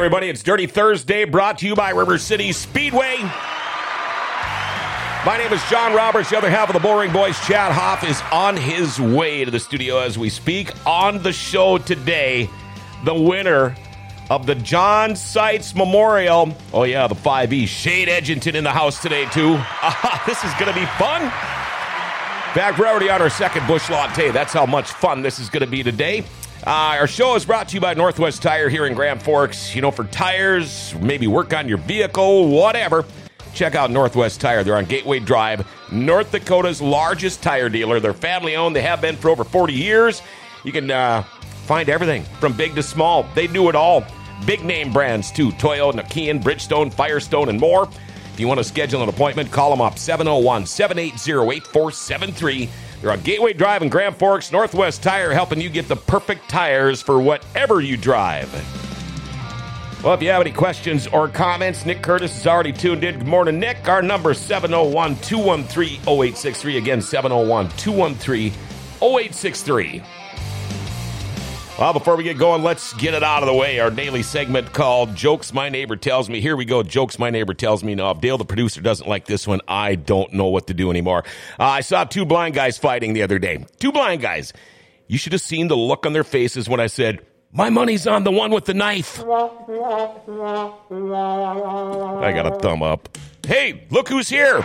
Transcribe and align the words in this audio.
everybody, 0.00 0.30
it's 0.30 0.42
Dirty 0.42 0.66
Thursday 0.66 1.26
brought 1.26 1.58
to 1.58 1.66
you 1.66 1.74
by 1.74 1.90
River 1.90 2.16
City 2.16 2.52
Speedway. 2.52 3.18
My 5.26 5.36
name 5.36 5.52
is 5.52 5.62
John 5.68 5.94
Roberts. 5.94 6.30
The 6.30 6.38
other 6.38 6.48
half 6.48 6.70
of 6.70 6.72
the 6.72 6.80
Bullring 6.80 7.12
Boys, 7.12 7.38
Chad 7.46 7.70
Hoff, 7.70 8.02
is 8.02 8.18
on 8.32 8.56
his 8.56 8.98
way 8.98 9.44
to 9.44 9.50
the 9.50 9.60
studio 9.60 9.98
as 9.98 10.16
we 10.16 10.30
speak. 10.30 10.72
On 10.86 11.22
the 11.22 11.34
show 11.34 11.76
today, 11.76 12.48
the 13.04 13.12
winner 13.12 13.76
of 14.30 14.46
the 14.46 14.54
John 14.54 15.16
Seitz 15.16 15.74
Memorial. 15.74 16.56
Oh, 16.72 16.84
yeah, 16.84 17.06
the 17.06 17.14
5E. 17.14 17.68
Shane 17.68 18.08
Edginton 18.08 18.54
in 18.54 18.64
the 18.64 18.72
house 18.72 19.02
today, 19.02 19.26
too. 19.26 19.58
Uh, 19.82 20.18
this 20.26 20.42
is 20.42 20.54
going 20.54 20.72
to 20.72 20.80
be 20.80 20.86
fun. 20.96 21.20
Fact, 22.54 22.78
we're 22.78 22.86
already 22.86 23.10
on 23.10 23.20
our 23.20 23.28
second 23.28 23.66
Busch 23.66 23.90
Latte. 23.90 24.30
That's 24.30 24.54
how 24.54 24.64
much 24.64 24.90
fun 24.90 25.20
this 25.20 25.38
is 25.38 25.50
going 25.50 25.60
to 25.60 25.70
be 25.70 25.82
today. 25.82 26.24
Uh, 26.66 27.00
our 27.00 27.06
show 27.06 27.36
is 27.36 27.46
brought 27.46 27.68
to 27.68 27.74
you 27.74 27.80
by 27.80 27.94
Northwest 27.94 28.42
Tire 28.42 28.68
here 28.68 28.84
in 28.84 28.92
Grand 28.92 29.22
Forks. 29.22 29.74
You 29.74 29.80
know, 29.80 29.90
for 29.90 30.04
tires, 30.04 30.94
maybe 31.00 31.26
work 31.26 31.54
on 31.54 31.66
your 31.66 31.78
vehicle, 31.78 32.48
whatever. 32.48 33.06
Check 33.54 33.74
out 33.74 33.90
Northwest 33.90 34.42
Tire. 34.42 34.62
They're 34.62 34.76
on 34.76 34.84
Gateway 34.84 35.20
Drive, 35.20 35.66
North 35.90 36.32
Dakota's 36.32 36.82
largest 36.82 37.42
tire 37.42 37.70
dealer. 37.70 37.98
They're 37.98 38.12
family 38.12 38.56
owned. 38.56 38.76
They 38.76 38.82
have 38.82 39.00
been 39.00 39.16
for 39.16 39.30
over 39.30 39.42
40 39.42 39.72
years. 39.72 40.20
You 40.62 40.70
can 40.70 40.90
uh, 40.90 41.22
find 41.64 41.88
everything 41.88 42.24
from 42.40 42.52
big 42.52 42.74
to 42.74 42.82
small. 42.82 43.22
They 43.34 43.46
do 43.46 43.70
it 43.70 43.74
all. 43.74 44.04
Big 44.44 44.62
name 44.62 44.92
brands 44.92 45.32
too 45.32 45.52
Toyo, 45.52 45.92
Nokian, 45.92 46.42
Bridgestone, 46.42 46.92
Firestone, 46.92 47.48
and 47.48 47.58
more. 47.58 47.88
If 48.34 48.38
you 48.38 48.48
want 48.48 48.58
to 48.58 48.64
schedule 48.64 49.02
an 49.02 49.08
appointment, 49.08 49.50
call 49.50 49.70
them 49.70 49.80
up 49.80 49.98
701 49.98 50.66
780 50.66 51.56
8473. 51.56 52.68
They're 53.00 53.12
on 53.12 53.20
Gateway 53.22 53.54
Drive 53.54 53.82
in 53.82 53.88
Grand 53.88 54.16
Forks, 54.16 54.52
Northwest 54.52 55.02
Tire, 55.02 55.32
helping 55.32 55.60
you 55.60 55.70
get 55.70 55.88
the 55.88 55.96
perfect 55.96 56.48
tires 56.50 57.00
for 57.00 57.20
whatever 57.20 57.80
you 57.80 57.96
drive. 57.96 58.52
Well, 60.04 60.14
if 60.14 60.22
you 60.22 60.28
have 60.30 60.40
any 60.40 60.52
questions 60.52 61.06
or 61.06 61.28
comments, 61.28 61.84
Nick 61.84 62.02
Curtis 62.02 62.36
is 62.38 62.46
already 62.46 62.72
tuned 62.72 63.04
in. 63.04 63.18
Good 63.18 63.26
morning, 63.26 63.58
Nick. 63.58 63.88
Our 63.88 64.02
number 64.02 64.30
is 64.32 64.38
701 64.38 65.16
213 65.16 66.00
0863. 66.00 66.78
Again, 66.78 67.02
701 67.02 67.68
213 67.76 68.52
0863. 69.02 70.02
Well, 71.80 71.94
before 71.94 72.14
we 72.16 72.24
get 72.24 72.36
going, 72.36 72.62
let's 72.62 72.92
get 72.92 73.14
it 73.14 73.22
out 73.22 73.42
of 73.42 73.46
the 73.46 73.54
way. 73.54 73.80
Our 73.80 73.90
daily 73.90 74.22
segment 74.22 74.74
called 74.74 75.16
Jokes 75.16 75.54
My 75.54 75.70
Neighbor 75.70 75.96
Tells 75.96 76.28
Me. 76.28 76.38
Here 76.38 76.54
we 76.54 76.66
go. 76.66 76.82
Jokes 76.82 77.18
My 77.18 77.30
Neighbor 77.30 77.54
Tells 77.54 77.82
Me. 77.82 77.94
Now, 77.94 78.10
if 78.10 78.20
Dale, 78.20 78.36
the 78.36 78.44
producer, 78.44 78.82
doesn't 78.82 79.08
like 79.08 79.24
this 79.24 79.46
one, 79.46 79.62
I 79.66 79.94
don't 79.94 80.30
know 80.34 80.48
what 80.48 80.66
to 80.66 80.74
do 80.74 80.90
anymore. 80.90 81.24
Uh, 81.58 81.64
I 81.64 81.80
saw 81.80 82.04
two 82.04 82.26
blind 82.26 82.54
guys 82.54 82.76
fighting 82.76 83.14
the 83.14 83.22
other 83.22 83.38
day. 83.38 83.64
Two 83.78 83.92
blind 83.92 84.20
guys. 84.20 84.52
You 85.06 85.16
should 85.16 85.32
have 85.32 85.40
seen 85.40 85.68
the 85.68 85.76
look 85.76 86.04
on 86.04 86.12
their 86.12 86.22
faces 86.22 86.68
when 86.68 86.80
I 86.80 86.86
said, 86.86 87.24
My 87.50 87.70
money's 87.70 88.06
on 88.06 88.24
the 88.24 88.30
one 88.30 88.50
with 88.50 88.66
the 88.66 88.74
knife. 88.74 89.18
I 89.18 89.24
got 92.34 92.46
a 92.46 92.58
thumb 92.60 92.82
up. 92.82 93.16
Hey, 93.46 93.86
look 93.88 94.06
who's 94.06 94.28
here. 94.28 94.60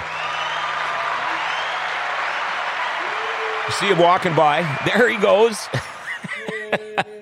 See 3.72 3.88
him 3.88 4.00
walking 4.00 4.36
by. 4.36 4.64
There 4.86 5.08
he 5.08 5.16
goes. 5.18 5.70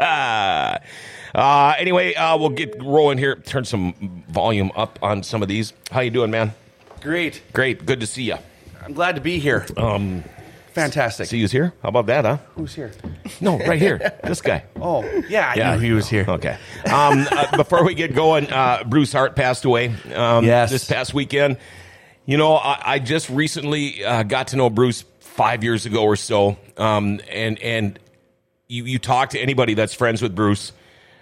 uh, 1.36 1.74
anyway, 1.78 2.14
uh, 2.16 2.38
we'll 2.38 2.50
get 2.50 2.82
rolling 2.82 3.18
here. 3.18 3.36
Turn 3.36 3.66
some 3.66 4.24
volume 4.30 4.72
up 4.76 5.00
on 5.02 5.24
some 5.24 5.42
of 5.42 5.48
these. 5.48 5.74
How 5.92 6.02
you 6.02 6.10
doing, 6.12 6.32
man? 6.32 6.54
Great. 7.02 7.42
Great. 7.54 7.86
Good 7.86 8.00
to 8.00 8.08
see 8.08 8.24
you. 8.24 8.38
I'm 8.84 8.94
glad 8.94 9.16
to 9.16 9.22
be 9.22 9.40
here. 9.40 9.66
Um, 9.78 10.24
Fantastic. 10.74 11.28
see 11.28 11.40
who's 11.40 11.52
here? 11.52 11.74
How 11.84 11.90
about 11.90 12.08
that, 12.08 12.26
huh? 12.26 12.38
Who's 12.56 12.74
here? 12.74 12.92
No, 13.40 13.58
right 13.60 13.80
here. 13.80 14.14
this 14.24 14.42
guy. 14.42 14.64
Oh, 14.82 15.04
yeah, 15.30 15.52
I 15.52 15.56
Yeah. 15.56 15.76
knew 15.76 15.82
he 15.82 15.92
was 15.92 16.10
here. 16.10 16.26
Okay. 16.28 16.58
Um, 16.92 17.28
uh, 17.32 17.56
before 17.58 17.84
we 17.86 17.94
get 17.94 18.16
going, 18.16 18.52
uh, 18.52 18.84
Bruce 18.86 19.14
Hart 19.14 19.36
passed 19.36 19.66
away 19.66 19.94
um, 20.16 20.46
Yes. 20.46 20.72
this 20.72 20.86
past 20.86 21.14
weekend. 21.14 21.58
You 22.26 22.38
know, 22.38 22.56
I, 22.56 22.82
I 22.94 23.00
just 23.00 23.30
recently 23.30 24.04
uh, 24.04 24.24
got 24.24 24.48
to 24.50 24.56
know 24.56 24.70
Bruce 24.70 25.04
five 25.20 25.64
years 25.64 25.86
ago 25.86 26.04
or 26.04 26.16
so, 26.16 26.58
um, 26.78 27.20
and 27.30 27.60
and 27.60 28.00
you 28.74 28.86
you 28.86 29.00
talk 29.00 29.30
to 29.32 29.40
anybody 29.40 29.76
that's 29.76 29.94
friends 29.94 30.22
with 30.22 30.36
Bruce, 30.36 30.72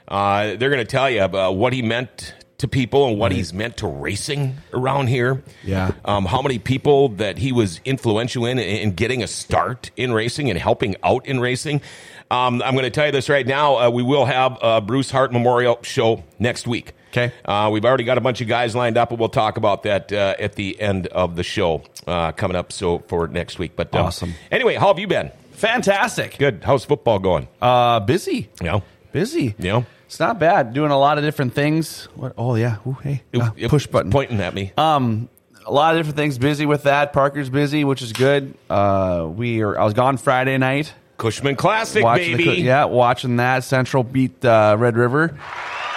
uh, 0.07 0.56
they're 0.56 0.69
going 0.69 0.78
to 0.78 0.85
tell 0.85 1.09
you 1.09 1.23
about 1.23 1.56
what 1.57 1.73
he 1.73 1.81
meant 1.81 2.34
to 2.59 2.67
people 2.67 3.07
and 3.07 3.17
what 3.17 3.31
he's 3.31 3.53
meant 3.53 3.78
to 3.78 3.88
racing 3.88 4.56
around 4.72 5.07
here. 5.07 5.44
Yeah. 5.63 5.94
Um, 6.06 6.25
how 6.25 6.44
many 6.44 6.59
people 6.59 7.09
that 7.09 7.39
he 7.39 7.51
was 7.51 7.81
influential 7.85 8.45
in 8.45 8.59
in 8.59 8.91
getting 8.91 9.23
a 9.23 9.28
start 9.28 9.91
in 9.97 10.13
racing 10.13 10.50
and 10.50 10.57
helping 10.57 10.95
out 11.03 11.25
in 11.25 11.39
racing. 11.39 11.81
Um, 12.29 12.62
I'm 12.62 12.73
going 12.75 12.84
to 12.84 12.91
tell 12.91 13.07
you 13.07 13.12
this 13.12 13.28
right 13.28 13.45
now. 13.45 13.78
Uh, 13.78 13.89
we 13.89 14.03
will 14.03 14.25
have 14.25 14.57
a 14.62 14.79
Bruce 14.79 15.12
Hart 15.12 15.33
Memorial 15.33 15.79
show 15.81 16.23
next 16.39 16.66
week. 16.66 16.94
Okay. 17.09 17.33
Uh, 17.44 17.69
we've 17.73 17.83
already 17.83 18.06
got 18.06 18.18
a 18.18 18.22
bunch 18.22 18.39
of 18.39 18.47
guys 18.47 18.73
lined 18.73 18.95
up, 18.95 19.09
and 19.09 19.19
we'll 19.19 19.28
talk 19.28 19.57
about 19.57 19.83
that 19.83 20.13
uh, 20.13 20.35
at 20.39 20.53
the 20.53 20.79
end 20.79 21.07
of 21.07 21.36
the 21.36 21.44
show 21.44 21.83
uh, 22.07 22.31
coming 22.31 22.56
up. 22.56 22.71
So 22.71 23.00
for 23.09 23.27
next 23.27 23.59
week. 23.59 23.74
But 23.75 23.94
uh, 23.94 24.04
Awesome. 24.04 24.33
Anyway, 24.50 24.75
how 24.75 24.88
have 24.88 25.00
you 25.00 25.07
been? 25.07 25.31
Fantastic. 25.62 26.38
Good. 26.40 26.63
How's 26.66 26.86
football 26.86 27.19
going? 27.19 27.48
Uh, 27.62 28.00
busy. 28.00 28.50
Yeah. 28.62 28.80
Busy. 29.12 29.54
Yeah. 29.60 29.84
It's 30.08 30.19
not 30.19 30.40
bad. 30.40 30.74
Doing 30.74 30.90
a 30.90 30.98
lot 30.98 31.19
of 31.19 31.24
different 31.24 31.54
things. 31.54 32.06
What? 32.16 32.34
Oh 32.36 32.56
yeah. 32.56 32.78
Ooh, 32.88 32.98
hey. 33.04 33.22
Ah, 33.36 33.54
It- 33.56 33.69
push 33.69 33.86
button. 33.86 34.10
pointing 34.12 34.40
at 34.42 34.56
me. 34.56 34.72
Um, 34.75 35.30
a 35.63 35.72
lot 35.72 35.94
of 35.94 36.00
different 36.00 36.18
things. 36.18 36.40
Busy 36.40 36.66
with 36.66 36.84
that. 36.84 37.13
Parker's 37.13 37.50
busy, 37.52 37.84
which 37.84 38.02
is 38.02 38.12
good. 38.12 38.56
Uh, 38.72 39.28
we 39.34 39.62
are. 39.62 39.80
I 39.80 39.84
was 39.86 39.94
gone 39.94 40.18
Friday 40.18 40.58
night. 40.58 40.94
Cushman 41.18 41.56
Classic, 41.56 42.04
watching 42.04 42.38
baby. 42.38 42.46
The, 42.46 42.62
yeah, 42.62 42.86
watching 42.86 43.36
that. 43.36 43.64
Central 43.64 44.04
beat 44.04 44.44
uh, 44.44 44.75
Red 44.80 44.98
River. 44.98 45.38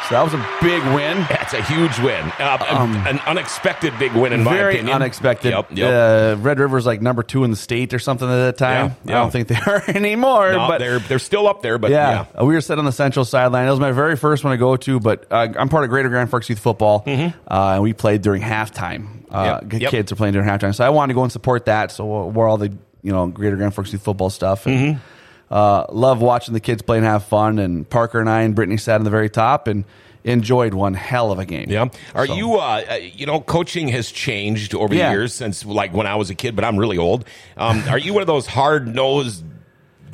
So 0.09 0.15
that 0.17 0.23
was 0.23 0.35
a 0.35 0.47
big 0.61 0.83
win. 0.95 1.17
That's 1.31 1.55
a 1.55 1.63
huge 1.63 1.99
win. 2.01 2.31
Uh, 2.39 3.03
an 3.09 3.19
unexpected 3.21 3.99
big 3.99 4.13
win, 4.13 4.33
in 4.35 4.45
my 4.45 4.51
Um, 4.51 4.57
Very 4.57 4.81
unexpected. 4.81 5.51
Yep. 5.53 5.69
Yep. 5.73 6.39
Uh, 6.39 6.41
Red 6.43 6.59
River's 6.59 6.85
like 6.85 7.01
number 7.01 7.23
two 7.23 7.43
in 7.45 7.51
the 7.51 7.57
state 7.57 7.95
or 7.95 7.99
something 7.99 8.29
at 8.29 8.37
that 8.37 8.59
time. 8.59 8.95
Yeah, 9.05 9.13
yeah. 9.13 9.19
I 9.19 9.23
don't 9.23 9.31
think 9.31 9.49
they 9.49 9.57
are 9.67 9.83
anymore. 9.89 10.53
no, 10.53 10.69
but 10.69 10.79
they're 10.79 10.99
they're 10.99 11.19
still 11.19 11.49
up 11.49 11.63
there, 11.63 11.79
but 11.79 11.91
yeah. 11.91 12.27
yeah, 12.35 12.43
we 12.43 12.55
were 12.55 12.61
sitting 12.61 12.81
on 12.81 12.85
the 12.85 12.93
central 12.93 13.25
sideline. 13.25 13.67
It 13.67 13.71
was 13.71 13.81
my 13.81 13.93
very 13.93 14.17
first 14.17 14.45
one 14.45 14.51
to 14.53 14.59
go 14.59 14.77
to, 14.77 15.01
but 15.01 15.27
uh, 15.31 15.49
I'm 15.59 15.69
part 15.71 15.85
of 15.85 15.91
Greater 15.91 16.09
Grand 16.11 16.29
Forks 16.31 16.49
Youth 16.51 16.59
Football, 16.59 17.05
uh, 17.07 17.31
and 17.49 17.83
we 17.83 17.93
played 17.95 18.21
during 18.23 18.43
halftime. 18.43 19.23
Uh, 19.31 19.61
Mm-hmm. 19.61 19.79
Yep. 19.79 19.91
Kids 19.91 20.13
are 20.13 20.17
playing 20.17 20.35
during 20.35 20.49
halftime, 20.49 20.75
so 20.75 20.85
I 20.85 20.91
wanted 20.91 21.13
to 21.13 21.17
go 21.17 21.23
and 21.23 21.33
support 21.33 21.65
that. 21.67 21.91
So 21.91 22.27
we're 22.29 22.47
all 22.49 22.57
the 22.59 22.69
you 23.03 23.13
know 23.13 23.27
Greater 23.27 23.57
Grand 23.57 23.75
Forks 23.75 23.93
Youth 23.93 24.03
Football 24.03 24.31
stuff. 24.31 24.67
And, 24.67 24.97
Mm-hmm. 24.97 25.14
Uh, 25.51 25.87
love 25.91 26.21
watching 26.21 26.55
the 26.55 26.61
kids 26.61 26.83
play 26.83 26.97
and 26.99 27.07
have 27.07 27.25
fun. 27.25 27.59
And 27.59 27.89
Parker 27.89 28.21
and 28.21 28.29
I 28.29 28.43
and 28.43 28.55
Brittany 28.55 28.77
sat 28.77 28.97
in 29.01 29.05
the 29.05 29.11
very 29.11 29.31
top 29.31 29.69
and 29.69 29.85
enjoyed 30.25 30.73
one 30.73 30.95
hell 30.95 31.31
of 31.31 31.39
a 31.39 31.45
game. 31.45 31.67
Yeah. 31.69 31.89
Are 32.15 32.27
So- 32.27 32.35
you, 32.35 32.55
uh, 32.55 32.83
uh, 32.91 32.95
you 32.95 33.27
know, 33.27 33.41
coaching 33.41 33.89
has 33.89 34.11
changed 34.11 34.75
over 34.75 34.89
the 34.95 35.01
years 35.01 35.35
since 35.35 35.65
like 35.67 35.93
when 35.93 36.07
I 36.07 36.15
was 36.17 36.31
a 36.31 36.35
kid, 36.35 36.57
but 36.57 36.65
I'm 36.65 36.79
really 36.79 36.97
old. 36.99 37.27
Um, 37.59 37.83
are 37.91 37.99
you 37.99 38.15
one 38.15 38.23
of 38.23 38.27
those 38.27 38.47
hard 38.47 38.95
nosed, 38.95 39.45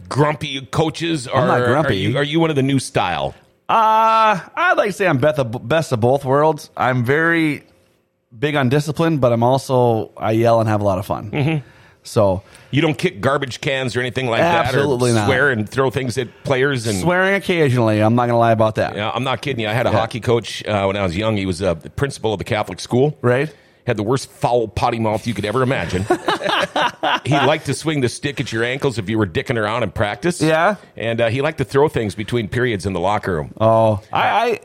grumpy 0.09 0.61
coaches? 0.67 1.29
Or 1.29 1.47
not 1.47 1.61
Are 1.61 1.67
grumpy. 1.67 1.97
you, 1.99 2.17
are 2.17 2.25
you 2.25 2.41
one 2.41 2.51
of 2.51 2.57
the 2.57 2.63
new 2.63 2.79
style? 2.81 3.35
Uh, 3.69 4.41
I'd 4.57 4.75
like 4.77 4.89
to 4.89 4.93
say 4.93 5.07
I'm 5.07 5.19
best 5.19 5.39
of, 5.39 5.69
best 5.69 5.93
of 5.93 6.01
both 6.01 6.25
worlds. 6.25 6.71
I'm 6.77 7.05
very 7.05 7.63
big 8.37 8.57
on 8.57 8.69
discipline, 8.69 9.19
but 9.19 9.33
I'm 9.33 9.45
also 9.45 10.11
I 10.17 10.33
yell 10.33 10.59
and 10.61 10.69
have 10.69 10.81
a 10.81 10.85
lot 10.85 10.99
of 10.99 11.07
fun. 11.07 11.31
Mm-hmm. 11.31 11.67
So 12.03 12.43
You 12.71 12.81
don't 12.83 12.97
kick 12.97 13.21
garbage 13.21 13.61
cans 13.61 13.95
or 13.95 14.01
anything 14.01 14.27
like 14.27 14.41
Absolutely 14.41 15.13
that, 15.13 15.19
or 15.19 15.21
not. 15.21 15.27
swear 15.27 15.51
and 15.51 15.69
throw 15.69 15.91
things 15.91 16.17
at 16.19 16.29
players 16.45 16.87
and. 16.87 16.99
swearing 16.99 17.35
occasionally, 17.35 18.01
I'm 18.01 18.15
not 18.15 18.23
going 18.23 18.35
to 18.35 18.39
lie 18.39 18.53
about 18.53 18.77
that. 18.77 18.97
Yeah, 18.97 19.11
I'm 19.11 19.25
not 19.25 19.43
kidding 19.43 19.61
you. 19.63 19.69
I 19.69 19.73
had 19.75 19.87
a 19.87 19.93
hockey 19.93 20.21
coach 20.21 20.65
uh, 20.67 20.85
when 20.87 20.97
I 20.97 21.03
was 21.03 21.17
young. 21.17 21.37
He 21.37 21.47
was 21.47 21.61
uh, 21.63 21.75
the 21.75 21.91
principal 21.91 22.33
of 22.33 22.39
the 22.39 22.45
Catholic 22.45 22.81
school. 22.81 23.19
Right? 23.23 23.55
Had 23.87 23.97
the 23.97 24.03
worst 24.03 24.31
foul 24.31 24.69
potty 24.69 24.99
mouth 24.99 25.27
you 25.27 25.35
could 25.35 25.45
ever 25.45 25.63
imagine. 25.63 26.05
he 27.25 27.33
liked 27.35 27.67
to 27.67 27.75
swing 27.75 28.01
the 28.01 28.09
stick 28.09 28.41
at 28.41 28.53
your 28.53 28.63
ankles 28.65 28.99
if 28.99 29.09
you 29.09 29.19
were 29.19 29.27
dicking 29.27 29.57
around 29.59 29.83
in 29.83 29.91
practice. 29.91 30.41
Yeah. 30.41 30.77
and 30.97 31.21
uh, 31.21 31.29
he 31.29 31.43
liked 31.43 31.59
to 31.59 31.65
throw 31.65 31.89
things 31.89 32.15
between 32.15 32.49
periods 32.49 32.87
in 32.87 32.93
the 32.93 33.01
locker 33.01 33.35
room. 33.35 33.53
Oh, 33.61 34.01
I, 34.13 34.29
I, 34.29 34.61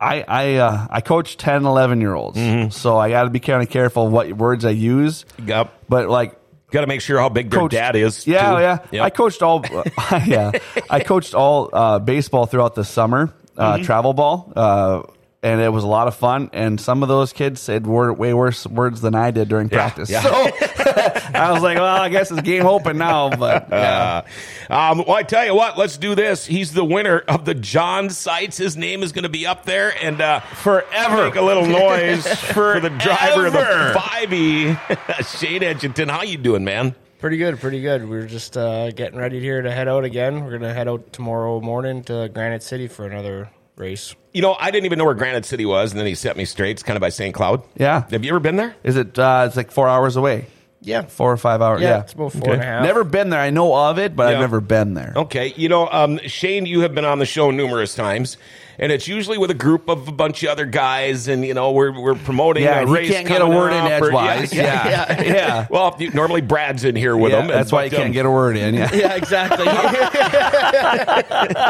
I, 0.00 0.24
I, 0.28 0.54
uh, 0.56 0.86
I 0.90 1.00
coach 1.00 1.36
10, 1.36 1.64
11 1.66 2.00
year 2.00 2.14
olds, 2.14 2.38
Mm-hmm. 2.38 2.70
so 2.70 2.96
I 2.98 3.10
got 3.10 3.24
to 3.24 3.30
be 3.30 3.40
kind 3.40 3.62
of 3.62 3.68
careful 3.70 4.08
what 4.08 4.32
words 4.32 4.64
I 4.64 4.70
use. 4.70 5.24
Yep. 5.44 5.72
But 5.88 6.08
like, 6.08 6.36
Got 6.70 6.82
to 6.82 6.86
make 6.86 7.00
sure 7.00 7.18
how 7.18 7.28
big 7.28 7.50
their 7.50 7.60
coached- 7.60 7.72
dad 7.72 7.96
is. 7.96 8.26
Yeah, 8.26 8.54
too. 8.56 8.60
yeah. 8.62 8.78
Yep. 8.92 9.02
I 9.04 9.10
coached 9.10 9.42
all. 9.42 9.64
yeah, 10.26 10.52
I 10.88 11.00
coached 11.00 11.34
all 11.34 11.70
uh, 11.72 11.98
baseball 11.98 12.46
throughout 12.46 12.74
the 12.74 12.84
summer, 12.84 13.32
uh, 13.56 13.74
Mm-hmm. 13.74 13.82
travel 13.84 14.12
ball, 14.14 14.52
uh, 14.56 15.02
and 15.42 15.60
it 15.60 15.70
was 15.72 15.84
a 15.84 15.88
lot 15.88 16.06
of 16.08 16.14
fun. 16.16 16.50
And 16.52 16.80
some 16.80 17.02
of 17.02 17.08
those 17.08 17.32
kids 17.32 17.60
said 17.60 17.86
word, 17.86 18.18
way 18.18 18.34
worse 18.34 18.66
words 18.66 19.00
than 19.00 19.14
I 19.14 19.30
did 19.30 19.48
during 19.48 19.68
practice. 19.68 20.10
yeah. 20.10 20.20
So 20.22 20.30
I 21.34 21.50
was 21.52 21.62
like, 21.62 21.78
well, 21.78 22.02
I 22.02 22.08
guess 22.08 22.30
it's 22.30 22.42
game 22.42 22.66
open 22.66 22.98
now. 22.98 23.30
But 23.30 23.68
yeah. 23.70 24.22
Um, 24.68 24.98
well, 24.98 25.12
I 25.16 25.22
tell 25.22 25.44
you 25.44 25.54
what, 25.54 25.76
let's 25.76 25.96
do 25.96 26.14
this. 26.14 26.46
He's 26.46 26.72
the 26.72 26.84
winner 26.84 27.18
of 27.20 27.44
the 27.44 27.54
John 27.54 28.10
Seitz. 28.10 28.56
His 28.56 28.76
name 28.76 29.02
is 29.02 29.12
going 29.12 29.24
to 29.24 29.28
be 29.28 29.46
up 29.46 29.64
there, 29.64 29.92
and 30.02 30.20
uh, 30.20 30.40
Forever. 30.40 31.24
make 31.24 31.34
a 31.36 31.42
little 31.42 31.66
noise 31.66 32.26
for 32.52 32.78
the 32.80 32.90
driver 32.90 33.46
of 33.46 33.52
the 33.52 33.58
Forever. 33.58 33.98
5E, 33.98 35.38
Shane 35.40 35.62
Edginton. 35.62 36.08
How 36.10 36.22
you 36.22 36.38
doing, 36.38 36.64
man? 36.64 36.94
Pretty 37.18 37.36
good, 37.36 37.60
pretty 37.60 37.82
good. 37.82 38.08
We're 38.08 38.26
just 38.26 38.56
uh, 38.56 38.92
getting 38.92 39.18
ready 39.18 39.40
here 39.40 39.60
to 39.60 39.70
head 39.70 39.88
out 39.88 40.04
again. 40.04 40.42
We're 40.44 40.52
gonna 40.52 40.72
head 40.72 40.88
out 40.88 41.12
tomorrow 41.12 41.60
morning 41.60 42.02
to 42.04 42.30
Granite 42.32 42.62
City 42.62 42.88
for 42.88 43.04
another 43.06 43.50
race. 43.76 44.14
You 44.32 44.40
know, 44.40 44.54
I 44.58 44.70
didn't 44.70 44.86
even 44.86 44.98
know 44.98 45.04
where 45.04 45.14
Granite 45.14 45.44
City 45.44 45.66
was, 45.66 45.90
and 45.90 45.98
then 46.00 46.06
he 46.06 46.14
set 46.14 46.36
me 46.36 46.46
straight. 46.46 46.70
It's 46.72 46.82
kind 46.82 46.96
of 46.96 47.00
by 47.02 47.10
St. 47.10 47.34
Cloud. 47.34 47.62
Yeah. 47.76 48.04
Have 48.10 48.24
you 48.24 48.30
ever 48.30 48.40
been 48.40 48.56
there? 48.56 48.74
Is 48.84 48.96
it? 48.96 49.18
Uh, 49.18 49.44
it's 49.46 49.56
like 49.56 49.70
four 49.70 49.86
hours 49.88 50.16
away. 50.16 50.46
Yeah, 50.82 51.02
Four 51.02 51.30
or 51.30 51.36
five 51.36 51.60
hours. 51.60 51.82
yeah, 51.82 51.88
Yeah. 51.88 52.00
it's 52.00 52.14
about 52.14 52.32
four 52.32 52.54
and 52.54 52.62
a 52.62 52.64
half. 52.64 52.82
Never 52.82 53.04
been 53.04 53.28
there. 53.28 53.38
I 53.40 53.50
know 53.50 53.74
of 53.74 53.98
it, 53.98 54.16
but 54.16 54.28
Yeah. 54.28 54.36
I've 54.36 54.40
never 54.40 54.62
been 54.62 54.94
there. 54.94 55.12
Okay, 55.14 55.52
you 55.56 55.68
know, 55.68 55.86
um, 55.90 56.18
Shane, 56.26 56.64
you 56.64 56.80
have 56.80 56.94
been 56.94 57.04
on 57.04 57.18
the 57.18 57.26
show 57.26 57.50
numerous 57.50 57.94
times, 57.94 58.38
and 58.78 58.90
it's 58.90 59.06
usually 59.06 59.36
with 59.36 59.50
a 59.50 59.54
group 59.54 59.90
of 59.90 60.08
a 60.08 60.12
bunch 60.12 60.42
of 60.42 60.48
other 60.48 60.64
guys, 60.64 61.28
and 61.28 61.44
you 61.44 61.52
know, 61.52 61.72
we're 61.72 61.92
we're 62.00 62.14
promoting 62.14 62.62
Yeah, 62.62 62.80
a 62.80 62.86
race. 62.86 63.10
can't 63.10 63.28
get 63.28 63.42
a 63.42 63.46
word 63.46 63.72
in 63.74 63.92
up, 63.92 64.00
or- 64.00 64.06
edgewise. 64.06 64.54
Yeah, 64.54 64.88
Yeah, 64.88 65.22
yeah. 65.22 65.66
Well, 65.70 65.94
you- 65.98 66.12
normally 66.12 66.40
Brad's 66.40 66.84
in 66.84 66.96
here 66.96 67.14
with 67.14 67.32
Yeah, 67.32 67.42
him. 67.42 67.48
that's 67.48 67.70
why 67.70 67.84
you 67.84 67.90
um, 67.90 68.02
can't 68.04 68.14
get 68.14 68.24
a 68.24 68.30
word 68.30 68.56
in. 68.56 68.74
Yeah. 68.74 68.88
Yeah, 68.94 69.16
exactly. 69.16 69.66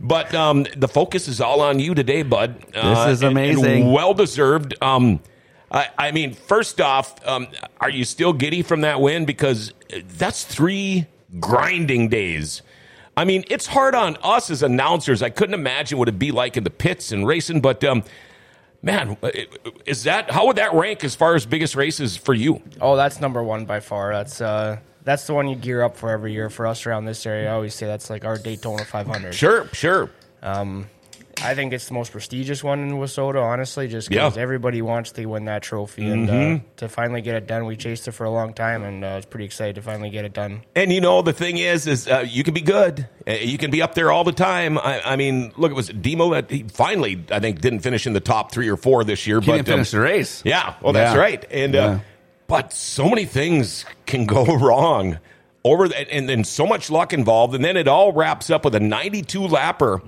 But 0.00 0.34
um, 0.34 0.66
the 0.76 0.88
focus 0.88 1.28
is 1.28 1.40
all 1.40 1.60
on 1.60 1.78
you 1.78 1.94
today, 1.94 2.22
bud. 2.22 2.56
Uh, 2.74 3.08
is 3.10 3.22
amazing. 3.22 3.92
well 3.92 4.14
deserved. 4.14 4.74
Um, 4.82 5.20
I, 5.72 5.88
I 5.98 6.10
mean, 6.12 6.34
first 6.34 6.80
off, 6.80 7.26
um, 7.26 7.48
are 7.80 7.90
you 7.90 8.04
still 8.04 8.32
giddy 8.32 8.62
from 8.62 8.82
that 8.82 9.00
win? 9.00 9.24
Because 9.24 9.72
that's 10.16 10.44
three 10.44 11.06
grinding 11.40 12.08
days. 12.08 12.62
I 13.16 13.24
mean, 13.24 13.44
it's 13.48 13.66
hard 13.66 13.94
on 13.94 14.16
us 14.22 14.50
as 14.50 14.62
announcers. 14.62 15.22
I 15.22 15.30
couldn't 15.30 15.54
imagine 15.54 15.98
what 15.98 16.08
it'd 16.08 16.18
be 16.18 16.30
like 16.30 16.56
in 16.56 16.64
the 16.64 16.70
pits 16.70 17.12
and 17.12 17.26
racing, 17.26 17.60
but 17.60 17.82
um, 17.84 18.04
man, 18.82 19.16
is 19.86 20.04
that 20.04 20.30
how 20.30 20.46
would 20.46 20.56
that 20.56 20.72
rank 20.74 21.04
as 21.04 21.14
far 21.14 21.34
as 21.34 21.44
biggest 21.46 21.74
races 21.74 22.16
for 22.16 22.34
you? 22.34 22.62
oh, 22.80 22.96
that's 22.96 23.20
number 23.20 23.42
one 23.42 23.64
by 23.64 23.80
far. 23.80 24.12
That's 24.12 24.40
uh, 24.40 24.78
that's 25.04 25.26
the 25.26 25.34
one 25.34 25.48
you 25.48 25.56
gear 25.56 25.82
up 25.82 25.96
for 25.96 26.10
every 26.10 26.32
year 26.32 26.48
for 26.48 26.66
us 26.66 26.86
around 26.86 27.04
this 27.04 27.26
area. 27.26 27.50
I 27.50 27.54
always 27.54 27.74
say 27.74 27.86
that's 27.86 28.08
like 28.08 28.24
our 28.24 28.38
Daytona 28.38 28.84
500. 28.84 29.34
Sure, 29.34 29.66
sure. 29.72 30.10
I 31.42 31.54
think 31.54 31.72
it's 31.72 31.86
the 31.88 31.94
most 31.94 32.12
prestigious 32.12 32.62
one 32.62 32.80
in 32.80 32.92
Wissota, 32.92 33.42
honestly, 33.42 33.88
just 33.88 34.08
because 34.08 34.22
Yeah. 34.22 34.30
Mm-hmm. 34.30 34.38
everybody 34.40 34.82
wants 34.82 35.12
to 35.12 35.26
win 35.26 35.46
that 35.46 35.62
trophy. 35.62 36.08
And 36.08 36.30
uh, 36.30 36.58
to 36.76 36.88
finally 36.88 37.20
get 37.22 37.34
it 37.36 37.46
done, 37.46 37.66
we 37.66 37.76
chased 37.76 38.06
it 38.08 38.12
for 38.12 38.24
a 38.24 38.30
long 38.30 38.52
time, 38.54 38.82
and 38.82 39.04
uh, 39.04 39.08
I 39.08 39.16
was 39.16 39.26
pretty 39.26 39.44
excited 39.44 39.74
to 39.76 39.82
finally 39.82 40.10
get 40.10 40.24
it 40.24 40.32
done. 40.32 40.62
And 40.76 40.92
you 40.92 41.00
know 41.00 41.22
the 41.22 41.32
thing 41.32 41.58
is, 41.58 41.86
is 41.86 42.06
uh, 42.08 42.24
you 42.28 42.44
can 42.44 42.54
be 42.54 42.60
good. 42.60 43.08
Uh, 43.26 43.32
You 43.32 43.58
can 43.58 43.70
be 43.70 43.82
up 43.82 43.94
there 43.94 44.10
all 44.12 44.24
the 44.24 44.32
time. 44.32 44.78
I, 44.78 45.00
I 45.12 45.16
mean, 45.16 45.52
look, 45.56 45.70
it 45.70 45.74
was 45.74 45.88
Demo 45.88 46.30
that 46.34 46.50
he 46.50 46.64
finally, 46.64 47.24
I 47.30 47.40
think, 47.40 47.60
didn't 47.60 47.80
finish 47.80 48.06
in 48.06 48.12
the 48.12 48.20
top 48.20 48.52
three 48.52 48.68
or 48.68 48.76
four 48.76 49.04
this 49.04 49.26
year. 49.26 49.40
He 49.40 49.46
but 49.46 49.56
didn't 49.56 49.68
finish 49.68 49.92
um, 49.94 50.00
the 50.00 50.04
race. 50.04 50.42
Yeah, 50.44 50.74
well, 50.82 50.92
that's 50.92 51.16
right. 51.16 51.44
And 51.50 51.74
uh, 51.74 51.78
Yeah. 51.78 52.00
but 52.46 52.72
so 52.72 53.08
many 53.08 53.24
things 53.24 53.84
can 54.06 54.26
go 54.26 54.44
wrong 54.56 55.18
over 55.64 55.88
that, 55.88 56.08
and 56.10 56.28
then 56.28 56.42
so 56.44 56.66
much 56.66 56.90
luck 56.90 57.12
involved, 57.12 57.54
and 57.54 57.64
then 57.64 57.76
it 57.76 57.86
all 57.88 58.12
wraps 58.12 58.50
up 58.50 58.64
with 58.64 58.74
a 58.74 58.80
92 58.80 59.40
lapper 59.42 60.02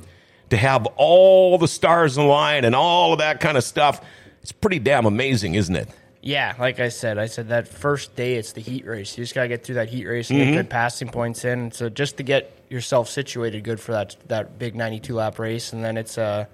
to 0.55 0.61
have 0.61 0.87
all 0.97 1.59
the 1.59 1.69
stars 1.69 2.17
align 2.17 2.65
and 2.65 2.75
all 2.75 3.13
of 3.13 3.19
that 3.19 3.41
kind 3.41 3.57
of 3.57 3.65
stuff. 3.65 4.01
It's 4.43 4.53
pretty 4.53 4.79
damn 4.79 5.07
amazing, 5.07 5.55
isn't 5.55 5.75
it? 5.77 5.89
Yeah, 6.23 6.55
like 6.59 6.81
I 6.81 6.89
said, 6.89 7.19
I 7.19 7.27
said 7.27 7.49
that 7.49 7.69
first 7.69 8.17
day 8.17 8.37
it's 8.37 8.53
the 8.53 8.61
heat 8.63 8.87
race. 8.87 9.17
You 9.19 9.25
just 9.25 9.35
gotta 9.35 9.49
get 9.49 9.63
through 9.65 9.75
that 9.77 9.89
heat 9.91 10.07
race 10.07 10.31
and 10.31 10.39
Mm-hmm. 10.41 10.53
get 10.53 10.57
good 10.57 10.71
passing 10.71 11.09
points 11.09 11.45
in. 11.45 11.71
So 11.73 11.89
just 11.91 12.17
to 12.17 12.23
get 12.23 12.51
yourself 12.71 13.09
situated 13.11 13.63
good 13.63 13.79
for 13.79 13.93
that 13.93 14.17
that 14.29 14.59
big 14.59 14.75
ninety 14.75 15.01
two 15.01 15.15
lap 15.17 15.39
race, 15.39 15.73
and 15.75 15.85
then 15.85 15.97
it's 15.99 16.17
uh 16.17 16.47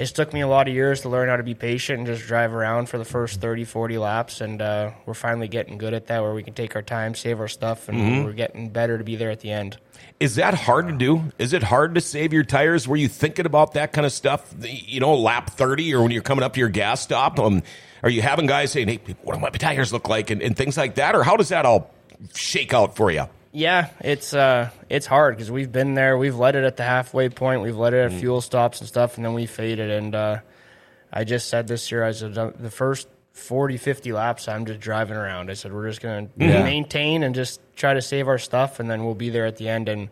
it's 0.00 0.12
took 0.12 0.32
me 0.32 0.40
a 0.40 0.48
lot 0.48 0.66
of 0.66 0.74
years 0.74 1.02
to 1.02 1.08
learn 1.08 1.28
how 1.28 1.36
to 1.36 1.42
be 1.42 1.54
patient 1.54 1.98
and 1.98 2.06
just 2.06 2.26
drive 2.26 2.54
around 2.54 2.88
for 2.88 2.96
the 2.98 3.04
first 3.04 3.40
30, 3.40 3.64
40 3.64 3.98
laps, 3.98 4.40
and 4.40 4.62
uh, 4.62 4.90
we're 5.06 5.14
finally 5.14 5.46
getting 5.48 5.76
good 5.78 5.92
at 5.94 6.06
that, 6.06 6.22
where 6.22 6.32
we 6.32 6.42
can 6.42 6.54
take 6.54 6.74
our 6.74 6.82
time, 6.82 7.14
save 7.14 7.38
our 7.40 7.48
stuff, 7.48 7.88
and 7.88 7.98
Mm-hmm. 7.98 8.24
we're 8.24 8.32
getting 8.32 8.70
better 8.70 8.96
to 8.98 9.04
be 9.04 9.16
there 9.16 9.30
at 9.30 9.40
the 9.40 9.50
end. 9.52 9.76
Is 10.18 10.36
that 10.36 10.54
hard 10.54 10.88
to 10.88 10.94
do? 10.96 11.24
Is 11.38 11.52
it 11.52 11.62
hard 11.62 11.94
to 11.96 12.00
save 12.00 12.32
your 12.32 12.44
tires? 12.44 12.88
Were 12.88 12.96
you 12.96 13.08
thinking 13.08 13.46
about 13.46 13.74
that 13.74 13.92
kind 13.92 14.06
of 14.06 14.12
stuff? 14.12 14.54
You 14.60 15.00
know, 15.00 15.14
lap 15.14 15.50
thirty, 15.50 15.94
or 15.94 16.02
when 16.02 16.10
you're 16.10 16.22
coming 16.22 16.42
up 16.44 16.54
to 16.54 16.60
your 16.60 16.68
gas 16.70 17.00
stop? 17.02 17.38
Um, 17.38 17.62
are 18.02 18.10
you 18.10 18.22
having 18.22 18.46
guys 18.46 18.72
saying, 18.72 18.88
"Hey, 18.88 19.00
what 19.22 19.34
do 19.34 19.40
my 19.40 19.50
tires 19.50 19.92
look 19.92 20.08
like?" 20.08 20.30
and, 20.30 20.40
and 20.42 20.56
things 20.56 20.76
like 20.76 20.94
that, 20.96 21.14
or 21.14 21.22
how 21.22 21.36
does 21.36 21.50
that 21.50 21.66
all 21.66 21.90
shake 22.34 22.72
out 22.74 22.96
for 22.96 23.10
you? 23.10 23.24
Yeah, 23.52 23.88
it's 24.00 24.32
uh, 24.32 24.70
it's 24.88 25.06
hard 25.06 25.36
because 25.36 25.50
we've 25.50 25.72
been 25.72 25.94
there. 25.94 26.16
We've 26.16 26.36
led 26.36 26.54
it 26.54 26.64
at 26.64 26.76
the 26.76 26.84
halfway 26.84 27.28
point. 27.28 27.62
We've 27.62 27.76
led 27.76 27.94
it 27.94 28.10
Mm. 28.10 28.14
at 28.14 28.20
fuel 28.20 28.40
stops 28.40 28.80
and 28.80 28.86
stuff, 28.88 29.16
and 29.16 29.24
then 29.24 29.34
we 29.34 29.46
faded. 29.46 29.90
And 29.90 30.14
uh, 30.14 30.38
I 31.12 31.24
just 31.24 31.48
said 31.48 31.66
this 31.66 31.90
year, 31.90 32.04
I 32.04 32.12
said 32.12 32.34
the 32.34 32.70
first 32.70 33.08
40, 33.32 33.76
50 33.76 34.12
laps, 34.12 34.46
I'm 34.48 34.66
just 34.66 34.80
driving 34.80 35.16
around. 35.16 35.50
I 35.50 35.54
said 35.54 35.72
we're 35.72 35.88
just 35.88 36.00
going 36.00 36.28
to 36.28 36.32
Yeah. 36.44 36.62
maintain 36.62 37.22
and 37.24 37.34
just 37.34 37.60
try 37.74 37.94
to 37.94 38.02
save 38.02 38.28
our 38.28 38.38
stuff, 38.38 38.78
and 38.78 38.88
then 38.90 39.04
we'll 39.04 39.14
be 39.14 39.30
there 39.30 39.46
at 39.46 39.56
the 39.56 39.68
end. 39.68 39.88
And 39.88 40.10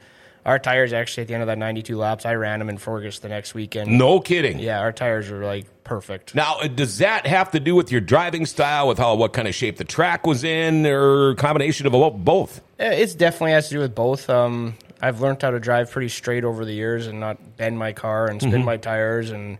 our 0.49 0.59
tires 0.59 0.95
actually 0.95 1.21
at 1.23 1.28
the 1.28 1.35
end 1.35 1.43
of 1.43 1.47
that 1.49 1.59
92 1.59 1.95
laps, 1.99 2.25
I 2.25 2.35
ran 2.35 2.59
them 2.59 2.71
in 2.71 2.78
Fergus 2.78 3.19
the 3.19 3.28
next 3.28 3.52
weekend. 3.52 3.99
No 3.99 4.19
kidding. 4.19 4.59
Yeah, 4.59 4.81
our 4.81 4.93
tires 4.93 5.31
are 5.31 5.45
like 5.45 5.67
perfect. 5.85 6.35
Now, 6.35 6.57
uh, 6.61 6.69
does 6.69 6.99
that 6.99 7.26
have 7.26 7.50
to 7.50 7.61
do 7.61 7.75
with 7.75 7.93
your 7.93 8.00
driving 8.00 8.47
style, 8.47 8.88
with 8.88 8.97
how 8.97 9.14
what 9.14 9.35
kind 9.35 9.47
of 9.47 9.55
shape 9.55 9.76
the 9.76 9.85
track 9.85 10.26
was 10.26 10.45
in, 10.45 10.87
or 10.87 11.35
combination 11.35 11.87
of 11.87 11.93
both? 12.25 12.62
Yeah, 12.81 12.93
It's 12.93 13.14
definitely 13.14 13.52
has 13.52 13.69
to 13.69 13.75
do 13.75 13.81
with 13.81 13.95
both. 13.95 14.31
Um, 14.31 14.75
I've 15.02 15.21
learned 15.21 15.43
how 15.43 15.50
to 15.50 15.61
drive 15.61 15.90
pretty 15.90 16.09
straight 16.09 16.45
over 16.45 16.64
the 16.64 16.73
years 16.73 17.07
and 17.09 17.21
not 17.21 17.59
bend 17.59 17.78
my 17.78 17.93
car 17.93 18.26
and 18.28 18.40
spin 18.40 18.64
my 18.64 18.78
tires, 18.78 19.31
and 19.31 19.59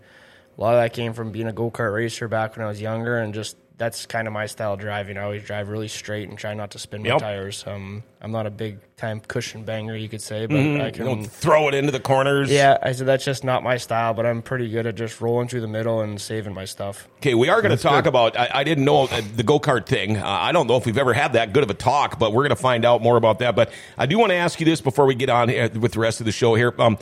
a 0.57 0.61
lot 0.61 0.75
of 0.75 0.81
that 0.81 0.95
came 0.95 1.13
from 1.13 1.33
being 1.33 1.49
a 1.49 1.53
go 1.53 1.71
kart 1.71 1.93
racer 1.93 2.29
back 2.29 2.57
when 2.57 2.65
I 2.65 2.69
was 2.69 2.81
younger, 2.81 3.19
and 3.19 3.35
just 3.35 3.59
that's 3.79 4.07
kind 4.07 4.27
of 4.27 4.35
my 4.35 4.47
style 4.47 4.73
of 4.75 4.81
driving. 4.81 5.17
I 5.17 5.23
always 5.23 5.45
drive 5.45 5.69
really 5.69 5.87
straight 5.87 6.29
and 6.29 6.37
try 6.37 6.53
not 6.53 6.73
to 6.73 6.79
spin 6.81 7.03
my 7.03 7.11
Yep. 7.11 7.19
tires. 7.21 7.65
Um, 7.65 8.03
I'm 8.21 8.33
not 8.33 8.45
a 8.45 8.51
big 8.51 8.79
time 8.97 9.21
cushion 9.21 9.63
banger, 9.63 9.95
you 9.95 10.09
could 10.09 10.21
say, 10.21 10.47
but 10.47 10.57
I 10.59 10.87
You 10.87 10.93
can. 10.93 11.05
know, 11.05 11.23
throw 11.23 11.69
it 11.69 11.75
into 11.75 11.93
the 11.93 12.01
corners. 12.01 12.51
yeah, 12.51 12.77
I 12.83 12.91
said 12.91 13.07
that's 13.07 13.25
just 13.25 13.45
not 13.45 13.63
my 13.63 13.77
style, 13.77 14.15
but 14.15 14.27
I'm 14.27 14.43
pretty 14.43 14.69
good 14.69 14.87
at 14.87 14.97
just 14.97 15.21
rolling 15.21 15.47
through 15.47 15.61
the 15.61 15.69
middle 15.69 16.01
and 16.01 16.21
saving 16.21 16.55
my 16.55 16.65
stuff. 16.65 17.07
Okay, 17.19 17.35
we 17.35 17.49
are 17.49 17.63
going 17.63 17.77
to 17.77 17.81
talk 17.83 18.07
about. 18.07 18.37
I, 18.37 18.51
I 18.53 18.65
didn't 18.65 18.85
know 18.85 19.05
uh, 19.05 19.21
the 19.37 19.45
go 19.45 19.61
kart 19.61 19.87
thing. 19.87 20.17
Uh, 20.17 20.27
I 20.27 20.51
don't 20.51 20.67
know 20.67 20.77
if 20.77 20.85
we've 20.85 20.99
ever 20.99 21.15
had 21.15 21.35
that 21.35 21.53
good 21.53 21.63
of 21.63 21.71
a 21.71 21.75
talk, 21.75 22.19
but 22.19 22.33
we're 22.33 22.43
going 22.43 22.51
to 22.51 22.57
find 22.57 22.85
out 22.85 23.01
more 23.01 23.17
about 23.17 23.39
that. 23.39 23.55
But 23.55 23.71
I 23.97 24.07
do 24.07 24.19
want 24.19 24.31
to 24.31 24.37
ask 24.37 24.59
you 24.59 24.67
this 24.67 24.81
before 24.81 25.07
we 25.07 25.15
get 25.15 25.31
on 25.31 25.49
here 25.49 25.69
with 25.71 25.93
the 25.93 26.01
rest 26.01 26.19
of 26.19 26.27
the 26.27 26.33
show 26.33 26.57
here. 26.57 26.75
Um, 26.81 26.99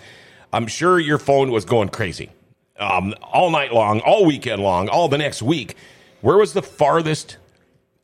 I'm 0.52 0.66
sure 0.66 0.99
your 1.00 1.18
phone 1.18 1.50
was 1.50 1.64
going 1.64 1.88
crazy 1.88 2.28
um, 2.78 3.14
all 3.23 3.49
night 3.49 3.73
long, 3.73 4.00
all 4.00 4.26
weekend 4.26 4.62
long, 4.62 4.88
all 4.90 5.09
the 5.09 5.16
next 5.18 5.40
week. 5.40 5.75
Where 6.26 6.38
was 6.38 6.54
the 6.54 6.62
farthest 6.62 7.37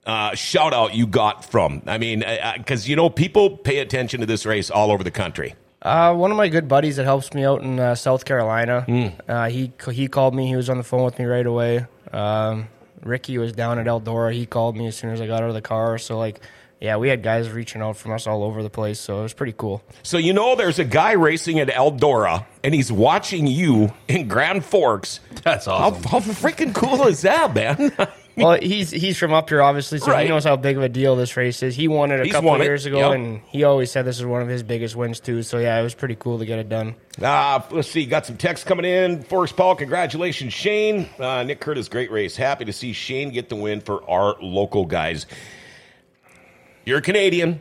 uh, 0.07 0.37
shout 0.37 0.73
out 0.73 0.95
you 0.95 1.09
got 1.09 1.45
from? 1.45 1.83
I 1.89 1.99
mean, 1.99 2.23
because 2.57 2.89
you 2.89 2.95
know 2.95 3.11
people 3.11 3.57
pay 3.57 3.81
attention 3.81 4.21
to 4.21 4.27
this 4.27 4.47
race 4.47 4.71
all 4.71 4.93
over 4.93 5.03
the 5.03 5.11
country. 5.11 5.57
Uh, 5.83 6.15
one 6.15 6.31
of 6.31 6.37
my 6.37 6.47
good 6.47 6.69
buddies 6.69 6.95
that 6.99 7.05
helps 7.05 7.35
me 7.35 7.45
out 7.45 7.63
in 7.63 7.81
uh, 7.81 7.97
South 7.97 8.25
Carolina. 8.25 8.85
Uh, 9.27 9.49
he 9.49 9.73
he 9.91 10.07
called 10.07 10.37
me. 10.37 10.47
He 10.47 10.55
was 10.55 10.71
on 10.71 10.77
the 10.77 10.85
phone 10.85 11.05
with 11.05 11.19
me 11.19 11.25
right 11.25 11.45
away. 11.45 11.85
Um, 12.13 12.69
Ricky 13.03 13.39
was 13.39 13.53
down 13.55 13.81
at 13.81 13.87
Eldora. 13.87 14.33
He 14.33 14.47
called 14.47 14.77
me 14.77 14.87
as 14.87 14.95
soon 14.95 15.11
as 15.11 15.21
I 15.21 15.27
got 15.27 15.43
out 15.43 15.49
of 15.49 15.55
the 15.55 15.61
car. 15.61 15.99
So 15.99 16.17
like, 16.17 16.39
yeah, 16.83 16.97
we 16.97 17.09
had 17.09 17.23
guys 17.23 17.49
reaching 17.49 17.81
out 17.81 17.97
from 17.97 18.11
us 18.11 18.27
all 18.27 18.43
over 18.43 18.61
the 18.61 18.69
place. 18.69 18.99
So 18.99 19.21
it 19.21 19.23
was 19.23 19.33
pretty 19.33 19.55
cool. 19.57 19.85
So 20.03 20.19
you 20.19 20.33
know 20.33 20.57
there's 20.57 20.81
a 20.81 20.85
guy 20.85 21.13
racing 21.13 21.61
at 21.61 21.69
Eldora, 21.69 22.45
and 22.65 22.75
he's 22.75 22.91
watching 22.91 23.47
you 23.47 23.93
in 24.09 24.27
Grand 24.27 24.65
Forks. 24.65 25.21
That's 25.45 25.69
awesome. 25.69 26.03
how 26.03 26.19
freaking 26.19 26.75
cool 26.75 27.07
is 27.07 27.23
that, 27.23 27.55
man? 27.55 27.93
well, 28.37 28.59
he's 28.61 28.91
he's 28.91 29.19
from 29.19 29.33
up 29.33 29.49
here, 29.51 29.61
obviously, 29.63 29.99
so 29.99 30.11
Right. 30.11 30.23
he 30.25 30.29
knows 30.29 30.43
how 30.43 30.57
big 30.57 30.77
of 30.77 30.83
a 30.83 30.89
deal 30.89 31.15
this 31.17 31.37
race 31.37 31.63
is. 31.63 31.77
He 31.77 31.87
won 31.87 32.11
it 32.11 32.19
a 32.21 32.25
He's 32.25 32.33
couple 32.33 32.55
of 32.55 32.63
years 32.63 32.87
ago, 32.87 32.97
yep. 33.11 33.13
and 33.13 33.43
he 33.47 33.63
always 33.63 33.91
said 33.93 34.05
this 34.07 34.19
is 34.19 34.25
one 34.25 34.41
of 34.43 34.49
his 34.49 34.63
biggest 34.63 34.97
wins 34.97 35.21
too. 35.21 35.43
So 35.43 35.59
yeah, 35.59 35.79
it 35.79 35.83
was 35.83 35.95
pretty 35.95 36.17
cool 36.17 36.39
to 36.39 36.47
get 36.47 36.59
it 36.59 36.69
done. 36.69 36.95
Uh, 37.21 37.61
let's 37.71 37.89
see. 37.91 38.07
Got 38.07 38.25
some 38.27 38.39
text 38.39 38.65
coming 38.67 38.87
in. 38.87 39.23
Forrest 39.23 39.55
Paul, 39.57 39.77
congratulations, 39.77 40.53
Shane. 40.53 41.09
Uh, 41.19 41.43
Nick 41.45 41.61
Curtis, 41.61 41.89
great 41.89 42.11
race. 42.11 42.35
Happy 42.35 42.65
to 42.65 42.73
see 42.73 42.93
Shane 42.95 43.31
get 43.31 43.51
the 43.51 43.57
win 43.57 43.83
for 43.83 44.03
our 44.11 44.35
local 44.41 44.87
guys. 44.87 45.27
You're 46.85 46.99
a 46.99 47.03
Canadian, 47.03 47.61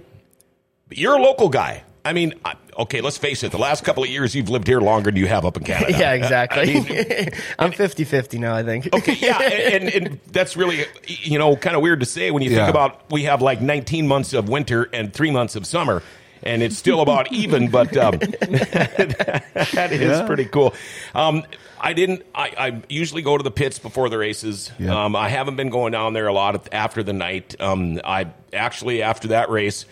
but 0.87 0.97
you're 0.97 1.15
a 1.17 1.21
local 1.21 1.49
guy. 1.49 1.83
I 2.03 2.13
mean, 2.13 2.33
I- 2.43 2.55
okay, 2.79 3.01
let's 3.01 3.17
face 3.19 3.43
it. 3.43 3.51
The 3.51 3.59
last 3.59 3.83
couple 3.83 4.03
of 4.03 4.09
years, 4.09 4.33
you've 4.33 4.49
lived 4.49 4.65
here 4.65 4.81
longer 4.81 5.11
than 5.11 5.17
you 5.19 5.27
have 5.27 5.45
up 5.45 5.55
in 5.57 5.63
Canada. 5.63 5.91
yeah, 5.99 6.13
exactly. 6.13 6.77
I'm 7.59 7.71
50-50 7.71 8.39
now, 8.39 8.55
I 8.55 8.63
think. 8.63 8.89
Okay, 8.91 9.15
yeah, 9.19 9.39
and, 9.41 9.83
and, 9.85 10.07
and 10.07 10.19
that's 10.31 10.57
really, 10.57 10.85
you 11.07 11.37
know, 11.37 11.55
kind 11.55 11.75
of 11.75 11.83
weird 11.83 11.99
to 11.99 12.05
say 12.07 12.31
when 12.31 12.41
you 12.41 12.49
think 12.49 12.59
Yeah. 12.61 12.69
about 12.69 13.11
we 13.11 13.23
have 13.23 13.41
like 13.43 13.61
19 13.61 14.07
months 14.07 14.33
of 14.33 14.49
winter 14.49 14.89
and 14.93 15.13
three 15.13 15.29
months 15.29 15.55
of 15.55 15.67
summer, 15.67 16.01
and 16.41 16.63
it's 16.63 16.75
still 16.75 17.01
about 17.01 17.31
even, 17.31 17.69
but 17.69 17.95
um, 17.97 18.17
that 18.17 19.89
is 19.91 20.01
Yeah. 20.01 20.25
pretty 20.25 20.45
cool. 20.45 20.73
Um, 21.13 21.43
I 21.83 21.93
didn't. 21.93 22.23
I, 22.35 22.53
I 22.57 22.81
usually 22.89 23.23
go 23.23 23.37
to 23.37 23.43
the 23.43 23.51
pits 23.51 23.79
before 23.79 24.07
the 24.07 24.17
races. 24.19 24.71
Yeah. 24.77 25.05
Um, 25.05 25.15
I 25.15 25.29
haven't 25.29 25.55
been 25.55 25.71
going 25.71 25.91
down 25.91 26.13
there 26.13 26.27
a 26.27 26.33
lot 26.33 26.69
after 26.71 27.01
the 27.01 27.11
night. 27.11 27.59
Um, 27.59 27.99
I 28.03 28.27
actually 28.53 29.01
after 29.01 29.29
that 29.29 29.49
race, 29.49 29.85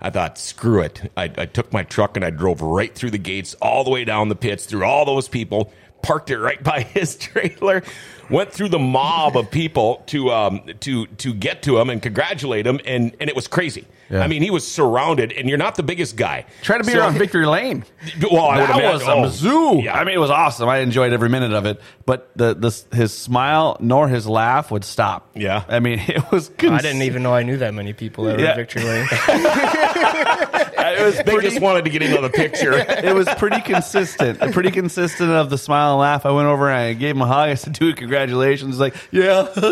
I 0.00 0.10
thought, 0.10 0.38
screw 0.38 0.80
it. 0.82 1.10
I, 1.16 1.24
I 1.36 1.46
took 1.46 1.72
my 1.72 1.82
truck 1.82 2.16
and 2.16 2.24
I 2.24 2.30
drove 2.30 2.62
right 2.62 2.94
through 2.94 3.10
the 3.10 3.18
gates, 3.18 3.54
all 3.60 3.82
the 3.82 3.90
way 3.90 4.04
down 4.04 4.28
the 4.28 4.36
pits, 4.36 4.66
through 4.66 4.84
all 4.84 5.04
those 5.04 5.28
people, 5.28 5.72
parked 6.02 6.30
it 6.30 6.38
right 6.38 6.62
by 6.64 6.82
his 6.82 7.16
trailer, 7.16 7.82
went 8.30 8.52
through 8.52 8.68
the 8.70 8.78
mob 8.78 9.36
of 9.36 9.50
people 9.50 10.02
to 10.06 10.30
um, 10.30 10.62
to 10.80 11.06
to 11.06 11.34
get 11.34 11.62
to 11.64 11.78
him 11.78 11.90
and 11.90 12.02
congratulate 12.02 12.66
him, 12.66 12.80
and 12.86 13.14
and 13.20 13.28
it 13.30 13.36
was 13.36 13.46
crazy. 13.48 13.86
Yeah. 14.10 14.20
I 14.20 14.26
mean, 14.26 14.42
he 14.42 14.50
was 14.50 14.70
surrounded, 14.70 15.32
and 15.32 15.48
you're 15.48 15.56
not 15.56 15.74
the 15.76 15.82
biggest 15.82 16.16
guy. 16.16 16.44
Try 16.60 16.76
to 16.76 16.84
be 16.84 16.92
So- 16.92 16.98
around 16.98 17.14
Victory 17.14 17.46
Lane. 17.46 17.84
Well, 18.30 18.44
I 18.46 18.58
that 18.58 18.70
imagine- 18.70 18.90
was 18.92 19.02
a 19.02 19.12
oh, 19.12 19.28
zoo. 19.28 19.80
yeah. 19.84 19.94
I 19.98 20.04
mean, 20.04 20.14
it 20.14 20.18
was 20.18 20.30
awesome. 20.30 20.68
I 20.68 20.78
enjoyed 20.78 21.14
every 21.14 21.30
minute 21.30 21.52
of 21.54 21.64
it. 21.64 21.80
But 22.04 22.30
the, 22.36 22.52
the 22.54 22.96
his 22.96 23.16
smile 23.16 23.78
nor 23.80 24.08
his 24.08 24.26
laugh 24.26 24.70
would 24.70 24.84
stop. 24.84 25.30
Yeah. 25.34 25.64
I 25.66 25.80
mean, 25.80 25.98
it 26.08 26.30
was. 26.30 26.50
I 26.58 26.82
didn't 26.82 27.02
even 27.02 27.22
know 27.22 27.32
I 27.32 27.42
knew 27.42 27.56
that 27.58 27.72
many 27.72 27.94
people 27.94 28.24
that 28.24 28.36
were 28.36 28.42
Yeah. 28.42 28.50
at 28.50 28.56
Victory 28.56 28.82
Lane. 28.84 29.08
It 30.90 31.04
was 31.04 31.16
They 31.24 31.36
just 31.48 31.60
wanted 31.60 31.84
to 31.84 31.90
get 31.90 32.02
into 32.02 32.20
the 32.20 32.30
picture. 32.30 32.72
it 32.74 33.14
was 33.14 33.28
pretty 33.38 33.60
consistent. 33.60 34.40
Pretty 34.52 34.70
consistent 34.70 35.30
of 35.30 35.48
the 35.50 35.58
smile 35.58 35.92
and 35.92 36.00
laugh. 36.00 36.26
I 36.26 36.30
went 36.32 36.48
over 36.48 36.68
and 36.68 36.76
I 36.78 36.92
gave 36.94 37.14
him 37.16 37.22
a 37.22 37.26
hug. 37.26 37.48
I 37.50 37.54
said, 37.54 37.72
"Dude, 37.74 37.96
congratulations!" 37.96 38.74
He's 38.74 38.80
like, 38.80 38.94
"Yeah, 39.10 39.48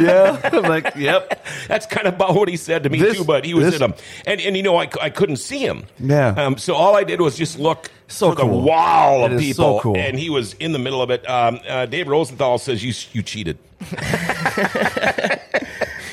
yeah." 0.00 0.40
I'm 0.52 0.62
like, 0.62 0.94
"Yep." 0.96 1.46
That's 1.68 1.86
kind 1.86 2.06
of 2.06 2.14
about 2.14 2.34
what 2.34 2.48
he 2.48 2.56
said 2.56 2.82
to 2.84 2.90
me 2.90 2.98
This- 3.00 3.18
too. 3.18 3.24
But 3.24 3.44
he 3.44 3.54
was 3.54 3.66
this- 3.66 3.76
in 3.76 3.82
him, 3.82 3.94
and 4.26 4.40
and 4.40 4.56
you 4.56 4.62
know 4.62 4.76
I, 4.76 4.88
I 5.00 5.10
couldn't 5.10 5.36
see 5.36 5.58
him. 5.58 5.84
Yeah. 5.98 6.28
Um. 6.30 6.58
So 6.58 6.74
all 6.74 6.96
I 6.96 7.04
did 7.04 7.20
was 7.20 7.36
just 7.36 7.58
look 7.58 7.90
So 8.08 8.30
for 8.30 8.36
the 8.36 8.42
cool. 8.42 8.62
wall 8.62 9.24
of 9.24 9.38
people, 9.38 9.76
so 9.78 9.80
cool. 9.80 9.96
and 9.96 10.18
he 10.18 10.30
was 10.30 10.54
in 10.54 10.72
the 10.72 10.78
middle 10.78 11.02
of 11.02 11.10
it. 11.10 11.28
Um. 11.28 11.60
Uh, 11.68 11.86
Dave 11.86 12.06
Rosendahl 12.06 12.58
says 12.60 12.82
you 12.84 12.92
you 13.12 13.22
cheated. 13.22 13.58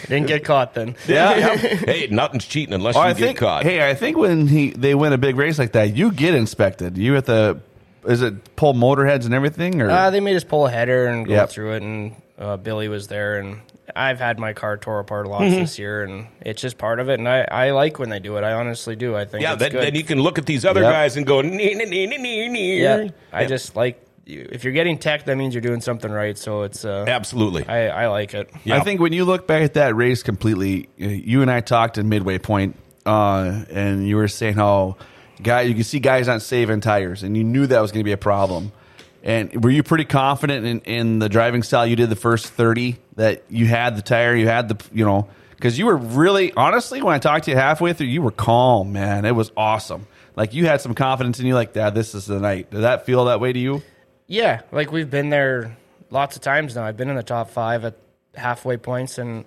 Didn't 0.07 0.27
get 0.27 0.43
caught 0.45 0.73
then. 0.73 0.95
Yeah. 1.07 1.55
hey, 1.57 2.07
nothing's 2.11 2.45
cheating 2.45 2.73
unless 2.73 2.95
Well, 2.95 3.05
you 3.05 3.09
I 3.09 3.13
get 3.13 3.25
think. 3.25 3.37
caught. 3.39 3.63
Hey, 3.63 3.87
I 3.89 3.93
think 3.93 4.17
when 4.17 4.47
he 4.47 4.71
they 4.71 4.95
win 4.95 5.13
a 5.13 5.17
big 5.17 5.35
race 5.35 5.57
like 5.59 5.71
that, 5.73 5.95
you 5.95 6.11
get 6.11 6.35
inspected. 6.35 6.97
You 6.97 7.13
have 7.13 7.25
to. 7.25 7.59
Is 8.07 8.21
it 8.21 8.55
pull 8.55 8.73
motorheads 8.75 9.25
and 9.25 9.33
everything, 9.33 9.81
or 9.81 9.89
Uh, 9.89 10.11
they 10.11 10.19
made 10.19 10.35
us 10.35 10.43
pull 10.43 10.67
a 10.67 10.69
header 10.69 11.07
and 11.07 11.25
go 11.25 11.33
Yep. 11.33 11.49
through 11.49 11.73
it, 11.73 11.81
and 11.81 12.15
uh, 12.37 12.55
Billy 12.57 12.87
was 12.87 13.07
there, 13.07 13.39
and 13.39 13.61
I've 13.95 14.19
had 14.19 14.37
my 14.37 14.53
car 14.53 14.77
tore 14.77 14.99
apart 14.99 15.25
lots 15.25 15.45
Mm-hmm. 15.45 15.61
this 15.61 15.79
year, 15.79 16.03
and 16.03 16.27
it's 16.41 16.61
just 16.61 16.77
part 16.77 16.99
of 16.99 17.09
it. 17.09 17.17
And 17.17 17.27
I, 17.27 17.47
I 17.49 17.71
like 17.71 17.97
when 17.97 18.09
they 18.09 18.19
do 18.19 18.37
it. 18.37 18.43
I 18.43 18.51
honestly 18.53 18.95
do. 18.95 19.15
I 19.15 19.25
think 19.25 19.41
yeah, 19.41 19.53
it's 19.53 19.59
then, 19.59 19.71
good. 19.71 19.81
then 19.83 19.95
you 19.95 20.03
can 20.03 20.19
look 20.19 20.37
at 20.37 20.45
these 20.45 20.65
other 20.65 20.81
Yep. 20.81 20.91
guys 20.91 21.17
and 21.17 21.25
go, 21.25 21.41
nee, 21.41 21.73
nee, 21.73 21.85
nee, 21.85 22.05
nee, 22.05 22.17
nee, 22.17 22.47
nee. 22.47 22.83
yeah, 22.83 23.07
I 23.33 23.45
just 23.47 23.75
like 23.75 23.99
if 24.25 24.63
you're 24.63 24.73
getting 24.73 24.97
tech, 24.97 25.25
that 25.25 25.35
means 25.35 25.53
you're 25.53 25.61
doing 25.61 25.81
something 25.81 26.11
right. 26.11 26.37
So 26.37 26.63
it's 26.63 26.83
uh, 26.83 27.05
absolutely. 27.07 27.67
I, 27.67 27.87
I 27.87 28.07
like 28.07 28.33
it. 28.33 28.49
Yeah. 28.63 28.77
I 28.77 28.79
think 28.81 28.99
when 28.99 29.13
you 29.13 29.25
look 29.25 29.47
back 29.47 29.63
at 29.63 29.75
that 29.75 29.95
race 29.95 30.23
completely, 30.23 30.89
uh, 31.01 31.05
you 31.05 31.41
and 31.41 31.51
I 31.51 31.61
talked 31.61 31.97
in 31.97 32.09
midway 32.09 32.37
point, 32.37 32.75
uh, 33.05 33.63
and 33.69 34.07
you 34.07 34.15
were 34.15 34.27
saying 34.27 34.55
how 34.55 34.97
guy 35.41 35.61
you 35.61 35.75
can 35.75 35.83
see 35.83 35.99
guys 35.99 36.27
not 36.27 36.41
saving 36.41 36.81
tires, 36.81 37.23
and 37.23 37.37
you 37.37 37.43
knew 37.43 37.67
that 37.67 37.79
was 37.79 37.91
going 37.91 38.01
to 38.01 38.05
be 38.05 38.13
a 38.13 38.17
problem. 38.17 38.71
And 39.23 39.63
were 39.63 39.71
you 39.71 39.81
pretty 39.81 40.05
confident 40.05 40.65
in, 40.65 40.79
in 40.81 41.19
the 41.19 41.29
driving 41.29 41.63
style 41.63 41.87
you 41.87 41.95
did 41.95 42.09
the 42.09 42.15
first 42.15 42.47
thirty 42.47 42.97
that 43.15 43.43
you 43.49 43.65
had 43.65 43.95
the 43.97 44.01
tire, 44.01 44.35
you 44.35 44.47
had 44.47 44.69
the 44.69 44.83
you 44.93 45.05
know 45.05 45.27
because 45.51 45.79
you 45.79 45.85
were 45.85 45.97
really 45.97 46.53
honestly 46.53 47.01
when 47.01 47.13
I 47.13 47.19
talked 47.19 47.45
to 47.45 47.51
you 47.51 47.57
halfway 47.57 47.93
through, 47.93 48.07
you 48.07 48.21
were 48.21 48.31
calm, 48.31 48.93
man. 48.93 49.25
It 49.25 49.31
was 49.31 49.51
awesome. 49.57 50.07
Like 50.35 50.53
you 50.53 50.65
had 50.65 50.81
some 50.81 50.93
confidence 50.93 51.39
in 51.39 51.45
you, 51.45 51.55
like, 51.55 51.75
yeah, 51.75 51.89
this 51.89 52.13
is 52.13 52.25
the 52.25 52.39
night. 52.39 52.69
Did 52.69 52.81
that 52.81 53.05
feel 53.05 53.25
that 53.25 53.39
way 53.39 53.53
to 53.53 53.59
you? 53.59 53.81
Yeah, 54.27 54.61
like 54.71 54.91
we've 54.91 55.09
been 55.09 55.29
there 55.29 55.77
lots 56.09 56.35
of 56.35 56.41
times 56.41 56.75
now. 56.75 56.83
I've 56.83 56.97
been 56.97 57.09
in 57.09 57.15
the 57.15 57.23
top 57.23 57.49
five 57.51 57.85
at 57.85 57.95
halfway 58.33 58.77
points, 58.77 59.17
and 59.17 59.45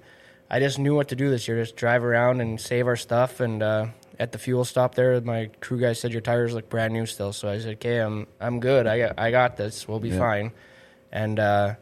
I 0.48 0.60
just 0.60 0.78
knew 0.78 0.94
what 0.94 1.08
to 1.08 1.16
do 1.16 1.30
this 1.30 1.48
year. 1.48 1.60
Just 1.60 1.76
drive 1.76 2.04
around 2.04 2.40
and 2.40 2.60
save 2.60 2.86
our 2.86 2.96
stuff. 2.96 3.40
And 3.40 3.62
uh, 3.62 3.86
at 4.18 4.32
the 4.32 4.38
fuel 4.38 4.64
stop 4.64 4.94
there, 4.94 5.20
my 5.20 5.50
crew 5.60 5.80
guy 5.80 5.92
said 5.94 6.12
your 6.12 6.20
tires 6.20 6.54
look 6.54 6.68
brand 6.68 6.92
new 6.92 7.06
still. 7.06 7.32
So 7.32 7.48
I 7.48 7.58
said, 7.58 7.74
"Okay, 7.74 7.98
I'm 7.98 8.26
I'm 8.40 8.60
good. 8.60 8.86
I 8.86 8.98
got 8.98 9.18
I 9.18 9.30
got 9.30 9.56
this. 9.56 9.88
We'll 9.88 10.00
be 10.00 10.10
fine." 10.10 10.52
And 11.10 11.38
uh, 11.40 11.74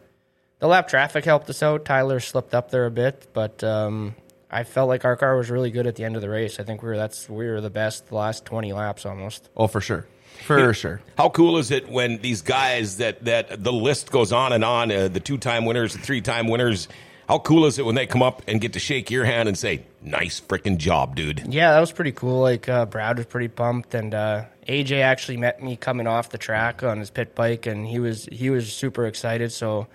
the 0.59 0.67
lap 0.67 0.89
traffic 0.89 1.25
helped 1.25 1.51
us 1.51 1.63
out. 1.63 1.85
Tyler 1.85 2.21
slipped 2.21 2.55
up 2.55 2.71
there 2.71 2.87
a 2.87 2.91
bit, 2.91 3.29
but 3.33 3.63
um, 3.63 4.15
I 4.51 4.65
felt 4.65 4.89
like 4.89 5.05
our 5.05 5.17
car 5.17 5.37
was 5.37 5.51
really 5.51 5.71
good 5.71 5.87
at 5.87 5.97
the 5.97 6.05
end 6.05 6.17
of 6.17 6.23
the 6.23 6.31
race. 6.31 6.59
I 6.59 6.63
think 6.63 6.83
we 6.83 6.89
were 6.89 6.97
that's 6.97 7.29
we 7.29 7.47
were 7.47 7.61
the 7.61 7.71
best 7.71 8.07
the 8.07 8.15
last 8.15 8.47
twenty 8.47 8.73
laps 8.73 9.05
almost. 9.05 9.51
Oh, 9.57 9.67
for 9.67 9.81
sure, 9.83 10.07
for 10.45 10.73
sure. 10.75 11.01
How 11.19 11.29
cool 11.29 11.59
is 11.59 11.71
it 11.71 11.89
when 11.89 12.19
these 12.19 12.43
guys 12.43 12.99
that 12.99 13.25
that 13.25 13.63
the 13.63 13.73
list 13.73 14.11
goes 14.11 14.33
on 14.33 14.53
and 14.53 14.65
on, 14.65 14.91
uh, 14.93 15.09
the 15.09 15.21
two 15.21 15.39
time 15.39 15.65
winners, 15.65 15.93
the 15.95 15.99
three 16.01 16.21
time 16.21 16.49
winners. 16.49 16.89
How 17.29 17.41
cool 17.41 17.67
is 17.67 17.77
it 17.81 17.85
when 17.85 17.97
they 17.97 18.07
come 18.07 18.23
up 18.23 18.43
and 18.47 18.61
get 18.61 18.75
to 18.75 18.79
shake 18.79 19.11
your 19.11 19.25
hand 19.25 19.49
and 19.49 19.59
say, 19.59 19.83
"Nice 20.01 20.41
freaking 20.41 20.77
job, 20.77 21.17
dude." 21.17 21.43
Yeah, 21.53 21.73
that 21.73 21.81
was 21.81 21.91
pretty 21.91 22.13
cool. 22.13 22.41
Like 22.41 22.69
uh, 22.69 22.87
Brad 22.87 23.17
was 23.17 23.27
pretty 23.27 23.49
pumped, 23.49 23.95
and 23.95 24.15
uh, 24.15 24.45
AJ 24.69 25.01
actually 25.03 25.37
met 25.39 25.61
me 25.61 25.75
coming 25.77 26.07
off 26.07 26.29
the 26.31 26.39
track 26.39 26.85
on 26.85 27.01
his 27.01 27.11
pit 27.11 27.35
bike, 27.35 27.67
and 27.67 27.85
he 27.85 27.99
was 27.99 28.29
he 28.31 28.49
was 28.51 28.73
super 28.73 29.07
excited. 29.07 29.51
So 29.51 29.89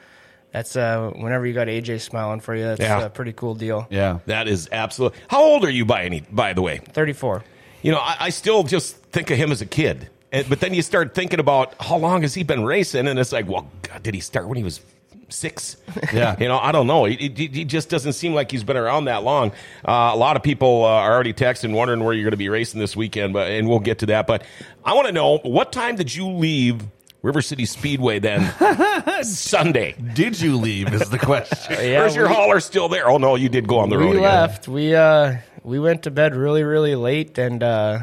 that's 0.52 0.76
uh, 0.76 1.12
whenever 1.16 1.46
you 1.48 1.54
got 1.54 1.68
AJ 1.68 2.02
smiling 2.02 2.42
for 2.42 2.54
you, 2.54 2.66
that's 2.66 2.82
Yeah. 2.82 3.00
a 3.06 3.10
pretty 3.10 3.32
cool 3.32 3.56
deal. 3.56 3.88
Yeah. 3.90 4.20
That 4.26 4.50
is 4.50 4.68
absolutely. 4.70 5.18
How 5.30 5.42
old 5.42 5.64
are 5.64 5.70
you 5.70 5.86
by 5.86 6.04
any? 6.04 6.26
By 6.30 6.52
the 6.52 6.62
way, 6.62 6.80
Thirty 6.80 7.14
four. 7.14 7.46
you 7.82 7.94
know 7.94 8.00
I, 8.00 8.18
I 8.20 8.30
still 8.32 8.64
just 8.64 8.98
think 8.98 9.32
of 9.32 9.38
him 9.38 9.54
as 9.54 9.62
a 9.62 9.66
kid, 9.66 10.10
and, 10.32 10.48
but 10.50 10.60
then 10.60 10.74
you 10.74 10.82
start 10.82 11.14
thinking 11.14 11.40
about 11.40 11.74
how 11.80 11.98
long 11.98 12.22
has 12.24 12.34
he 12.34 12.44
been 12.44 12.64
racing, 12.64 13.08
and 13.08 13.18
it's 13.20 13.32
like, 13.32 13.48
well, 13.48 13.70
God, 13.84 14.04
did 14.04 14.14
he 14.14 14.20
start 14.22 14.48
when 14.48 14.58
he 14.58 14.64
was 14.64 14.82
six? 15.30 15.78
Yeah. 16.14 16.36
you 16.40 16.48
know, 16.48 16.58
I 16.58 16.72
don't 16.72 16.88
know. 16.88 17.06
He, 17.06 17.16
he, 17.36 17.48
he 17.48 17.66
just 17.66 17.90
doesn't 17.90 18.14
seem 18.14 18.34
like 18.34 18.50
he's 18.52 18.64
been 18.64 18.76
around 18.78 19.06
that 19.06 19.24
long. 19.24 19.52
Uh, 19.88 20.12
a 20.14 20.16
lot 20.18 20.36
of 20.36 20.44
people 20.44 20.84
uh, 20.84 20.88
are 20.90 21.14
already 21.14 21.34
texting, 21.34 21.74
wondering 21.74 22.04
where 22.04 22.14
you're 22.14 22.24
going 22.24 22.32
to 22.32 22.38
be 22.38 22.50
racing 22.50 22.80
this 22.80 22.96
weekend, 22.96 23.34
but 23.34 23.50
and 23.50 23.68
we'll 23.70 23.80
get 23.80 24.00
to 24.00 24.06
that. 24.08 24.28
But 24.28 24.44
I 24.84 24.94
want 24.94 25.08
to 25.08 25.14
know 25.14 25.38
what 25.44 25.72
time 25.72 25.96
did 25.96 26.14
you 26.14 26.28
leave 26.30 26.82
River 27.22 27.42
City 27.42 27.66
Speedway 27.66 28.20
then 28.20 28.42
Sunday? 29.24 29.96
Did 30.14 30.40
you 30.42 30.58
leave? 30.58 30.94
Is 30.94 31.10
the 31.10 31.20
question. 31.20 31.78
Yeah, 31.82 32.04
or 32.04 32.06
is 32.08 32.16
your 32.16 32.28
we- 32.28 32.34
hauler 32.34 32.60
still 32.60 32.90
there? 32.90 33.10
Oh 33.10 33.18
no, 33.18 33.36
you 33.36 33.50
did 33.50 33.68
go 33.68 33.80
on 33.80 33.90
the 33.90 33.98
road. 33.98 34.12
we 34.12 34.18
again. 34.18 34.24
left. 34.24 34.68
We 34.68 34.96
uh 34.96 35.38
we 35.64 35.80
went 35.80 36.04
to 36.04 36.12
bed 36.12 36.36
really 36.36 36.64
really 36.64 36.96
late, 36.96 37.38
and 37.38 37.62
uh, 37.64 38.00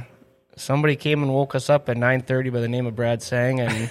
somebody 0.58 0.96
came 0.96 1.22
and 1.22 1.32
woke 1.32 1.54
us 1.54 1.70
up 1.70 1.88
at 1.88 1.96
nine 1.96 2.20
thirty 2.20 2.50
by 2.50 2.60
the 2.60 2.68
name 2.68 2.86
of 2.86 2.94
Brad 2.94 3.22
Sang, 3.22 3.60
and 3.60 3.90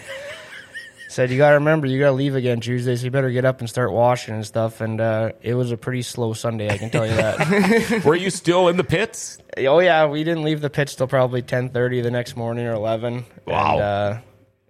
said 1.09 1.31
you 1.31 1.37
got 1.37 1.49
to 1.49 1.55
remember 1.55 1.87
you 1.87 1.99
got 1.99 2.07
to 2.07 2.11
leave 2.13 2.35
again 2.35 2.59
Tuesday, 2.59 2.95
so 2.95 3.05
you 3.05 3.11
better 3.11 3.31
get 3.31 3.45
up 3.45 3.59
and 3.59 3.69
start 3.69 3.91
washing 3.91 4.35
and 4.35 4.45
stuff. 4.45 4.81
And 4.81 5.01
uh, 5.01 5.31
it 5.41 5.53
was 5.53 5.71
a 5.71 5.77
pretty 5.77 6.01
slow 6.01 6.33
Sunday, 6.33 6.69
I 6.69 6.77
can 6.77 6.89
tell 6.89 7.07
you 7.07 7.15
that. 7.15 8.01
Were 8.05 8.15
you 8.15 8.29
still 8.29 8.67
in 8.67 8.77
the 8.77 8.83
pits? 8.83 9.37
oh 9.57 9.79
yeah, 9.79 10.05
we 10.05 10.23
didn't 10.23 10.43
leave 10.43 10.61
the 10.61 10.69
pits 10.69 10.95
till 10.95 11.07
probably 11.07 11.41
ten 11.41 11.69
thirty 11.69 12.01
the 12.01 12.11
next 12.11 12.35
morning 12.35 12.65
or 12.65 12.73
eleven. 12.73 13.25
Wow. 13.45 13.73
And, 13.73 13.81
uh, 13.81 14.19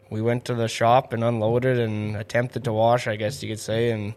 we 0.09 0.21
went 0.21 0.45
to 0.45 0.53
the 0.53 0.67
shop 0.67 1.11
and 1.11 1.23
unloaded 1.23 1.77
and 1.79 2.15
attempted 2.15 2.63
to 2.63 2.73
wash, 2.73 3.07
I 3.07 3.17
guess 3.17 3.43
you 3.43 3.49
could 3.49 3.59
say, 3.59 3.91
and 3.91 4.13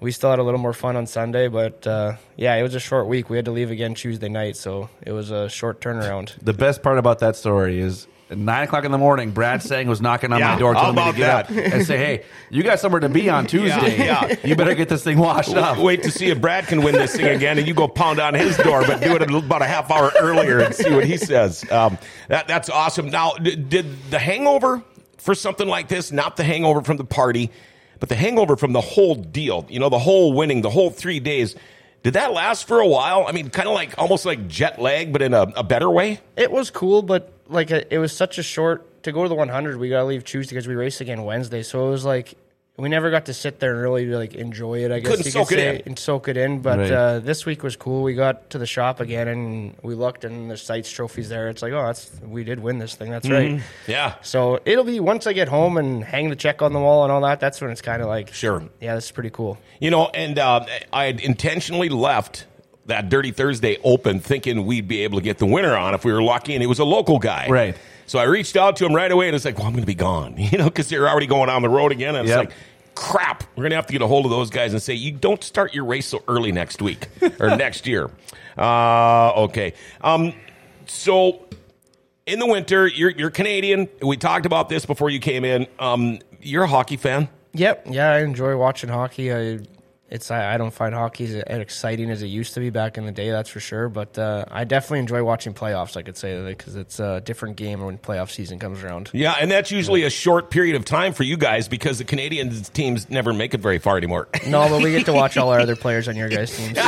we 0.00 0.12
still 0.12 0.30
had 0.30 0.38
a 0.38 0.42
little 0.42 0.60
more 0.60 0.72
fun 0.72 0.96
on 0.96 1.06
Sunday. 1.06 1.48
But 1.48 1.86
uh, 1.86 2.16
yeah, 2.36 2.54
it 2.56 2.62
was 2.62 2.74
a 2.74 2.80
short 2.80 3.06
week. 3.06 3.30
We 3.30 3.36
had 3.36 3.44
to 3.46 3.50
leave 3.52 3.70
again 3.70 3.94
Tuesday 3.94 4.28
night, 4.28 4.56
so 4.56 4.88
it 5.02 5.12
was 5.12 5.30
a 5.30 5.48
short 5.48 5.80
turnaround. 5.80 6.32
The 6.42 6.52
best 6.54 6.82
part 6.82 6.98
about 6.98 7.18
that 7.20 7.36
story 7.36 7.80
is 7.80 8.06
at 8.30 8.38
nine 8.38 8.62
o'clock 8.62 8.84
in 8.84 8.92
the 8.92 8.98
morning, 8.98 9.32
Brad 9.32 9.60
Sang 9.60 9.88
was 9.88 10.00
knocking 10.00 10.32
on 10.32 10.38
Yeah, 10.38 10.52
my 10.54 10.58
door, 10.60 10.72
telling 10.74 10.94
me 10.94 11.04
to 11.10 11.16
get 11.18 11.48
that? 11.48 11.50
up 11.50 11.72
and 11.74 11.84
say, 11.84 11.96
"Hey, 11.98 12.24
you 12.48 12.62
got 12.62 12.78
somewhere 12.78 13.00
to 13.00 13.08
be 13.08 13.28
on 13.28 13.46
Tuesday. 13.48 13.98
yeah. 14.04 14.36
You 14.44 14.54
better 14.54 14.74
get 14.76 14.88
this 14.88 15.02
thing 15.02 15.18
washed 15.18 15.54
up." 15.56 15.78
Wait 15.78 16.04
to 16.04 16.10
see 16.12 16.26
if 16.26 16.40
Brad 16.40 16.66
can 16.68 16.82
win 16.84 16.94
this 16.94 17.16
thing 17.16 17.26
again, 17.26 17.58
and 17.58 17.66
you 17.66 17.74
go 17.74 17.88
pound 17.88 18.20
on 18.20 18.34
his 18.34 18.56
door, 18.58 18.84
but 18.86 19.00
do 19.00 19.16
it 19.16 19.22
about 19.22 19.62
a 19.62 19.66
half 19.66 19.90
hour 19.90 20.12
earlier 20.20 20.60
and 20.60 20.72
see 20.74 20.94
what 20.94 21.04
he 21.04 21.16
says. 21.16 21.68
Um, 21.72 21.98
that, 22.28 22.46
that's 22.46 22.70
awesome. 22.70 23.10
Now, 23.10 23.32
d- 23.32 23.56
did 23.56 23.86
the 24.10 24.18
hangover 24.20 24.80
for 25.18 25.34
something 25.34 25.66
like 25.66 25.88
this, 25.88 26.12
not 26.12 26.36
the 26.36 26.44
hangover 26.44 26.82
from 26.82 26.98
the 26.98 27.04
party, 27.04 27.50
but 28.00 28.08
the 28.08 28.16
hangover 28.16 28.56
from 28.56 28.72
the 28.72 28.80
whole 28.80 29.14
deal, 29.14 29.66
you 29.68 29.78
know, 29.78 29.88
the 29.88 29.98
whole 29.98 30.32
winning, 30.32 30.62
the 30.62 30.70
whole 30.70 30.90
three 30.90 31.20
days, 31.20 31.54
did 32.02 32.14
that 32.14 32.32
last 32.32 32.66
for 32.66 32.80
a 32.80 32.86
while? 32.86 33.26
I 33.28 33.32
mean, 33.32 33.50
kind 33.50 33.68
of 33.68 33.74
like 33.74 33.94
almost 33.98 34.24
like 34.24 34.48
jet 34.48 34.80
lag, 34.80 35.12
but 35.12 35.20
in 35.20 35.34
a, 35.34 35.42
a 35.54 35.62
better 35.62 35.90
way? 35.90 36.20
It 36.36 36.50
was 36.50 36.70
cool, 36.70 37.02
but 37.02 37.32
like 37.48 37.70
it 37.70 37.98
was 37.98 38.16
such 38.16 38.38
a 38.38 38.42
short. 38.42 38.86
To 39.04 39.12
go 39.12 39.22
to 39.22 39.30
the 39.30 39.34
100, 39.34 39.78
we 39.78 39.88
gotta 39.88 40.04
leave 40.04 40.24
Tuesday 40.24 40.54
because 40.54 40.68
we 40.68 40.74
race 40.74 41.00
again 41.00 41.24
Wednesday. 41.24 41.62
So 41.62 41.88
it 41.88 41.90
was 41.90 42.04
like 42.04 42.34
we 42.80 42.88
never 42.88 43.10
got 43.10 43.26
to 43.26 43.34
sit 43.34 43.60
there 43.60 43.72
and 43.74 43.82
really 43.82 44.06
like 44.06 44.34
enjoy 44.34 44.84
it. 44.84 44.90
I 44.90 45.00
guess 45.00 45.08
Couldn't 45.10 45.24
you 45.26 45.30
soak 45.30 45.48
could 45.48 45.58
it 45.58 45.62
say, 45.62 45.76
in. 45.76 45.82
and 45.88 45.98
soak 45.98 46.28
it 46.28 46.36
in. 46.36 46.60
But 46.60 46.78
Right. 46.78 46.90
uh, 46.92 47.18
this 47.20 47.44
week 47.46 47.62
was 47.62 47.76
cool. 47.76 48.02
We 48.02 48.14
got 48.14 48.50
to 48.50 48.58
the 48.58 48.66
shop 48.66 49.00
again 49.00 49.28
and 49.28 49.74
we 49.82 49.94
looked, 49.94 50.24
and 50.24 50.48
there's 50.50 50.62
Seitz 50.62 50.90
trophies 50.90 51.28
there. 51.28 51.48
It's 51.48 51.62
like, 51.62 51.72
oh, 51.72 51.86
that's 51.86 52.10
we 52.26 52.42
did 52.44 52.60
win 52.60 52.78
this 52.78 52.94
thing. 52.94 53.10
That's 53.10 53.26
Mm-hmm. 53.26 53.54
right. 53.56 53.62
Yeah. 53.86 54.14
So 54.22 54.60
it'll 54.64 54.84
be 54.84 54.98
once 55.00 55.26
I 55.26 55.32
get 55.32 55.48
home 55.48 55.76
and 55.76 56.02
hang 56.02 56.30
the 56.30 56.36
check 56.36 56.62
on 56.62 56.72
the 56.72 56.80
wall 56.80 57.04
and 57.04 57.12
all 57.12 57.20
that. 57.22 57.38
That's 57.40 57.60
when 57.60 57.70
it's 57.70 57.82
kind 57.82 58.02
of 58.02 58.08
like, 58.08 58.32
Sure. 58.32 58.62
yeah, 58.80 58.94
this 58.94 59.04
is 59.06 59.10
pretty 59.10 59.30
cool. 59.30 59.58
You 59.78 59.90
know, 59.90 60.06
and 60.14 60.38
uh, 60.38 60.64
I 60.92 61.04
had 61.04 61.20
intentionally 61.20 61.88
left 61.88 62.46
that 62.86 63.08
Dirty 63.08 63.30
Thursday 63.30 63.78
open 63.84 64.20
thinking 64.20 64.66
we'd 64.66 64.88
be 64.88 65.02
able 65.04 65.18
to 65.18 65.24
get 65.24 65.38
the 65.38 65.46
winner 65.46 65.76
on 65.76 65.94
if 65.94 66.04
we 66.04 66.12
were 66.12 66.22
lucky, 66.22 66.54
and 66.54 66.62
it 66.62 66.66
was 66.66 66.78
a 66.78 66.84
local 66.84 67.18
guy. 67.18 67.46
Right. 67.48 67.76
So 68.06 68.18
I 68.18 68.24
reached 68.24 68.56
out 68.56 68.76
to 68.76 68.86
him 68.86 68.92
right 68.94 69.10
away, 69.12 69.28
and 69.28 69.36
it's 69.36 69.44
like, 69.44 69.56
well, 69.58 69.66
I'm 69.66 69.72
going 69.72 69.82
to 69.82 69.86
be 69.86 69.94
gone, 69.94 70.34
you 70.38 70.58
know, 70.58 70.64
because 70.64 70.88
they're 70.88 71.08
already 71.08 71.26
going 71.26 71.48
on 71.48 71.62
the 71.62 71.68
road 71.68 71.92
again. 71.92 72.16
And 72.16 72.26
Yep. 72.26 72.40
it's 72.44 72.50
like, 72.50 72.58
crap, 72.96 73.44
we're 73.54 73.62
going 73.62 73.70
to 73.70 73.76
have 73.76 73.86
to 73.86 73.92
get 73.92 74.02
a 74.02 74.06
hold 74.06 74.24
of 74.24 74.30
those 74.32 74.50
guys 74.50 74.72
and 74.72 74.82
say, 74.82 74.94
you 74.94 75.12
don't 75.12 75.42
start 75.44 75.72
your 75.74 75.84
race 75.84 76.06
so 76.06 76.22
early 76.26 76.50
next 76.52 76.82
week 76.82 77.06
or 77.40 77.56
next 77.56 77.86
year. 77.86 78.10
Uh, 78.58 79.32
okay. 79.44 79.74
Um, 80.02 80.32
so 80.86 81.46
in 82.26 82.38
the 82.40 82.46
winter, 82.46 82.86
you're, 82.88 83.10
you're 83.10 83.30
Canadian. 83.30 83.88
We 84.02 84.16
talked 84.16 84.44
about 84.46 84.68
this 84.68 84.84
before 84.84 85.08
you 85.10 85.20
came 85.20 85.44
in. 85.44 85.66
Um, 85.78 86.18
you're 86.42 86.64
a 86.64 86.68
hockey 86.68 86.96
fan. 86.96 87.28
Yep. 87.52 87.86
Yeah, 87.90 88.10
I 88.12 88.20
enjoy 88.22 88.56
watching 88.56 88.90
hockey. 88.90 89.32
I 89.32 89.58
it's 90.10 90.30
I, 90.30 90.54
I 90.54 90.56
don't 90.58 90.72
find 90.72 90.94
hockey 90.94 91.24
as, 91.24 91.34
as 91.36 91.60
exciting 91.60 92.10
as 92.10 92.20
it 92.22 92.26
used 92.26 92.54
to 92.54 92.60
be 92.60 92.70
back 92.70 92.98
in 92.98 93.06
the 93.06 93.12
day. 93.12 93.30
That's 93.30 93.48
for 93.48 93.60
sure. 93.60 93.88
But 93.88 94.18
uh, 94.18 94.44
I 94.50 94.64
definitely 94.64 94.98
enjoy 95.00 95.22
watching 95.22 95.54
playoffs. 95.54 95.96
I 95.96 96.02
could 96.02 96.16
say 96.16 96.44
because 96.44 96.74
it's 96.74 96.98
a 96.98 97.20
different 97.20 97.56
game 97.56 97.80
when 97.80 97.96
playoff 97.96 98.30
season 98.30 98.58
comes 98.58 98.82
around. 98.82 99.10
Yeah, 99.12 99.36
and 99.40 99.50
that's 99.50 99.70
usually 99.70 100.02
a 100.02 100.10
short 100.10 100.50
period 100.50 100.74
of 100.74 100.84
time 100.84 101.12
for 101.12 101.22
you 101.22 101.36
guys 101.36 101.68
because 101.68 101.98
the 101.98 102.04
Canadian 102.04 102.50
teams 102.50 103.08
never 103.08 103.32
make 103.32 103.54
it 103.54 103.60
very 103.60 103.78
far 103.78 103.96
anymore. 103.96 104.28
No, 104.46 104.68
but 104.68 104.82
we 104.82 104.90
get 104.90 105.06
to 105.06 105.12
watch 105.12 105.36
all 105.36 105.50
our 105.50 105.60
other 105.60 105.76
players 105.80 106.08
on 106.08 106.16
your 106.16 106.28
guys' 106.28 106.56
teams. 106.56 106.74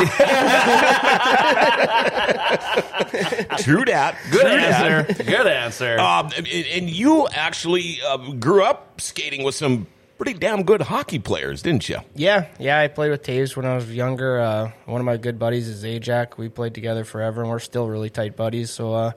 True 3.63 3.85
that. 3.85 4.17
Good 4.31 4.41
True 4.41 4.49
that. 4.49 5.07
answer. 5.07 5.23
Good 5.23 5.47
answer. 5.47 5.99
Um, 5.99 6.29
and, 6.35 6.47
and 6.47 6.89
you 6.89 7.27
actually 7.29 7.99
uh, 8.05 8.17
grew 8.33 8.63
up 8.63 8.99
skating 8.99 9.43
with 9.43 9.55
some 9.55 9.87
pretty 10.23 10.39
damn 10.39 10.63
good 10.63 10.81
hockey 10.81 11.19
players, 11.19 11.61
didn't 11.61 11.89
you? 11.89 11.97
Yeah, 12.15 12.47
yeah. 12.57 12.79
I 12.79 12.87
played 12.87 13.11
with 13.11 13.23
Toews 13.23 13.57
when 13.57 13.65
I 13.65 13.75
was 13.75 13.93
younger. 13.93 14.39
Uh, 14.39 14.71
one 14.85 15.01
of 15.01 15.05
my 15.05 15.17
good 15.17 15.37
buddies 15.37 15.67
is 15.67 15.83
Zajac. 15.83 16.37
We 16.37 16.47
played 16.47 16.73
together 16.73 17.03
forever, 17.03 17.41
and 17.41 17.49
we're 17.49 17.59
still 17.59 17.89
really 17.89 18.09
tight 18.09 18.37
buddies. 18.37 18.71
So, 18.71 18.93
uh, 18.93 19.11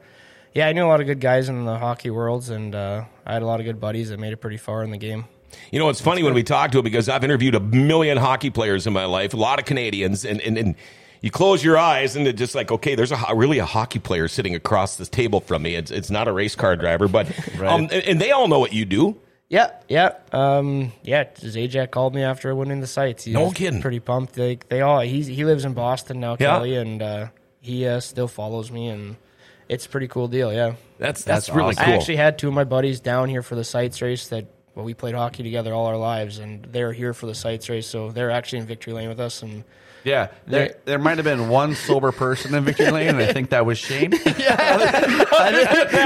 yeah, 0.52 0.66
I 0.66 0.72
knew 0.72 0.84
a 0.84 0.88
lot 0.88 1.00
of 1.00 1.06
good 1.06 1.20
guys 1.20 1.48
in 1.48 1.64
the 1.64 1.78
hockey 1.78 2.10
worlds, 2.10 2.48
and 2.48 2.74
uh, 2.74 3.04
I 3.24 3.34
had 3.34 3.42
a 3.42 3.46
lot 3.46 3.60
of 3.60 3.66
good 3.66 3.80
buddies 3.80 4.08
that 4.08 4.18
made 4.18 4.32
it 4.32 4.38
pretty 4.38 4.56
far 4.56 4.82
in 4.82 4.90
the 4.90 4.96
game. 4.96 5.26
You 5.70 5.78
know, 5.78 5.88
it's 5.90 6.00
funny 6.00 6.24
when 6.24 6.34
we 6.34 6.42
talk 6.42 6.72
to 6.72 6.78
him 6.78 6.84
because 6.84 7.08
I've 7.08 7.22
interviewed 7.22 7.54
a 7.54 7.60
million 7.60 8.18
hockey 8.18 8.50
players 8.50 8.84
in 8.88 8.92
my 8.92 9.04
life, 9.04 9.32
a 9.32 9.36
lot 9.36 9.60
of 9.60 9.64
Canadians, 9.64 10.24
and, 10.24 10.40
and, 10.40 10.58
and 10.58 10.74
you 11.20 11.30
close 11.30 11.62
your 11.62 11.78
eyes 11.78 12.16
and 12.16 12.26
it's 12.26 12.38
just 12.38 12.54
like, 12.56 12.72
okay, 12.72 12.96
there's 12.96 13.12
a 13.12 13.34
really 13.34 13.58
a 13.58 13.64
hockey 13.64 14.00
player 14.00 14.28
sitting 14.28 14.54
across 14.54 14.96
this 14.96 15.08
table 15.08 15.40
from 15.40 15.62
me. 15.62 15.76
It's, 15.76 15.90
it's 15.90 16.10
not 16.10 16.28
a 16.28 16.32
race 16.32 16.56
car 16.56 16.76
driver, 16.76 17.08
but 17.08 17.26
um, 17.60 17.82
and, 17.82 17.92
and 17.92 18.20
they 18.20 18.32
all 18.32 18.48
know 18.48 18.58
what 18.58 18.72
you 18.72 18.84
do. 18.84 19.16
Yeah, 19.48 19.70
yeah, 19.88 20.14
um, 20.32 20.92
yeah. 21.04 21.24
Zajac 21.24 21.92
called 21.92 22.14
me 22.14 22.22
after 22.22 22.52
winning 22.54 22.80
the 22.80 22.86
Seitz. 22.88 23.24
He 23.24 23.32
No 23.32 23.44
was 23.44 23.54
kidding. 23.54 23.80
Pretty 23.80 24.00
pumped. 24.00 24.32
They, 24.34 24.58
they 24.68 24.80
all. 24.80 25.00
He's, 25.00 25.28
he 25.28 25.44
lives 25.44 25.64
in 25.64 25.72
Boston 25.72 26.18
now, 26.18 26.32
Yeah. 26.32 26.56
Kelly, 26.56 26.74
and 26.74 27.00
uh, 27.00 27.28
he 27.60 27.86
uh, 27.86 28.00
still 28.00 28.26
follows 28.26 28.72
me, 28.72 28.88
and 28.88 29.16
it's 29.68 29.86
a 29.86 29.88
pretty 29.88 30.08
cool 30.08 30.26
deal. 30.26 30.52
Yeah, 30.52 30.74
That's 30.98 31.22
that's, 31.22 31.46
That's 31.46 31.56
really 31.56 31.70
awesome. 31.74 31.84
cool. 31.84 31.94
I 31.94 31.96
actually 31.96 32.16
had 32.16 32.38
two 32.38 32.48
of 32.48 32.54
my 32.54 32.64
buddies 32.64 32.98
down 32.98 33.28
here 33.28 33.42
for 33.42 33.54
the 33.54 33.64
Seitz 33.64 34.02
race 34.02 34.28
that. 34.28 34.46
Well, 34.74 34.84
we 34.84 34.92
played 34.92 35.14
hockey 35.14 35.42
together 35.42 35.72
all 35.72 35.86
our 35.86 35.96
lives, 35.96 36.38
and 36.38 36.62
they're 36.64 36.92
here 36.92 37.14
for 37.14 37.24
the 37.26 37.34
Seitz 37.34 37.70
race. 37.70 37.86
So 37.86 38.10
they're 38.10 38.30
actually 38.30 38.58
in 38.58 38.66
victory 38.66 38.92
lane 38.92 39.08
with 39.08 39.20
us, 39.20 39.42
and 39.42 39.64
yeah, 40.06 40.28
there, 40.46 40.76
there 40.84 40.98
might 41.00 41.18
have 41.18 41.24
been 41.24 41.48
one 41.48 41.74
sober 41.74 42.12
person 42.12 42.54
in 42.54 42.64
Victory 42.64 42.90
Lane, 42.92 43.08
and 43.08 43.18
I 43.18 43.32
think 43.32 43.50
that 43.50 43.66
was 43.66 43.76
Shane. 43.76 44.12
yeah, 44.38 45.24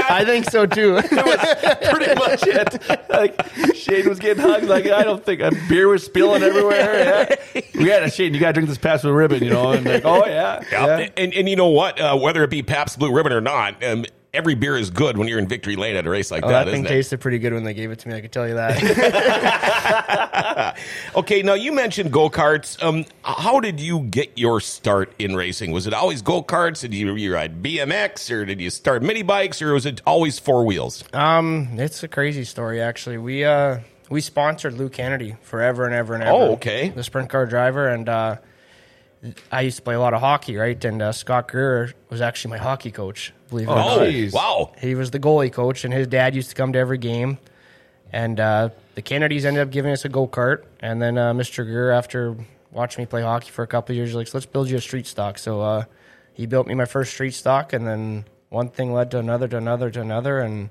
I 0.09 0.23
think 0.25 0.49
so 0.49 0.65
too. 0.65 0.95
Pretty 1.01 2.15
much 2.15 2.41
it. 2.47 3.09
Like 3.09 3.39
Shane 3.75 4.09
was 4.09 4.17
getting 4.19 4.41
hugged. 4.41 4.65
Like 4.65 4.87
I 4.87 5.03
don't 5.03 5.23
think 5.23 5.41
a 5.41 5.51
beer 5.69 5.87
was 5.87 6.03
spilling 6.03 6.41
everywhere. 6.43 7.37
Yeah. 7.53 7.61
We 7.75 7.89
had 7.89 8.03
a 8.03 8.09
Shane. 8.09 8.33
You 8.33 8.39
got 8.39 8.47
to 8.47 8.53
drink 8.53 8.69
this 8.69 8.77
past 8.79 9.03
with 9.03 9.13
ribbon, 9.13 9.43
you 9.43 9.49
know. 9.51 9.71
And 9.71 9.85
like, 9.85 10.03
oh 10.05 10.25
yeah, 10.25 10.63
Yeah. 10.71 10.97
yeah. 10.99 11.09
And, 11.17 11.33
and 11.33 11.47
you 11.47 11.55
know 11.55 11.67
what? 11.69 11.99
Uh, 11.99 12.17
whether 12.17 12.43
it 12.43 12.49
be 12.49 12.63
Pabst 12.63 12.97
Blue 12.99 13.13
Ribbon 13.13 13.31
or 13.33 13.41
not, 13.41 13.83
um, 13.83 14.05
every 14.33 14.55
beer 14.55 14.77
is 14.77 14.89
good 14.89 15.17
when 15.17 15.27
you're 15.27 15.39
in 15.39 15.47
victory 15.47 15.75
lane 15.75 15.95
at 15.95 16.05
a 16.07 16.09
race 16.09 16.31
like 16.31 16.43
Oh, 16.45 16.47
that, 16.49 16.65
that 16.65 16.71
thing 16.71 16.83
tasted 16.85 17.19
pretty 17.19 17.37
good 17.39 17.53
when 17.53 17.63
they 17.63 17.73
gave 17.73 17.91
it 17.91 17.99
to 17.99 18.07
me. 18.09 18.15
I 18.15 18.21
can 18.21 18.29
tell 18.29 18.47
you 18.47 18.53
that. 18.55 18.77
Okay, 21.15 21.41
now 21.43 21.53
you 21.53 21.71
mentioned 21.73 22.11
go 22.11 22.29
karts. 22.29 22.81
Um, 22.81 23.05
how 23.23 23.59
did 23.59 23.79
you 23.79 23.99
get 24.01 24.37
your 24.37 24.61
start 24.61 25.11
in 25.19 25.35
racing? 25.35 25.71
Was 25.71 25.85
it 25.85 25.93
always 25.93 26.21
go 26.21 26.41
karts? 26.41 26.81
Did 26.81 26.93
you, 26.93 27.13
you 27.15 27.33
ride 27.33 27.61
BMX 27.61 28.31
or 28.31 28.45
did 28.45 28.61
you 28.61 28.69
start 28.69 29.03
mini 29.03 29.21
bikes 29.21 29.61
or 29.61 29.73
was 29.73 29.85
it 29.85 30.01
always 30.07 30.39
four 30.39 30.65
wheels? 30.65 31.03
Um, 31.13 31.67
it's 31.73 32.01
a 32.03 32.07
crazy 32.07 32.45
story 32.45 32.81
actually. 32.81 33.17
We 33.17 33.43
uh 33.43 33.79
we 34.09 34.21
sponsored 34.21 34.73
Lou 34.73 34.89
Kennedy 34.89 35.35
forever 35.41 35.85
and 35.85 35.93
ever 35.93 36.13
and 36.13 36.23
ever. 36.23 36.31
Oh, 36.33 36.51
okay. 36.53 36.89
The 36.89 37.03
sprint 37.03 37.29
car 37.29 37.45
driver 37.45 37.87
and 37.87 38.07
uh 38.07 38.37
I 39.51 39.61
used 39.61 39.77
to 39.77 39.83
play 39.83 39.95
a 39.95 39.99
lot 39.99 40.13
of 40.13 40.19
hockey, 40.21 40.55
right? 40.57 40.83
And 40.83 41.01
uh, 41.01 41.11
Scott 41.11 41.47
Greer 41.47 41.93
was 42.09 42.21
actually 42.21 42.51
my 42.51 42.57
hockey 42.57 42.91
coach. 42.91 43.33
Believe 43.49 43.67
it 43.67 43.71
or 43.71 43.75
Oh, 43.79 43.97
not. 43.97 44.09
geez. 44.09 44.33
wow. 44.33 44.71
He 44.79 44.95
was 44.95 45.11
the 45.11 45.19
goalie 45.19 45.51
coach, 45.53 45.85
and 45.85 45.93
his 45.93 46.07
dad 46.07 46.33
used 46.35 46.49
to 46.49 46.55
come 46.55 46.73
to 46.73 46.79
every 46.79 46.97
game. 46.97 47.37
And 48.11 48.39
uh, 48.39 48.69
the 48.95 49.01
Kennedys 49.01 49.45
ended 49.45 49.61
up 49.61 49.69
giving 49.71 49.91
us 49.91 50.03
a 50.05 50.09
go 50.09 50.27
kart, 50.27 50.63
and 50.79 51.01
then 51.01 51.17
uh, 51.17 51.33
Mr. 51.33 51.63
Greer, 51.63 51.91
after 51.91 52.35
watching 52.71 53.03
me 53.03 53.05
play 53.05 53.21
hockey 53.21 53.51
for 53.51 53.63
a 53.63 53.67
couple 53.67 53.93
of 53.93 53.97
years, 53.97 54.13
like, 54.15 54.33
"Let's 54.33 54.45
build 54.45 54.69
you 54.69 54.77
a 54.77 54.81
street 54.81 55.05
stock." 55.07 55.37
So 55.37 55.61
uh, 55.61 55.83
he 56.33 56.45
built 56.45 56.67
me 56.67 56.73
my 56.75 56.85
first 56.85 57.13
street 57.13 57.33
stock, 57.33 57.71
and 57.73 57.87
then 57.87 58.25
one 58.49 58.67
thing 58.69 58.91
led 58.91 59.11
to 59.11 59.19
another, 59.19 59.47
to 59.47 59.57
another, 59.57 59.89
to 59.91 60.01
another, 60.01 60.39
and 60.39 60.69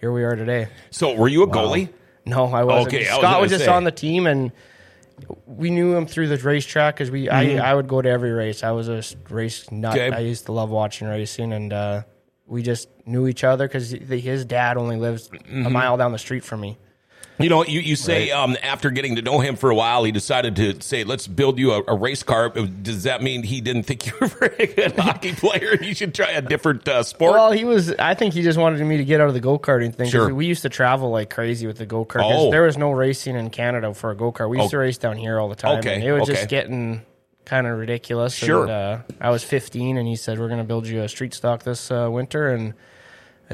here 0.00 0.10
we 0.10 0.24
are 0.24 0.34
today. 0.34 0.68
So 0.90 1.14
were 1.14 1.28
you 1.28 1.42
a 1.42 1.46
goalie? 1.46 1.90
No, 2.26 2.46
I 2.46 2.64
wasn't. 2.64 2.94
Okay, 2.94 3.06
I 3.08 3.12
was 3.16 3.20
Scott 3.20 3.40
was, 3.42 3.50
just 3.52 3.64
say. 3.66 3.70
on 3.70 3.84
the 3.84 3.92
team, 3.92 4.26
and 4.26 4.50
we 5.46 5.70
knew 5.70 5.94
him 5.94 6.06
through 6.06 6.28
the 6.28 6.36
racetrack 6.38 6.94
because 6.96 7.10
we. 7.10 7.28
I, 7.28 7.56
I 7.70 7.74
would 7.74 7.88
go 7.88 8.02
to 8.02 8.08
every 8.08 8.32
race. 8.32 8.62
I 8.64 8.70
was 8.72 8.88
a 8.88 9.02
race 9.30 9.70
nut. 9.70 9.94
Mm-hmm. 9.94 10.12
Okay. 10.12 10.16
I 10.16 10.20
used 10.20 10.46
to 10.46 10.52
love 10.52 10.70
watching 10.70 11.08
racing, 11.08 11.52
and 11.52 11.72
uh, 11.72 12.02
we 12.46 12.62
just 12.62 12.88
knew 13.06 13.26
each 13.26 13.44
other 13.44 13.66
because 13.68 13.90
his 13.90 14.44
dad 14.44 14.76
only 14.76 14.96
lives 14.96 15.28
Mm-hmm. 15.28 15.66
a 15.66 15.70
mile 15.70 15.96
down 15.96 16.12
the 16.12 16.18
street 16.18 16.44
from 16.44 16.60
me. 16.60 16.78
You 17.38 17.48
know, 17.48 17.64
you, 17.64 17.80
you 17.80 17.96
say 17.96 18.30
um, 18.30 18.56
after 18.62 18.90
getting 18.90 19.16
to 19.16 19.22
know 19.22 19.40
him 19.40 19.56
for 19.56 19.68
a 19.70 19.74
while, 19.74 20.04
he 20.04 20.12
decided 20.12 20.54
to 20.56 20.80
say, 20.80 21.02
let's 21.02 21.26
build 21.26 21.58
you 21.58 21.72
a, 21.72 21.82
a 21.88 21.96
race 21.96 22.22
car. 22.22 22.50
Does 22.50 23.02
that 23.02 23.22
mean 23.22 23.42
he 23.42 23.60
didn't 23.60 23.84
think 23.84 24.06
you 24.06 24.12
were 24.20 24.26
a 24.26 24.30
very 24.30 24.66
good 24.66 24.96
hockey 24.96 25.32
player 25.32 25.72
and 25.72 25.84
you 25.84 25.94
should 25.94 26.14
try 26.14 26.30
a 26.30 26.42
different 26.42 26.86
uh, 26.86 27.02
sport? 27.02 27.32
Well, 27.32 27.50
he 27.50 27.64
was. 27.64 27.92
I 27.94 28.14
think 28.14 28.34
he 28.34 28.42
just 28.42 28.58
wanted 28.58 28.84
me 28.86 28.98
to 28.98 29.04
get 29.04 29.20
out 29.20 29.28
of 29.28 29.34
the 29.34 29.40
go 29.40 29.58
karting 29.58 29.94
thing. 29.94 30.10
Sure. 30.10 30.32
We 30.32 30.46
used 30.46 30.62
to 30.62 30.68
travel 30.68 31.10
like 31.10 31.30
crazy 31.30 31.66
with 31.66 31.78
the 31.78 31.86
go 31.86 32.04
kart. 32.04 32.22
Oh. 32.24 32.50
There 32.52 32.62
was 32.62 32.78
no 32.78 32.92
racing 32.92 33.34
in 33.34 33.50
Canada 33.50 33.92
for 33.94 34.12
a 34.12 34.16
go 34.16 34.30
kart. 34.30 34.48
We 34.48 34.58
used 34.58 34.70
to 34.70 34.78
race 34.78 34.98
down 34.98 35.16
here 35.16 35.40
all 35.40 35.48
the 35.48 35.56
time. 35.56 35.78
Okay, 35.78 35.96
And 35.96 36.04
it 36.04 36.12
was 36.12 36.22
okay. 36.22 36.34
just 36.34 36.48
getting 36.48 37.02
kind 37.44 37.66
of 37.66 37.78
ridiculous. 37.78 38.34
Sure. 38.34 38.62
And, 38.62 38.70
uh, 38.70 38.98
I 39.20 39.30
was 39.30 39.42
15, 39.42 39.98
and 39.98 40.06
he 40.06 40.16
said, 40.16 40.38
"We're 40.38 40.48
going 40.48 40.58
to 40.58 40.64
build 40.64 40.86
you 40.86 41.02
a 41.02 41.08
street 41.08 41.34
stock 41.34 41.64
this 41.64 41.90
uh, 41.90 42.08
winter." 42.10 42.48
And 42.48 42.74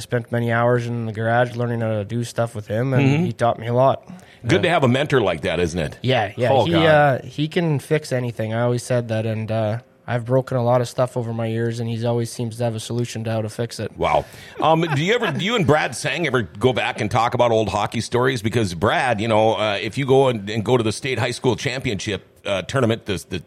I 0.01 0.03
spent 0.03 0.33
many 0.33 0.51
hours 0.51 0.87
in 0.87 1.05
the 1.05 1.13
garage 1.13 1.57
learning 1.57 1.83
how 1.83 1.91
to 1.91 2.07
do 2.07 2.25
stuff 2.25 2.55
with 2.55 2.67
him, 2.67 2.95
and 2.95 3.03
Mm-hmm. 3.05 3.25
he 3.27 3.33
taught 3.35 3.59
me 3.59 3.67
a 3.67 3.75
lot. 3.75 4.03
Good 4.47 4.63
to 4.63 4.71
have 4.71 4.83
a 4.83 4.89
mentor 4.89 5.21
like 5.21 5.43
that, 5.43 5.61
isn't 5.61 5.79
it? 5.79 5.99
Yeah, 6.01 6.33
yeah. 6.39 6.49
Oh, 6.53 6.65
he 6.65 6.75
uh, 6.75 7.21
he 7.23 7.49
can 7.49 7.79
fix 7.81 8.11
anything. 8.13 8.55
I 8.55 8.63
always 8.63 8.83
said 8.83 9.09
that, 9.09 9.27
and 9.27 9.53
uh, 9.53 9.81
I've 10.07 10.25
broken 10.25 10.57
a 10.57 10.65
lot 10.65 10.81
of 10.81 10.89
stuff 10.89 11.19
over 11.19 11.35
my 11.35 11.49
years, 11.49 11.81
and 11.81 11.87
he's 11.91 12.03
always 12.07 12.33
seems 12.33 12.57
to 12.57 12.65
have 12.65 12.75
a 12.75 12.81
solution 12.81 13.25
to 13.25 13.31
how 13.31 13.43
to 13.43 13.51
fix 13.51 13.79
it. 13.79 13.95
Wow. 13.99 14.25
Um, 14.59 14.81
do 14.95 15.05
you 15.05 15.13
ever, 15.15 15.31
do 15.33 15.45
you 15.45 15.55
and 15.55 15.67
Brad 15.67 15.95
Sang 15.95 16.27
ever 16.27 16.41
go 16.41 16.73
back 16.73 17.03
and 17.03 17.11
talk 17.11 17.35
about 17.35 17.51
old 17.51 17.69
hockey 17.69 18.01
stories? 18.01 18.41
Because 18.41 18.73
Brad, 18.73 19.21
you 19.21 19.29
know, 19.29 19.57
uh, 19.57 19.77
if 19.83 19.99
you 19.99 20.07
go 20.07 20.29
and, 20.29 20.49
and 20.49 20.65
go 20.65 20.79
to 20.79 20.83
the 20.83 20.93
state 20.93 21.19
high 21.19 21.33
school 21.33 21.57
championship 21.57 22.27
uh, 22.47 22.63
tournament, 22.63 23.05
the, 23.05 23.23
the 23.29 23.43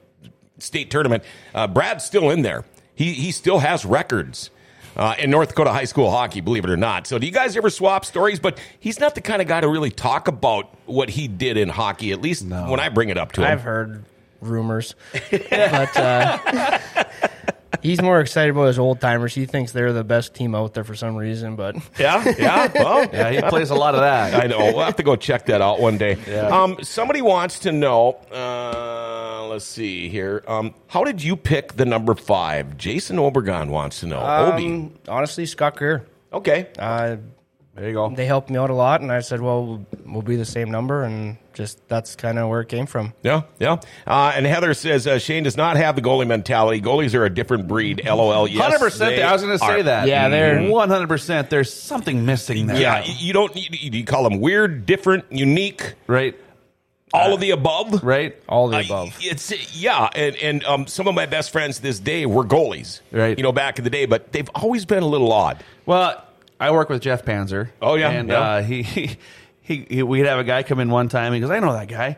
state 0.59 0.91
tournament, 0.91 1.23
uh, 1.55 1.65
Brad's 1.65 2.03
still 2.05 2.29
in 2.29 2.43
there. 2.43 2.63
He 2.93 3.13
he 3.13 3.31
still 3.31 3.57
has 3.57 3.83
records. 3.83 4.51
Uh, 4.95 5.15
in 5.17 5.29
North 5.31 5.49
Dakota 5.49 5.71
high 5.71 5.85
school 5.85 6.11
hockey, 6.11 6.39
believe 6.41 6.63
it 6.63 6.69
or 6.69 6.77
not. 6.77 7.07
So, 7.07 7.17
do 7.17 7.25
you 7.25 7.31
guys 7.31 7.57
ever 7.57 7.69
swap 7.69 8.05
stories? 8.05 8.39
But 8.39 8.59
he's 8.79 8.99
not 8.99 9.15
the 9.15 9.21
kind 9.21 9.41
of 9.41 9.47
guy 9.47 9.61
to 9.61 9.67
really 9.67 9.89
talk 9.89 10.27
about 10.27 10.73
what 10.85 11.09
he 11.09 11.27
did 11.27 11.57
in 11.57 11.69
hockey. 11.69 12.11
At 12.11 12.21
least 12.21 12.45
when 12.45 12.79
I 12.79 12.89
bring 12.89 13.09
it 13.09 13.17
up 13.17 13.31
to 13.33 13.41
him. 13.41 13.47
I've 13.51 13.61
heard 13.61 14.05
rumors, 14.41 14.93
but 15.31 15.97
uh, 15.97 16.37
he's 17.81 18.01
more 18.01 18.19
excited 18.19 18.51
about 18.51 18.67
his 18.67 18.77
old 18.77 18.99
timers. 19.01 19.33
He 19.33 19.45
thinks 19.45 19.71
they're 19.71 19.93
the 19.93 20.03
best 20.03 20.35
team 20.35 20.53
out 20.53 20.73
there 20.73 20.83
for 20.83 20.95
some 20.95 21.15
reason. 21.15 21.55
But 21.55 21.75
yeah, 21.99 22.23
yeah. 22.37 22.71
Well, 22.73 23.09
Yeah, 23.13 23.31
he 23.31 23.41
plays 23.41 23.69
a 23.69 23.75
lot 23.75 23.95
of 23.95 24.01
that. 24.01 24.35
I 24.43 24.47
know. 24.47 24.59
We'll 24.59 24.85
have 24.85 24.97
to 24.97 25.03
go 25.03 25.15
check 25.15 25.47
that 25.47 25.61
out 25.61 25.79
one 25.79 25.97
day. 25.97 26.17
Yeah. 26.27 26.47
Um, 26.47 26.77
somebody 26.81 27.21
wants 27.21 27.59
to 27.59 27.71
know. 27.71 28.13
Uh, 28.31 28.92
let's 29.53 29.65
see 29.65 30.09
here. 30.09 30.43
Um, 30.47 30.73
how 30.87 31.03
did 31.03 31.23
you 31.23 31.35
pick 31.35 31.73
the 31.73 31.85
number 31.85 32.13
five? 32.15 32.77
Jason 32.77 33.17
Obergon 33.17 33.69
wants 33.69 33.99
to 34.01 34.07
know. 34.07 34.19
Obi. 34.19 34.65
um, 34.67 34.93
honestly, 35.07 35.45
Scott 35.45 35.75
Greer, 35.77 36.05
Okay. 36.31 36.67
uh, 36.77 37.17
There 37.75 37.87
you 37.87 37.93
go. 37.93 38.09
they 38.09 38.25
helped 38.25 38.49
me 38.49 38.57
out 38.57 38.69
a 38.69 38.73
lot, 38.73 39.01
and 39.01 39.11
I 39.11 39.21
said, 39.21 39.41
"Well, 39.41 39.65
we'll, 39.65 39.85
we'll 40.05 40.21
be 40.21 40.35
the 40.35 40.45
same 40.45 40.69
number," 40.69 41.03
and 41.03 41.37
just 41.53 41.79
that's 41.87 42.15
kind 42.15 42.37
of 42.37 42.47
where 42.49 42.61
it 42.61 42.67
came 42.69 42.85
from. 42.85 43.13
Yeah, 43.23 43.43
yeah. 43.59 43.77
Uh, 44.05 44.31
and 44.35 44.45
Heather 44.45 44.73
says 44.75 45.07
uh, 45.07 45.17
Shane 45.17 45.43
does 45.43 45.57
not 45.57 45.75
have 45.77 45.95
the 45.95 46.01
goalie 46.03 46.27
mentality. 46.27 46.81
Goalies 46.81 47.15
are 47.15 47.25
a 47.25 47.33
different 47.33 47.67
breed. 47.67 48.03
LOL. 48.05 48.47
Yes, 48.47 48.61
Hundred 48.61 48.79
percent. 48.79 49.15
they 49.15 49.23
I 49.23 49.31
was 49.33 49.41
going 49.41 49.57
to 49.57 49.65
say 49.65 49.79
are. 49.79 49.83
that. 49.83 50.07
Yeah, 50.07 50.29
they're- 50.29 50.69
one 50.69 50.89
hundred 50.89 51.07
percent. 51.09 51.49
There's 51.49 51.73
something 51.73 52.25
missing 52.27 52.67
there. 52.67 52.77
Yeah, 52.79 53.03
you 53.05 53.13
you 53.27 53.33
don't. 53.33 53.55
You, 53.55 53.89
you 53.91 54.05
call 54.05 54.23
them 54.23 54.39
weird, 54.39 54.85
different, 54.85 55.25
unique. 55.31 55.93
Right. 56.07 56.35
All 57.13 57.33
of 57.33 57.39
the 57.39 57.51
above, 57.51 58.03
right? 58.03 58.35
All 58.49 58.67
the 58.69 58.77
Uh, 58.77 58.81
above. 58.81 59.17
it's 59.21 59.75
yeah, 59.79 60.09
and 60.15 60.35
and 60.37 60.63
um, 60.65 60.87
some 60.87 61.07
of 61.07 61.13
my 61.13 61.25
best 61.27 61.51
friends 61.51 61.79
this 61.79 61.99
day 61.99 62.25
were 62.25 62.43
goalies, 62.43 63.01
Right. 63.11 63.37
You 63.37 63.43
know, 63.43 63.51
back 63.51 63.77
in 63.77 63.83
the 63.83 63.89
day, 63.91 64.05
but 64.07 64.31
they've 64.31 64.49
always 64.55 64.85
been 64.85 65.03
a 65.03 65.07
little 65.07 65.31
odd. 65.31 65.63
Well, 65.85 66.23
I 66.59 66.71
work 66.71 66.89
with 66.89 67.01
Jeff 67.01 67.23
Panzer. 67.23 67.69
Oh, 67.81 67.95
yeah, 67.95 68.09
and 68.09 68.29
yeah. 68.29 68.39
Uh, 68.41 68.63
he, 68.63 68.81
he, 68.83 69.17
he, 69.61 69.85
he, 69.89 70.03
we'd 70.03 70.25
have 70.25 70.39
a 70.39 70.43
guy 70.43 70.63
come 70.63 70.79
in 70.79 70.89
one 70.89 71.07
time. 71.07 71.33
He 71.33 71.39
goes, 71.39 71.51
"I 71.51 71.59
know 71.59 71.73
that 71.73 71.87
guy," 71.87 72.17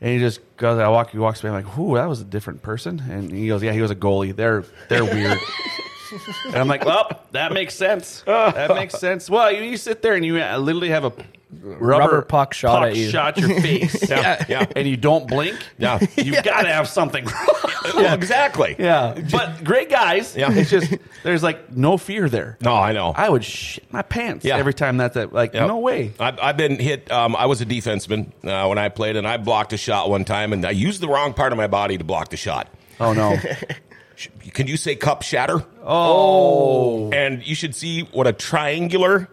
and 0.00 0.10
he 0.12 0.18
just 0.20 0.40
goes. 0.56 0.78
I 0.78 0.88
walk. 0.88 1.10
He 1.10 1.18
walks 1.18 1.40
by. 1.42 1.48
I'm 1.48 1.54
like, 1.54 1.64
"Who? 1.74 1.96
That 1.96 2.08
was 2.08 2.20
a 2.20 2.24
different 2.24 2.62
person." 2.62 3.00
And 3.10 3.32
he 3.32 3.48
goes, 3.48 3.62
"Yeah, 3.62 3.72
he 3.72 3.82
was 3.82 3.90
a 3.90 3.96
goalie. 3.96 4.34
They're 4.36 4.64
they're 4.88 5.04
weird." 5.04 5.38
and 6.46 6.56
I'm 6.56 6.68
like, 6.68 6.84
"Well, 6.84 7.10
that 7.32 7.52
makes 7.52 7.74
sense. 7.74 8.22
That 8.26 8.70
makes 8.74 8.94
sense." 8.98 9.28
Well, 9.28 9.50
you, 9.52 9.62
you 9.62 9.76
sit 9.76 10.00
there 10.02 10.14
and 10.14 10.24
you 10.24 10.40
uh, 10.40 10.58
literally 10.58 10.90
have 10.90 11.04
a 11.04 11.12
rubber, 11.50 11.84
Rubber 12.04 12.22
puck 12.22 12.52
shot 12.54 12.86
at 12.88 12.96
you. 12.96 13.08
shot 13.10 13.38
your 13.38 13.48
face. 13.60 14.08
Yeah, 14.08 14.44
yeah. 14.48 14.66
and 14.76 14.86
you 14.86 14.96
don't 14.96 15.26
blink. 15.26 15.58
Yeah. 15.78 15.98
you've 16.16 16.42
got 16.42 16.62
to 16.62 16.68
have 16.68 16.88
something 16.88 17.24
wrong. 17.26 17.56
Well, 17.94 18.14
exactly. 18.14 18.76
Yeah, 18.78 19.18
but 19.30 19.64
great 19.64 19.88
guys. 19.88 20.36
Yeah. 20.36 20.52
it's 20.52 20.70
just 20.70 20.94
there's 21.22 21.42
like 21.42 21.72
no 21.74 21.96
fear 21.96 22.28
there. 22.28 22.58
No, 22.60 22.74
I 22.74 22.92
know. 22.92 23.12
I 23.16 23.28
would 23.28 23.44
shit 23.44 23.90
my 23.92 24.02
pants 24.02 24.44
Yeah. 24.44 24.56
every 24.58 24.74
time 24.74 24.96
that's 24.98 25.14
that. 25.14 25.32
Like, 25.32 25.54
Yep. 25.54 25.68
no 25.68 25.78
way. 25.78 26.12
I've, 26.20 26.38
I've 26.38 26.56
been 26.56 26.78
hit. 26.78 27.10
Um, 27.10 27.34
I 27.34 27.46
was 27.46 27.60
a 27.60 27.66
defenseman 27.66 28.26
uh, 28.44 28.66
when 28.68 28.76
I 28.78 28.88
played, 28.90 29.16
and 29.16 29.26
I 29.26 29.36
blocked 29.38 29.72
a 29.72 29.78
shot 29.78 30.10
one 30.10 30.24
time, 30.24 30.52
and 30.52 30.64
I 30.66 30.70
used 30.72 31.00
the 31.00 31.08
wrong 31.08 31.32
part 31.34 31.52
of 31.52 31.56
my 31.56 31.66
body 31.66 31.96
to 31.98 32.04
block 32.04 32.28
the 32.28 32.36
shot. 32.36 32.68
Oh 33.00 33.12
no. 33.14 33.36
Can 34.52 34.66
you 34.66 34.76
say 34.76 34.96
cup 34.96 35.22
shatter? 35.22 35.64
oh. 35.84 37.10
And 37.12 37.46
you 37.46 37.54
should 37.54 37.74
see 37.74 38.02
what 38.12 38.26
a 38.26 38.32
triangular 38.32 39.28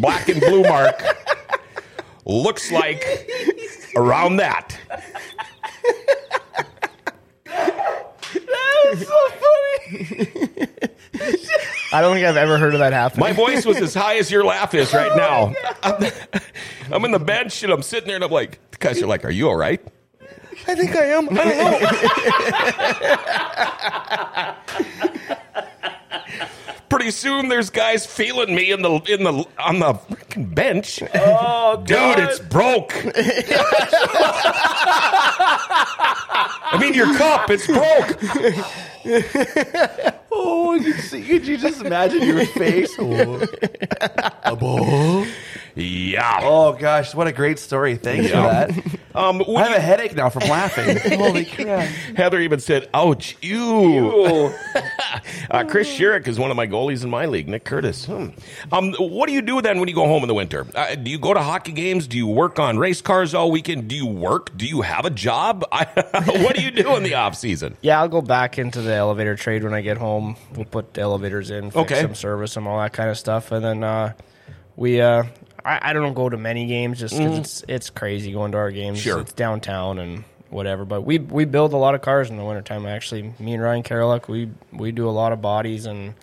black 0.00 0.28
and 0.28 0.40
blue 0.40 0.62
mark 0.62 1.02
looks 2.24 2.70
like 2.70 3.04
around 3.96 4.36
that. 4.36 4.78
That 7.44 8.92
was 8.92 9.06
so 9.06 9.28
funny. 9.30 10.68
I 11.92 12.00
don't 12.02 12.14
think 12.14 12.26
I've 12.26 12.36
ever 12.36 12.58
heard 12.58 12.74
of 12.74 12.80
that 12.80 12.92
happen. 12.92 13.20
My 13.20 13.32
voice 13.32 13.64
was 13.64 13.78
as 13.78 13.94
high 13.94 14.16
as 14.18 14.30
your 14.30 14.44
laugh 14.44 14.74
is 14.74 14.92
right 14.92 15.16
now. 15.16 15.54
I'm, 15.82 16.12
I'm 16.92 17.04
in 17.06 17.12
the 17.12 17.18
bench 17.18 17.62
and 17.62 17.72
I'm 17.72 17.82
sitting 17.82 18.06
there 18.06 18.16
and 18.16 18.24
I'm 18.24 18.30
like, 18.30 18.58
the 18.70 18.76
guys 18.78 19.02
are 19.02 19.06
like, 19.06 19.24
"Are 19.24 19.30
you 19.30 19.48
all 19.48 19.56
right?" 19.56 19.80
I 20.66 20.74
think 20.74 20.94
I 20.94 21.04
am. 21.06 21.28
I 21.30 21.34
don't 21.44 21.58
know. 25.28 25.36
Pretty 26.88 27.10
soon, 27.10 27.48
there's 27.48 27.68
guys 27.70 28.06
feeling 28.06 28.54
me 28.54 28.70
in 28.72 28.82
the 28.82 28.92
in 29.08 29.24
the 29.24 29.44
on 29.58 29.78
the 29.80 29.94
freaking 29.94 30.54
bench. 30.54 31.02
Oh, 31.14 31.76
Dude, 31.84 31.88
God. 31.96 32.18
it's 32.20 32.38
broke. 32.38 32.92
I 36.70 36.78
mean, 36.80 36.94
your 36.94 37.14
cup, 37.16 37.50
it's 37.50 37.66
broke. 37.66 38.18
Oh, 40.40 40.74
you 40.74 40.92
see, 40.92 41.22
could 41.24 41.44
you 41.46 41.56
just 41.56 41.80
imagine 41.82 42.22
your 42.22 42.44
face? 42.46 42.94
Oh. 42.98 45.26
A 45.78 45.80
ball. 45.80 45.84
Yeah. 45.84 46.40
Oh 46.42 46.72
gosh, 46.72 47.14
what 47.14 47.26
a 47.26 47.32
great 47.32 47.58
story! 47.58 47.96
Thanks 47.96 48.30
Yeah. 48.30 48.66
for 48.66 48.72
that. 48.72 48.84
Um, 49.14 49.42
I 49.48 49.64
have 49.64 49.76
a 49.76 49.80
headache 49.80 50.14
now 50.14 50.28
from 50.28 50.48
laughing. 50.48 50.96
Holy 51.18 51.44
crap! 51.56 51.88
Heather 52.16 52.38
even 52.38 52.60
said, 52.60 52.88
"Ouch, 52.94 53.36
ew." 53.42 54.52
uh, 55.50 55.64
Chris 55.64 55.88
Sherrick 55.88 56.28
is 56.28 56.38
one 56.38 56.52
of 56.52 56.56
my 56.56 56.68
goalies 56.68 57.02
in 57.02 57.10
my 57.10 57.26
league. 57.26 57.48
Nick 57.48 57.64
Curtis. 57.64 58.04
Hmm. 58.04 58.28
Um, 58.70 58.92
what 58.94 59.26
do 59.26 59.32
you 59.32 59.42
do 59.42 59.60
then 59.60 59.80
when 59.80 59.88
you 59.88 59.94
go 59.94 60.06
home 60.06 60.22
in 60.22 60.28
the 60.28 60.34
winter? 60.34 60.66
Uh, 60.72 60.94
do 60.94 61.10
you 61.10 61.18
go 61.18 61.34
to 61.34 61.40
hockey 61.42 61.72
games? 61.72 62.06
Do 62.06 62.16
you 62.16 62.28
work 62.28 62.60
on 62.60 62.78
race 62.78 63.00
cars 63.00 63.34
all 63.34 63.50
weekend? 63.50 63.88
Do 63.88 63.96
you 63.96 64.06
work? 64.06 64.56
Do 64.56 64.66
you 64.66 64.82
have 64.82 65.04
a 65.04 65.10
job? 65.10 65.64
what 65.72 66.54
do 66.54 66.62
you 66.62 66.70
do 66.70 66.94
in 66.94 67.02
the 67.02 67.14
off 67.14 67.34
season? 67.34 67.76
Yeah, 67.80 68.00
I'll 68.00 68.08
go 68.08 68.20
back 68.22 68.56
into 68.56 68.82
the 68.82 68.94
elevator 68.94 69.34
trade 69.34 69.64
when 69.64 69.74
I 69.74 69.80
get 69.80 69.96
home. 69.96 70.36
We'll 70.54 70.64
put 70.66 70.94
the 70.94 71.00
elevators 71.00 71.50
in, 71.50 71.72
fix 71.72 71.76
Okay. 71.92 72.02
some 72.02 72.14
service 72.14 72.56
and 72.56 72.68
all 72.68 72.78
that 72.78 72.92
kind 72.92 73.10
of 73.10 73.18
stuff, 73.18 73.50
and 73.50 73.64
then 73.64 73.82
uh, 73.82 74.12
we. 74.76 75.00
Uh, 75.00 75.24
I, 75.64 75.90
I 75.90 75.92
don't 75.92 76.14
go 76.14 76.28
to 76.28 76.36
many 76.36 76.66
games 76.66 76.98
just 77.00 77.16
because 77.16 77.38
it's 77.38 77.64
it's 77.68 77.90
crazy 77.90 78.32
going 78.32 78.52
to 78.52 78.58
our 78.58 78.70
games. 78.70 78.98
Mm. 78.98 79.02
Sure. 79.02 79.20
it's 79.20 79.32
downtown 79.32 79.98
and 79.98 80.24
whatever. 80.50 80.84
But 80.84 81.02
we 81.02 81.18
we 81.18 81.44
build 81.44 81.72
a 81.72 81.76
lot 81.76 81.94
of 81.94 82.00
cars 82.02 82.30
in 82.30 82.36
the 82.36 82.44
wintertime. 82.44 82.86
Actually, 82.86 83.34
me 83.38 83.54
and 83.54 83.62
Ryan 83.62 83.82
Karoluk, 83.82 84.28
we 84.28 84.50
we 84.72 84.92
do 84.92 85.08
a 85.08 85.10
lot 85.10 85.32
of 85.32 85.40
bodies, 85.42 85.86
and 85.86 86.14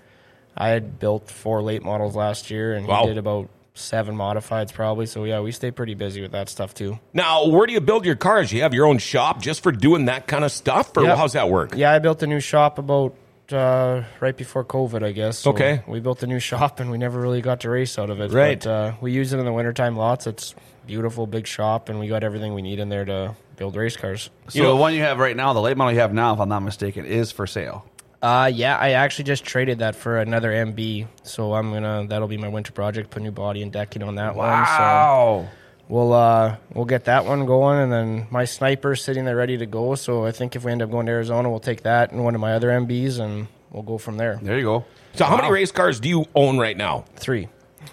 I 0.57 0.69
had 0.69 0.99
built 0.99 1.29
four 1.29 1.61
late 1.61 1.83
models 1.83 2.15
last 2.15 2.49
year, 2.49 2.73
and 2.73 2.87
Wow. 2.87 3.01
he 3.01 3.07
did 3.07 3.17
about 3.17 3.49
seven 3.73 4.15
modifieds 4.15 4.71
probably. 4.73 5.05
So 5.05 5.25
yeah, 5.25 5.41
we 5.41 5.51
stay 5.51 5.69
pretty 5.69 5.95
busy 5.95 6.21
with 6.21 6.31
that 6.31 6.47
stuff 6.47 6.73
too. 6.73 6.97
Now, 7.13 7.45
where 7.47 7.67
do 7.67 7.73
you 7.73 7.81
build 7.81 8.05
your 8.05 8.15
cars? 8.15 8.53
You 8.53 8.61
have 8.61 8.73
your 8.73 8.85
own 8.85 8.99
shop 8.99 9.41
just 9.41 9.61
for 9.63 9.71
doing 9.73 10.05
that 10.05 10.27
kind 10.27 10.45
of 10.45 10.51
stuff, 10.53 10.95
or 10.95 11.03
Yep. 11.03 11.17
how's 11.17 11.33
that 11.33 11.49
work? 11.49 11.73
Yeah, 11.75 11.91
I 11.91 11.99
built 11.99 12.23
a 12.23 12.27
new 12.27 12.39
shop 12.39 12.79
about 12.79 13.13
uh, 13.53 14.03
right 14.19 14.35
before 14.35 14.63
COVID, 14.63 15.03
I 15.03 15.11
guess. 15.11 15.39
So 15.39 15.51
Okay. 15.51 15.81
We 15.87 15.99
built 15.99 16.23
a 16.23 16.27
new 16.27 16.39
shop 16.39 16.79
and 16.79 16.91
we 16.91 16.97
never 16.97 17.19
really 17.19 17.41
got 17.41 17.61
to 17.61 17.69
race 17.69 17.97
out 17.99 18.09
of 18.09 18.19
it. 18.19 18.31
Right. 18.31 18.59
But 18.59 18.69
uh, 18.69 18.93
we 19.01 19.11
use 19.11 19.33
it 19.33 19.39
in 19.39 19.45
the 19.45 19.53
wintertime 19.53 19.95
lots. 19.95 20.27
It's 20.27 20.55
beautiful, 20.87 21.27
big 21.27 21.47
shop, 21.47 21.89
and 21.89 21.99
we 21.99 22.07
got 22.07 22.23
everything 22.23 22.53
we 22.53 22.61
need 22.61 22.79
in 22.79 22.89
there 22.89 23.05
to 23.05 23.35
build 23.57 23.75
race 23.75 23.97
cars. 23.97 24.29
So 24.49 24.67
the 24.67 24.75
one 24.75 24.93
you 24.93 25.01
have 25.01 25.19
right 25.19 25.35
now, 25.35 25.53
the 25.53 25.61
late 25.61 25.77
model 25.77 25.93
you 25.93 25.99
have 25.99 26.13
now, 26.13 26.33
if 26.33 26.39
I'm 26.39 26.49
not 26.49 26.61
mistaken, 26.61 27.05
is 27.05 27.31
for 27.31 27.47
sale. 27.47 27.85
Uh, 28.21 28.49
yeah, 28.51 28.77
I 28.77 28.91
actually 28.91 29.25
just 29.25 29.43
traded 29.45 29.79
that 29.79 29.95
for 29.95 30.17
another 30.17 30.51
MB. 30.51 31.07
So 31.23 31.53
I'm 31.53 31.71
gonna 31.71 32.05
that'll 32.07 32.27
be 32.27 32.37
my 32.37 32.47
winter 32.47 32.71
project. 32.71 33.11
Put 33.11 33.21
new 33.21 33.31
body 33.31 33.61
and 33.61 33.71
decking 33.71 34.01
on 34.03 34.15
that 34.15 34.35
one. 34.35 34.65
So 34.65 35.47
we'll 35.89 36.13
uh, 36.13 36.57
we'll 36.73 36.85
get 36.85 37.05
that 37.05 37.25
one 37.25 37.45
going, 37.45 37.79
and 37.79 37.91
then 37.91 38.27
my 38.29 38.45
sniper's 38.45 39.03
sitting 39.03 39.25
there 39.25 39.35
ready 39.35 39.57
to 39.57 39.65
go. 39.65 39.95
So 39.95 40.25
I 40.25 40.31
think 40.31 40.55
if 40.55 40.63
we 40.63 40.71
end 40.71 40.81
up 40.81 40.91
going 40.91 41.05
to 41.05 41.11
Arizona, 41.11 41.49
we'll 41.49 41.59
take 41.59 41.83
that 41.83 42.11
and 42.11 42.23
one 42.23 42.35
of 42.35 42.41
my 42.41 42.53
other 42.53 42.69
MBs, 42.69 43.19
and 43.19 43.47
we'll 43.71 43.83
go 43.83 43.97
from 43.97 44.17
there. 44.17 44.39
There 44.41 44.57
you 44.57 44.63
go. 44.63 44.85
So, 45.13 45.25
how 45.25 45.37
many 45.37 45.51
race 45.51 45.71
cars 45.71 45.99
do 45.99 46.09
you 46.09 46.25
own 46.35 46.57
right 46.57 46.75
now? 46.75 47.05
Three. 47.15 47.47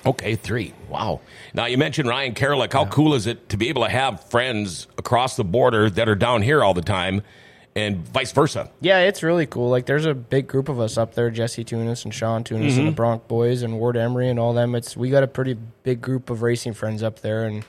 Okay, 0.04 0.34
three. 0.36 0.74
Wow. 0.88 1.20
Now 1.54 1.66
you 1.66 1.78
mentioned 1.78 2.08
Ryan 2.08 2.34
Karolek. 2.34 2.72
How 2.72 2.86
cool 2.86 3.14
is 3.14 3.26
it 3.26 3.48
to 3.50 3.56
be 3.56 3.68
able 3.68 3.82
to 3.82 3.88
have 3.88 4.24
friends 4.24 4.88
across 4.98 5.36
the 5.36 5.44
border 5.44 5.88
that 5.90 6.08
are 6.08 6.14
down 6.16 6.42
here 6.42 6.64
all 6.64 6.74
the 6.74 6.82
time, 6.82 7.22
and 7.76 7.98
vice 8.08 8.32
versa? 8.32 8.70
Yeah, 8.80 9.00
it's 9.00 9.22
really 9.22 9.46
cool. 9.46 9.70
Like, 9.70 9.86
there's 9.86 10.06
a 10.06 10.14
big 10.14 10.48
group 10.48 10.68
of 10.68 10.80
us 10.80 10.98
up 10.98 11.14
there: 11.14 11.30
Jesse 11.30 11.62
Tunis 11.62 12.04
and 12.04 12.12
Sean 12.12 12.42
Tunis 12.42 12.76
and 12.76 12.88
the 12.88 12.92
Bronc 12.92 13.28
boys 13.28 13.62
and 13.62 13.78
Ward 13.78 13.96
Emery 13.96 14.28
and 14.28 14.38
all 14.40 14.52
them. 14.52 14.74
It's 14.74 14.96
we 14.96 15.10
got 15.10 15.22
a 15.22 15.28
pretty 15.28 15.56
big 15.84 16.00
group 16.00 16.30
of 16.30 16.42
racing 16.42 16.72
friends 16.72 17.02
up 17.02 17.20
there, 17.20 17.44
and 17.44 17.64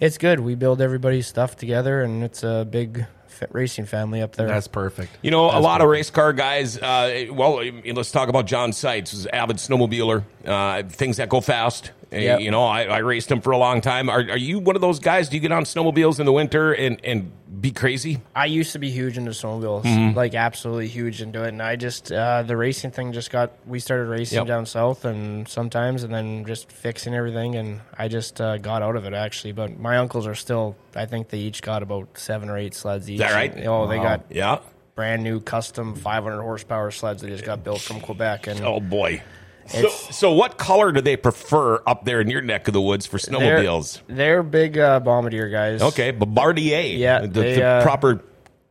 it's 0.00 0.18
good. 0.18 0.40
We 0.40 0.54
build 0.54 0.80
everybody's 0.80 1.26
stuff 1.26 1.56
together, 1.56 2.02
and 2.02 2.22
it's 2.22 2.42
a 2.42 2.66
big 2.68 3.06
racing 3.50 3.86
family 3.86 4.20
up 4.20 4.34
there. 4.34 4.48
That's 4.48 4.68
perfect. 4.68 5.16
You 5.22 5.30
know, 5.30 5.46
a 5.46 5.60
lot 5.60 5.80
of 5.80 5.88
race 5.88 6.10
car 6.10 6.32
guys. 6.32 6.76
Uh, 6.78 7.26
well, 7.30 7.62
let's 7.94 8.10
talk 8.10 8.28
about 8.28 8.46
John 8.46 8.72
Seitz, 8.72 9.12
who's 9.12 9.26
an 9.26 9.34
avid 9.34 9.56
snowmobiler. 9.58 10.24
Uh, 10.44 10.82
things 10.84 11.18
that 11.18 11.28
go 11.28 11.40
fast. 11.40 11.92
Uh, 12.12 12.16
Yep. 12.16 12.40
You 12.40 12.50
know, 12.50 12.64
I, 12.64 12.84
I 12.84 12.98
raced 12.98 13.30
him 13.30 13.42
for 13.42 13.50
a 13.50 13.58
long 13.58 13.82
time. 13.82 14.08
Are, 14.08 14.20
are 14.20 14.38
you 14.38 14.58
one 14.60 14.76
of 14.76 14.80
those 14.80 14.98
guys? 14.98 15.28
Do 15.28 15.36
you 15.36 15.40
get 15.42 15.52
on 15.52 15.64
snowmobiles 15.64 16.18
in 16.18 16.24
the 16.24 16.32
winter 16.32 16.72
and, 16.72 16.98
and 17.04 17.30
be 17.60 17.70
crazy? 17.70 18.20
I 18.36 18.46
used 18.46 18.72
to 18.72 18.78
be 18.78 18.90
huge 18.90 19.16
into 19.18 19.30
snowmobiles, 19.32 20.14
like 20.14 20.34
absolutely 20.34 20.88
huge 20.88 21.22
into 21.22 21.44
it, 21.44 21.48
and 21.48 21.62
I 21.62 21.76
just 21.76 22.12
uh, 22.12 22.42
the 22.42 22.56
racing 22.56 22.90
thing 22.90 23.12
just 23.12 23.30
got. 23.30 23.52
We 23.66 23.80
started 23.80 24.04
racing 24.08 24.36
Yep. 24.38 24.46
down 24.46 24.66
south, 24.66 25.04
and 25.04 25.48
sometimes, 25.48 26.02
and 26.04 26.12
then 26.14 26.44
just 26.44 26.70
fixing 26.70 27.14
everything, 27.14 27.54
and 27.56 27.80
I 27.96 28.08
just 28.08 28.40
uh, 28.40 28.58
got 28.58 28.82
out 28.82 28.96
of 28.96 29.04
it 29.06 29.14
actually. 29.14 29.52
But 29.52 29.78
my 29.78 29.96
uncles 29.98 30.26
are 30.26 30.34
still. 30.34 30.76
I 30.94 31.06
think 31.06 31.28
they 31.28 31.38
each 31.38 31.62
got 31.62 31.82
about 31.82 32.08
seven 32.18 32.48
or 32.48 32.58
eight 32.58 32.74
sleds 32.74 33.08
each. 33.10 33.18
that 33.18 33.32
right? 33.34 33.66
Oh, 33.66 33.86
they 33.86 33.96
got 33.96 34.26
Yeah. 34.30 34.58
brand 34.94 35.22
new 35.22 35.40
custom 35.40 35.94
500 35.94 36.42
horsepower 36.42 36.90
sleds 36.90 37.22
that 37.22 37.28
just 37.28 37.44
got 37.44 37.62
built 37.64 37.80
from 37.80 38.00
Quebec, 38.00 38.46
and 38.46 38.60
Oh 38.64 38.80
boy. 38.80 39.22
So, 39.68 39.88
so 39.88 40.32
what 40.32 40.56
color 40.58 40.92
do 40.92 41.00
they 41.00 41.16
prefer 41.16 41.82
up 41.86 42.04
there 42.04 42.20
in 42.20 42.28
your 42.28 42.40
neck 42.40 42.68
of 42.68 42.74
the 42.74 42.80
woods 42.80 43.06
for 43.06 43.18
they're, 43.18 43.58
snowmobiles? 43.58 44.00
they're 44.06 44.42
big 44.42 44.78
uh, 44.78 45.00
bombardier 45.00 45.48
guys. 45.48 45.82
Okay, 45.82 46.10
Bombardier. 46.10 46.96
Yeah, 46.96 47.20
the, 47.20 47.28
they, 47.28 47.54
the 47.56 47.64
uh, 47.64 47.82
proper 47.82 48.22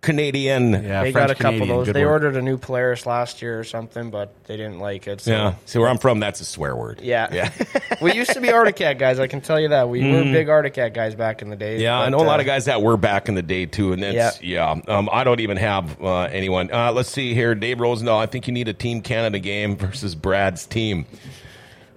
Canadian. 0.07 0.71
Yeah, 0.71 1.03
they 1.03 1.11
got 1.11 1.29
a 1.29 1.35
couple 1.35 1.57
French-Canadian, 1.57 1.79
of 1.79 1.85
those. 1.85 1.93
They 1.93 2.05
work. 2.05 2.11
ordered 2.13 2.37
a 2.37 2.41
new 2.41 2.57
Polaris 2.57 3.05
last 3.05 3.41
year 3.41 3.59
or 3.59 3.65
something, 3.65 4.09
but 4.09 4.33
they 4.45 4.55
didn't 4.55 4.79
like 4.79 5.05
it. 5.05 5.19
So. 5.19 5.31
Yeah. 5.31 5.55
See 5.65 5.79
where 5.79 5.89
I'm 5.89 5.97
from, 5.97 6.21
that's 6.21 6.39
a 6.39 6.45
swear 6.45 6.77
word. 6.77 7.01
Yeah. 7.01 7.27
Yeah. 7.33 7.51
we 8.01 8.13
used 8.13 8.31
to 8.31 8.39
be 8.39 8.49
Arctic 8.49 8.77
Cat 8.77 8.97
guys. 8.97 9.19
I 9.19 9.27
can 9.27 9.41
tell 9.41 9.59
you 9.59 9.67
that. 9.69 9.89
We 9.89 10.09
were 10.09 10.23
big 10.23 10.47
Arctic 10.47 10.75
Cat 10.75 10.93
guys 10.93 11.13
back 11.13 11.41
in 11.41 11.49
the 11.49 11.57
day. 11.57 11.77
Mm. 11.77 11.81
Yeah, 11.81 11.99
I 11.99 12.05
but, 12.05 12.09
know 12.11 12.23
a 12.23 12.25
lot 12.25 12.39
uh, 12.39 12.41
of 12.41 12.45
guys 12.45 12.65
that 12.65 12.81
were 12.81 12.95
back 12.95 13.27
in 13.27 13.35
the 13.35 13.41
day 13.41 13.65
too, 13.65 13.91
and 13.91 14.01
that's 14.01 14.41
yeah. 14.41 14.79
um, 14.87 15.09
I 15.11 15.25
don't 15.25 15.41
even 15.41 15.57
have 15.57 16.01
uh, 16.01 16.21
anyone. 16.21 16.71
Uh, 16.71 16.93
let's 16.93 17.09
see 17.09 17.33
here, 17.33 17.53
Dave 17.53 17.77
Rosendahl. 17.77 18.17
I 18.17 18.27
think 18.27 18.47
you 18.47 18.53
need 18.53 18.69
a 18.69 18.73
Team 18.73 19.01
Canada 19.01 19.39
game 19.39 19.75
versus 19.77 20.15
Brad's 20.15 20.65
team. 20.65 21.05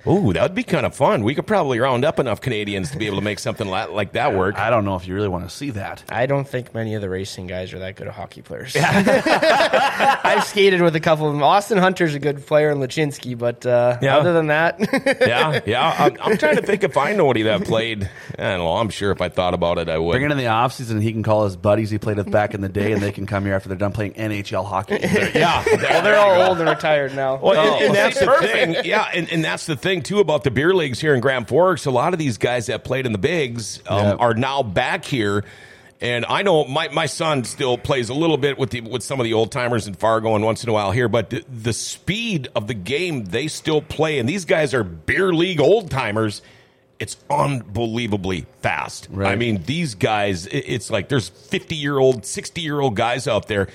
Ooh, 0.07 0.33
that 0.33 0.43
would 0.43 0.55
be 0.55 0.63
kind 0.63 0.87
of 0.87 0.95
fun. 0.95 1.23
We 1.25 1.35
could 1.35 1.47
probably 1.47 1.79
round 1.79 2.05
up 2.05 2.19
enough 2.19 2.41
Canadians 2.41 2.91
to 2.93 2.99
be 2.99 3.07
able 3.07 3.17
to 3.19 3.23
make 3.23 3.39
something 3.39 3.69
like 3.69 4.13
that 4.13 4.35
work. 4.35 4.57
I 4.59 4.71
don't 4.71 4.85
know 4.85 4.97
if 4.97 5.07
you 5.07 5.15
really 5.15 5.29
want 5.29 5.45
to 5.49 5.55
see 5.55 5.71
that. 5.71 6.03
I 6.09 6.27
don't 6.27 6.49
think 6.49 6.75
many 6.75 6.95
of 6.95 7.03
the 7.03 7.09
racing 7.11 7.47
guys 7.47 7.73
are 7.75 7.79
that 7.81 7.97
good 7.97 8.07
at 8.09 8.15
hockey 8.15 8.43
players. 8.43 8.75
I've 8.81 10.45
skated 10.45 10.81
with 10.83 10.97
a 10.97 11.01
couple 11.01 11.27
of 11.27 11.35
them. 11.35 11.43
Austin 11.43 11.79
Hunter's 11.79 12.15
a 12.15 12.19
good 12.19 12.47
player 12.47 12.71
and 12.71 12.81
Lachinsky, 12.81 13.37
but 13.37 13.65
uh, 13.67 13.99
Yeah. 14.01 14.17
other 14.17 14.33
than 14.33 14.49
that, 14.49 14.79
yeah, 15.21 15.61
yeah. 15.67 15.95
I'm, 15.99 16.17
I'm 16.21 16.39
trying 16.39 16.57
to 16.57 16.63
think 16.63 16.83
if 16.85 16.97
I 16.97 17.13
know 17.13 17.31
any 17.31 17.43
that 17.43 17.65
played. 17.65 18.09
I 18.39 18.43
don't 18.51 18.59
know. 18.61 18.77
I'm 18.77 18.91
sure 18.91 19.11
if 19.13 19.21
I 19.21 19.29
thought 19.29 19.55
about 19.55 19.79
it, 19.79 19.89
I 19.89 19.99
would. 19.99 20.13
Bring 20.13 20.25
it 20.25 20.31
in 20.31 20.39
the 20.39 20.45
offseason, 20.45 20.93
and 20.93 21.03
he 21.03 21.13
can 21.13 21.23
call 21.23 21.45
his 21.45 21.57
buddies 21.57 21.91
he 21.91 21.99
played 21.99 22.17
with 22.17 22.31
back 22.31 22.55
in 22.55 22.61
the 22.61 22.69
day, 22.69 22.93
and 22.93 23.03
they 23.03 23.13
can 23.13 23.27
come 23.27 23.45
here 23.45 23.55
after 23.55 23.69
they're 23.69 23.79
done 23.79 23.93
playing 23.93 24.15
NHL 24.15 24.65
hockey. 24.67 24.99
yeah, 25.03 25.63
well, 25.67 26.03
they're 26.03 26.19
all 26.19 26.49
old 26.49 26.59
and 26.61 26.69
retired 26.69 27.15
now. 27.15 27.37
Well, 27.37 27.75
and, 27.75 27.83
and 27.85 27.91
Oh. 27.91 27.95
that's 27.95 28.19
the 28.21 28.33
thing. 28.41 28.77
Yeah, 28.85 29.09
and, 29.13 29.31
and 29.31 29.45
that's 29.45 29.67
the 29.67 29.77
thing 29.77 29.90
too 29.99 30.21
about 30.21 30.45
the 30.45 30.51
beer 30.53 30.73
leagues 30.73 31.01
here 31.01 31.15
in 31.15 31.21
Grand 31.21 31.49
Forks. 31.49 31.87
A 31.87 31.91
lot 31.91 32.13
of 32.13 32.19
these 32.21 32.39
guys 32.39 32.67
that 32.67 32.85
played 32.85 33.05
in 33.07 33.13
the 33.13 33.19
bigs 33.19 33.81
um, 33.89 33.99
Yeah. 34.07 34.13
are 34.15 34.35
now 34.35 34.63
back 34.63 35.05
here. 35.05 35.45
And 36.03 36.25
I 36.27 36.43
know 36.43 36.65
my, 36.65 36.89
my 36.89 37.05
son 37.07 37.45
still 37.45 37.77
plays 37.77 38.09
a 38.09 38.15
little 38.15 38.39
bit 38.39 38.57
with 38.57 38.71
the 38.71 38.81
with 38.81 39.03
some 39.03 39.21
of 39.21 39.25
the 39.25 39.35
old 39.35 39.53
timers 39.53 39.87
in 39.87 39.93
Fargo 39.95 40.35
and 40.35 40.43
once 40.43 40.63
in 40.63 40.71
a 40.71 40.73
while 40.73 40.93
here, 40.93 41.09
but 41.09 41.29
the, 41.29 41.45
the 41.47 41.75
speed 41.75 42.49
of 42.55 42.69
the 42.69 42.75
game 42.75 43.25
they 43.27 43.49
still 43.49 43.83
play, 43.83 44.19
and 44.19 44.27
these 44.27 44.47
guys 44.47 44.73
are 44.73 44.83
beer 44.83 45.35
league 45.35 45.61
old 45.61 45.91
timers. 45.91 46.41
It's 46.99 47.19
unbelievably 47.29 48.47
fast. 48.63 49.09
Right. 49.11 49.33
I 49.33 49.37
mean, 49.37 49.63
these 49.65 49.95
guys, 49.95 50.47
it's 50.47 50.91
like 50.91 51.09
there's 51.09 51.29
50 51.29 51.75
year 51.75 51.99
old, 51.99 52.25
60 52.25 52.61
year 52.61 52.81
old 52.81 52.97
guys 52.97 53.27
out 53.29 53.47
there. 53.49 53.69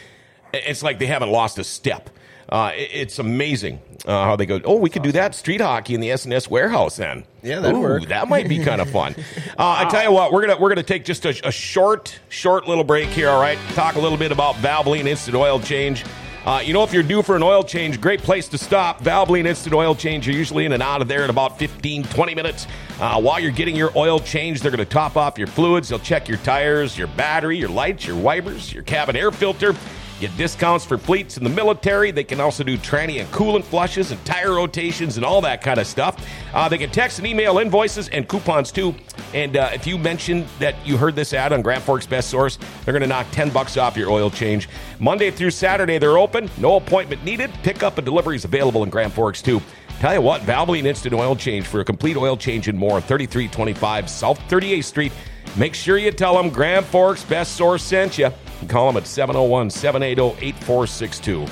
It's 0.54 0.82
like 0.84 1.00
they 1.00 1.08
haven't 1.08 1.32
lost 1.32 1.58
a 1.60 1.64
step. 1.64 2.10
Uh, 2.50 2.72
it- 2.76 2.90
it's 2.94 3.20
amazing 3.20 3.80
uh, 4.06 4.24
how 4.24 4.36
they 4.36 4.46
go. 4.46 4.60
Oh, 4.66 4.76
we 4.78 4.90
could 4.90 5.02
do 5.04 5.12
that 5.14 5.34
street 5.36 5.62
hockey 5.62 5.96
in 5.96 6.02
the 6.02 6.10
SNS 6.10 6.50
warehouse 6.50 6.96
then. 6.98 7.24
Yeah, 7.42 7.60
that'd 7.60 7.78
work. 7.78 8.08
That 8.08 8.28
might 8.30 8.48
be 8.48 8.64
kind 8.64 8.82
of 8.82 8.90
fun. 8.92 9.16
Uh, 9.58 9.86
I 9.86 9.86
tell 9.90 10.04
you 10.04 10.12
what, 10.12 10.32
we're 10.32 10.46
gonna 10.46 10.60
we're 10.60 10.70
gonna 10.70 10.84
take 10.84 11.06
just 11.06 11.26
a, 11.26 11.48
a 11.48 11.52
short 11.52 12.20
short 12.30 12.68
little 12.68 12.84
break 12.84 13.10
here. 13.10 13.30
All 13.30 13.42
right, 13.42 13.58
talk 13.74 13.96
a 13.96 14.00
little 14.00 14.18
bit 14.18 14.32
about 14.32 14.56
Valvoline 14.56 15.06
Instant 15.08 15.36
Oil 15.36 15.60
Change. 15.60 16.04
Uh, 16.46 16.62
you 16.64 16.74
know, 16.74 16.84
if 16.84 16.94
you're 16.94 17.02
due 17.02 17.24
for 17.24 17.36
an 17.36 17.42
oil 17.42 17.64
change, 17.64 18.00
great 18.00 18.22
place 18.22 18.48
to 18.48 18.56
stop. 18.60 19.02
Valvoline 19.02 19.48
Instant 19.48 19.74
Oil 19.74 19.96
Change. 19.96 20.28
You're 20.28 20.36
usually 20.38 20.66
in 20.68 20.74
and 20.74 20.84
out 20.84 21.02
of 21.02 21.08
there 21.08 21.24
in 21.24 21.32
about 21.32 21.58
15, 21.58 22.04
20 22.04 22.36
minutes. 22.36 22.68
Uh, 23.00 23.20
while 23.20 23.40
you're 23.40 23.50
getting 23.50 23.76
your 23.76 23.92
oil 23.96 24.20
change, 24.20 24.62
they're 24.62 24.70
going 24.70 24.78
to 24.78 24.86
top 24.86 25.18
off 25.18 25.40
your 25.40 25.48
fluids. 25.48 25.90
They'll 25.90 25.98
check 25.98 26.28
your 26.28 26.38
tires, 26.38 26.96
your 27.00 27.08
battery, 27.08 27.58
your 27.58 27.70
lights, 27.70 28.06
your 28.06 28.16
wipers, 28.16 28.72
your 28.72 28.84
cabin 28.84 29.16
air 29.16 29.32
filter. 29.32 29.74
Get 30.20 30.36
discounts 30.38 30.86
for 30.86 30.98
fleets 30.98 31.38
in 31.38 31.44
the 31.44 31.50
military. 31.50 32.12
They 32.12 32.24
can 32.24 32.40
also 32.40 32.64
do 32.64 32.78
tranny 32.78 33.20
and 33.20 33.30
coolant 33.32 33.64
flushes 33.64 34.12
and 34.12 34.26
tire 34.26 34.54
rotations 34.54 35.18
and 35.18 35.26
all 35.26 35.42
that 35.42 35.62
kind 35.62 35.78
of 35.78 35.88
stuff. 35.88 36.26
Uh, 36.54 36.70
they 36.70 36.78
can 36.78 36.90
text 36.90 37.20
and 37.20 37.28
email 37.28 37.58
invoices 37.58 38.08
and 38.10 38.28
coupons 38.28 38.72
too. 38.72 38.96
And 39.34 39.58
uh, 39.58 39.72
if 39.74 39.86
you 39.86 39.98
mention 39.98 40.46
that 40.60 40.76
you 40.86 40.96
heard 40.96 41.16
this 41.18 41.34
ad 41.34 41.52
on 41.52 41.62
Grand 41.62 41.84
Forks 41.84 42.06
Best 42.06 42.30
Source, 42.30 42.58
they're 42.84 42.94
going 42.94 43.02
to 43.02 43.08
knock 43.08 43.28
10 43.32 43.50
bucks 43.50 43.76
off 43.76 43.98
your 43.98 44.10
oil 44.10 44.30
change. 44.30 44.70
Monday 45.00 45.32
through 45.32 45.52
Saturday, 45.52 45.98
they're 45.98 46.18
open. 46.18 46.50
No 46.60 46.78
appointment 46.78 47.24
needed. 47.26 47.52
Pickup 47.62 47.98
and 47.98 48.06
delivery 48.06 48.38
is 48.38 48.46
available 48.46 48.84
in 48.84 48.90
Grand 48.90 49.12
Forks 49.12 49.42
too. 49.42 49.62
Tell 50.00 50.14
you 50.14 50.22
what, 50.22 50.42
Valvoline 50.42 50.86
Instant 50.86 51.14
Oil 51.14 51.36
Change 51.36 51.66
for 51.66 51.80
a 51.80 51.86
complete 51.86 52.18
oil 52.18 52.36
change 52.36 52.68
and 52.68 52.78
more, 52.78 53.00
3325 53.00 54.10
South 54.10 54.40
38th 54.50 54.84
Street. 54.84 55.12
Make 55.56 55.74
sure 55.74 55.98
you 55.98 56.12
tell 56.12 56.36
them 56.36 56.50
Grand 56.50 56.86
Forks 56.86 57.24
Best 57.24 57.56
Source 57.56 57.82
sent 57.82 58.18
you. 58.18 58.30
You 58.66 58.70
call 58.70 58.88
them 58.88 58.98
at 58.98 59.06
701 59.06 59.70
780 59.70 60.44
8462. 60.44 61.46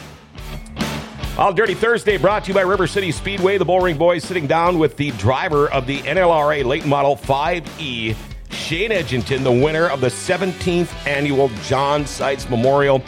All 1.37 1.53
Dirty 1.53 1.75
Thursday 1.75 2.17
brought 2.17 2.43
to 2.45 2.47
you 2.47 2.55
by 2.55 2.61
River 2.61 2.87
City 2.87 3.11
Speedway. 3.11 3.59
The 3.59 3.65
Bullring 3.65 3.99
Boys 3.99 4.23
sitting 4.23 4.47
down 4.47 4.79
with 4.79 4.97
the 4.97 5.11
driver 5.11 5.69
of 5.69 5.85
the 5.85 5.99
NLRA 5.99 6.65
late 6.65 6.87
model 6.87 7.15
5E, 7.15 8.15
Shane 8.49 8.89
Edginton, 8.89 9.43
the 9.43 9.51
winner 9.51 9.85
of 9.89 10.01
the 10.01 10.07
17th 10.07 10.91
annual 11.05 11.49
John 11.65 12.07
Seitz 12.07 12.49
Memorial. 12.49 13.03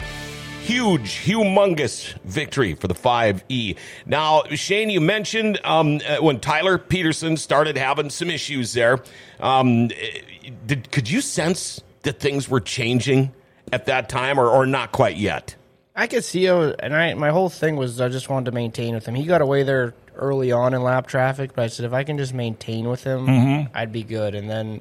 Huge, 0.62 1.24
humongous 1.24 2.16
victory 2.22 2.74
for 2.74 2.86
the 2.86 2.94
5E. 2.94 3.76
Now, 4.06 4.44
Shane, 4.50 4.88
you 4.88 5.00
mentioned 5.00 5.58
um, 5.64 6.00
uh, 6.06 6.18
when 6.18 6.38
Tyler 6.38 6.78
Peterson 6.78 7.36
started 7.36 7.76
having 7.76 8.10
some 8.10 8.30
issues 8.30 8.72
there. 8.72 9.02
Um, 9.40 9.88
did, 10.64 10.92
could 10.92 11.10
you 11.10 11.20
sense 11.20 11.82
that 12.02 12.20
things 12.20 12.48
were 12.48 12.60
changing 12.60 13.32
at 13.72 13.86
that 13.86 14.08
time 14.08 14.38
or, 14.38 14.48
or 14.48 14.66
not 14.66 14.92
quite 14.92 15.16
yet? 15.16 15.54
I 15.94 16.06
could 16.08 16.24
see 16.24 16.44
him, 16.44 16.74
and 16.78 16.94
I 16.94 17.14
my 17.14 17.30
whole 17.30 17.48
thing 17.48 17.76
was 17.76 18.00
I 18.00 18.08
just 18.08 18.28
wanted 18.28 18.46
to 18.46 18.52
maintain 18.52 18.94
with 18.94 19.06
him. 19.06 19.14
He 19.14 19.24
got 19.24 19.40
away 19.40 19.62
there 19.62 19.94
early 20.14 20.52
on 20.52 20.74
in 20.74 20.82
lap 20.82 21.06
traffic, 21.06 21.52
but 21.54 21.62
I 21.62 21.66
said 21.68 21.86
if 21.86 21.92
I 21.94 22.04
can 22.04 22.18
just 22.18 22.34
maintain 22.34 22.88
with 22.88 23.02
him, 23.02 23.26
Mm-hmm. 23.26 23.76
I'd 23.76 23.92
be 23.92 24.02
good. 24.02 24.34
And 24.34 24.48
then 24.48 24.80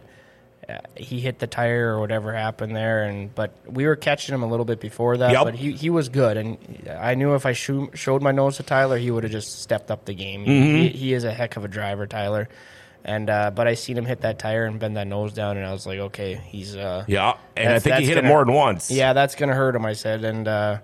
uh, 0.67 0.79
he 0.95 1.21
hit 1.21 1.39
the 1.39 1.47
tire 1.47 1.93
or 1.95 1.99
whatever 2.01 2.33
happened 2.33 2.75
there, 2.75 3.03
and 3.03 3.33
but 3.33 3.53
we 3.65 3.85
were 3.85 3.95
catching 3.95 4.35
him 4.35 4.43
a 4.43 4.47
little 4.47 4.65
bit 4.65 4.81
before 4.81 5.15
that. 5.17 5.31
Yep. 5.31 5.43
But 5.45 5.55
he 5.55 5.71
he 5.71 5.89
was 5.89 6.09
good, 6.09 6.35
and 6.35 6.57
I 6.89 7.15
knew 7.15 7.33
if 7.35 7.45
I 7.45 7.53
shoo, 7.53 7.91
showed 7.93 8.21
my 8.21 8.31
nose 8.31 8.57
to 8.57 8.63
Tyler, 8.63 8.97
he 8.97 9.09
would 9.09 9.23
have 9.23 9.31
just 9.31 9.61
stepped 9.61 9.91
up 9.91 10.03
the 10.03 10.13
game. 10.13 10.41
Mm-hmm. 10.41 10.75
He, 10.77 10.87
he 10.89 11.13
is 11.13 11.23
a 11.23 11.31
heck 11.31 11.55
of 11.55 11.63
a 11.63 11.67
driver, 11.69 12.07
Tyler. 12.07 12.49
And 13.05 13.29
uh, 13.29 13.51
but 13.51 13.67
I 13.67 13.75
seen 13.75 13.97
him 13.97 14.05
hit 14.05 14.21
that 14.21 14.39
tire 14.39 14.65
and 14.65 14.79
bend 14.79 14.97
that 14.97 15.05
nose 15.07 15.31
down, 15.31 15.57
and 15.57 15.65
I 15.65 15.71
was 15.71 15.85
like, 15.85 15.99
okay, 15.99 16.41
he's 16.47 16.75
uh, 16.75 17.05
Yeah, 17.07 17.37
and 17.55 17.71
I 17.71 17.77
think 17.79 17.97
he 17.97 18.05
hit 18.05 18.17
it 18.17 18.21
gonna- 18.21 18.27
more 18.29 18.43
than 18.43 18.53
once. 18.55 18.89
yeah, 18.89 19.13
that's 19.13 19.35
going 19.35 19.49
to 19.49 19.55
hurt 19.55 19.75
him, 19.75 19.85
I 19.85 19.93
said. 19.93 20.23
And 20.25 20.47
uh, 20.47 20.79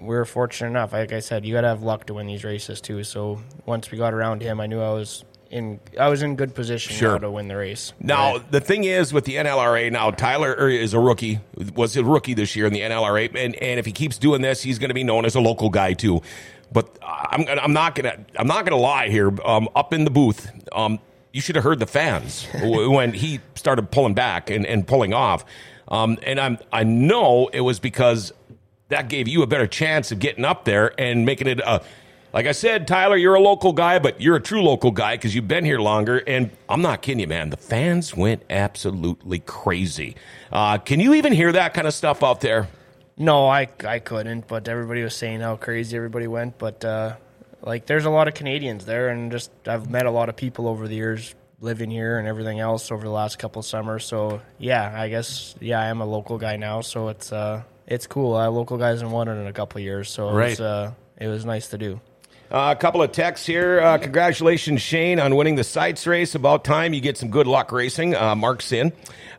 we 0.00 0.08
were 0.16 0.24
fortunate 0.24 0.70
enough. 0.70 0.92
Like 0.92 1.12
I 1.12 1.20
said, 1.20 1.46
you 1.46 1.54
got 1.54 1.60
to 1.60 1.68
have 1.68 1.82
luck 1.84 2.06
to 2.06 2.14
win 2.14 2.26
these 2.26 2.42
races, 2.42 2.80
too. 2.80 3.04
So 3.04 3.40
once 3.66 3.90
we 3.92 3.98
got 3.98 4.14
around 4.14 4.42
him, 4.42 4.60
I 4.60 4.66
knew 4.66 4.80
I 4.80 4.90
was 4.90 5.24
in 5.50 5.78
I 5.98 6.08
was 6.08 6.22
in 6.22 6.34
good 6.36 6.54
position 6.56 6.94
Sure. 6.96 7.18
to 7.20 7.30
win 7.30 7.46
the 7.48 7.56
race. 7.56 7.92
Now 8.00 8.36
the 8.38 8.60
thing 8.60 8.82
is 8.84 9.12
with 9.14 9.24
the 9.24 9.36
NLRA 9.36 9.90
now, 9.92 10.10
Tyler 10.10 10.68
is 10.68 10.92
a 10.92 10.98
rookie. 11.00 11.38
Was 11.74 11.96
a 11.96 12.02
rookie 12.04 12.34
this 12.34 12.54
year 12.56 12.66
in 12.66 12.72
the 12.72 12.80
NLRA, 12.80 13.30
and 13.34 13.54
and 13.54 13.78
if 13.78 13.86
he 13.86 13.92
keeps 13.92 14.18
doing 14.18 14.42
this, 14.42 14.60
he's 14.60 14.78
going 14.80 14.90
to 14.90 14.94
be 14.94 15.04
known 15.04 15.24
as 15.24 15.36
a 15.36 15.40
local 15.40 15.70
guy 15.70 15.92
too. 15.94 16.20
But 16.72 16.98
I'm 17.02 17.46
I'm 17.48 17.72
not 17.72 17.94
gonna 17.94 18.18
I'm 18.36 18.46
not 18.48 18.64
gonna 18.66 18.76
lie 18.76 19.08
here. 19.08 19.32
Um, 19.42 19.68
up 19.76 19.94
in 19.94 20.04
the 20.04 20.10
booth, 20.10 20.50
um, 20.72 20.98
you 21.32 21.40
should 21.40 21.56
have 21.56 21.64
heard 21.64 21.78
the 21.78 21.86
fans 21.86 22.46
when 22.62 23.12
he 23.12 23.40
started 23.54 23.90
pulling 23.90 24.14
back 24.14 24.50
and, 24.50 24.66
and 24.66 24.86
pulling 24.86 25.12
off. 25.12 25.44
Um, 25.88 26.18
and 26.22 26.38
I'm 26.38 26.58
I 26.72 26.84
know 26.84 27.48
it 27.48 27.60
was 27.60 27.80
because 27.80 28.32
that 28.88 29.08
gave 29.08 29.28
you 29.28 29.42
a 29.42 29.46
better 29.46 29.66
chance 29.66 30.12
of 30.12 30.18
getting 30.18 30.44
up 30.44 30.64
there 30.64 30.98
and 31.00 31.24
making 31.24 31.46
it 31.46 31.60
a. 31.60 31.82
Like 32.30 32.46
I 32.46 32.52
said, 32.52 32.86
Tyler, 32.86 33.16
you're 33.16 33.36
a 33.36 33.40
local 33.40 33.72
guy, 33.72 33.98
but 33.98 34.20
you're 34.20 34.36
a 34.36 34.40
true 34.40 34.62
local 34.62 34.90
guy 34.90 35.16
because 35.16 35.34
you've 35.34 35.48
been 35.48 35.64
here 35.64 35.78
longer. 35.78 36.22
And 36.26 36.50
I'm 36.68 36.82
not 36.82 37.00
kidding 37.00 37.20
you, 37.20 37.26
man. 37.26 37.48
The 37.48 37.56
fans 37.56 38.14
went 38.14 38.42
absolutely 38.50 39.38
crazy. 39.38 40.14
Uh, 40.52 40.76
can 40.76 41.00
you 41.00 41.14
even 41.14 41.32
hear 41.32 41.52
that 41.52 41.72
kind 41.72 41.86
of 41.86 41.94
stuff 41.94 42.22
out 42.22 42.42
there? 42.42 42.68
no, 43.18 43.48
I 43.48 43.68
I 43.84 43.98
couldn't. 43.98 44.46
But 44.46 44.68
everybody 44.68 45.02
was 45.02 45.14
saying 45.14 45.40
how 45.40 45.56
crazy 45.56 45.96
everybody 45.96 46.26
went. 46.26 46.58
But 46.58 46.84
uh, 46.84 47.16
like, 47.62 47.86
there's 47.86 48.04
a 48.04 48.10
lot 48.10 48.28
of 48.28 48.34
Canadians 48.34 48.84
there, 48.84 49.08
and 49.08 49.32
just 49.32 49.50
I've 49.66 49.90
met 49.90 50.06
a 50.06 50.10
lot 50.10 50.28
of 50.28 50.36
people 50.36 50.68
over 50.68 50.88
the 50.88 50.94
years 50.94 51.34
living 51.60 51.90
here 51.90 52.18
and 52.18 52.28
everything 52.28 52.60
else 52.60 52.92
over 52.92 53.02
the 53.02 53.10
last 53.10 53.38
couple 53.38 53.62
summers. 53.62 54.04
So 54.04 54.40
yeah, 54.58 54.92
I 54.94 55.08
guess 55.08 55.54
yeah, 55.60 55.80
I 55.80 55.86
am 55.86 56.00
a 56.00 56.06
local 56.06 56.38
guy 56.38 56.56
now. 56.56 56.82
So 56.82 57.08
it's 57.08 57.32
uh 57.32 57.62
it's 57.86 58.06
cool. 58.06 58.36
Uh, 58.36 58.48
local 58.50 58.76
guys 58.76 59.00
haven't 59.00 59.12
won 59.12 59.28
it 59.28 59.40
in 59.40 59.46
a 59.46 59.52
couple 59.52 59.80
years, 59.80 60.10
so 60.10 60.28
it 60.28 60.50
was, 60.50 60.60
uh, 60.60 60.92
it 61.16 61.26
was 61.26 61.44
nice 61.44 61.68
to 61.68 61.78
do. 61.78 62.00
Uh, 62.50 62.74
a 62.76 62.80
couple 62.80 63.02
of 63.02 63.12
texts 63.12 63.46
here. 63.46 63.80
Uh, 63.80 63.98
congratulations, 63.98 64.80
Shane, 64.80 65.20
on 65.20 65.36
winning 65.36 65.56
the 65.56 65.64
Seitz 65.64 66.06
race. 66.06 66.34
About 66.34 66.64
time 66.64 66.94
you 66.94 67.00
get 67.00 67.18
some 67.18 67.30
good 67.30 67.46
luck 67.46 67.72
racing. 67.72 68.14
Uh, 68.14 68.34
Mark 68.34 68.62
Sin. 68.62 68.92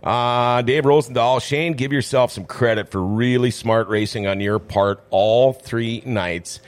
Uh, 0.03 0.61
Dave 0.61 0.83
Rosendahl. 0.83 1.41
Shane, 1.41 1.73
give 1.73 1.91
yourself 1.91 2.31
some 2.31 2.45
credit 2.45 2.89
for 2.91 3.01
really 3.01 3.49
smart 3.49 3.87
racing 3.87 4.27
on 4.27 4.39
your 4.39 4.59
part 4.59 5.03
all 5.09 5.53
three 5.53 6.03
nights. 6.05 6.59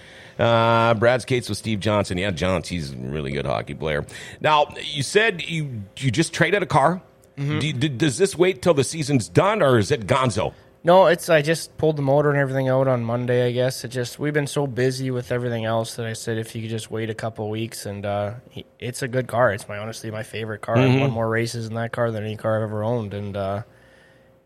Uh, 0.41 0.93
Brad 0.95 1.21
skates 1.21 1.47
with 1.49 1.57
Steve 1.57 1.79
Johnson. 1.79 2.17
Yeah, 2.17 2.31
Johnson, 2.31 2.75
he's 2.75 2.91
a 2.93 2.95
really 2.97 3.31
good 3.31 3.45
hockey 3.45 3.73
player. 3.75 4.05
Now, 4.39 4.73
you 4.83 5.03
said 5.03 5.41
you 5.47 5.83
you 5.97 6.09
just 6.11 6.33
traded 6.33 6.63
a 6.63 6.65
car. 6.65 7.01
Do 7.37 7.65
you- 7.65 7.73
d- 7.73 7.89
does 7.89 8.17
this 8.19 8.37
wait 8.37 8.61
till 8.61 8.73
the 8.75 8.83
season's 8.83 9.27
done, 9.27 9.63
or 9.63 9.79
is 9.79 9.89
it 9.91 10.05
Gonzo? 10.05 10.53
No, 10.83 11.05
it's 11.07 11.29
I 11.29 11.41
just 11.43 11.75
pulled 11.77 11.95
the 11.95 12.01
motor 12.01 12.29
and 12.31 12.37
everything 12.39 12.67
out 12.69 12.87
on 12.87 13.03
Monday. 13.03 13.47
I 13.47 13.51
guess 13.51 13.83
it 13.83 13.89
just 13.89 14.17
we've 14.19 14.33
been 14.33 14.47
so 14.47 14.65
busy 14.67 15.11
with 15.11 15.31
everything 15.31 15.63
else 15.65 15.95
that 15.95 16.05
I 16.07 16.13
said 16.13 16.37
if 16.39 16.55
you 16.55 16.61
could 16.63 16.71
just 16.71 16.89
wait 16.91 17.09
a 17.09 17.13
couple 17.15 17.49
weeks 17.49 17.85
and 17.85 18.03
uh, 18.05 18.33
he- 18.49 18.65
it's 18.79 19.01
a 19.03 19.07
good 19.07 19.27
car. 19.27 19.51
It's 19.53 19.67
my 19.67 19.77
honestly 19.77 20.09
my 20.11 20.23
favorite 20.23 20.61
car. 20.61 20.77
I've 20.77 20.99
won 20.99 21.11
more 21.11 21.29
races 21.29 21.67
in 21.67 21.73
that 21.75 21.91
car 21.91 22.09
than 22.11 22.23
any 22.23 22.35
car 22.35 22.57
I've 22.57 22.63
ever 22.63 22.83
owned, 22.83 23.13
and 23.13 23.37
uh, 23.37 23.61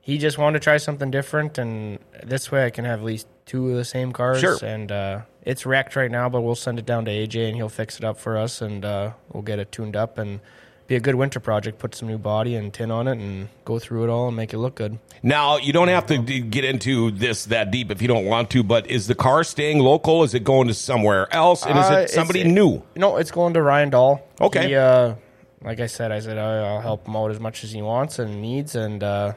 he 0.01 0.17
just 0.17 0.37
wanted 0.37 0.59
to 0.59 0.63
try 0.63 0.77
something 0.77 1.09
different. 1.11 1.57
And 1.57 1.99
this 2.23 2.51
way, 2.51 2.65
I 2.65 2.69
can 2.69 2.83
have 2.85 2.99
at 2.99 3.05
least 3.05 3.27
two 3.45 3.69
of 3.69 3.75
the 3.75 3.85
same 3.85 4.11
cars. 4.11 4.39
Sure. 4.39 4.57
And 4.63 4.91
uh, 4.91 5.21
it's 5.43 5.65
wrecked 5.65 5.95
right 5.95 6.11
now, 6.11 6.29
but 6.29 6.41
we'll 6.41 6.55
send 6.55 6.79
it 6.79 6.85
down 6.85 7.05
to 7.05 7.11
AJ 7.11 7.47
and 7.47 7.55
he'll 7.55 7.69
fix 7.69 7.97
it 7.97 8.03
up 8.03 8.17
for 8.17 8.37
us, 8.37 8.61
and 8.61 8.83
uh, 8.83 9.11
we'll 9.31 9.43
get 9.43 9.59
it 9.59 9.71
tuned 9.71 9.95
up 9.95 10.17
and 10.17 10.39
be 10.87 10.95
a 10.95 10.99
good 10.99 11.15
winter 11.15 11.39
project. 11.39 11.79
Put 11.79 11.95
some 11.95 12.07
new 12.07 12.17
body 12.19 12.55
and 12.55 12.71
tin 12.73 12.91
on 12.91 13.07
it, 13.07 13.17
and 13.17 13.49
go 13.65 13.79
through 13.79 14.03
it 14.03 14.09
all 14.09 14.27
and 14.27 14.37
make 14.37 14.53
it 14.53 14.57
look 14.59 14.75
good. 14.75 14.99
Now, 15.23 15.57
you 15.57 15.73
don't 15.73 15.87
have 15.87 16.05
to 16.07 16.19
d- 16.19 16.41
get 16.41 16.63
into 16.63 17.09
this 17.11 17.45
that 17.45 17.71
deep 17.71 17.89
if 17.89 18.01
you 18.03 18.07
don't 18.07 18.25
want 18.25 18.51
to, 18.51 18.61
but 18.63 18.85
is 18.87 19.07
the 19.07 19.15
car 19.15 19.43
staying 19.43 19.79
local? 19.79 20.23
Is 20.23 20.33
it 20.35 20.43
going 20.43 20.67
to 20.67 20.73
somewhere 20.75 21.33
else? 21.33 21.65
And 21.65 21.77
is 21.79 21.85
Uh, 21.85 21.89
it 21.89 21.93
it's- 21.93 22.13
somebody 22.13 22.43
new? 22.43 22.83
No, 22.95 23.17
it's 23.17 23.31
going 23.31 23.53
to 23.55 23.61
Ryan 23.63 23.89
Dahl. 23.89 24.27
Okay. 24.39 24.67
He, 24.67 24.75
uh, 24.75 25.15
like 25.63 25.79
I 25.79 25.87
said, 25.87 26.11
I 26.11 26.19
said 26.19 26.37
I- 26.37 26.59
I'll 26.75 26.81
help 26.81 27.07
him 27.07 27.15
out 27.15 27.31
as 27.31 27.39
much 27.39 27.63
as 27.63 27.71
he 27.71 27.81
wants 27.81 28.19
and 28.19 28.39
needs, 28.39 28.75
and 28.75 29.01
uh, 29.03 29.33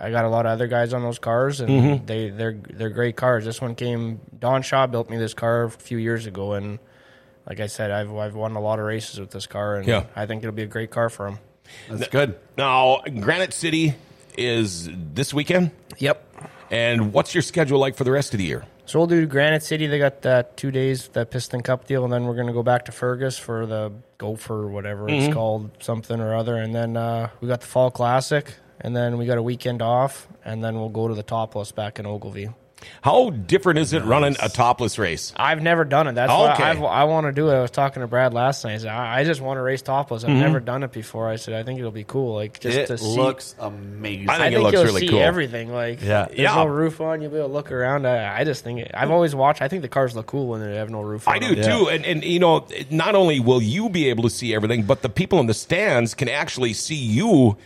I 0.00 0.10
got 0.10 0.24
a 0.24 0.28
lot 0.28 0.46
of 0.46 0.52
other 0.52 0.66
guys 0.66 0.92
on 0.92 1.02
those 1.02 1.18
cars, 1.18 1.60
and 1.60 1.68
Mm-hmm. 1.70 2.06
they 2.06 2.30
they're 2.30 2.52
they're 2.70 2.90
great 2.90 3.16
cars. 3.16 3.44
This 3.44 3.60
one 3.60 3.74
came. 3.74 4.20
Don 4.38 4.62
Shaw 4.62 4.86
built 4.86 5.10
me 5.10 5.16
this 5.16 5.34
car 5.34 5.64
a 5.64 5.70
few 5.70 5.98
years 5.98 6.26
ago, 6.26 6.52
and 6.54 6.78
like 7.48 7.60
I 7.60 7.66
said, 7.66 7.90
I've 7.90 8.14
I've 8.14 8.34
won 8.34 8.56
a 8.56 8.60
lot 8.60 8.78
of 8.78 8.84
races 8.86 9.18
with 9.20 9.30
this 9.30 9.46
car, 9.46 9.76
and 9.76 9.86
Yeah. 9.86 10.04
I 10.16 10.26
think 10.26 10.42
it'll 10.42 10.54
be 10.54 10.62
a 10.62 10.66
great 10.66 10.90
car 10.90 11.08
for 11.08 11.28
him. 11.28 11.38
That's 11.90 12.08
good. 12.08 12.38
Now, 12.56 13.00
Granite 13.20 13.52
City 13.52 13.94
is 14.36 14.88
this 14.92 15.34
weekend. 15.34 15.70
Yep. 15.98 16.24
And 16.70 17.12
what's 17.12 17.34
your 17.34 17.42
schedule 17.42 17.78
like 17.78 17.96
for 17.96 18.04
the 18.04 18.10
rest 18.12 18.34
of 18.34 18.38
the 18.38 18.44
year? 18.44 18.64
So 18.86 18.98
we'll 18.98 19.06
do 19.06 19.26
Granite 19.26 19.62
City. 19.62 19.86
They 19.86 19.98
got 19.98 20.22
that 20.22 20.56
two 20.56 20.70
days 20.70 21.08
that 21.08 21.30
Piston 21.30 21.62
Cup 21.62 21.86
deal, 21.86 22.04
and 22.04 22.12
then 22.12 22.24
we're 22.24 22.36
gonna 22.36 22.52
go 22.54 22.62
back 22.62 22.86
to 22.86 22.92
Fergus 22.92 23.38
for 23.38 23.66
the 23.66 23.92
Gopher, 24.16 24.66
whatever 24.66 25.04
Mm-hmm. 25.06 25.24
it's 25.26 25.34
called, 25.34 25.70
something 25.80 26.20
or 26.20 26.34
other. 26.34 26.56
And 26.56 26.74
then 26.74 26.96
uh, 26.96 27.28
we 27.40 27.48
got 27.48 27.60
the 27.60 27.66
Fall 27.66 27.90
Classic, 27.90 28.54
and 28.80 28.94
then 28.96 29.18
we 29.18 29.26
got 29.26 29.38
a 29.38 29.42
weekend 29.42 29.82
off, 29.82 30.28
and 30.44 30.62
then 30.62 30.76
we'll 30.76 30.88
go 30.88 31.08
to 31.08 31.14
the 31.14 31.22
Topless 31.22 31.72
back 31.72 31.98
in 31.98 32.06
Ogilvie. 32.06 32.50
How 33.02 33.30
different 33.30 33.80
is 33.80 33.92
it 33.92 34.04
running 34.04 34.36
a 34.40 34.48
topless 34.48 35.00
race? 35.00 35.32
I've 35.36 35.60
never 35.60 35.84
done 35.84 36.06
it. 36.06 36.14
That's 36.14 36.30
Okay. 36.30 36.62
why 36.62 36.70
I've, 36.70 36.82
I 36.84 37.04
want 37.04 37.26
to 37.26 37.32
do 37.32 37.50
it. 37.50 37.56
I 37.56 37.60
was 37.60 37.72
talking 37.72 38.02
to 38.02 38.06
Brad 38.06 38.32
last 38.32 38.64
night. 38.64 38.74
I 38.74 38.78
said, 38.78 38.90
I 38.90 39.18
I 39.18 39.24
just 39.24 39.40
want 39.40 39.58
to 39.58 39.62
race 39.62 39.82
topless. 39.82 40.22
Mm-hmm. 40.22 40.30
I've 40.36 40.38
never 40.42 40.60
done 40.60 40.84
it 40.84 40.92
before. 40.92 41.28
I 41.28 41.34
said, 41.36 41.54
I 41.54 41.64
think 41.64 41.80
it'll 41.80 41.90
be 41.90 42.04
cool. 42.04 42.36
Like 42.36 42.60
just 42.60 42.78
It 42.78 42.86
to 42.86 42.96
see. 42.96 43.16
looks 43.16 43.56
amazing. 43.58 44.30
I 44.30 44.34
I 44.34 44.36
think 44.38 44.44
think 44.44 44.54
it 44.54 44.60
looks 44.60 44.72
you'll 44.74 44.84
really 44.84 45.00
see 45.00 45.08
cool. 45.08 45.18
everything. 45.20 45.72
Like, 45.72 46.00
Yeah. 46.00 46.26
there's 46.26 46.38
Yeah. 46.38 46.54
no 46.54 46.66
roof 46.66 47.00
on. 47.00 47.20
You'll 47.20 47.32
be 47.32 47.38
able 47.38 47.48
to 47.48 47.52
look 47.54 47.72
around. 47.72 48.06
I, 48.06 48.38
I 48.38 48.44
just 48.44 48.62
think 48.62 48.78
it, 48.78 48.92
I've 48.94 49.10
always 49.10 49.34
watched. 49.34 49.60
I 49.60 49.66
think 49.66 49.82
the 49.82 49.88
cars 49.88 50.14
look 50.14 50.26
cool 50.26 50.46
when 50.46 50.60
they 50.60 50.76
have 50.76 50.88
no 50.88 51.00
roof. 51.00 51.26
on 51.26 51.34
I 51.34 51.40
do 51.40 51.56
them. 51.56 51.64
too, 51.68 51.88
and 51.88 52.06
and 52.06 52.22
you 52.22 52.38
know, 52.38 52.64
not 52.90 53.16
only 53.16 53.40
will 53.40 53.60
you 53.60 53.88
be 53.88 54.08
able 54.08 54.22
to 54.22 54.30
see 54.30 54.54
everything, 54.54 54.84
but 54.84 55.02
the 55.02 55.08
people 55.08 55.40
in 55.40 55.46
the 55.46 55.54
stands 55.54 56.14
can 56.14 56.28
actually 56.28 56.74
see 56.74 56.94
you 56.94 57.56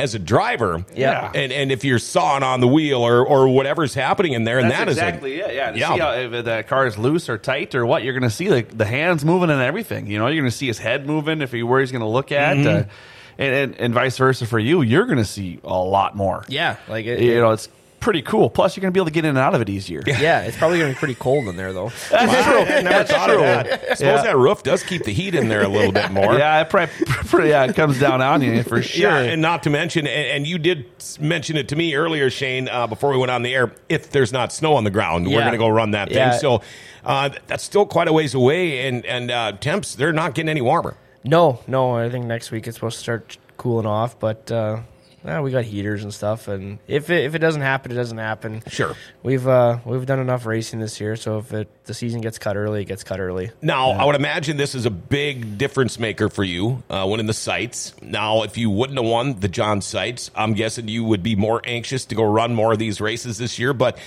as 0.00 0.14
a 0.14 0.18
driver. 0.18 0.84
Yeah. 0.94 1.30
and 1.34 1.52
and 1.52 1.70
if 1.72 1.84
you're 1.84 1.98
sawing 1.98 2.42
on 2.42 2.60
the 2.60 2.68
wheel 2.68 3.00
or 3.02 3.24
or 3.26 3.48
whatever's 3.48 3.94
happening 3.94 4.32
in 4.32 4.44
there, 4.44 4.58
and 4.58 4.70
That's 4.70 4.78
that 4.80 4.88
is 4.88 4.96
a- 4.98 5.00
exactly 5.06 5.40
it. 5.40 5.54
Yeah, 5.54 5.70
to 5.72 5.78
Yeah. 5.78 5.94
see 5.94 6.00
how 6.00 6.12
if 6.12 6.44
the 6.44 6.64
car 6.66 6.86
is 6.86 6.98
loose 6.98 7.28
or 7.28 7.38
tight 7.38 7.74
or 7.74 7.84
what, 7.86 8.02
you're 8.02 8.14
going 8.14 8.28
to 8.28 8.34
see 8.34 8.48
the, 8.48 8.62
the 8.62 8.84
hands 8.86 9.24
moving 9.24 9.50
and 9.50 9.60
everything. 9.62 10.06
You 10.06 10.18
know, 10.18 10.26
you're 10.26 10.42
going 10.42 10.50
to 10.50 10.56
see 10.56 10.66
his 10.66 10.78
head 10.78 11.06
moving 11.06 11.42
if 11.42 11.52
he 11.52 11.62
where 11.62 11.80
he's 11.80 11.92
going 11.92 12.00
to 12.02 12.08
look 12.08 12.32
at, 12.32 12.56
Mm-hmm. 12.56 12.66
uh, 12.88 12.92
and, 13.38 13.54
and 13.54 13.74
and 13.80 13.94
vice 13.94 14.18
versa 14.18 14.44
for 14.46 14.58
you. 14.58 14.82
You're 14.82 15.06
going 15.06 15.18
to 15.18 15.24
see 15.24 15.60
a 15.64 15.68
lot 15.78 16.14
more. 16.16 16.44
Yeah, 16.48 16.76
like 16.88 17.06
it, 17.06 17.20
you 17.20 17.40
know, 17.40 17.52
it's 17.52 17.68
pretty 18.00 18.22
cool. 18.22 18.50
Plus, 18.50 18.76
you're 18.76 18.82
going 18.82 18.92
to 18.92 18.96
be 18.96 19.00
able 19.00 19.06
to 19.06 19.12
get 19.12 19.24
in 19.24 19.30
and 19.30 19.38
out 19.38 19.54
of 19.54 19.60
it 19.60 19.68
easier. 19.68 20.02
yeah, 20.06 20.40
it's 20.42 20.56
probably 20.56 20.78
gonna 20.78 20.90
be 20.90 20.96
pretty 20.98 21.14
cold 21.14 21.46
in 21.48 21.56
there 21.56 21.72
though. 21.72 21.90
That's 22.10 22.44
true. 22.46 22.60
I 22.76 22.82
never 22.82 23.04
thought 23.04 23.30
of 23.30 23.40
that. 23.40 23.66
I 23.72 23.76
suppose 23.94 24.00
Yeah. 24.00 24.22
that 24.22 24.36
roof 24.36 24.62
does 24.62 24.82
keep 24.82 25.04
the 25.04 25.12
heat 25.12 25.34
in 25.34 25.48
there 25.48 25.62
a 25.62 25.68
little 25.68 25.92
bit 25.92 26.10
more. 26.10 26.34
Yeah, 26.38 26.60
it 26.62 26.70
probably, 26.70 26.94
pretty, 27.26 27.48
yeah, 27.50 27.64
it 27.64 27.76
comes 27.76 28.00
down 28.00 28.20
on 28.22 28.42
you 28.42 28.62
for 28.62 28.82
sure. 28.82 29.10
Yeah, 29.10 29.18
and 29.18 29.40
not 29.42 29.62
to 29.64 29.70
mention, 29.70 30.06
and, 30.06 30.28
and 30.30 30.46
you 30.46 30.58
did 30.58 30.86
s- 30.98 31.18
mention 31.20 31.56
it 31.56 31.68
to 31.68 31.76
me 31.76 31.94
earlier, 31.94 32.30
Shane, 32.30 32.68
uh, 32.68 32.86
before 32.86 33.10
we 33.10 33.18
went 33.18 33.30
on 33.30 33.42
the 33.42 33.54
air. 33.54 33.72
If 33.88 34.10
there's 34.10 34.32
not 34.32 34.52
snow 34.52 34.74
on 34.74 34.84
the 34.84 34.90
ground, 34.90 35.26
we're 35.26 35.32
Yeah. 35.34 35.40
going 35.40 35.52
to 35.52 35.58
go 35.58 35.68
run 35.68 35.90
that 35.92 36.08
thing. 36.08 36.16
Yeah. 36.18 36.38
So 36.38 36.62
uh, 37.04 37.30
that's 37.46 37.62
still 37.64 37.86
quite 37.86 38.08
a 38.08 38.12
ways 38.12 38.34
away, 38.34 38.86
and 38.88 39.04
and 39.06 39.30
uh, 39.30 39.52
temps 39.52 39.94
they're 39.94 40.12
not 40.12 40.34
getting 40.34 40.48
any 40.48 40.60
warmer. 40.62 40.96
No, 41.24 41.60
no, 41.66 41.96
I 41.96 42.08
think 42.08 42.24
next 42.26 42.50
week 42.50 42.66
it's 42.66 42.76
supposed 42.78 42.96
to 42.96 43.02
start 43.02 43.36
cooling 43.58 43.84
off, 43.86 44.18
but 44.18 44.50
uh, 44.50 44.80
yeah, 45.24 45.40
we 45.40 45.50
got 45.50 45.64
heaters 45.64 46.02
and 46.02 46.12
stuff. 46.12 46.48
And 46.48 46.78
if 46.86 47.10
it, 47.10 47.24
if 47.24 47.34
it 47.34 47.40
doesn't 47.40 47.60
happen, 47.60 47.92
it 47.92 47.94
doesn't 47.94 48.18
happen. 48.18 48.62
Sure. 48.68 48.96
we've 49.22 49.46
uh, 49.46 49.78
we've 49.84 50.06
done 50.06 50.18
enough 50.18 50.46
racing 50.46 50.80
this 50.80 51.00
year, 51.00 51.16
so 51.16 51.38
if 51.38 51.52
it, 51.52 51.84
the 51.84 51.94
season 51.94 52.20
gets 52.20 52.38
cut 52.38 52.56
early, 52.56 52.82
it 52.82 52.86
gets 52.86 53.04
cut 53.04 53.20
early. 53.20 53.50
Now, 53.60 53.90
I 53.90 54.04
would 54.04 54.14
imagine 54.14 54.56
this 54.56 54.74
is 54.74 54.86
a 54.86 54.90
big 54.90 55.58
difference 55.58 55.98
maker 55.98 56.28
for 56.28 56.44
you, 56.44 56.82
uh, 56.88 57.06
winning 57.08 57.26
the 57.26 57.34
Seitz. 57.34 57.94
Now, 58.02 58.42
if 58.42 58.56
you 58.56 58.70
wouldn't 58.70 58.98
have 58.98 59.08
won 59.08 59.38
the 59.40 59.48
John 59.48 59.82
Seitz, 59.82 60.30
I'm 60.34 60.54
guessing 60.54 60.88
you 60.88 61.04
would 61.04 61.22
be 61.22 61.36
more 61.36 61.60
anxious 61.64 62.06
to 62.06 62.14
go 62.14 62.22
run 62.22 62.54
more 62.54 62.72
of 62.72 62.78
these 62.78 63.00
races 63.00 63.38
this 63.38 63.58
year. 63.58 63.74
But 63.74 63.98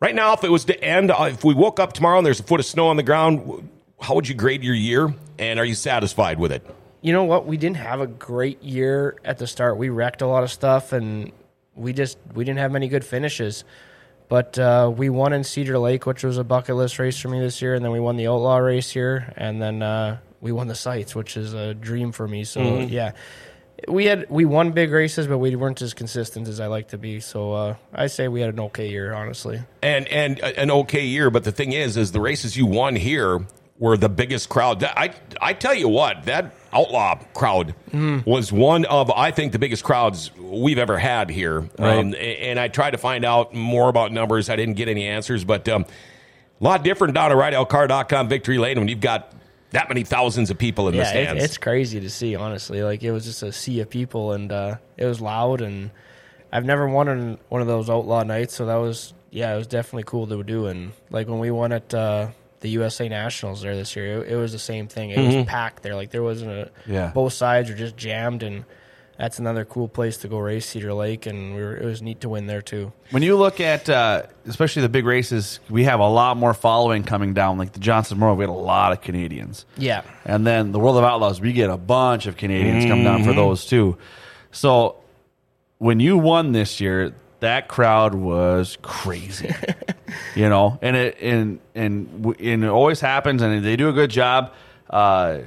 right 0.00 0.14
now, 0.14 0.34
if 0.34 0.44
it 0.44 0.50
was 0.50 0.66
to 0.66 0.84
end, 0.84 1.10
uh, 1.10 1.28
if 1.32 1.44
we 1.44 1.54
woke 1.54 1.80
up 1.80 1.92
tomorrow 1.92 2.18
and 2.18 2.26
there's 2.26 2.40
a 2.40 2.44
foot 2.44 2.60
of 2.60 2.66
snow 2.66 2.88
on 2.88 2.96
the 2.96 3.02
ground, 3.02 3.68
how 4.00 4.14
would 4.14 4.28
you 4.28 4.34
grade 4.34 4.62
your 4.62 4.74
year? 4.74 5.14
And 5.38 5.58
are 5.58 5.64
you 5.64 5.74
satisfied 5.74 6.38
with 6.38 6.52
it? 6.52 6.66
You 7.06 7.12
know 7.12 7.22
what? 7.22 7.46
We 7.46 7.56
didn't 7.56 7.76
have 7.76 8.00
a 8.00 8.08
great 8.08 8.64
year 8.64 9.14
at 9.24 9.38
the 9.38 9.46
start. 9.46 9.78
We 9.78 9.90
wrecked 9.90 10.22
a 10.22 10.26
lot 10.26 10.42
of 10.42 10.50
stuff, 10.50 10.92
and 10.92 11.30
we 11.76 11.92
just 11.92 12.18
we 12.34 12.44
didn't 12.44 12.58
have 12.58 12.72
many 12.72 12.88
good 12.88 13.04
finishes. 13.04 13.62
But 14.28 14.58
uh, 14.58 14.92
we 14.92 15.08
won 15.08 15.32
in 15.32 15.44
Cedar 15.44 15.78
Lake, 15.78 16.04
which 16.04 16.24
was 16.24 16.36
a 16.36 16.42
bucket 16.42 16.74
list 16.74 16.98
race 16.98 17.16
for 17.16 17.28
me 17.28 17.38
this 17.38 17.62
year, 17.62 17.76
and 17.76 17.84
then 17.84 17.92
we 17.92 18.00
won 18.00 18.16
the 18.16 18.26
Outlaw 18.26 18.56
race 18.56 18.90
here, 18.90 19.32
and 19.36 19.62
then 19.62 19.82
uh, 19.84 20.18
we 20.40 20.50
won 20.50 20.66
the 20.66 20.74
Seitz, 20.74 21.14
which 21.14 21.36
is 21.36 21.54
a 21.54 21.74
dream 21.74 22.10
for 22.10 22.26
me. 22.26 22.42
So 22.42 22.80
yeah, 22.80 23.12
we 23.86 24.06
had 24.06 24.28
we 24.28 24.44
won 24.44 24.72
big 24.72 24.90
races, 24.90 25.28
but 25.28 25.38
we 25.38 25.54
weren't 25.54 25.80
as 25.82 25.94
consistent 25.94 26.48
as 26.48 26.58
I 26.58 26.66
like 26.66 26.88
to 26.88 26.98
be. 26.98 27.20
So 27.20 27.52
uh, 27.52 27.76
I 27.94 28.08
say 28.08 28.26
we 28.26 28.40
had 28.40 28.52
an 28.52 28.58
okay 28.58 28.88
year, 28.90 29.14
honestly. 29.14 29.60
and 29.80 30.08
and 30.08 30.40
a- 30.40 30.58
an 30.58 30.72
okay 30.72 31.04
year. 31.04 31.30
But 31.30 31.44
the 31.44 31.52
thing 31.52 31.70
is, 31.70 31.96
is 31.96 32.10
the 32.10 32.20
races 32.20 32.56
you 32.56 32.66
won 32.66 32.96
here 32.96 33.46
were 33.78 33.96
the 33.96 34.08
biggest 34.08 34.48
crowd. 34.48 34.82
I 34.82 35.14
I 35.40 35.52
tell 35.52 35.74
you 35.74 35.86
what, 35.88 36.24
that 36.24 36.52
outlaw 36.76 37.18
crowd 37.34 37.74
was 37.92 38.52
one 38.52 38.84
of 38.84 39.10
I 39.10 39.30
think 39.30 39.52
the 39.52 39.58
biggest 39.58 39.84
crowds 39.84 40.30
we've 40.38 40.78
ever 40.78 40.98
had 40.98 41.30
here. 41.30 41.68
Um, 41.78 42.14
and 42.14 42.58
I 42.60 42.68
tried 42.68 42.90
to 42.90 42.98
find 42.98 43.24
out 43.24 43.54
more 43.54 43.88
about 43.88 44.12
numbers. 44.12 44.50
I 44.50 44.56
didn't 44.56 44.74
get 44.74 44.88
any 44.88 45.06
answers, 45.06 45.44
but 45.44 45.68
um, 45.68 45.86
a 46.60 46.64
lot 46.64 46.82
different 46.82 47.14
down 47.14 47.32
at 47.32 47.36
RideLCar.com 47.36 48.28
Victory 48.28 48.58
Lane 48.58 48.78
when 48.78 48.88
you've 48.88 49.00
got 49.00 49.32
that 49.70 49.88
many 49.88 50.04
thousands 50.04 50.50
of 50.50 50.58
people 50.58 50.88
in 50.88 50.92
the 50.92 50.98
yeah, 50.98 51.08
it, 51.10 51.24
stands. 51.24 51.44
it's 51.44 51.58
crazy 51.58 52.00
to 52.00 52.10
see. 52.10 52.36
Honestly, 52.36 52.82
like 52.82 53.02
it 53.02 53.12
was 53.12 53.24
just 53.24 53.42
a 53.42 53.52
sea 53.52 53.80
of 53.80 53.90
people, 53.90 54.32
and 54.32 54.52
uh, 54.52 54.76
it 54.96 55.04
was 55.04 55.20
loud. 55.20 55.60
And 55.60 55.90
I've 56.52 56.64
never 56.64 56.88
won 56.88 57.08
on 57.08 57.38
one 57.48 57.60
of 57.60 57.66
those 57.66 57.90
outlaw 57.90 58.22
nights, 58.22 58.54
so 58.54 58.66
that 58.66 58.76
was 58.76 59.12
yeah, 59.30 59.54
it 59.54 59.58
was 59.58 59.66
definitely 59.66 60.04
cool 60.04 60.26
to 60.28 60.42
do. 60.42 60.66
And 60.66 60.92
like 61.10 61.28
when 61.28 61.38
we 61.38 61.50
won 61.50 61.72
at 61.72 61.92
uh, 61.92 62.28
the 62.60 62.68
USA 62.70 63.08
Nationals 63.08 63.62
there 63.62 63.74
this 63.76 63.94
year, 63.96 64.22
it, 64.22 64.32
it 64.32 64.36
was 64.36 64.52
the 64.52 64.58
same 64.58 64.88
thing. 64.88 65.10
It 65.10 65.36
was 65.36 65.46
packed 65.46 65.82
there. 65.82 65.94
Like 65.94 66.10
there 66.10 66.22
wasn't 66.22 66.50
a 66.50 66.70
Yeah. 66.86 67.10
both 67.14 67.32
sides 67.32 67.68
were 67.70 67.76
just 67.76 67.96
jammed, 67.96 68.42
and 68.42 68.64
that's 69.18 69.38
another 69.38 69.64
cool 69.64 69.88
place 69.88 70.18
to 70.18 70.28
go 70.28 70.38
race 70.38 70.66
Cedar 70.66 70.92
Lake, 70.92 71.24
and 71.26 71.54
we 71.54 71.62
were, 71.62 71.74
it 71.76 71.84
was 71.86 72.02
neat 72.02 72.20
to 72.20 72.28
win 72.28 72.46
there 72.46 72.60
too. 72.60 72.92
When 73.12 73.22
you 73.22 73.36
look 73.36 73.60
at, 73.60 73.88
uh, 73.88 74.24
especially 74.46 74.82
the 74.82 74.90
big 74.90 75.06
races, 75.06 75.58
we 75.70 75.84
have 75.84 76.00
a 76.00 76.08
lot 76.08 76.36
more 76.36 76.52
following 76.52 77.02
coming 77.02 77.32
down. 77.32 77.56
Like 77.56 77.72
the 77.72 77.80
John 77.80 78.04
Seitz 78.04 78.12
Memorial, 78.12 78.36
we 78.36 78.42
had 78.42 78.50
a 78.50 78.52
lot 78.52 78.92
of 78.92 79.00
Canadians. 79.00 79.64
Yeah. 79.78 80.02
And 80.26 80.46
then 80.46 80.72
the 80.72 80.78
World 80.78 80.98
of 80.98 81.04
Outlaws, 81.04 81.40
we 81.40 81.52
get 81.54 81.70
a 81.70 81.78
bunch 81.78 82.26
of 82.26 82.36
Canadians 82.36 82.84
come 82.84 83.04
down 83.04 83.24
for 83.24 83.32
those 83.32 83.64
too. 83.64 83.96
So 84.50 84.96
when 85.78 85.98
you 86.00 86.18
won 86.18 86.52
this 86.52 86.80
year, 86.80 87.14
that 87.46 87.68
crowd 87.68 88.14
was 88.14 88.76
crazy. 88.82 89.54
you 90.34 90.48
know, 90.48 90.78
and 90.82 90.96
it 90.96 91.16
and 91.22 91.60
and 91.74 92.36
and 92.38 92.64
it 92.64 92.68
always 92.68 93.00
happens, 93.00 93.40
and 93.42 93.64
they 93.64 93.76
do 93.76 93.88
a 93.88 93.92
good 93.92 94.10
job. 94.10 94.52
Uh, 94.90 95.38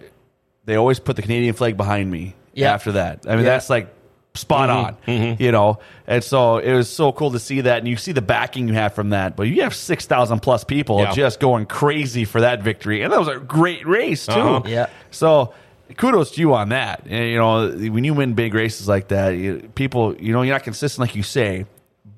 they 0.65 0.75
always 0.75 0.99
put 0.99 1.15
the 1.15 1.21
Canadian 1.21 1.53
flag 1.53 1.77
behind 1.77 2.09
me 2.11 2.35
Yeah. 2.53 2.73
after 2.73 2.93
that. 2.93 3.25
I 3.27 3.35
mean, 3.35 3.45
Yeah. 3.45 3.51
that's 3.51 3.69
like 3.69 3.93
spot 4.35 4.69
on, 4.69 4.97
you 5.39 5.51
know. 5.51 5.79
And 6.07 6.23
so 6.23 6.57
it 6.59 6.73
was 6.73 6.89
so 6.89 7.11
cool 7.11 7.31
to 7.31 7.39
see 7.39 7.61
that, 7.61 7.79
and 7.79 7.87
you 7.87 7.97
see 7.97 8.11
the 8.11 8.21
backing 8.21 8.67
you 8.67 8.73
have 8.75 8.93
from 8.93 9.09
that. 9.09 9.35
But 9.35 9.43
you 9.47 9.61
have 9.63 9.73
six 9.75 10.05
thousand 10.05 10.39
plus 10.41 10.63
people 10.63 10.99
Yeah. 10.99 11.11
just 11.13 11.39
going 11.39 11.65
crazy 11.65 12.25
for 12.25 12.41
that 12.41 12.61
victory, 12.63 13.01
and 13.01 13.11
that 13.11 13.19
was 13.19 13.27
a 13.27 13.37
great 13.39 13.85
race 13.87 14.25
too. 14.25 14.33
Uh-huh. 14.33 14.61
Yeah. 14.67 14.87
So 15.11 15.53
kudos 15.97 16.31
to 16.31 16.41
you 16.41 16.53
on 16.53 16.69
that. 16.69 17.01
And, 17.09 17.29
you 17.31 17.37
know, 17.37 17.71
when 17.71 18.03
you 18.03 18.13
win 18.13 18.33
big 18.35 18.53
races 18.53 18.87
like 18.87 19.07
that, 19.07 19.29
you, 19.31 19.67
people, 19.73 20.15
you 20.17 20.31
know, 20.33 20.43
you're 20.43 20.53
not 20.53 20.63
consistent 20.63 20.99
like 21.07 21.15
you 21.15 21.23
say, 21.23 21.65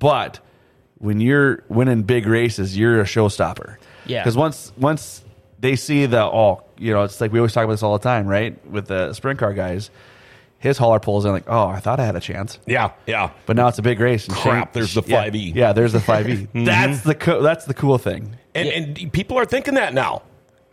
but 0.02 0.40
when 0.98 1.20
you're 1.20 1.62
winning 1.68 2.02
big 2.02 2.26
races, 2.26 2.76
you're 2.76 3.00
a 3.00 3.04
showstopper. 3.04 3.76
Yeah. 4.04 4.22
Because 4.22 4.36
once 4.36 4.72
once 4.76 5.22
they 5.60 5.76
see 5.76 6.06
the 6.06 6.24
oh, 6.24 6.64
you 6.76 6.92
know, 6.92 7.04
it's 7.04 7.20
like 7.20 7.32
we 7.32 7.38
always 7.38 7.52
talk 7.52 7.64
about 7.64 7.74
this 7.74 7.84
all 7.84 7.96
the 7.96 8.02
time, 8.02 8.26
right? 8.26 8.52
With 8.66 8.88
the 8.88 9.12
sprint 9.12 9.38
car 9.38 9.54
guys, 9.54 9.90
his 10.58 10.76
hauler 10.76 10.98
pulls 10.98 11.24
in 11.24 11.30
like, 11.30 11.44
oh, 11.46 11.68
I 11.68 11.78
thought 11.78 12.00
I 12.00 12.04
had 12.04 12.16
a 12.16 12.20
chance. 12.20 12.58
yeah, 12.66 12.90
yeah. 13.06 13.30
But 13.46 13.54
now 13.54 13.68
it's 13.68 13.78
a 13.78 13.82
big 13.82 14.00
race. 14.00 14.26
And 14.26 14.36
Crap, 14.36 14.72
there's 14.72 14.94
the 14.94 15.02
5E. 15.02 15.54
Yeah, 15.54 15.72
there's 15.72 15.92
the 15.92 16.00
5e. 16.00 16.48
Mm-hmm. 16.52 16.64
That's 16.64 17.02
the 17.02 17.14
co- 17.14 17.42
that's 17.42 17.64
the 17.66 17.74
cool 17.74 17.98
thing. 17.98 18.36
And, 18.56 18.68
and 18.68 19.12
people 19.12 19.38
are 19.38 19.44
thinking 19.44 19.74
that 19.74 19.94
now. 19.94 20.22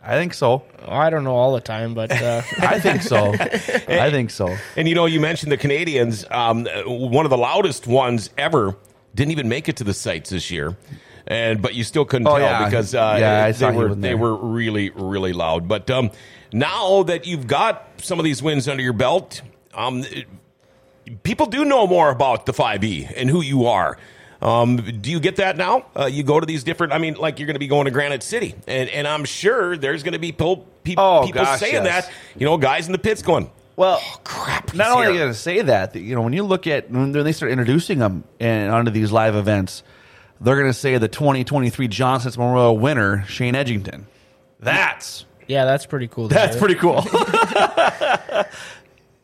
I 0.02 0.14
think 0.14 0.34
so. 0.34 0.64
I 0.88 1.10
don't 1.10 1.24
know 1.24 1.36
all 1.36 1.52
the 1.52 1.60
time, 1.60 1.94
but 1.94 2.10
uh, 2.10 2.42
I 2.58 2.80
think 2.80 3.02
so. 3.02 3.32
I 3.40 4.10
think 4.10 4.30
so. 4.30 4.56
And 4.76 4.88
you 4.88 4.94
know, 4.94 5.06
you 5.06 5.20
mentioned 5.20 5.52
the 5.52 5.58
Canadians. 5.58 6.24
Um, 6.30 6.66
one 6.86 7.26
of 7.26 7.30
the 7.30 7.38
loudest 7.38 7.86
ones 7.86 8.30
ever 8.38 8.76
didn't 9.14 9.32
even 9.32 9.48
make 9.48 9.68
it 9.68 9.76
to 9.76 9.84
the 9.84 9.94
Seitz 9.94 10.30
this 10.30 10.50
year, 10.50 10.76
and 11.26 11.60
but 11.62 11.74
you 11.74 11.84
still 11.84 12.04
couldn't 12.04 12.26
Oh, 12.28 12.38
tell 12.38 12.40
yeah. 12.40 12.64
because 12.64 12.94
uh, 12.94 13.16
Yeah, 13.18 13.50
they 13.52 13.70
were 13.72 13.94
they 13.94 14.14
were 14.14 14.34
really 14.34 14.90
really 14.90 15.32
loud. 15.32 15.68
But 15.68 15.90
um, 15.90 16.10
now 16.52 17.02
that 17.04 17.26
you've 17.26 17.46
got 17.46 17.88
some 18.02 18.18
of 18.18 18.24
these 18.24 18.42
wins 18.42 18.68
under 18.68 18.82
your 18.82 18.92
belt, 18.92 19.42
um, 19.74 20.04
people 21.22 21.46
do 21.46 21.64
know 21.64 21.86
more 21.86 22.10
about 22.10 22.46
the 22.46 22.52
5e 22.52 23.12
and 23.16 23.28
who 23.30 23.40
you 23.40 23.66
are. 23.66 23.98
Um, 24.42 24.76
do 24.76 25.10
you 25.10 25.20
get 25.20 25.36
that 25.36 25.58
now? 25.58 25.84
Uh, 25.94 26.06
you 26.06 26.22
go 26.22 26.40
to 26.40 26.46
these 26.46 26.64
different. 26.64 26.94
I 26.94 26.98
mean, 26.98 27.14
like 27.14 27.38
you're 27.38 27.46
going 27.46 27.56
to 27.56 27.60
be 27.60 27.66
going 27.66 27.84
to 27.84 27.90
Granite 27.90 28.22
City, 28.22 28.54
and 28.66 28.88
and 28.88 29.06
I'm 29.06 29.26
sure 29.26 29.76
there's 29.76 30.02
going 30.02 30.14
to 30.14 30.18
be 30.18 30.28
people, 30.32 30.66
people, 30.82 31.04
Oh, 31.04 31.26
people 31.26 31.44
gosh, 31.44 31.60
saying 31.60 31.84
yes. 31.84 32.06
that. 32.06 32.12
You 32.38 32.46
know, 32.46 32.56
guys 32.56 32.86
in 32.86 32.92
the 32.92 32.98
pits 32.98 33.20
going, 33.20 33.50
Well, 33.80 34.00
crap. 34.24 34.74
not 34.74 34.90
only 34.90 35.06
are 35.06 35.10
here." 35.10 35.12
they 35.12 35.18
going 35.20 35.32
to 35.32 35.38
say 35.38 35.62
that, 35.62 35.96
you 35.96 36.14
know, 36.14 36.20
when 36.20 36.34
you 36.34 36.42
look 36.42 36.66
at 36.66 36.90
when 36.90 37.12
they 37.12 37.32
start 37.32 37.50
introducing 37.50 37.98
them 37.98 38.24
and 38.38 38.70
onto 38.70 38.90
these 38.90 39.10
live 39.10 39.34
events, 39.34 39.82
they're 40.40 40.56
going 40.56 40.68
to 40.68 40.74
say 40.74 40.98
the 40.98 41.08
2023 41.08 41.88
John 41.88 42.20
Seitz 42.20 42.36
Memorial 42.36 42.76
winner, 42.76 43.24
Shane 43.26 43.54
Edginton. 43.54 44.04
That's 44.58 45.24
Yeah, 45.48 45.64
that's 45.64 45.86
pretty 45.86 46.08
cool. 46.08 46.28
that's 46.28 46.56
hear. 46.56 46.60
pretty 46.60 46.74
cool. 46.74 47.02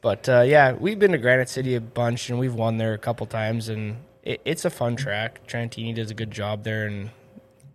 But 0.07 0.29
uh, 0.29 0.43
yeah, 0.43 0.73
we've 0.73 1.01
been 1.01 1.11
to 1.13 1.19
Granite 1.19 1.49
City 1.49 1.75
a 1.75 1.81
bunch, 1.81 2.31
and 2.31 2.39
we've 2.39 2.55
won 2.55 2.77
there 2.77 2.95
a 2.95 2.99
couple 2.99 3.27
times, 3.27 3.69
and 3.69 3.97
it, 4.23 4.41
it's 4.45 4.65
a 4.65 4.71
fun 4.71 4.95
track. 4.95 5.45
Trantini 5.49 5.93
does 5.97 6.13
a 6.13 6.15
good 6.15 6.31
job 6.31 6.63
there, 6.63 6.87
and 6.87 7.11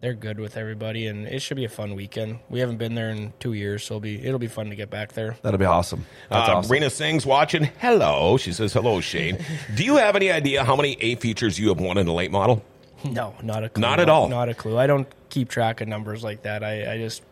they're 0.01 0.13
good 0.15 0.39
with 0.39 0.57
everybody, 0.57 1.07
and 1.07 1.27
it 1.27 1.41
should 1.41 1.57
be 1.57 1.65
a 1.65 1.69
fun 1.69 1.93
weekend. 1.95 2.39
We 2.49 2.59
haven't 2.59 2.77
been 2.77 2.95
there 2.95 3.11
in 3.11 3.33
two 3.39 3.53
years, 3.53 3.83
so 3.83 3.93
it'll 3.95 3.99
be 4.01 4.25
it'll 4.25 4.39
be 4.39 4.47
fun 4.47 4.69
to 4.69 4.75
get 4.75 4.89
back 4.89 5.13
there. 5.13 5.37
That'll 5.43 5.59
be 5.59 5.65
awesome. 5.65 6.05
That's 6.29 6.49
uh, 6.49 6.53
awesome. 6.55 6.71
Rena 6.71 6.89
Singh's 6.89 7.25
watching. 7.25 7.65
Hello. 7.79 8.37
She 8.37 8.51
says, 8.51 8.73
hello, 8.73 8.99
Shane. 8.99 9.37
Do 9.75 9.83
you 9.83 9.97
have 9.97 10.15
any 10.15 10.31
idea 10.31 10.63
how 10.63 10.75
many 10.75 10.97
A 11.01 11.15
features 11.15 11.57
you 11.59 11.69
have 11.69 11.79
won 11.79 11.97
in 11.97 12.07
a 12.07 12.13
late 12.13 12.31
model? 12.31 12.63
No, 13.03 13.35
not 13.41 13.63
a 13.63 13.69
clue. 13.69 13.81
Not 13.81 13.99
at 13.99 14.09
all. 14.09 14.27
Not 14.27 14.49
a 14.49 14.53
clue. 14.53 14.77
I 14.77 14.87
don't 14.87 15.07
keep 15.29 15.49
track 15.49 15.81
of 15.81 15.87
numbers 15.87 16.23
like 16.23 16.43
that. 16.43 16.63
I, 16.63 16.93
I 16.93 16.97
just 16.97 17.23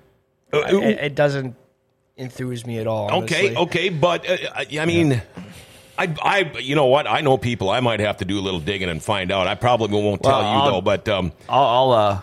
Uh, 0.54 0.60
I, 0.60 0.70
it, 0.70 1.00
it 1.00 1.16
doesn't 1.16 1.56
enthuse 2.18 2.66
me 2.66 2.80
at 2.80 2.88
all. 2.88 3.24
Okay, 3.24 3.48
honestly. 3.50 3.56
okay, 3.58 3.90
but 3.90 4.30
uh, 4.30 4.38
I 4.80 4.86
mean, 4.86 5.22
I, 5.98 6.16
I, 6.22 6.58
you 6.60 6.76
know 6.76 6.86
what? 6.86 7.08
I 7.08 7.22
know 7.22 7.38
people. 7.38 7.70
I 7.70 7.82
might 7.82 8.00
have 8.00 8.18
to 8.18 8.26
do 8.26 8.40
a 8.40 8.42
little 8.42 8.60
digging 8.60 8.90
and 8.90 9.02
find 9.02 9.32
out. 9.32 9.48
I 9.48 9.56
probably 9.56 10.02
won't 10.02 10.24
tell 10.24 10.40
Well, 10.40 10.66
you 10.66 10.72
though. 10.72 10.82
But 10.82 11.08
um, 11.10 11.34
I'll, 11.48 11.66
I'll 11.66 11.92
uh, 11.92 12.22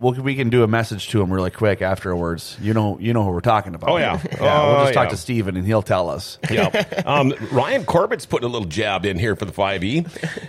well, 0.00 0.12
we 0.14 0.34
can 0.36 0.48
do 0.50 0.62
a 0.62 0.66
message 0.68 1.08
to 1.08 1.20
him 1.20 1.32
really 1.32 1.50
quick 1.50 1.82
afterwards. 1.82 2.56
You 2.60 2.72
know, 2.74 2.98
you 3.00 3.12
know 3.12 3.24
who 3.24 3.30
we're 3.30 3.40
talking 3.40 3.74
about. 3.74 3.90
Oh, 3.90 3.96
yeah. 3.96 4.20
yeah. 4.32 4.40
we'll 4.40 4.76
Oh, 4.76 4.82
just 4.84 4.94
talk 4.94 5.04
yeah. 5.06 5.10
to 5.10 5.16
Steven 5.16 5.56
and 5.56 5.66
he'll 5.66 5.82
tell 5.82 6.08
us. 6.10 6.38
yeah, 6.50 6.66
um, 7.06 7.32
Ryan 7.50 7.84
Corbett's 7.84 8.26
putting 8.26 8.48
a 8.48 8.52
little 8.52 8.68
jab 8.68 9.04
in 9.04 9.18
here 9.18 9.34
for 9.36 9.44
the 9.44 9.52
five 9.52 9.82
E. 9.82 10.04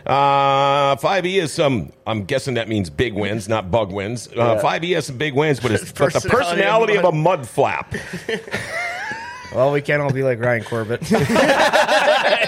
Uh, 0.06 0.96
Five 0.98 1.26
E 1.26 1.40
is 1.40 1.52
some. 1.54 1.92
I'm 2.06 2.26
guessing 2.26 2.54
that 2.56 2.68
means 2.70 2.90
big 2.90 3.14
wins, 3.14 3.48
not 3.50 3.72
bug 3.72 3.92
wins. 3.92 4.28
Five 4.28 4.84
E 4.84 4.92
has 4.92 5.06
some 5.06 5.18
big 5.18 5.34
wins, 5.34 5.60
but 5.60 5.72
it's 5.72 5.92
but 5.92 6.14
the 6.14 6.22
Personality 6.30 6.96
of 6.96 7.06
of 7.06 7.14
a 7.14 7.18
mud 7.18 7.48
flap. 7.48 7.94
Well, 9.52 9.72
we 9.72 9.82
can't 9.82 10.00
all 10.00 10.14
be 10.14 10.22
like 10.22 10.40
Ryan 10.40 10.64
Corbett. 10.64 11.02
I 11.12 12.46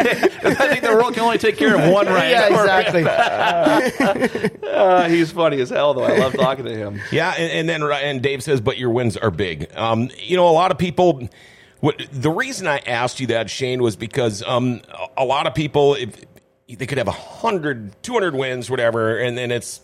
think 0.00 0.27
the 0.90 0.96
world 0.96 1.14
can 1.14 1.22
only 1.22 1.38
take 1.38 1.56
care 1.56 1.74
of 1.74 1.92
one 1.92 2.06
right. 2.06 2.30
yeah, 2.30 2.48
exactly. 2.48 3.04
Uh, 4.78 5.08
he's 5.08 5.32
funny 5.32 5.60
as 5.60 5.70
hell, 5.70 5.92
though. 5.92 6.04
I 6.04 6.16
love 6.18 6.34
talking 6.34 6.64
to 6.64 6.74
him. 6.74 7.00
Yeah, 7.10 7.34
and, 7.36 7.68
and 7.68 7.68
then 7.68 7.82
and 7.82 8.22
Dave 8.22 8.44
says, 8.44 8.60
but 8.60 8.78
your 8.78 8.90
wins 8.90 9.16
are 9.16 9.30
big. 9.30 9.74
Um, 9.74 10.08
you 10.18 10.36
know, 10.36 10.48
a 10.48 10.52
lot 10.52 10.70
of 10.70 10.78
people. 10.78 11.28
What 11.80 12.00
the 12.12 12.30
reason 12.30 12.66
I 12.66 12.78
asked 12.78 13.18
you 13.18 13.26
that, 13.28 13.50
Shane, 13.50 13.82
was 13.82 13.96
because 13.96 14.42
um, 14.44 14.82
a 15.16 15.22
a 15.22 15.24
lot 15.24 15.46
of 15.46 15.54
people, 15.54 15.94
if, 15.94 16.24
they 16.68 16.86
could 16.86 16.98
have 16.98 17.08
100, 17.08 18.02
200 18.02 18.34
wins, 18.34 18.70
whatever, 18.70 19.18
and 19.18 19.36
then 19.36 19.50
it's, 19.50 19.80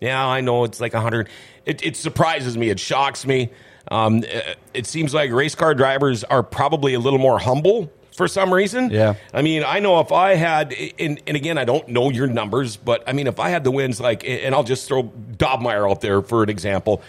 yeah, 0.00 0.24
I 0.24 0.40
know 0.40 0.64
it's 0.64 0.80
like 0.80 0.92
100. 0.92 1.28
It, 1.66 1.84
it 1.84 1.96
surprises 1.96 2.56
me. 2.56 2.70
It 2.70 2.78
shocks 2.78 3.26
me. 3.26 3.50
Um, 3.90 4.22
it, 4.24 4.58
it 4.74 4.86
seems 4.86 5.12
like 5.12 5.32
race 5.32 5.54
car 5.54 5.74
drivers 5.74 6.22
are 6.24 6.42
probably 6.42 6.94
a 6.94 7.00
little 7.00 7.18
more 7.18 7.38
humble 7.38 7.90
for 8.20 8.28
some 8.28 8.52
reason. 8.52 8.90
Yeah. 8.90 9.14
I 9.32 9.40
mean, 9.40 9.64
I 9.64 9.80
know 9.80 9.98
if 10.00 10.12
I 10.12 10.34
had, 10.34 10.74
and, 10.98 11.22
and 11.26 11.36
again, 11.38 11.56
I 11.56 11.64
don't 11.64 11.88
know 11.88 12.10
your 12.10 12.26
numbers, 12.26 12.76
but 12.76 13.02
I 13.08 13.14
mean, 13.14 13.26
if 13.26 13.40
I 13.40 13.48
had 13.48 13.64
the 13.64 13.70
wins, 13.70 13.98
like, 13.98 14.28
and 14.28 14.54
I'll 14.54 14.62
just 14.62 14.86
throw 14.86 15.04
Dobmeier 15.04 15.90
out 15.90 16.02
there 16.02 16.20
for 16.20 16.42
an 16.42 16.50
example. 16.50 17.00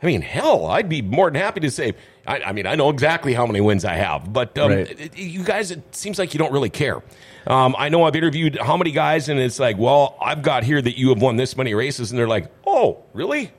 I 0.00 0.06
mean, 0.06 0.20
hell, 0.22 0.66
I'd 0.66 0.88
be 0.88 1.02
more 1.02 1.28
than 1.28 1.40
happy 1.42 1.58
to 1.60 1.70
say. 1.70 1.94
I, 2.28 2.38
I 2.42 2.52
mean, 2.52 2.64
I 2.66 2.76
know 2.76 2.90
exactly 2.90 3.34
how 3.34 3.44
many 3.44 3.60
wins 3.60 3.84
I 3.84 3.94
have, 3.94 4.32
but 4.32 4.56
um, 4.56 4.70
Right. 4.70 4.88
it- 4.88 5.00
it- 5.00 5.18
you 5.18 5.42
guys, 5.42 5.72
it 5.72 5.82
seems 5.96 6.16
like 6.18 6.32
you 6.32 6.38
don't 6.38 6.52
really 6.52 6.70
care. 6.70 7.02
Um, 7.48 7.74
I 7.76 7.88
know 7.88 8.04
I've 8.04 8.14
interviewed 8.14 8.56
how 8.56 8.76
many 8.76 8.92
guys, 8.92 9.28
and 9.28 9.40
it's 9.40 9.58
like, 9.58 9.78
well, 9.78 10.16
I've 10.22 10.42
got 10.42 10.62
here 10.62 10.80
that 10.80 10.96
you 10.96 11.08
have 11.08 11.20
won 11.20 11.36
this 11.36 11.56
many 11.56 11.74
races, 11.74 12.12
and 12.12 12.18
they're 12.20 12.28
like, 12.28 12.46
oh, 12.64 12.98
really? 13.14 13.50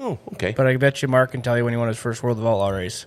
Oh, 0.00 0.18
okay. 0.32 0.52
But 0.56 0.66
I 0.66 0.76
bet 0.78 1.00
you 1.00 1.06
Mark 1.06 1.30
can 1.30 1.42
tell 1.42 1.56
you 1.56 1.62
when 1.64 1.72
he 1.72 1.76
won 1.76 1.86
his 1.88 1.96
first 1.98 2.22
World 2.24 2.38
of 2.38 2.46
Outlaw 2.46 2.70
race. 2.70 3.06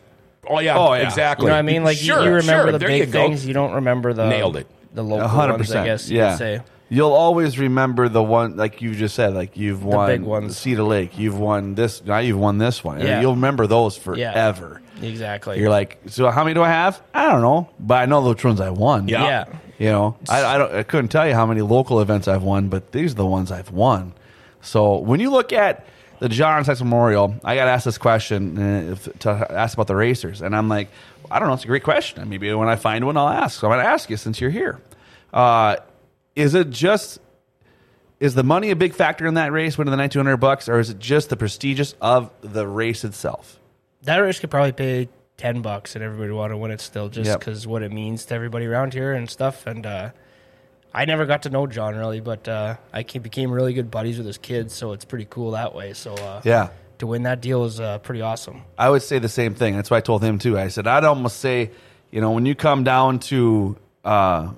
Oh 0.50 0.60
yeah, 0.60 0.78
Oh, 0.78 0.94
yeah. 0.94 1.04
exactly. 1.04 1.46
You 1.46 1.50
know 1.50 1.56
what 1.56 1.60
I 1.60 1.62
mean? 1.64 1.84
Like 1.84 1.98
you- 2.00 2.06
sure, 2.08 2.24
you 2.24 2.30
remember 2.32 2.64
sure, 2.64 2.72
the 2.72 2.78
there 2.80 2.88
big 2.90 3.00
you 3.00 3.06
go. 3.08 3.12
things, 3.28 3.46
you 3.46 3.54
don't 3.54 3.74
remember 3.74 4.14
the 4.14 4.28
Nailed 4.30 4.58
it. 4.58 4.68
The 4.94 5.04
local 5.04 5.26
A 5.26 5.28
hundred 5.28 5.54
ones, 5.54 5.62
I 5.72 5.84
percent. 5.84 5.86
guess 5.86 6.10
you 6.10 6.18
Yeah. 6.18 6.30
could 6.32 6.38
say. 6.38 6.62
You'll 6.90 7.12
always 7.14 7.60
remember 7.60 8.08
the 8.08 8.24
one, 8.24 8.56
like 8.56 8.82
you 8.82 8.96
just 8.96 9.14
said, 9.14 9.34
like 9.34 9.58
you've 9.58 9.84
won 9.84 10.08
big 10.08 10.22
ones. 10.22 10.58
Cedar 10.58 10.84
Lake, 10.84 11.18
you've 11.20 11.38
won 11.38 11.76
this, 11.76 12.02
now 12.06 12.20
you've 12.20 12.40
won 12.40 12.58
this 12.60 12.82
one. 12.84 13.02
Yeah. 13.02 13.20
You'll 13.20 13.36
remember 13.36 13.68
those 13.68 13.98
Yeah. 14.16 14.32
forever. 14.32 14.82
Exactly. 15.02 15.60
You're 15.60 15.70
like, 15.70 16.00
so 16.08 16.30
how 16.32 16.44
many 16.44 16.54
do 16.54 16.64
I 16.64 16.70
have? 16.70 17.02
I 17.14 17.30
don't 17.30 17.42
know, 17.42 17.70
but 17.80 17.96
I 17.96 18.06
know 18.06 18.22
which 18.22 18.44
ones 18.46 18.62
I 18.62 18.70
won. 18.70 19.08
Yeah. 19.10 19.24
yeah. 19.24 19.46
You 19.78 19.90
know, 19.92 20.16
I, 20.30 20.44
I 20.44 20.58
don't. 20.58 20.74
I 20.74 20.82
couldn't 20.84 21.10
tell 21.10 21.28
you 21.28 21.36
how 21.36 21.46
many 21.46 21.62
local 21.62 22.00
events 22.00 22.28
I've 22.28 22.42
won, 22.42 22.68
but 22.70 22.94
these 22.94 23.12
are 23.12 23.16
the 23.16 23.26
ones 23.28 23.52
I've 23.52 23.70
won. 23.70 24.14
So 24.62 24.98
when 24.98 25.20
you 25.20 25.30
look 25.30 25.54
at 25.54 25.86
the 26.20 26.30
John 26.30 26.64
Seitz 26.66 26.80
Memorial, 26.82 27.36
I 27.44 27.56
got 27.56 27.68
asked 27.68 27.86
this 27.86 27.98
question 27.98 28.58
uh, 28.58 28.92
if, 28.94 29.20
to 29.20 29.30
ask 29.30 29.74
about 29.76 29.88
the 29.88 29.96
racers, 29.96 30.42
and 30.42 30.56
I'm 30.56 30.70
like, 30.70 30.90
I 31.30 31.40
don't 31.40 31.48
know. 31.48 31.54
It's 31.54 31.64
a 31.64 31.68
great 31.68 31.84
question. 31.84 32.28
Maybe 32.30 32.54
when 32.54 32.70
I 32.70 32.76
find 32.76 33.06
one, 33.06 33.18
I'll 33.18 33.28
ask. 33.30 33.60
So 33.60 33.68
I'm 33.68 33.74
going 33.76 33.84
to 33.86 33.90
ask 33.90 34.10
you 34.10 34.18
since 34.18 34.40
you're 34.42 34.50
here. 34.50 34.80
Uh, 35.34 35.78
is 36.36 36.54
it 36.54 36.70
just 36.70 37.20
is 38.20 38.34
the 38.34 38.44
money 38.44 38.72
a 38.72 38.76
big 38.76 38.94
factor 38.94 39.28
in 39.28 39.36
that 39.36 39.52
race, 39.52 39.78
winning 39.78 39.92
the 39.92 39.98
1900 39.98 40.38
bucks, 40.38 40.68
or 40.70 40.80
is 40.80 40.90
it 40.90 41.00
just 41.00 41.30
the 41.30 41.38
prestigious 41.38 41.94
of 42.02 42.32
the 42.42 42.68
race 42.68 43.04
itself? 43.04 43.60
That 44.04 44.18
race 44.18 44.40
could 44.40 44.50
probably 44.50 44.72
pay 44.72 45.10
ten 45.38 45.62
bucks, 45.62 45.96
and 45.96 46.04
everybody 46.04 46.32
would 46.32 46.38
want 46.38 46.52
to 46.52 46.58
win 46.58 46.72
it 46.72 46.82
still, 46.82 47.10
just 47.10 47.28
Yep. 47.28 47.40
because 47.40 47.68
what 47.68 47.84
it 47.84 47.92
means 47.92 48.26
to 48.26 48.34
everybody 48.36 48.66
around 48.66 48.94
here 48.94 49.14
and 49.14 49.30
stuff. 49.30 49.68
And 49.68 49.86
uh, 49.86 50.10
I 50.98 51.06
never 51.06 51.26
got 51.28 51.44
to 51.44 51.50
know 51.52 51.68
John 51.68 51.96
really, 51.96 52.22
but 52.22 52.48
uh, 52.48 52.78
I 52.92 53.04
became 53.04 53.52
really 53.52 53.74
good 53.74 53.92
buddies 53.92 54.18
with 54.18 54.26
his 54.26 54.40
kids, 54.40 54.74
so 54.74 54.94
it's 54.94 55.06
pretty 55.06 55.28
cool 55.30 55.52
that 55.52 55.76
way. 55.76 55.94
So 55.94 56.16
uh, 56.16 56.42
Yeah. 56.44 56.70
to 56.98 57.06
win 57.08 57.24
that 57.24 57.40
deal 57.40 57.66
is 57.66 57.80
uh, 57.80 58.00
pretty 58.00 58.22
awesome. 58.22 58.64
I 58.80 58.90
would 58.90 59.04
say 59.04 59.20
the 59.20 59.30
same 59.30 59.54
thing. 59.54 59.76
That's 59.76 59.92
why 59.92 59.98
I 59.98 60.02
told 60.02 60.24
him 60.24 60.40
too. 60.40 60.58
I 60.58 60.70
said 60.70 60.88
I'd 60.88 61.04
almost 61.04 61.38
say, 61.40 61.70
you 62.10 62.20
know, 62.20 62.32
when 62.32 62.48
you 62.48 62.56
come 62.56 62.84
down 62.84 63.20
to 63.32 63.78
uh, 64.04 64.50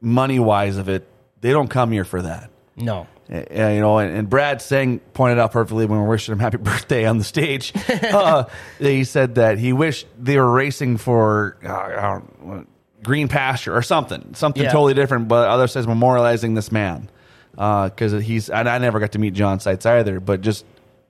money 0.00 0.38
wise 0.40 0.78
of 0.78 0.88
it, 0.88 1.06
they 1.40 1.52
don't 1.52 1.68
come 1.68 1.92
here 1.92 2.04
for 2.04 2.22
that. 2.22 2.50
No, 2.76 3.06
Uh, 3.32 3.36
you 3.50 3.80
know, 3.80 3.98
and, 3.98 4.16
and 4.16 4.28
Brad 4.30 4.60
Singh 4.60 4.98
pointed 5.14 5.38
out 5.38 5.52
perfectly 5.52 5.86
when 5.86 5.98
we 5.98 6.04
were 6.04 6.10
wishing 6.10 6.32
him 6.32 6.38
happy 6.40 6.56
birthday 6.72 7.06
on 7.06 7.18
the 7.18 7.24
stage. 7.24 7.72
uh, 8.02 8.44
he 8.78 9.04
said 9.04 9.36
that 9.36 9.58
he 9.58 9.72
wished 9.72 10.06
they 10.18 10.36
were 10.38 10.50
racing 10.50 10.96
for 10.96 11.56
uh, 11.64 11.72
I 11.72 12.02
don't 12.02 12.46
know, 12.46 12.66
green 13.06 13.28
pasture 13.28 13.74
or 13.74 13.80
something, 13.82 14.34
something 14.34 14.62
Yeah. 14.64 14.70
totally 14.72 14.92
different. 14.94 15.28
But 15.28 15.48
other 15.48 15.66
says 15.68 15.86
memorializing 15.86 16.54
this 16.54 16.70
man 16.70 17.08
uh, 17.56 17.88
because 17.88 18.12
he's. 18.22 18.50
And 18.50 18.68
I 18.68 18.76
never 18.78 19.00
got 19.00 19.12
to 19.12 19.18
meet 19.18 19.32
John 19.32 19.60
Seitz 19.60 19.86
either, 19.86 20.20
but 20.20 20.42
just 20.42 20.66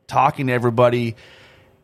talking 0.07 0.47
to 0.47 0.53
everybody 0.53 1.17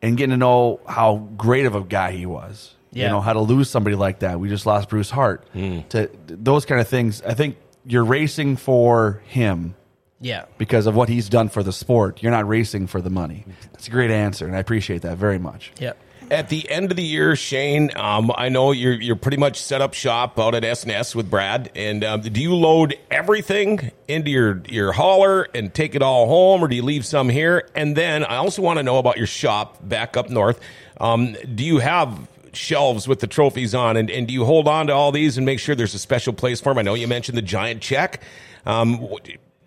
and 0.00 0.16
getting 0.16 0.30
to 0.30 0.36
know 0.36 0.80
how 0.86 1.16
great 1.36 1.66
of 1.66 1.74
a 1.74 1.80
guy 1.82 2.12
he 2.12 2.26
was. 2.26 2.74
You 2.94 3.08
know 3.08 3.22
how 3.22 3.32
to 3.32 3.40
lose 3.40 3.70
somebody 3.70 3.96
like 3.96 4.18
that. 4.18 4.38
We 4.38 4.50
just 4.50 4.66
lost 4.66 4.90
Bruce 4.90 5.08
Hart. 5.08 5.48
Hmm. 5.54 5.80
To 5.88 6.10
those 6.26 6.66
kind 6.66 6.78
of 6.78 6.86
things, 6.88 7.22
I 7.22 7.32
think 7.32 7.56
you're 7.86 8.04
racing 8.04 8.56
for 8.56 9.22
him 9.28 9.74
yeah, 10.20 10.44
because 10.58 10.86
of 10.86 10.94
what 10.94 11.08
he's 11.08 11.30
done 11.30 11.48
for 11.48 11.62
the 11.62 11.72
sport. 11.72 12.22
You're 12.22 12.32
not 12.32 12.46
racing 12.46 12.88
for 12.88 13.00
the 13.00 13.08
money. 13.08 13.46
That's 13.72 13.88
a 13.88 13.90
great 13.90 14.10
answer, 14.10 14.46
and 14.46 14.54
I 14.54 14.58
appreciate 14.58 15.02
that 15.02 15.16
very 15.16 15.38
much. 15.38 15.72
yeah. 15.80 15.94
At 16.32 16.48
the 16.48 16.70
end 16.70 16.90
of 16.90 16.96
the 16.96 17.02
year, 17.02 17.36
Shane, 17.36 17.90
um, 17.94 18.32
I 18.34 18.48
know 18.48 18.72
you're 18.72 18.94
you're 18.94 19.16
pretty 19.16 19.36
much 19.36 19.60
set 19.60 19.82
up 19.82 19.92
shop 19.92 20.38
out 20.38 20.54
at 20.54 20.64
S&S 20.64 21.14
with 21.14 21.28
Brad. 21.28 21.70
And 21.76 22.02
um, 22.02 22.22
do 22.22 22.40
you 22.40 22.54
load 22.54 22.94
everything 23.10 23.92
into 24.08 24.30
your 24.30 24.62
your 24.66 24.92
hauler 24.92 25.42
and 25.54 25.74
take 25.74 25.94
it 25.94 26.00
all 26.00 26.28
home, 26.28 26.64
or 26.64 26.68
do 26.68 26.76
you 26.76 26.84
leave 26.84 27.04
some 27.04 27.28
here? 27.28 27.68
And 27.74 27.94
then 27.94 28.24
I 28.24 28.36
also 28.36 28.62
want 28.62 28.78
to 28.78 28.82
know 28.82 28.96
about 28.96 29.18
your 29.18 29.26
shop 29.26 29.86
back 29.86 30.16
up 30.16 30.30
north. 30.30 30.58
Um, 30.98 31.36
do 31.54 31.64
you 31.64 31.80
have 31.80 32.26
shelves 32.54 33.06
with 33.06 33.20
the 33.20 33.26
trophies 33.26 33.74
on, 33.74 33.98
and, 33.98 34.10
and 34.10 34.26
do 34.26 34.32
you 34.32 34.46
hold 34.46 34.66
on 34.66 34.86
to 34.86 34.94
all 34.94 35.12
these 35.12 35.36
and 35.36 35.44
make 35.44 35.60
sure 35.60 35.74
there's 35.74 35.92
a 35.92 35.98
special 35.98 36.32
place 36.32 36.62
for 36.62 36.70
them? 36.70 36.78
I 36.78 36.82
know 36.82 36.94
you 36.94 37.08
mentioned 37.08 37.36
the 37.36 37.42
giant 37.42 37.82
check. 37.82 38.22
Um, 38.64 39.06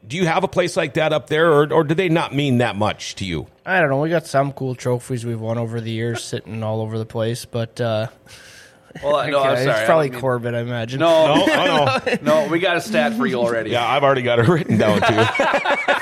do 0.07 0.17
you 0.17 0.25
have 0.27 0.43
a 0.43 0.47
place 0.47 0.75
like 0.77 0.95
that 0.95 1.13
up 1.13 1.27
there, 1.27 1.51
or, 1.51 1.71
or 1.73 1.83
do 1.83 1.95
they 1.95 2.09
not 2.09 2.33
mean 2.33 2.59
that 2.59 2.75
much 2.75 3.15
to 3.15 3.25
you? 3.25 3.47
I 3.65 3.79
don't 3.79 3.89
know. 3.89 3.99
We 3.99 4.09
got 4.09 4.27
some 4.27 4.53
cool 4.53 4.75
trophies 4.75 5.25
we've 5.25 5.39
won 5.39 5.57
over 5.57 5.81
the 5.81 5.91
years, 5.91 6.23
sitting 6.23 6.63
all 6.63 6.81
over 6.81 6.97
the 6.97 7.05
place. 7.05 7.45
But 7.45 7.81
uh, 7.81 8.07
Well, 9.03 9.27
no, 9.31 9.39
okay, 9.39 9.67
it's 9.67 9.85
probably 9.85 10.09
Corbett, 10.11 10.53
I 10.53 10.59
imagine. 10.59 10.99
No, 10.99 11.35
No, 11.35 11.45
I 11.53 11.65
know. 11.65 12.17
no, 12.43 12.47
we 12.47 12.59
got 12.59 12.77
a 12.77 12.81
stat 12.81 13.13
for 13.13 13.25
you 13.25 13.35
already. 13.35 13.71
Yeah, 13.71 13.87
I've 13.87 14.03
already 14.03 14.21
got 14.21 14.39
it 14.39 14.47
written 14.47 14.77
down 14.77 15.01
too. 15.01 15.25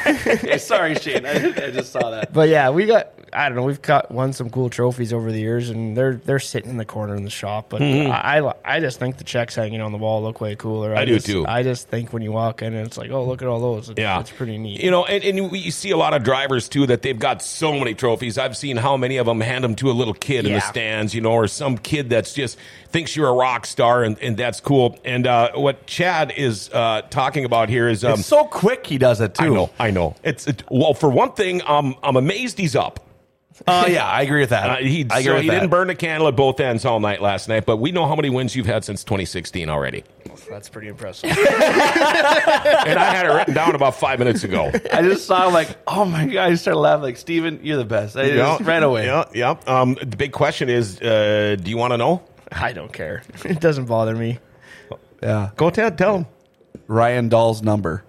Hey, 0.03 0.57
sorry, 0.57 0.95
Shane. 0.95 1.25
I, 1.25 1.31
I 1.31 1.71
just 1.71 1.91
saw 1.93 2.11
that. 2.11 2.33
But 2.33 2.49
yeah, 2.49 2.69
we 2.71 2.85
got 2.85 3.13
I 3.35 3.49
don't 3.49 3.55
know. 3.55 3.63
We've 3.63 3.81
got 3.81 4.11
won 4.11 4.33
some 4.33 4.49
cool 4.49 4.69
trophies 4.69 5.13
over 5.13 5.31
the 5.31 5.39
years, 5.39 5.69
and 5.69 5.95
they're 5.97 6.15
they're 6.15 6.39
sitting 6.39 6.69
in 6.69 6.77
the 6.77 6.85
corner 6.85 7.15
in 7.15 7.23
the 7.23 7.29
shop. 7.29 7.67
But 7.69 7.81
Mm-hmm. 7.81 8.11
I, 8.11 8.39
I 8.39 8.53
I 8.77 8.79
just 8.79 8.99
think 8.99 9.17
the 9.17 9.23
checks 9.23 9.55
hanging 9.55 9.81
on 9.81 9.91
the 9.91 9.97
wall 9.97 10.21
look 10.23 10.39
way 10.39 10.55
cooler. 10.55 10.95
I 10.95 11.05
do 11.05 11.15
just, 11.15 11.25
too. 11.25 11.45
I 11.47 11.63
just 11.63 11.89
think 11.89 12.13
when 12.13 12.21
you 12.21 12.31
walk 12.31 12.61
in, 12.61 12.73
it's 12.73 12.97
like, 12.97 13.11
oh, 13.11 13.25
look 13.25 13.41
at 13.41 13.47
all 13.47 13.59
those. 13.59 13.89
It's, 13.89 13.99
Yeah, 13.99 14.19
it's 14.19 14.31
pretty 14.31 14.57
neat. 14.57 14.81
You 14.81 14.91
know, 14.91 15.05
and, 15.05 15.23
and 15.23 15.55
you 15.55 15.71
see 15.71 15.91
a 15.91 15.97
lot 15.97 16.13
of 16.13 16.23
drivers 16.23 16.69
too 16.69 16.85
that 16.87 17.01
they've 17.01 17.19
got 17.19 17.41
so 17.41 17.73
many 17.73 17.93
trophies. 17.93 18.37
I've 18.37 18.55
seen 18.55 18.77
how 18.77 18.97
many 18.97 19.17
of 19.17 19.25
them 19.25 19.41
hand 19.41 19.63
them 19.63 19.75
to 19.75 19.91
a 19.91 19.93
little 19.93 20.13
kid 20.13 20.45
in 20.45 20.53
the 20.53 20.61
stands, 20.61 21.13
you 21.13 21.21
know, 21.21 21.31
or 21.33 21.47
some 21.47 21.77
kid 21.77 22.09
that's 22.09 22.33
just 22.33 22.57
thinks 22.89 23.15
you're 23.15 23.27
a 23.29 23.33
rock 23.33 23.65
star, 23.65 24.03
and, 24.03 24.17
and 24.19 24.37
that's 24.37 24.59
cool. 24.59 24.99
And 25.03 25.25
uh, 25.27 25.51
what 25.55 25.85
Chad 25.87 26.31
is 26.37 26.69
uh, 26.71 27.01
talking 27.09 27.43
about 27.43 27.69
here 27.69 27.89
is, 27.89 28.03
um, 28.03 28.19
It's 28.19 28.27
so 28.27 28.45
quick 28.45 28.85
he 28.85 28.97
does 28.97 29.19
it 29.19 29.35
too. 29.35 29.45
I 29.45 29.49
know, 29.49 29.69
I 29.79 29.91
know. 29.91 30.15
It's 30.23 30.47
it, 30.47 30.63
well, 30.69 30.93
for 30.93 31.09
one 31.09 31.33
thing, 31.33 31.61
um, 31.65 31.95
I'm 32.03 32.15
amazed 32.15 32.57
he's 32.57 32.75
up. 32.75 32.99
Oh 33.67 33.85
yeah, 33.87 34.05
I 34.05 34.21
agree 34.23 34.41
with 34.41 34.49
that. 34.49 34.69
Uh, 34.69 34.75
he 34.77 35.05
I 35.09 35.19
agree 35.19 35.23
so 35.23 35.33
with 35.35 35.43
he 35.43 35.49
that. 35.49 35.55
didn't 35.55 35.69
burn 35.69 35.87
the 35.87 35.95
candle 35.95 36.27
at 36.27 36.35
both 36.35 36.59
ends 36.59 36.83
all 36.85 36.99
night 36.99 37.21
last 37.21 37.47
night, 37.47 37.65
but 37.65 37.77
we 37.77 37.91
know 37.91 38.05
how 38.05 38.15
many 38.15 38.29
wins 38.29 38.55
you've 38.55 38.65
had 38.65 38.83
since 38.83 39.03
2016 39.03 39.69
already. 39.69 40.03
That's 40.49 40.67
pretty 40.67 40.89
impressive. 40.89 41.29
and 41.37 41.37
I 41.39 43.13
had 43.13 43.25
it 43.25 43.29
written 43.29 43.53
down 43.53 43.75
about 43.75 43.95
five 43.95 44.19
minutes 44.19 44.43
ago. 44.43 44.71
I 44.91 45.01
just 45.01 45.25
saw 45.25 45.47
him 45.47 45.53
like, 45.53 45.69
oh 45.87 46.03
my 46.05 46.25
god! 46.25 46.51
I 46.51 46.55
started 46.55 46.79
laughing 46.79 47.03
like, 47.03 47.17
Steven, 47.17 47.59
you're 47.63 47.77
the 47.77 47.85
best. 47.85 48.17
I 48.17 48.29
just 48.29 48.61
right 48.63 48.83
away. 48.83 49.05
Yeah, 49.05 49.25
yeah. 49.33 49.55
Um, 49.65 49.95
the 49.95 50.17
big 50.17 50.33
question 50.33 50.69
is, 50.69 50.99
uh, 51.01 51.55
do 51.61 51.69
you 51.69 51.77
want 51.77 51.91
to 51.93 51.97
know? 51.97 52.21
I 52.51 52.73
don't 52.73 52.91
care. 52.91 53.23
It 53.45 53.59
doesn't 53.59 53.85
bother 53.85 54.15
me. 54.15 54.39
Yeah. 55.21 55.51
Go 55.55 55.69
tell 55.69 55.89
tell 55.91 56.17
him. 56.17 56.25
Ryan 56.87 57.29
Dahl's 57.29 57.61
number. 57.61 58.03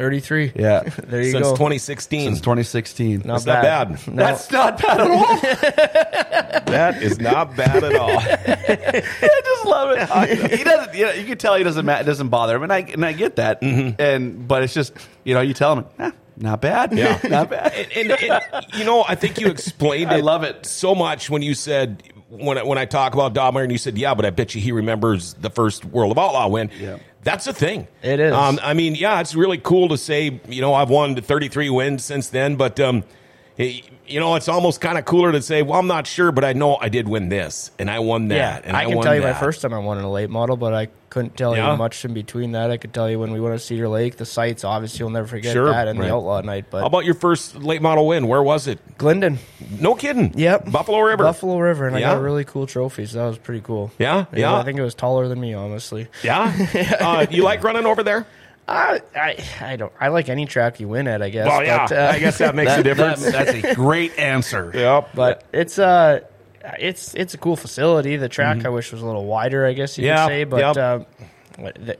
Thirty-three. 0.00 0.52
Yeah. 0.56 0.82
There 1.10 1.20
you 1.22 1.30
Since 1.32 1.46
go. 1.48 1.52
2016. 1.52 2.20
Since 2.26 2.40
2016. 2.40 3.22
Not 3.24 3.44
That's 3.44 3.46
not 3.46 3.62
bad. 3.62 3.90
No. 4.08 4.22
That's 4.24 4.50
not 4.50 4.80
bad 4.80 5.00
at 5.00 5.10
all. 5.10 5.36
that 6.72 7.02
is 7.02 7.20
not 7.20 7.54
bad 7.56 7.84
at 7.84 7.94
all. 7.96 8.18
I 8.18 9.40
just 9.44 9.64
love 9.66 9.90
it. 9.96 10.52
he 10.58 10.64
doesn't. 10.64 10.94
You, 10.94 11.04
know, 11.06 11.12
you 11.12 11.24
can 11.26 11.36
tell 11.38 11.54
he 11.56 11.64
doesn't. 11.64 11.84
ma- 11.84 11.98
It 11.98 12.04
doesn't 12.04 12.28
bother 12.28 12.56
him, 12.56 12.62
and 12.62 12.72
I 12.72 12.78
and 12.80 13.04
I 13.04 13.12
get 13.12 13.36
that. 13.36 13.62
And 13.62 14.48
but 14.48 14.62
it's 14.62 14.72
just 14.74 14.92
you 15.24 15.34
know 15.34 15.40
you 15.40 15.52
tell 15.54 15.76
him, 15.76 15.84
eh, 15.98 16.10
not 16.36 16.60
bad. 16.62 16.92
Yeah. 16.96 17.18
not 17.28 17.50
bad. 17.50 17.72
and, 17.74 18.10
and, 18.10 18.22
and, 18.22 18.66
you 18.74 18.84
know, 18.84 19.04
I 19.06 19.14
think 19.16 19.38
you 19.40 19.48
explained 19.48 20.10
it. 20.12 20.14
I 20.14 20.20
love 20.20 20.44
it. 20.44 20.64
so 20.64 20.94
much 20.94 21.28
when 21.28 21.42
you 21.42 21.54
said 21.54 22.02
when 22.30 22.58
I, 22.58 22.62
when 22.62 22.78
I 22.78 22.84
talk 22.84 23.14
about 23.14 23.34
Dobmeier, 23.34 23.62
and 23.64 23.72
you 23.72 23.78
said, 23.78 23.98
"Yeah, 23.98 24.14
but 24.14 24.24
I 24.24 24.30
bet 24.30 24.54
you 24.54 24.60
he 24.60 24.72
remembers 24.72 25.34
the 25.34 25.50
first 25.50 25.84
World 25.84 26.12
of 26.12 26.18
Outlaw 26.18 26.48
win." 26.48 26.70
Yeah. 26.80 26.98
That's 27.22 27.46
a 27.46 27.52
thing. 27.52 27.86
It 28.02 28.18
is. 28.18 28.32
Um, 28.32 28.58
I 28.62 28.72
mean, 28.72 28.94
yeah, 28.94 29.20
it's 29.20 29.34
really 29.34 29.58
cool 29.58 29.88
to 29.88 29.98
say. 29.98 30.40
You 30.48 30.60
know, 30.62 30.72
I've 30.72 30.88
won 30.88 31.14
33 31.14 31.68
wins 31.68 32.04
since 32.04 32.28
then, 32.28 32.56
but 32.56 32.80
um, 32.80 33.04
you 34.10 34.20
know, 34.20 34.34
it's 34.34 34.48
almost 34.48 34.80
kind 34.80 34.98
of 34.98 35.04
cooler 35.04 35.32
to 35.32 35.40
say, 35.40 35.62
"Well, 35.62 35.78
I'm 35.78 35.86
not 35.86 36.06
sure, 36.06 36.32
but 36.32 36.44
I 36.44 36.52
know 36.52 36.76
I 36.76 36.88
did 36.88 37.08
win 37.08 37.28
this, 37.28 37.70
and 37.78 37.90
I 37.90 38.00
won 38.00 38.28
that." 38.28 38.36
Yeah, 38.36 38.60
and 38.68 38.76
I, 38.76 38.84
can 38.86 38.96
won 38.96 39.04
tell 39.04 39.14
you 39.14 39.22
my 39.22 39.32
first 39.32 39.62
time 39.62 39.72
I 39.72 39.78
won 39.78 39.98
in 39.98 40.04
a 40.04 40.10
late 40.10 40.30
model, 40.30 40.56
but 40.56 40.74
I 40.74 40.88
couldn't 41.10 41.36
tell 41.36 41.56
Yeah? 41.56 41.72
you 41.72 41.76
much 41.76 42.04
in 42.04 42.14
between 42.14 42.52
that. 42.52 42.70
I 42.70 42.76
could 42.76 42.94
tell 42.94 43.10
you 43.10 43.18
when 43.18 43.32
we 43.32 43.40
went 43.40 43.58
to 43.58 43.64
Cedar 43.64 43.88
Lake, 43.88 44.16
the 44.16 44.24
Seitz. 44.24 44.64
Obviously, 44.64 45.00
you'll 45.00 45.10
never 45.10 45.26
forget 45.26 45.52
Sure, 45.52 45.70
that, 45.70 45.88
and 45.88 45.98
right. 45.98 46.06
the 46.06 46.14
Outlaw 46.14 46.40
night. 46.40 46.66
But 46.70 46.80
How 46.80 46.86
about 46.86 47.04
your 47.04 47.14
first 47.14 47.56
late 47.56 47.82
model 47.82 48.06
win? 48.06 48.26
Where 48.28 48.42
was 48.42 48.66
it? 48.66 48.78
Glyndon, 48.96 49.38
No 49.80 49.94
kidding. 49.94 50.32
Yep. 50.38 50.70
Buffalo 50.70 51.00
River. 51.00 51.24
Buffalo 51.24 51.58
River, 51.58 51.86
and 51.86 51.96
I 51.96 52.00
got 52.00 52.16
a 52.16 52.20
really 52.20 52.44
cool 52.44 52.66
trophy, 52.66 53.06
so 53.06 53.18
That 53.18 53.26
was 53.26 53.38
pretty 53.38 53.60
cool. 53.60 53.90
Yeah? 53.98 54.26
Yeah? 54.32 54.54
I 54.56 54.62
think 54.62 54.78
it 54.78 54.82
was 54.82 54.94
taller 54.94 55.26
than 55.28 55.40
me, 55.40 55.52
honestly. 55.54 56.06
Yeah. 56.22 56.54
uh, 57.00 57.26
you 57.30 57.42
like 57.42 57.64
running 57.64 57.86
over 57.86 58.02
there? 58.02 58.26
I, 58.70 59.00
I, 59.16 59.44
I 59.60 59.76
don't. 59.76 59.92
I 59.98 60.08
like 60.08 60.28
any 60.28 60.46
track 60.46 60.78
you 60.80 60.88
win 60.88 61.08
at. 61.08 61.22
I 61.22 61.28
guess. 61.30 61.46
Well, 61.46 61.64
yeah. 61.64 61.86
but, 61.88 61.96
uh, 61.98 62.10
I 62.14 62.18
guess 62.20 62.38
that 62.38 62.54
makes 62.54 62.70
a 62.72 62.82
difference. 62.82 63.22
that- 63.24 63.32
that's 63.32 63.64
a 63.64 63.74
great 63.74 64.18
answer. 64.18 64.70
Yep. 64.74 65.10
but 65.14 65.44
it's 65.52 65.78
uh 65.78 66.20
it's 66.78 67.14
it's 67.14 67.34
a 67.34 67.38
cool 67.38 67.56
facility. 67.56 68.16
The 68.16 68.28
track 68.28 68.64
I 68.64 68.68
wish 68.68 68.92
was 68.92 69.02
a 69.02 69.06
little 69.06 69.26
wider. 69.26 69.66
I 69.66 69.72
guess 69.72 69.98
you 69.98 70.06
Mm-hmm. 70.06 70.24
Could 70.26 70.30
say, 70.30 70.44
but 70.44 70.76
yep. 70.76 70.76
uh, 70.76 71.00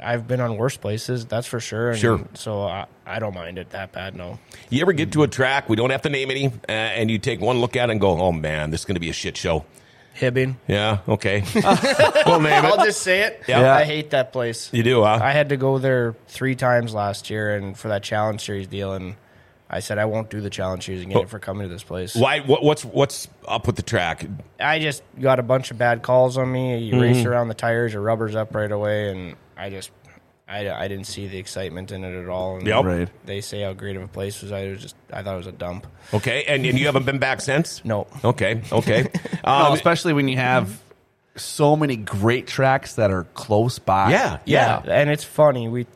I've 0.01 0.27
been 0.29 0.41
on 0.41 0.57
worse 0.57 0.77
places. 0.77 1.27
That's 1.27 1.47
for 1.47 1.61
sure. 1.61 1.91
And 1.91 1.99
Sure. 1.99 2.21
So 2.35 2.63
I, 2.63 2.87
I 3.05 3.19
don't 3.19 3.35
mind 3.35 3.59
it 3.59 3.71
that 3.71 3.93
bad. 3.93 4.17
No. 4.17 4.39
You 4.71 4.81
ever 4.83 4.93
get 4.93 5.13
to 5.13 5.23
a 5.23 5.29
track, 5.29 5.69
we 5.69 5.77
don't 5.77 5.91
have 5.91 6.03
to 6.03 6.09
name 6.09 6.31
any, 6.31 6.47
uh, 6.47 6.53
and 6.73 7.11
you 7.11 7.19
take 7.19 7.41
one 7.41 7.59
look 7.59 7.77
at 7.77 7.89
it 7.89 7.93
and 7.93 8.01
go, 8.01 8.19
oh 8.19 8.33
man, 8.33 8.71
this 8.71 8.81
is 8.83 8.85
going 8.87 8.95
to 8.95 9.01
be 9.01 9.11
a 9.11 9.15
shit 9.15 9.37
show. 9.37 9.65
Hibbing. 10.21 10.57
Yeah, 10.69 10.99
okay. 11.09 11.43
we'll 12.27 12.41
name 12.41 12.65
I'll 12.65 12.85
just 12.85 13.01
say 13.03 13.23
it. 13.23 13.43
Yeah. 13.49 13.75
I 13.75 13.85
hate 13.85 14.11
that 14.11 14.33
place. 14.33 14.69
You 14.73 14.83
do, 14.83 15.03
huh? 15.03 15.19
I 15.23 15.33
had 15.33 15.49
to 15.49 15.57
go 15.57 15.79
there 15.79 16.15
three 16.29 16.55
times 16.55 16.93
last 16.95 17.31
year, 17.31 17.57
and 17.57 17.77
for 17.77 17.89
that 17.89 18.03
challenge 18.03 18.43
series 18.45 18.67
deal, 18.67 18.93
and 18.93 19.17
I 19.71 19.81
said 19.81 19.99
I 19.99 20.05
won't 20.05 20.29
do 20.31 20.41
the 20.41 20.51
challenge 20.51 20.85
series 20.87 21.03
again 21.03 21.27
for 21.27 21.39
coming 21.39 21.63
to 21.67 21.73
this 21.73 21.83
place. 21.83 22.15
Why? 22.15 22.41
What, 22.41 22.63
what's 22.63 22.85
what's 22.85 23.29
up 23.49 23.67
with 23.67 23.77
the 23.77 23.83
track? 23.83 24.27
I 24.59 24.79
just 24.79 25.03
got 25.19 25.39
a 25.39 25.43
bunch 25.43 25.71
of 25.71 25.79
bad 25.79 26.03
calls 26.03 26.37
on 26.37 26.53
me. 26.53 26.77
You 26.79 26.93
Mm-hmm. 26.93 27.01
race 27.01 27.25
around 27.25 27.49
the 27.49 27.55
tires, 27.55 27.93
your 27.95 28.03
rubber's 28.03 28.35
up 28.37 28.55
right 28.55 28.71
away, 28.71 29.11
and 29.11 29.37
I 29.57 29.71
just 29.71 29.91
I, 30.51 30.85
I 30.85 30.89
didn't 30.89 31.07
see 31.07 31.29
the 31.29 31.39
excitement 31.39 31.93
in 31.93 32.03
it 32.05 32.21
at 32.21 32.29
all. 32.29 32.57
And 32.57 32.67
Yep. 32.67 32.85
Right. 32.85 33.09
They 33.25 33.41
say 33.41 33.63
how 33.63 33.73
great 33.73 33.97
of 33.97 34.03
a 34.03 34.09
place 34.09 34.43
was. 34.43 34.51
I 34.53 34.67
was 34.69 34.83
just 34.83 34.97
I 35.13 35.23
thought 35.23 35.35
it 35.35 35.39
was 35.39 35.47
a 35.47 35.53
dump. 35.53 35.87
Okay, 36.13 36.45
and, 36.45 36.67
and 36.67 36.79
you 36.79 36.87
haven't 36.87 37.07
been 37.07 37.19
back 37.21 37.41
since? 37.41 37.85
No. 37.85 38.07
Okay, 38.25 38.63
okay. 38.73 39.09
No, 39.45 39.53
Um, 39.53 39.73
especially 39.75 40.13
when 40.13 40.29
you 40.29 40.37
have 40.37 40.83
so 41.37 41.77
many 41.77 41.97
great 41.97 42.47
tracks 42.47 42.97
that 42.97 43.11
are 43.11 43.25
close 43.35 43.79
by. 43.79 44.11
yeah, 44.11 44.39
yeah. 44.45 44.81
and 44.85 45.09
it's 45.09 45.25
funny. 45.25 45.69
We 45.69 45.87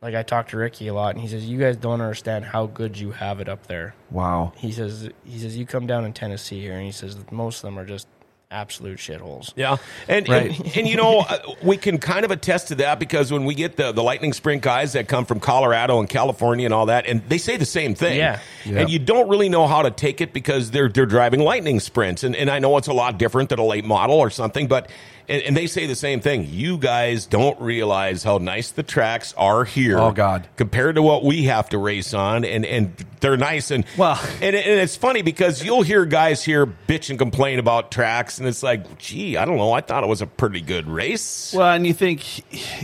like 0.00 0.14
I 0.14 0.22
talked 0.22 0.50
to 0.50 0.58
Ricky 0.58 0.86
a 0.88 0.94
lot, 0.94 1.14
and 1.14 1.20
he 1.20 1.28
says 1.28 1.44
you 1.46 1.58
guys 1.58 1.76
don't 1.76 2.00
understand 2.00 2.44
how 2.44 2.66
good 2.66 2.98
you 2.98 3.10
have 3.12 3.40
it 3.40 3.48
up 3.48 3.66
there. 3.66 3.94
Wow. 4.10 4.52
He 4.56 4.70
says 4.70 5.08
he 5.24 5.38
says 5.38 5.56
you 5.56 5.66
come 5.66 5.86
down 5.86 6.04
in 6.04 6.12
Tennessee 6.12 6.60
here, 6.60 6.74
and 6.74 6.84
he 6.84 6.92
says 6.92 7.16
that 7.16 7.32
most 7.32 7.58
of 7.58 7.62
them 7.62 7.78
are 7.78 7.84
just 7.86 8.06
absolute 8.54 8.98
shitholes. 8.98 9.52
Yeah, 9.56 9.76
and, 10.08 10.28
Right. 10.28 10.58
and 10.58 10.76
and 10.76 10.88
you 10.88 10.96
know 10.96 11.20
uh, 11.20 11.38
we 11.62 11.76
can 11.76 11.98
kind 11.98 12.24
of 12.24 12.30
attest 12.30 12.68
to 12.68 12.76
that 12.76 12.98
because 12.98 13.32
when 13.32 13.44
we 13.44 13.54
get 13.54 13.76
the 13.76 13.92
the 13.92 14.02
lightning 14.02 14.32
sprint 14.32 14.62
guys 14.62 14.92
that 14.92 15.08
come 15.08 15.24
from 15.26 15.40
Colorado 15.40 15.98
and 15.98 16.08
California 16.08 16.64
and 16.64 16.72
all 16.72 16.86
that, 16.86 17.06
and 17.06 17.22
they 17.28 17.38
say 17.38 17.56
the 17.56 17.66
same 17.66 17.94
thing. 17.94 18.16
Yeah. 18.16 18.38
Yeah. 18.64 18.80
and 18.80 18.90
you 18.90 18.98
don't 18.98 19.28
really 19.28 19.48
know 19.48 19.66
how 19.66 19.82
to 19.82 19.90
take 19.90 20.20
it 20.20 20.32
because 20.32 20.70
they're 20.70 20.88
they're 20.88 21.04
driving 21.06 21.40
lightning 21.40 21.80
sprints, 21.80 22.22
and 22.24 22.34
and 22.36 22.48
I 22.50 22.60
know 22.60 22.76
it's 22.78 22.88
a 22.88 22.92
lot 22.94 23.18
different 23.18 23.48
than 23.50 23.58
a 23.58 23.64
late 23.64 23.84
model 23.84 24.16
or 24.16 24.30
something, 24.30 24.66
but. 24.68 24.88
And, 25.28 25.42
and 25.42 25.56
they 25.56 25.66
say 25.66 25.86
the 25.86 25.94
same 25.94 26.20
thing. 26.20 26.46
You 26.50 26.76
guys 26.76 27.26
don't 27.26 27.58
realize 27.60 28.22
how 28.22 28.38
nice 28.38 28.70
the 28.72 28.82
tracks 28.82 29.32
are 29.36 29.64
here. 29.64 29.98
Oh, 29.98 30.12
God. 30.12 30.46
Compared 30.56 30.96
to 30.96 31.02
what 31.02 31.24
we 31.24 31.44
have 31.44 31.68
to 31.70 31.78
race 31.78 32.12
on, 32.12 32.44
and, 32.44 32.64
and 32.66 32.94
they're 33.20 33.36
nice. 33.38 33.70
And 33.70 33.84
Well- 33.96 34.20
and, 34.42 34.54
and 34.54 34.80
it's 34.80 34.96
funny 34.96 35.22
because 35.22 35.64
you'll 35.64 35.82
hear 35.82 36.04
guys 36.04 36.44
here 36.44 36.66
bitch 36.66 37.08
and 37.10 37.18
complain 37.18 37.58
about 37.58 37.90
tracks, 37.90 38.38
and 38.38 38.46
it's 38.46 38.62
like, 38.62 38.98
gee, 38.98 39.36
I 39.38 39.44
don't 39.46 39.56
know. 39.56 39.72
I 39.72 39.80
thought 39.80 40.02
it 40.04 40.08
was 40.08 40.20
a 40.20 40.26
pretty 40.26 40.60
good 40.60 40.86
race. 40.86 41.54
Well, 41.56 41.72
and 41.74 41.86
you 41.86 41.94
think 41.94 42.40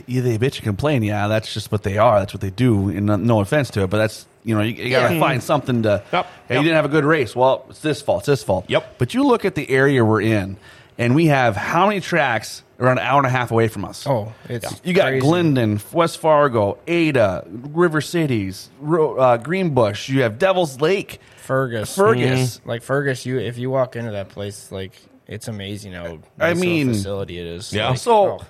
yeah, 0.08 0.22
they 0.22 0.38
bitch 0.38 0.56
and 0.56 0.64
complain. 0.64 1.02
Yeah, 1.02 1.28
that's 1.28 1.52
just 1.52 1.70
what 1.70 1.82
they 1.82 1.98
are. 1.98 2.20
That's 2.20 2.32
what 2.32 2.40
they 2.40 2.50
do. 2.50 2.88
And 2.88 3.06
no, 3.06 3.16
no 3.16 3.40
offense 3.40 3.70
to 3.72 3.82
it, 3.82 3.90
but 3.90 3.98
that's 3.98 4.26
you 4.44 4.54
know 4.54 4.62
you, 4.62 4.72
you 4.82 4.90
got 4.90 5.08
to 5.08 5.14
Yeah. 5.14 5.20
find 5.20 5.42
something 5.42 5.82
to. 5.82 6.02
Yep, 6.10 6.26
Hey, 6.48 6.54
yep. 6.54 6.62
you 6.62 6.68
didn't 6.68 6.76
have 6.76 6.84
a 6.86 6.88
good 6.88 7.04
race. 7.04 7.36
Well, 7.36 7.66
it's 7.68 7.80
this 7.80 8.00
fault. 8.00 8.20
It's 8.20 8.26
this 8.28 8.42
fault. 8.42 8.64
Yep. 8.68 8.94
But 8.98 9.12
you 9.12 9.24
look 9.24 9.44
at 9.44 9.54
the 9.54 9.68
area 9.68 10.02
we're 10.04 10.22
in, 10.22 10.56
and 11.00 11.14
we 11.16 11.26
have 11.26 11.56
how 11.56 11.88
many 11.88 12.00
tracks 12.00 12.62
around 12.78 12.98
an 12.98 13.04
hour 13.04 13.18
and 13.18 13.26
a 13.26 13.30
half 13.30 13.50
away 13.50 13.66
from 13.68 13.84
us? 13.84 14.06
Oh, 14.06 14.32
it's 14.48 14.80
You 14.84 14.94
got 14.94 15.08
crazy. 15.08 15.26
Glyndon, 15.26 15.80
West 15.92 16.18
Fargo, 16.18 16.78
Ada, 16.86 17.44
River 17.48 18.00
Cities, 18.00 18.70
uh, 18.82 19.36
Greenbush. 19.38 20.08
You 20.08 20.22
have 20.22 20.38
Devil's 20.38 20.80
Lake. 20.80 21.18
Fergus. 21.38 21.94
Fergus. 21.96 22.58
Mhm. 22.58 22.66
Like 22.66 22.82
Fergus, 22.82 23.26
you 23.26 23.38
if 23.40 23.58
you 23.58 23.70
walk 23.70 23.96
into 23.96 24.12
that 24.12 24.28
place, 24.28 24.70
like 24.70 24.92
it's 25.26 25.48
amazing 25.48 25.92
how 25.94 26.04
I 26.04 26.18
nice 26.38 26.52
of 26.52 26.58
a 26.58 26.60
mean- 26.60 26.88
facility 26.88 27.38
it 27.40 27.46
is. 27.46 27.72
Yeah. 27.72 27.88
Like, 27.90 27.98
So 27.98 28.38
oh. 28.40 28.44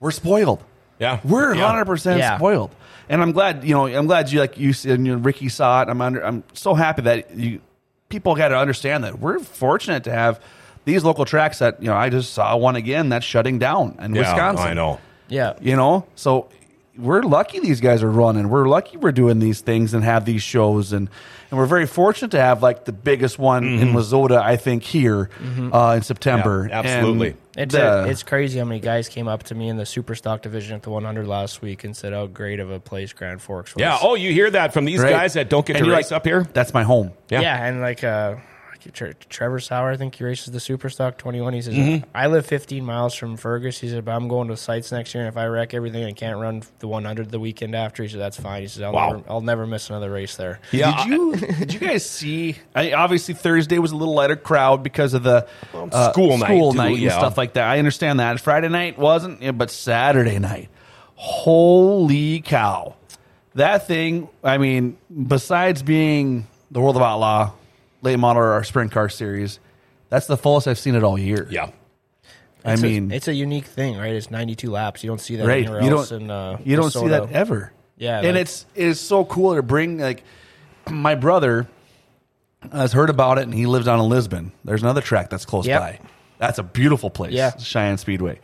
we're 0.00 0.10
spoiled. 0.10 0.62
Yeah. 0.98 1.20
We're 1.24 1.54
Yeah. 1.54 1.66
hundred 1.66 1.84
percent 1.84 2.22
spoiled, 2.38 2.70
and 3.10 3.20
I'm 3.20 3.32
glad. 3.32 3.62
You 3.64 3.74
know, 3.74 3.86
I'm 3.86 4.06
glad 4.06 4.32
you 4.32 4.40
like 4.40 4.56
you 4.56 4.72
said. 4.72 4.92
You 5.00 5.12
know, 5.12 5.16
Ricky 5.16 5.50
saw 5.50 5.82
it. 5.82 5.88
I'm 5.90 6.00
under. 6.00 6.24
I'm 6.24 6.42
so 6.54 6.72
happy 6.72 7.02
that 7.02 7.36
you 7.36 7.60
people 8.08 8.34
got 8.34 8.48
to 8.48 8.56
understand 8.56 9.04
that 9.04 9.18
we're 9.18 9.38
fortunate 9.40 10.04
to 10.04 10.12
have 10.12 10.40
these 10.86 11.04
local 11.04 11.26
tracks 11.26 11.58
that 11.58 11.82
you 11.82 11.88
know. 11.88 11.96
I 11.96 12.08
just 12.08 12.32
saw 12.32 12.56
one 12.56 12.76
again 12.76 13.10
that's 13.10 13.26
shutting 13.26 13.58
down 13.58 13.96
in 14.00 14.14
Yeah, 14.14 14.22
Wisconsin. 14.22 14.66
I 14.66 14.72
know. 14.72 14.98
yeah, 15.28 15.52
You 15.60 15.76
know, 15.76 16.06
so 16.14 16.48
we're 16.96 17.20
lucky 17.22 17.60
these 17.60 17.82
guys 17.82 18.02
are 18.02 18.10
running. 18.10 18.48
We're 18.48 18.66
lucky 18.68 18.96
we're 18.96 19.12
doing 19.12 19.38
these 19.38 19.60
things 19.60 19.92
and 19.92 20.02
have 20.02 20.24
these 20.24 20.42
shows, 20.42 20.92
and 20.94 21.10
and 21.50 21.58
we're 21.58 21.66
very 21.66 21.86
fortunate 21.86 22.30
to 22.30 22.40
have 22.40 22.62
like 22.62 22.86
the 22.86 22.92
biggest 22.92 23.38
one 23.38 23.64
in 23.64 23.92
WISSOTA, 23.92 24.36
I 24.40 24.56
think, 24.56 24.82
here 24.82 25.28
uh, 25.72 25.94
in 25.96 26.02
September. 26.02 26.62
Mm-hmm. 26.62 26.70
Yeah, 26.70 26.78
absolutely. 26.80 27.28
And 27.28 27.38
It's 27.56 27.74
the- 27.74 28.06
it's 28.08 28.22
crazy 28.24 28.58
how 28.58 28.64
many 28.64 28.80
guys 28.80 29.08
came 29.08 29.28
up 29.28 29.44
to 29.44 29.54
me 29.54 29.68
in 29.68 29.76
the 29.76 29.86
super 29.86 30.14
stock 30.16 30.42
division 30.42 30.74
at 30.74 30.82
the 30.82 30.90
100 30.90 31.26
last 31.28 31.62
week 31.62 31.84
and 31.84 31.96
said 31.96 32.12
how 32.12 32.26
great 32.26 32.58
of 32.60 32.70
a 32.72 32.80
place 32.80 33.12
Grand 33.12 33.40
Forks 33.40 33.74
was. 33.76 33.80
Yeah. 33.80 33.96
Oh, 34.02 34.14
you 34.16 34.32
hear 34.32 34.50
that 34.50 34.72
from 34.74 34.86
these 34.86 35.00
Right. 35.00 35.10
guys 35.10 35.34
that 35.34 35.48
don't 35.48 35.64
get 35.64 35.76
And 35.76 35.84
to 35.84 35.88
you're 35.88 35.96
race 35.96 36.10
like, 36.10 36.16
up 36.16 36.24
here? 36.26 36.46
That's 36.52 36.74
my 36.74 36.82
home. 36.82 37.12
Yeah. 37.30 37.42
yeah, 37.42 37.64
and 37.64 37.80
like 37.80 38.02
uh, 38.02 38.34
I 38.34 38.34
Tre- 38.34 38.42
Trevor 38.92 39.60
Sauer, 39.60 39.90
I 39.90 39.96
think 39.96 40.14
he 40.14 40.24
races 40.24 40.52
the 40.52 40.60
Super 40.60 40.88
Stock 40.88 41.18
21. 41.18 41.52
He 41.54 41.62
says, 41.62 42.02
I 42.14 42.26
live 42.26 42.46
15 42.46 42.84
miles 42.84 43.14
from 43.14 43.36
Fergus. 43.36 43.78
He 43.78 43.88
said, 43.88 44.04
but 44.04 44.12
I'm 44.12 44.28
going 44.28 44.48
to 44.48 44.54
the 44.54 44.58
Seitz 44.58 44.92
next 44.92 45.14
year, 45.14 45.24
and 45.24 45.28
if 45.28 45.36
I 45.36 45.46
wreck 45.46 45.74
everything 45.74 46.04
and 46.04 46.16
can't 46.16 46.38
run 46.38 46.62
the 46.78 46.88
100 46.88 47.30
the 47.30 47.40
weekend 47.40 47.74
after, 47.74 48.02
he 48.02 48.08
said, 48.08 48.20
that's 48.20 48.38
fine. 48.38 48.62
He 48.62 48.68
says, 48.68 48.82
I'll, 48.82 48.92
Wow. 48.92 49.10
never, 49.12 49.22
I'll 49.30 49.40
never 49.40 49.66
miss 49.66 49.90
another 49.90 50.10
race 50.10 50.36
there. 50.36 50.60
Yeah, 50.72 51.04
Did 51.04 51.06
you 51.08 51.36
did 51.36 51.74
you 51.74 51.80
guys 51.80 52.08
see? 52.08 52.56
I, 52.74 52.92
obviously, 52.92 53.34
Thursday 53.34 53.78
was 53.78 53.92
a 53.92 53.96
little 53.96 54.14
lighter 54.14 54.36
crowd 54.36 54.82
because 54.82 55.14
of 55.14 55.22
the 55.22 55.46
uh, 55.74 56.12
school 56.12 56.38
night, 56.38 56.46
school 56.46 56.72
too, 56.72 56.78
night, 56.78 56.92
and 56.94 56.98
yeah. 57.02 57.18
stuff 57.18 57.36
like 57.38 57.54
that. 57.54 57.64
I 57.68 57.78
understand 57.78 58.20
that. 58.20 58.40
Friday 58.40 58.68
night 58.68 58.98
wasn't, 58.98 59.42
yeah, 59.42 59.52
but 59.52 59.70
Saturday 59.70 60.38
night, 60.38 60.68
holy 61.14 62.40
cow! 62.40 62.94
That 63.54 63.86
thing. 63.86 64.28
I 64.44 64.58
mean, 64.58 64.98
besides 65.26 65.82
being 65.82 66.46
the 66.70 66.80
World 66.80 66.96
of 66.96 67.02
Outlaw 67.02 67.52
late 68.06 68.18
model 68.18 68.42
or 68.42 68.52
our 68.52 68.64
sprint 68.64 68.92
car 68.92 69.08
series, 69.08 69.58
that's 70.08 70.26
the 70.26 70.36
fullest 70.36 70.66
I've 70.68 70.78
seen 70.78 70.94
it 70.94 71.02
all 71.04 71.18
year. 71.18 71.46
yeah. 71.50 71.70
I 72.64 72.72
It's 72.72 72.82
a- 72.82 72.84
mean, 72.84 73.10
it's 73.12 73.28
a 73.28 73.34
unique 73.34 73.64
thing, 73.66 73.96
right? 73.96 74.12
It's 74.12 74.30
92 74.30 74.70
laps. 74.70 75.04
You 75.04 75.08
don't 75.10 75.20
see 75.20 75.36
that 75.36 75.46
right? 75.46 75.62
anywhere 75.64 75.82
You 75.82 75.90
else 75.98 76.08
don't 76.10 76.22
in 76.22 76.30
uh, 76.30 76.58
you 76.64 76.74
don't 76.76 76.90
see 76.92 77.06
that 77.08 77.30
ever. 77.30 77.72
Yeah, 77.96 78.20
and 78.20 78.36
it's 78.36 78.66
it's 78.74 78.98
so 79.00 79.24
cool 79.24 79.54
to 79.54 79.62
bring 79.62 79.98
like 79.98 80.24
my 80.90 81.14
brother 81.14 81.68
has 82.72 82.92
heard 82.92 83.08
about 83.10 83.38
it 83.38 83.42
and 83.42 83.54
he 83.54 83.66
lives 83.66 83.86
down 83.86 84.00
in 84.00 84.08
Lisbon. 84.08 84.50
There's 84.64 84.82
another 84.82 85.00
track 85.00 85.30
that's 85.30 85.44
close 85.44 85.66
Yep. 85.66 85.80
by. 85.80 86.00
That's 86.38 86.58
a 86.58 86.62
beautiful 86.64 87.08
place. 87.10 87.32
Yeah. 87.32 87.56
Cheyenne 87.56 87.98
Speedway. 87.98 88.40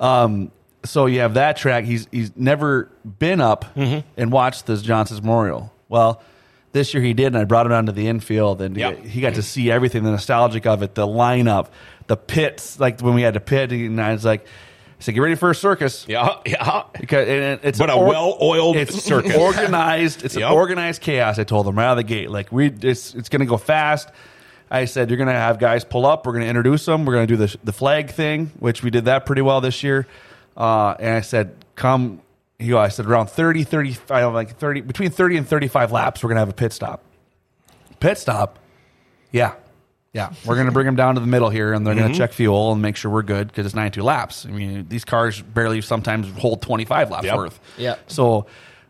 Um, 0.00 0.50
so 0.84 1.06
you 1.06 1.20
have 1.20 1.34
that 1.34 1.56
track. 1.58 1.84
He's 1.84 2.08
he's 2.10 2.32
never 2.34 2.90
been 3.18 3.40
up 3.42 3.64
Mm-hmm. 3.76 4.06
and 4.16 4.32
watched 4.32 4.66
this 4.66 4.80
John 4.82 5.06
Seitz 5.06 5.20
Memorial. 5.20 5.70
Well, 5.88 6.22
this 6.76 6.94
year 6.94 7.02
he 7.02 7.14
did, 7.14 7.26
and 7.26 7.38
I 7.38 7.44
brought 7.44 7.66
him 7.66 7.70
down 7.70 7.86
to 7.86 7.92
the 7.92 8.06
infield, 8.06 8.60
and 8.62 8.76
Yep. 8.76 8.98
he, 9.02 9.08
he 9.08 9.20
got 9.20 9.34
to 9.34 9.42
see 9.42 9.70
everything, 9.70 10.04
the 10.04 10.10
nostalgic 10.12 10.66
of 10.66 10.82
it, 10.82 10.94
the 10.94 11.06
lineup, 11.06 11.68
the 12.06 12.16
pits, 12.16 12.78
like 12.78 13.00
when 13.00 13.14
we 13.14 13.22
had 13.22 13.34
to 13.34 13.40
pit, 13.40 13.72
and 13.72 14.00
I 14.00 14.12
was 14.12 14.24
like, 14.24 14.42
I 14.44 15.02
said, 15.02 15.14
"Get 15.14 15.20
ready 15.20 15.34
for 15.34 15.50
a 15.50 15.54
circus." 15.54 16.06
Yeah, 16.08 16.36
yeah. 16.46 16.84
Because 16.98 17.28
it- 17.28 17.60
it's 17.64 17.78
But 17.78 17.90
a 17.90 17.94
or- 17.94 18.06
well-oiled 18.06 18.76
it's 18.76 19.02
circus. 19.02 19.34
organized. 19.36 20.24
It's 20.24 20.36
Yep. 20.36 20.48
an 20.50 20.54
organized 20.54 21.02
chaos. 21.02 21.38
I 21.38 21.44
told 21.44 21.66
them 21.66 21.76
right 21.76 21.84
out 21.86 21.90
of 21.92 21.96
the 21.98 22.02
gate. 22.04 22.30
Like 22.30 22.50
we, 22.52 22.68
it's 22.68 23.14
it's 23.14 23.28
going 23.28 23.40
to 23.40 23.46
go 23.46 23.56
fast. 23.58 24.08
I 24.70 24.86
said 24.86 25.10
you're 25.10 25.16
going 25.18 25.28
to 25.28 25.34
have 25.34 25.58
guys 25.58 25.84
pull 25.84 26.06
up. 26.06 26.24
We're 26.26 26.32
going 26.32 26.44
to 26.44 26.48
introduce 26.48 26.86
them. 26.86 27.04
We're 27.04 27.12
going 27.14 27.26
to 27.28 27.36
do 27.36 27.46
the 27.46 27.56
the 27.62 27.72
flag 27.72 28.10
thing, 28.10 28.50
which 28.58 28.82
we 28.82 28.90
did 28.90 29.04
that 29.04 29.26
pretty 29.26 29.42
well 29.42 29.60
this 29.60 29.82
year. 29.82 30.06
Uh, 30.56 30.94
and 30.98 31.14
I 31.14 31.20
said, 31.20 31.54
come. 31.74 32.20
He 32.58 32.68
go, 32.68 32.78
I 32.78 32.88
said 32.88 33.06
around 33.06 33.28
30, 33.28 33.64
35, 33.64 34.32
like 34.32 34.56
30, 34.56 34.80
between 34.82 35.10
30 35.10 35.36
and 35.38 35.48
35 35.48 35.92
laps, 35.92 36.22
we're 36.22 36.28
going 36.28 36.36
to 36.36 36.40
have 36.40 36.48
a 36.48 36.54
pit 36.54 36.72
stop. 36.72 37.02
Pit 38.00 38.16
stop? 38.18 38.58
Yeah. 39.30 39.54
Yeah. 40.14 40.32
We're 40.46 40.54
going 40.54 40.66
to 40.66 40.72
bring 40.72 40.86
them 40.86 40.96
down 40.96 41.16
to 41.16 41.20
the 41.20 41.26
middle 41.26 41.50
here 41.50 41.74
and 41.74 41.86
they're 41.86 41.94
going 41.94 42.06
to 42.06 42.12
mm-hmm. 42.12 42.18
check 42.18 42.32
fuel 42.32 42.72
and 42.72 42.80
make 42.80 42.96
sure 42.96 43.10
we're 43.10 43.22
good 43.22 43.48
because 43.48 43.66
it's 43.66 43.74
92 43.74 44.02
laps. 44.02 44.46
I 44.46 44.50
mean, 44.50 44.86
these 44.88 45.04
cars 45.04 45.42
barely 45.42 45.82
sometimes 45.82 46.30
hold 46.38 46.62
25 46.62 47.10
laps 47.10 47.24
Yep. 47.26 47.36
worth. 47.36 47.60
Yeah. 47.76 47.96
So, 48.06 48.46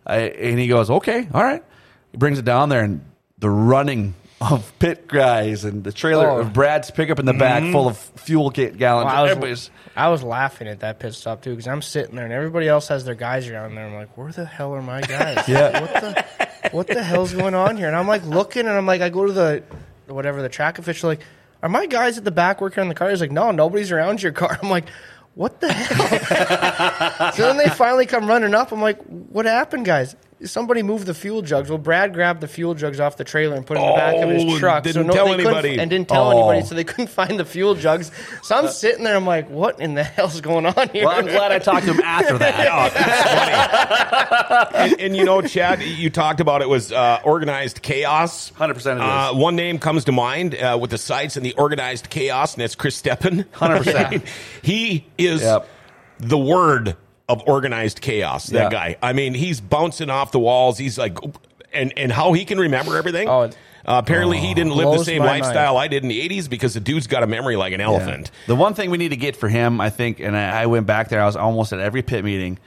I, 0.06 0.18
and 0.18 0.60
he 0.60 0.68
goes, 0.68 0.88
okay, 0.88 1.28
all 1.34 1.42
right. 1.42 1.64
He 2.12 2.18
brings 2.18 2.38
it 2.38 2.44
down 2.44 2.68
there 2.68 2.84
and 2.84 3.04
the 3.38 3.50
running 3.50 4.14
of 4.40 4.78
pit 4.78 5.08
guys 5.08 5.64
and 5.64 5.82
the 5.82 5.92
trailer 5.92 6.28
Oh. 6.28 6.40
of 6.40 6.52
Brad's 6.52 6.90
pickup 6.90 7.18
in 7.18 7.24
the 7.26 7.32
back 7.32 7.62
mm-hmm. 7.62 7.72
full 7.72 7.88
of 7.88 7.96
fuel 7.96 8.50
ga- 8.50 8.70
gallons. 8.70 9.06
Well, 9.06 9.14
I, 9.14 9.22
was, 9.22 9.30
Everybody's, 9.30 9.70
I 9.96 10.08
was 10.08 10.22
laughing 10.22 10.68
at 10.68 10.80
that 10.80 10.98
pit 10.98 11.14
stop 11.14 11.42
too 11.42 11.50
because 11.50 11.66
I'm 11.66 11.80
sitting 11.82 12.16
there 12.16 12.24
and 12.24 12.32
everybody 12.34 12.68
else 12.68 12.88
has 12.88 13.04
their 13.04 13.14
guys 13.14 13.48
around 13.48 13.74
there. 13.74 13.86
I'm 13.86 13.94
like, 13.94 14.16
where 14.16 14.30
the 14.30 14.44
hell 14.44 14.74
are 14.74 14.82
my 14.82 15.00
guys? 15.00 15.48
Yeah. 15.48 15.80
What 15.80 15.92
the 15.94 16.68
what 16.72 16.86
the 16.88 17.02
hell's 17.02 17.32
going 17.32 17.54
on 17.54 17.76
here? 17.76 17.86
And 17.86 17.96
I'm 17.96 18.08
like 18.08 18.24
looking 18.24 18.66
and 18.66 18.76
I'm 18.76 18.86
like, 18.86 19.00
I 19.00 19.08
go 19.08 19.24
to 19.26 19.32
the 19.32 19.62
whatever 20.06 20.42
the 20.42 20.48
track 20.48 20.78
official 20.78 21.08
like, 21.08 21.20
are 21.62 21.68
my 21.68 21.86
guys 21.86 22.18
at 22.18 22.24
the 22.24 22.30
back 22.30 22.60
working 22.60 22.82
on 22.82 22.88
the 22.88 22.94
car? 22.94 23.08
He's 23.08 23.20
like, 23.20 23.32
no, 23.32 23.50
nobody's 23.52 23.90
around 23.90 24.22
your 24.22 24.32
car. 24.32 24.58
I'm 24.62 24.68
like. 24.70 24.86
What 25.34 25.60
the 25.60 25.70
hell? 25.70 27.32
so 27.34 27.42
then 27.42 27.58
they 27.58 27.68
finally 27.68 28.06
come 28.06 28.26
running 28.26 28.54
up. 28.54 28.72
I'm 28.72 28.80
like, 28.80 29.02
what 29.02 29.44
happened, 29.44 29.84
guys? 29.84 30.16
Somebody 30.44 30.82
moved 30.82 31.06
the 31.06 31.14
fuel 31.14 31.40
jugs. 31.40 31.70
Well, 31.70 31.78
Brad 31.78 32.12
grabbed 32.12 32.42
the 32.42 32.46
fuel 32.48 32.74
jugs 32.74 33.00
off 33.00 33.16
the 33.16 33.24
trailer 33.24 33.56
and 33.56 33.64
put 33.66 33.78
it 33.78 33.80
in 33.80 33.86
the 33.86 33.94
back 33.94 34.16
of 34.16 34.24
Oh, 34.28 34.32
his 34.32 34.58
truck. 34.58 34.82
didn't 34.82 35.06
so 35.06 35.12
tell 35.14 35.24
they 35.28 35.36
couldn't- 35.36 35.46
anybody. 35.46 35.78
And 35.78 35.88
didn't 35.90 36.08
tell 36.08 36.26
Oh. 36.28 36.50
anybody, 36.50 36.66
so 36.68 36.74
they 36.74 36.84
couldn't 36.84 37.06
find 37.08 37.40
the 37.40 37.44
fuel 37.46 37.74
jugs. 37.74 38.10
So 38.42 38.54
I'm 38.54 38.68
sitting 38.68 39.02
there, 39.04 39.16
I'm 39.16 39.24
like, 39.26 39.48
what 39.48 39.80
in 39.80 39.94
the 39.94 40.02
hell's 40.04 40.42
going 40.42 40.66
on 40.66 40.90
here? 40.90 41.06
well, 41.06 41.16
I'm 41.18 41.24
glad 41.24 41.52
I 41.52 41.58
talked 41.58 41.86
to 41.86 41.94
him 41.94 42.00
after 42.04 42.36
that. 42.36 42.56
and, 44.74 45.00
and 45.00 45.16
you 45.16 45.24
know, 45.24 45.40
Chad, 45.42 45.80
you 45.82 46.10
talked 46.10 46.40
about 46.40 46.60
it 46.62 46.68
was 46.68 46.92
uh, 46.92 47.18
organized 47.24 47.80
chaos. 47.82 48.50
100% 48.52 48.70
it 48.70 48.78
is. 48.78 49.00
Uh, 49.00 49.30
one 49.32 49.56
name 49.56 49.78
comes 49.78 50.04
to 50.04 50.12
mind 50.12 50.54
uh, 50.54 50.76
with 50.80 50.90
the 50.90 50.98
Seitz 50.98 51.36
and 51.36 51.46
the 51.46 51.54
organized 51.54 52.10
chaos, 52.10 52.54
and 52.54 52.62
it's 52.62 52.74
Chris 52.74 53.00
Steppen. 53.00 53.44
100%. 53.54 54.22
he 54.62 55.06
is 55.16 55.40
Yep. 55.40 55.66
the 56.20 56.38
word 56.38 56.96
of 57.28 57.42
organized 57.46 58.00
chaos. 58.00 58.46
That 58.46 58.64
Yeah. 58.64 58.68
guy. 58.70 58.96
I 59.02 59.12
mean, 59.12 59.34
he's 59.34 59.60
bouncing 59.60 60.10
off 60.10 60.32
the 60.32 60.38
walls. 60.38 60.78
He's 60.78 60.98
like, 60.98 61.18
and 61.72 61.92
and 61.96 62.12
how 62.12 62.32
he 62.32 62.44
can 62.44 62.58
remember 62.58 62.96
everything. 62.96 63.28
Oh, 63.28 63.42
uh, 63.42 63.48
apparently, 63.84 64.38
he 64.38 64.54
didn't 64.54 64.74
live 64.74 64.98
the 64.98 65.04
same 65.04 65.20
my 65.20 65.38
lifestyle 65.38 65.76
I 65.76 65.88
did 65.88 66.02
in 66.02 66.08
the 66.08 66.20
'80s 66.20 66.48
because 66.48 66.74
the 66.74 66.80
dude's 66.80 67.06
got 67.06 67.22
a 67.22 67.26
memory 67.26 67.56
like 67.56 67.72
an 67.72 67.80
elephant. 67.80 68.30
The 68.46 68.56
one 68.56 68.74
thing 68.74 68.90
we 68.90 68.98
need 68.98 69.10
to 69.10 69.16
get 69.16 69.36
for 69.36 69.48
him, 69.48 69.80
I 69.80 69.90
think, 69.90 70.20
and 70.20 70.36
I, 70.36 70.62
I 70.62 70.66
went 70.66 70.86
back 70.86 71.08
there, 71.08 71.22
I 71.22 71.26
was 71.26 71.36
almost 71.36 71.72
at 71.72 71.80
every 71.80 72.02
pit 72.02 72.24
meeting. 72.24 72.58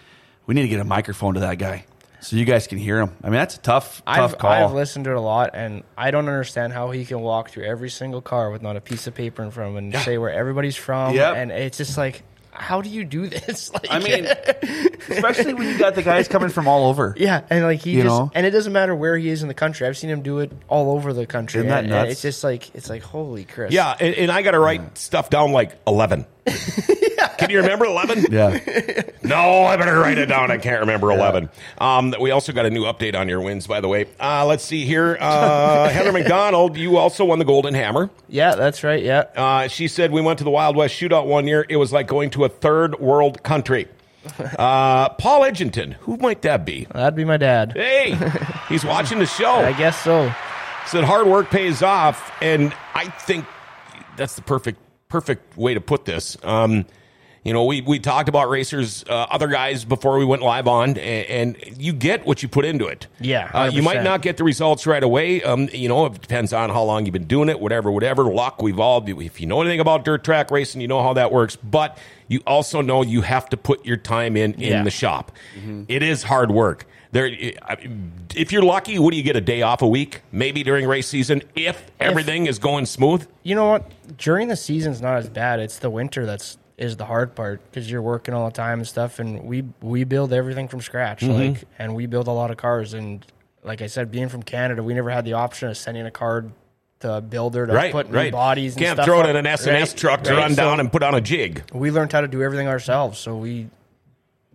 We 0.45 0.55
need 0.55 0.63
to 0.63 0.67
get 0.67 0.79
a 0.79 0.85
microphone 0.85 1.35
to 1.35 1.41
that 1.41 1.57
guy 1.59 1.85
so 2.21 2.35
you 2.35 2.45
guys 2.45 2.67
can 2.67 2.77
hear 2.77 2.99
him. 2.99 3.11
I 3.23 3.27
mean, 3.27 3.33
that's 3.35 3.55
a 3.55 3.59
tough, 3.59 4.03
tough 4.05 4.33
I've, 4.33 4.37
call. 4.37 4.51
I've 4.51 4.73
listened 4.73 5.05
to 5.05 5.11
it 5.11 5.17
a 5.17 5.21
lot, 5.21 5.51
and 5.53 5.83
I 5.97 6.11
don't 6.11 6.27
understand 6.27 6.73
how 6.73 6.91
he 6.91 7.05
can 7.05 7.21
walk 7.21 7.49
through 7.49 7.65
every 7.65 7.89
single 7.89 8.21
car 8.21 8.51
with 8.51 8.61
not 8.61 8.75
a 8.75 8.81
piece 8.81 9.07
of 9.07 9.15
paper 9.15 9.43
in 9.43 9.51
front 9.51 9.71
of 9.71 9.77
him 9.77 9.93
and 9.93 10.03
say 10.03 10.17
where 10.17 10.31
everybody's 10.31 10.75
from. 10.75 11.15
Yep. 11.15 11.35
And 11.35 11.51
it's 11.51 11.77
just 11.77 11.97
like, 11.97 12.23
how 12.51 12.81
do 12.81 12.89
you 12.89 13.03
do 13.03 13.27
this? 13.27 13.71
Like, 13.79 13.87
I 13.89 13.99
mean, 13.99 14.25
especially 15.09 15.53
when 15.53 15.67
you 15.67 15.77
got 15.77 15.95
the 15.95 16.01
guys 16.03 16.27
coming 16.27 16.49
from 16.49 16.67
all 16.67 16.89
over. 16.89 17.13
yeah, 17.17 17.41
and 17.49 17.63
like 17.63 17.79
he 17.81 17.91
You 17.91 18.03
just, 18.03 18.07
know? 18.07 18.31
and 18.33 18.45
it 18.45 18.51
doesn't 18.51 18.73
matter 18.73 18.95
where 18.95 19.17
he 19.17 19.29
is 19.29 19.41
in 19.41 19.47
the 19.47 19.53
country. 19.53 19.87
I've 19.87 19.97
seen 19.97 20.09
him 20.09 20.21
do 20.21 20.39
it 20.39 20.51
all 20.67 20.91
over 20.95 21.13
the 21.13 21.25
country. 21.25 21.59
Isn't 21.59 21.69
that 21.69 21.83
and, 21.85 21.93
and 21.93 22.03
nuts? 22.03 22.11
it's 22.13 22.21
just 22.21 22.43
like, 22.43 22.73
it's 22.75 22.89
like, 22.89 23.03
holy 23.03 23.45
Chris. 23.45 23.71
Yeah, 23.71 23.95
and, 23.99 24.15
and 24.15 24.31
I 24.31 24.41
got 24.41 24.51
to 24.51 24.59
write 24.59 24.97
stuff 24.97 25.29
down 25.29 25.51
like 25.51 25.77
eleven. 25.87 26.25
Can 27.37 27.49
you 27.49 27.59
remember 27.61 27.85
eleven? 27.85 28.25
Yeah. 28.29 28.59
No, 29.23 29.63
I 29.63 29.77
better 29.77 29.99
write 29.99 30.17
it 30.17 30.25
down. 30.25 30.49
I 30.49 30.57
can't 30.57 30.79
remember 30.79 31.11
11. 31.11 31.49
Um, 31.77 32.15
we 32.19 32.31
also 32.31 32.51
got 32.51 32.65
a 32.65 32.69
new 32.69 32.83
update 32.83 33.15
on 33.15 33.29
your 33.29 33.41
wins, 33.41 33.67
by 33.67 33.79
the 33.79 33.87
way. 33.87 34.07
Uh, 34.19 34.45
let's 34.45 34.63
see 34.63 34.85
here. 34.85 35.17
Uh, 35.19 35.87
Heather 35.91 36.11
McDonald, 36.11 36.75
you 36.77 36.97
also 36.97 37.25
won 37.25 37.37
the 37.37 37.45
Golden 37.45 37.73
Hammer. 37.75 38.09
Yeah, 38.27 38.55
that's 38.55 38.83
right. 38.83 39.03
Yeah. 39.03 39.25
Uh, 39.35 39.67
she 39.67 39.87
said, 39.87 40.11
We 40.11 40.21
went 40.21 40.39
to 40.39 40.43
the 40.43 40.49
Wild 40.49 40.75
West 40.75 40.95
shootout 40.99 41.27
one 41.27 41.45
year. 41.47 41.65
It 41.69 41.75
was 41.75 41.93
like 41.93 42.07
going 42.07 42.31
to 42.31 42.45
a 42.45 42.49
third 42.49 42.99
world 42.99 43.43
country. 43.43 43.87
Uh, 44.59 45.09
Paul 45.09 45.41
Edginton, 45.41 45.93
who 45.93 46.17
might 46.17 46.41
that 46.41 46.65
be? 46.65 46.85
That'd 46.91 47.15
be 47.15 47.23
my 47.23 47.37
dad. 47.37 47.71
Hey, 47.73 48.17
he's 48.69 48.83
watching 48.83 49.17
the 49.17 49.25
show. 49.25 49.53
I 49.53 49.71
guess 49.73 49.97
so. 50.03 50.31
said 50.87 51.03
hard 51.05 51.25
work 51.25 51.49
pays 51.49 51.81
off, 51.81 52.31
and 52.41 52.73
I 52.93 53.05
think 53.09 53.45
that's 54.17 54.35
the 54.35 54.41
perfect 54.41 54.79
perfect 55.13 55.57
way 55.57 55.73
to 55.73 55.81
put 55.81 56.05
this. 56.05 56.37
Um, 56.43 56.85
you 57.43 57.53
know, 57.53 57.63
we 57.65 57.81
we 57.81 57.99
talked 57.99 58.29
about 58.29 58.49
racers, 58.49 59.03
uh, 59.09 59.13
other 59.31 59.47
guys 59.47 59.83
before 59.85 60.19
we 60.19 60.25
went 60.25 60.41
live 60.43 60.67
on, 60.67 60.97
and, 60.97 61.57
and 61.57 61.81
you 61.81 61.93
get 61.93 62.25
what 62.27 62.43
you 62.43 62.49
put 62.49 62.63
into 62.65 62.85
it. 62.85 63.07
Yeah, 63.19 63.49
uh, 63.53 63.65
you 63.73 63.81
might 63.81 64.03
not 64.03 64.21
get 64.21 64.37
the 64.37 64.43
results 64.43 64.85
right 64.85 65.01
away. 65.01 65.41
Um, 65.41 65.67
you 65.71 65.87
know, 65.87 66.05
it 66.05 66.21
depends 66.21 66.51
on 66.53 66.69
how 66.69 66.83
long 66.83 67.05
you've 67.05 67.13
been 67.13 67.23
doing 67.23 67.47
it, 67.49 67.59
whatever, 67.59 67.91
whatever. 67.91 68.25
Luck, 68.25 68.61
we've 68.61 68.79
all. 68.79 69.03
If 69.07 69.39
you 69.41 69.47
know 69.47 69.61
anything 69.61 69.79
about 69.79 70.03
dirt 70.05 70.23
track 70.23 70.51
racing, 70.51 70.81
you 70.81 70.87
know 70.87 71.01
how 71.01 71.13
that 71.13 71.31
works. 71.31 71.55
But 71.55 71.97
you 72.27 72.41
also 72.45 72.81
know 72.81 73.01
you 73.03 73.21
have 73.21 73.47
to 73.49 73.57
put 73.57 73.83
your 73.85 73.97
time 73.97 74.35
in 74.37 74.53
in 74.55 74.59
Yeah. 74.59 74.83
the 74.83 74.91
shop. 74.91 75.31
It 75.87 76.03
is 76.03 76.23
hard 76.23 76.51
work. 76.51 76.85
There, 77.11 77.27
if 78.35 78.51
you're 78.51 78.61
lucky, 78.61 78.99
what 78.99 79.11
do 79.11 79.17
you 79.17 79.23
get 79.23 79.35
a 79.35 79.41
day 79.41 79.61
off 79.63 79.81
a 79.81 79.87
week? 79.87 80.21
Maybe 80.31 80.63
during 80.63 80.87
race 80.87 81.07
season, 81.07 81.41
if 81.55 81.89
everything 81.99 82.45
is 82.45 82.59
going 82.59 82.85
smooth. 82.85 83.27
You 83.43 83.55
know 83.55 83.65
what? 83.67 83.91
During 84.17 84.47
the 84.47 84.55
season's 84.55 85.01
not 85.01 85.17
as 85.17 85.27
bad. 85.29 85.59
It's 85.59 85.79
the 85.79 85.89
winter 85.89 86.25
that's 86.25 86.57
is 86.77 86.95
the 86.97 87.05
hard 87.05 87.35
part 87.35 87.61
because 87.69 87.89
you're 87.91 88.01
working 88.01 88.33
all 88.33 88.45
the 88.45 88.53
time 88.53 88.79
and 88.79 88.87
stuff. 88.87 89.19
And 89.19 89.43
we 89.43 89.63
we 89.81 90.03
build 90.03 90.31
everything 90.31 90.67
from 90.67 90.81
scratch, 90.81 91.21
Mm-hmm. 91.21 91.53
like, 91.53 91.63
and 91.79 91.95
we 91.95 92.05
build 92.05 92.27
a 92.27 92.31
lot 92.31 92.51
of 92.51 92.57
cars. 92.57 92.93
And 92.93 93.25
like 93.63 93.81
I 93.81 93.87
said, 93.87 94.11
being 94.11 94.29
from 94.29 94.43
Canada, 94.43 94.83
we 94.83 94.93
never 94.93 95.09
had 95.09 95.25
the 95.25 95.33
option 95.33 95.67
of 95.69 95.77
sending 95.77 96.05
a 96.05 96.11
car 96.11 96.45
to 97.01 97.15
a 97.15 97.21
builder 97.21 97.65
to 97.65 97.73
Right, 97.73 97.91
put 97.91 98.09
new 98.11 98.15
right. 98.17 98.31
bodies. 98.31 98.75
And 98.77 98.85
stuff. 98.85 98.97
Can't 98.97 99.05
throw 99.05 99.21
it 99.21 99.29
in 99.29 99.35
an 99.35 99.45
S&S 99.47 99.67
right? 99.91 99.97
truck 99.97 100.23
to 100.25 100.31
Right, 100.31 100.37
run 100.41 100.49
so 100.51 100.55
down 100.57 100.79
and 100.79 100.91
put 100.91 101.01
on 101.01 101.15
a 101.15 101.21
jig. 101.21 101.63
we 101.73 101.91
learned 101.91 102.11
how 102.11 102.21
to 102.21 102.27
do 102.27 102.43
everything 102.43 102.67
ourselves. 102.67 103.17
So 103.19 103.35
we 103.35 103.67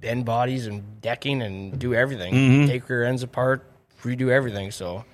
bend 0.05 0.25
bodies 0.27 0.67
and 0.67 1.01
decking 1.01 1.41
and 1.43 1.79
do 1.79 1.95
everything. 1.95 2.35
Mm-hmm. 2.35 2.67
Take 2.69 2.89
rear 2.89 3.05
ends 3.05 3.23
apart, 3.23 3.65
redo 4.03 4.29
everything. 4.29 4.71
So 4.71 5.05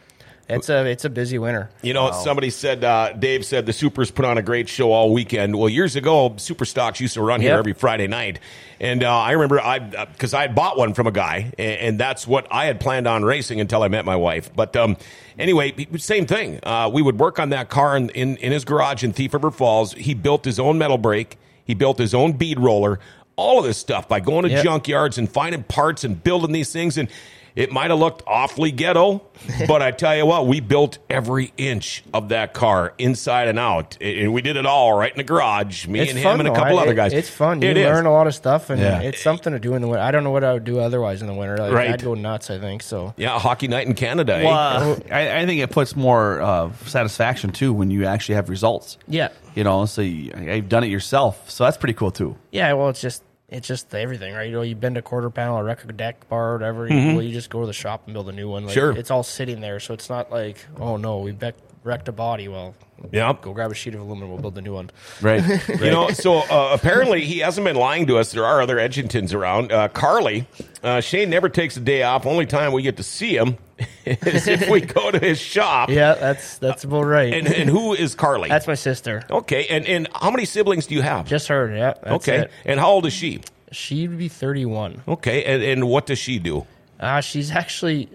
It's 0.49 0.69
a 0.69 0.85
it's 0.85 1.05
a 1.05 1.11
busy 1.11 1.39
winter. 1.39 1.71
You 1.81 1.95
know, 1.95 2.11
somebody 2.11 2.51
said, 2.51 2.83
uh, 2.83 3.13
Dave 3.13 3.45
said 3.47 3.67
the 3.67 3.73
Supers 3.73 4.11
put 4.11 4.25
on 4.25 4.37
a 4.37 4.43
great 4.43 4.69
show 4.69 4.91
all 4.91 5.13
weekend. 5.13 5.57
Well, 5.57 5.69
years 5.69 5.95
ago, 5.95 6.35
Super 6.39 6.65
Stocks 6.65 7.01
used 7.01 7.15
to 7.15 7.23
run 7.23 7.41
here 7.41 7.51
Yep. 7.51 7.59
every 7.61 7.73
Friday 7.73 8.09
night. 8.09 8.41
And 8.81 9.05
uh, 9.05 9.17
I 9.17 9.33
remember 9.33 9.61
I, 9.61 9.79
because 10.07 10.35
I 10.35 10.41
had 10.43 10.55
bought 10.57 10.77
one 10.77 10.93
from 10.95 11.07
a 11.07 11.13
guy, 11.13 11.53
and, 11.57 11.79
and 11.81 12.01
that's 12.01 12.27
what 12.27 12.49
I 12.51 12.65
had 12.65 12.81
planned 12.81 13.07
on 13.07 13.25
racing 13.25 13.61
until 13.61 13.85
I 13.85 13.89
met 13.89 14.05
my 14.05 14.17
wife. 14.17 14.51
But 14.57 14.75
um, 14.75 14.97
anyway, 15.39 15.87
same 15.99 16.27
thing. 16.27 16.59
Uh, 16.65 16.91
we 16.93 17.01
would 17.03 17.19
work 17.21 17.39
on 17.39 17.51
that 17.51 17.69
car 17.69 17.97
in, 17.97 18.09
in, 18.11 18.37
in 18.39 18.51
his 18.51 18.65
garage 18.65 19.05
in 19.05 19.13
Thief 19.13 19.35
River 19.35 19.53
Falls. 19.53 19.93
He 19.93 20.15
built 20.15 20.45
his 20.45 20.59
own 20.59 20.79
metal 20.79 20.99
brake, 20.99 21.39
he 21.63 21.75
built 21.75 21.99
his 21.99 22.13
own 22.15 22.33
bead 22.33 22.59
roller, 22.59 22.99
all 23.41 23.59
of 23.59 23.65
this 23.65 23.79
stuff 23.79 24.09
by 24.09 24.21
going 24.21 24.45
to 24.45 24.51
Yep. 24.51 24.65
junkyards 24.65 25.19
and 25.19 25.31
finding 25.31 25.63
parts 25.63 26.05
and 26.05 26.23
building 26.23 26.53
these 26.53 26.73
things. 26.73 26.99
And 26.99 27.09
it 27.57 27.73
might 27.73 27.91
have 27.91 27.99
looked 27.99 28.23
awfully 28.29 28.71
ghetto, 28.71 29.23
but 29.67 29.83
I 29.83 29.91
tell 29.91 30.17
you 30.17 30.25
what, 30.25 30.47
we 30.47 30.61
built 30.61 30.99
every 31.11 31.53
inch 31.57 32.05
of 32.15 32.29
that 32.29 32.55
car 32.55 32.95
inside 32.97 33.49
and 33.49 33.59
out, 33.59 33.99
and 34.01 34.33
we 34.33 34.41
did 34.41 34.57
it 34.57 34.67
all 34.67 34.93
right 34.97 35.11
in 35.11 35.17
the 35.19 35.25
garage. 35.25 35.89
Me 35.89 35.99
It's 35.99 36.13
and 36.13 36.23
fun 36.23 36.35
him 36.35 36.47
and 36.47 36.49
a 36.49 36.55
couple 36.55 36.79
I- 36.79 36.83
other 36.83 36.93
it- 36.93 36.97
guys. 36.97 37.13
It's 37.13 37.29
fun. 37.29 37.61
You 37.61 37.71
It 37.71 37.77
is. 37.77 37.87
learn 37.87 38.07
a 38.07 38.13
lot 38.13 38.29
of 38.29 38.37
stuff, 38.37 38.71
and 38.71 38.81
Yeah. 38.81 39.01
it's 39.01 39.21
something 39.21 39.53
to 39.53 39.59
do 39.59 39.75
in 39.75 39.83
the 39.83 39.89
winter. 39.89 40.01
I 40.03 40.13
don't 40.13 40.23
know 40.23 40.31
what 40.31 40.45
I 40.45 40.53
would 40.53 40.63
do 40.65 40.79
otherwise 40.79 41.23
in 41.23 41.27
the 41.27 41.35
winter. 41.35 41.57
Like, 41.59 41.73
Right. 41.73 41.91
I'd 41.91 42.05
go 42.05 42.15
nuts. 42.15 42.51
I 42.51 42.59
think 42.61 42.83
so. 42.85 43.15
Yeah, 43.17 43.37
hockey 43.39 43.67
night 43.67 43.89
in 43.89 43.95
Canada. 43.95 44.37
eh? 44.37 44.45
Well, 44.45 44.99
I, 45.11 45.41
I 45.41 45.45
think 45.47 45.61
it 45.61 45.71
puts 45.71 45.97
more 45.97 46.41
uh, 46.41 46.71
satisfaction 46.87 47.51
too 47.51 47.73
when 47.73 47.91
you 47.91 48.07
actually 48.07 48.37
have 48.37 48.49
results. 48.49 48.97
Yeah, 49.09 49.29
You 49.57 49.65
know, 49.65 49.87
so 49.87 50.03
you, 50.03 50.31
you've 50.41 50.69
done 50.69 50.85
it 50.85 50.89
yourself, 50.91 51.51
so 51.51 51.65
that's 51.65 51.77
pretty 51.77 51.95
cool 51.95 52.13
too. 52.13 52.37
yeah. 52.53 52.73
Well, 52.75 52.91
it's 52.91 53.01
just 53.01 53.25
it's 53.51 53.67
just 53.69 53.95
everything, 53.95 54.33
right? 54.35 54.45
You 54.49 54.53
know, 54.53 54.63
you 54.63 54.77
bend 54.77 54.97
a 54.97 55.03
quarter 55.03 55.29
panel, 55.31 55.59
a 55.59 55.93
deck 55.93 56.29
bar, 56.29 56.51
or 56.51 56.53
whatever. 56.55 56.87
You, 56.89 57.15
well, 57.15 57.23
you 57.23 57.33
just 57.33 57.51
go 57.51 57.61
to 57.61 57.67
the 57.67 57.73
shop 57.73 58.03
and 58.07 58.15
build 58.15 58.29
a 58.29 58.33
new 58.33 58.49
one. 58.49 58.65
Like, 58.65 58.77
Mm-hmm. 58.77 58.81
Sure. 58.93 58.97
it's 58.97 59.11
all 59.11 59.23
sitting 59.23 59.61
there, 59.61 59.81
so 59.81 59.93
it's 59.95 60.09
not 60.09 60.31
like, 60.31 60.65
oh 60.79 60.97
no, 60.97 61.19
we 61.19 61.33
bec- 61.33 61.57
wrecked 61.83 62.09
a 62.09 62.13
body. 62.13 62.47
Well, 62.49 62.75
Yeah. 63.11 63.33
go 63.41 63.53
grab 63.55 63.71
a 63.71 63.75
sheet 63.75 63.95
of 63.95 64.01
aluminum. 64.01 64.31
We'll 64.31 64.39
build 64.41 64.59
a 64.59 64.61
new 64.61 64.75
one. 64.75 64.91
Right. 65.23 65.43
You 65.81 65.91
know, 65.91 66.11
so 66.11 66.39
uh, 66.39 66.71
apparently 66.75 67.25
he 67.25 67.39
hasn't 67.39 67.65
been 67.65 67.77
lying 67.77 68.07
to 68.09 68.19
us. 68.19 68.33
There 68.33 68.45
are 68.45 68.61
other 68.61 68.77
Edgintons 68.77 69.35
around. 69.35 69.73
Uh, 69.73 69.89
Carly, 69.89 70.47
uh, 70.83 71.01
Shane 71.01 71.31
never 71.31 71.49
takes 71.49 71.77
a 71.77 71.81
day 71.81 72.03
off. 72.03 72.27
Only 72.27 72.45
time 72.45 72.73
we 72.73 72.83
get 72.83 72.99
to 72.99 73.03
see 73.03 73.35
him 73.37 73.57
is 74.05 74.47
if 74.47 74.69
we 74.69 74.83
go 74.83 75.11
to 75.11 75.19
his 75.19 75.39
shop. 75.41 75.89
Yeah, 75.89 76.15
that's 76.15 76.59
that's 76.59 76.85
about 76.85 77.05
right. 77.05 77.33
And, 77.33 77.47
and 77.47 77.71
who 77.71 77.95
is 77.95 78.15
Carly? 78.15 78.49
that's 78.51 78.67
my 78.67 78.75
sister. 78.75 79.23
okay. 79.31 79.67
And, 79.71 79.87
and 79.87 80.09
how 80.15 80.31
many 80.31 80.45
siblings 80.45 80.87
do 80.87 80.95
you 80.95 81.03
have? 81.03 81.27
Just 81.27 81.49
her. 81.49 81.75
Yeah. 81.75 81.95
That's 82.03 82.29
okay. 82.29 82.39
it. 82.41 82.51
And 82.67 82.79
how 82.79 82.91
old 82.91 83.07
is 83.07 83.15
she? 83.15 83.41
She'd 83.73 84.19
be 84.19 84.29
thirty-one. 84.29 85.03
Okay. 85.09 85.45
And, 85.45 85.63
and 85.63 85.89
what 85.89 86.05
does 86.05 86.19
she 86.19 86.39
do? 86.39 86.67
Uh, 86.99 87.23
she's 87.23 87.51
actually 87.51 88.11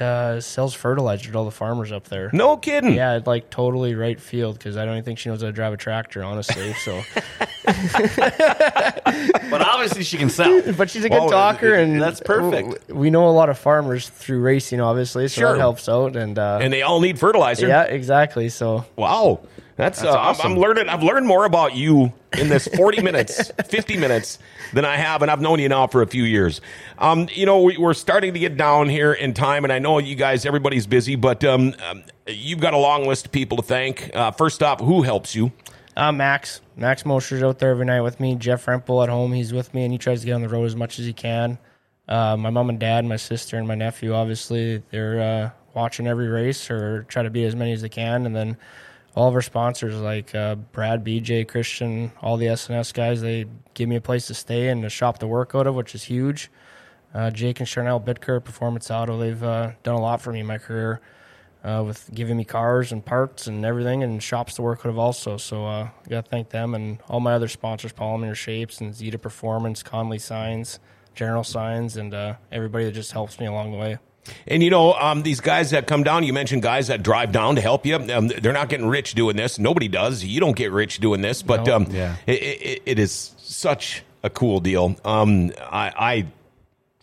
uh, 0.00 0.40
sells 0.40 0.74
fertilizer 0.74 1.30
to 1.32 1.38
all 1.38 1.44
the 1.44 1.50
farmers 1.50 1.92
up 1.92 2.04
there. 2.08 2.30
No 2.32 2.56
kidding. 2.56 2.94
Yeah, 2.94 3.20
like 3.26 3.50
totally 3.50 3.94
right 3.94 4.20
field 4.20 4.58
because 4.58 4.76
I 4.76 4.84
don't 4.84 4.94
even 4.94 5.04
think 5.04 5.18
she 5.18 5.28
knows 5.28 5.40
how 5.42 5.48
to 5.48 5.52
drive 5.52 5.72
a 5.72 5.76
tractor, 5.76 6.22
honestly. 6.24 6.72
So, 6.84 7.02
but 9.50 9.60
obviously 9.60 10.02
she 10.04 10.16
can 10.18 10.30
sell. 10.30 10.62
but 10.76 10.90
she's 10.90 11.04
a 11.04 11.08
good 11.08 11.18
Well, 11.20 11.30
talker, 11.30 11.74
and 11.74 12.00
that's 12.00 12.20
perfect. 12.20 12.90
We 12.90 13.10
know 13.10 13.28
a 13.28 13.30
lot 13.32 13.48
of 13.50 13.58
farmers 13.58 14.08
through 14.08 14.40
racing, 14.40 14.80
obviously, 14.80 15.28
so 15.28 15.40
Sure. 15.40 15.52
that 15.52 15.58
helps 15.58 15.88
out. 15.88 16.16
And, 16.16 16.38
uh, 16.38 16.58
And 16.62 16.72
they 16.72 16.82
all 16.82 17.00
need 17.00 17.18
fertilizer. 17.18 17.66
yeah, 17.66 17.82
exactly. 17.84 18.48
So 18.48 18.84
Wow. 18.96 19.40
That's, 19.76 20.02
uh, 20.02 20.10
I'm- 20.10 20.18
awesome. 20.18 20.52
I'm, 20.52 20.58
learning. 20.58 20.88
I've 20.88 21.02
learned 21.02 21.26
more 21.26 21.44
about 21.44 21.74
you 21.74 22.12
in 22.38 22.48
this 22.48 22.68
40 22.68 23.02
minutes, 23.02 23.50
50 23.66 23.96
minutes 23.96 24.38
than 24.72 24.84
I 24.84 24.96
have, 24.96 25.22
and 25.22 25.30
I've 25.30 25.40
known 25.40 25.58
you 25.58 25.68
now 25.68 25.86
for 25.86 26.02
a 26.02 26.06
few 26.06 26.24
years. 26.24 26.60
Um, 26.98 27.28
you 27.32 27.46
know, 27.46 27.62
we, 27.62 27.76
we're 27.78 27.94
starting 27.94 28.34
to 28.34 28.38
get 28.38 28.56
down 28.56 28.88
here 28.88 29.12
in 29.12 29.34
time, 29.34 29.64
and 29.64 29.72
I 29.72 29.78
know 29.78 29.98
you 29.98 30.14
guys, 30.14 30.44
everybody's 30.46 30.86
busy, 30.86 31.16
but 31.16 31.42
um, 31.44 31.74
um, 31.88 32.02
you've 32.26 32.60
got 32.60 32.74
a 32.74 32.78
long 32.78 33.06
list 33.06 33.26
of 33.26 33.32
people 33.32 33.56
to 33.56 33.62
thank. 33.62 34.10
Uh, 34.14 34.30
first 34.30 34.62
off, 34.62 34.80
who 34.80 35.02
helps 35.02 35.34
you? 35.34 35.52
uh, 35.96 36.10
Max, 36.12 36.62
Max 36.76 37.04
Mosher's 37.04 37.42
out 37.42 37.58
there 37.58 37.70
every 37.70 37.84
night 37.84 38.00
with 38.00 38.18
me. 38.18 38.34
Jeff 38.34 38.64
Rempel 38.64 39.02
at 39.02 39.10
home, 39.10 39.32
he's 39.32 39.52
with 39.52 39.74
me, 39.74 39.84
and 39.84 39.92
he 39.92 39.98
tries 39.98 40.20
to 40.20 40.26
get 40.26 40.32
on 40.32 40.40
the 40.42 40.48
road 40.48 40.64
as 40.64 40.74
much 40.76 40.98
as 40.98 41.04
he 41.04 41.12
can. 41.12 41.58
Uh, 42.08 42.36
my 42.36 42.48
mom 42.50 42.70
and 42.70 42.80
dad, 42.80 43.04
my 43.04 43.16
sister 43.16 43.56
and 43.58 43.68
my 43.68 43.74
nephew, 43.74 44.14
obviously, 44.14 44.82
they're 44.90 45.20
uh, 45.20 45.50
watching 45.74 46.06
every 46.06 46.28
race 46.28 46.70
or 46.70 47.04
try 47.04 47.22
to 47.22 47.30
beat 47.30 47.44
as 47.44 47.54
many 47.54 47.72
as 47.72 47.82
they 47.82 47.88
can, 47.90 48.24
and 48.26 48.34
then 48.34 48.56
all 49.14 49.28
of 49.28 49.34
our 49.34 49.42
sponsors 49.42 49.94
like 49.96 50.34
uh, 50.34 50.54
Brad, 50.54 51.04
BJ, 51.04 51.46
Christian, 51.46 52.12
all 52.20 52.36
the 52.36 52.48
S&S 52.48 52.92
guys, 52.92 53.20
they 53.20 53.46
give 53.74 53.88
me 53.88 53.96
a 53.96 54.00
place 54.00 54.26
to 54.28 54.34
stay 54.34 54.68
and 54.68 54.84
a 54.84 54.88
shop 54.88 55.18
to 55.18 55.26
work 55.26 55.54
out 55.54 55.66
of, 55.66 55.74
which 55.74 55.94
is 55.94 56.04
huge. 56.04 56.50
Uh, 57.14 57.30
Jake 57.30 57.60
and 57.60 57.68
Charnel 57.68 58.00
Bitker, 58.00 58.42
Performance 58.42 58.90
Auto, 58.90 59.18
they've 59.18 59.42
uh, 59.42 59.72
done 59.82 59.96
a 59.96 60.00
lot 60.00 60.22
for 60.22 60.32
me 60.32 60.40
in 60.40 60.46
my 60.46 60.56
career 60.56 61.00
uh, 61.62 61.82
with 61.86 62.10
giving 62.14 62.36
me 62.36 62.44
cars 62.44 62.90
and 62.90 63.04
parts 63.04 63.46
and 63.46 63.64
everything 63.64 64.02
and 64.02 64.22
shops 64.22 64.54
to 64.54 64.62
work 64.62 64.80
out 64.80 64.86
of 64.86 64.98
also. 64.98 65.36
So 65.36 65.66
uh, 65.66 65.90
I 66.04 66.08
got 66.08 66.24
to 66.24 66.30
thank 66.30 66.48
them 66.48 66.74
and 66.74 66.98
all 67.08 67.20
my 67.20 67.34
other 67.34 67.48
sponsors, 67.48 67.92
Polymer 67.92 68.34
Shapes 68.34 68.80
and 68.80 68.94
Zeta 68.94 69.18
Performance, 69.18 69.82
Conley 69.82 70.18
Signs, 70.18 70.80
General 71.14 71.44
Signs, 71.44 71.96
and 71.96 72.14
uh, 72.14 72.34
everybody 72.50 72.86
that 72.86 72.92
just 72.92 73.12
helps 73.12 73.38
me 73.38 73.46
along 73.46 73.72
the 73.72 73.78
way. 73.78 73.98
And 74.46 74.62
you 74.62 74.70
know, 74.70 74.92
um, 74.94 75.22
these 75.22 75.40
guys 75.40 75.70
that 75.70 75.86
come 75.86 76.02
down, 76.04 76.22
you 76.24 76.32
mentioned 76.32 76.62
guys 76.62 76.86
that 76.88 77.02
drive 77.02 77.32
down 77.32 77.56
to 77.56 77.60
help 77.60 77.84
you. 77.84 77.96
Um, 77.96 78.28
they're 78.28 78.52
not 78.52 78.68
getting 78.68 78.86
rich 78.86 79.14
doing 79.14 79.36
this. 79.36 79.58
Nobody 79.58 79.88
does. 79.88 80.22
You 80.24 80.38
don't 80.40 80.56
get 80.56 80.70
rich 80.70 80.98
doing 81.00 81.22
this, 81.22 81.42
but 81.42 81.66
No. 81.66 81.76
um, 81.76 81.86
Yeah. 81.90 82.16
it, 82.26 82.42
it, 82.42 82.82
it 82.86 82.98
is 82.98 83.32
such 83.38 84.02
a 84.22 84.30
cool 84.30 84.60
deal. 84.60 84.94
Um, 85.04 85.50
I, 85.60 85.92
I 85.96 86.26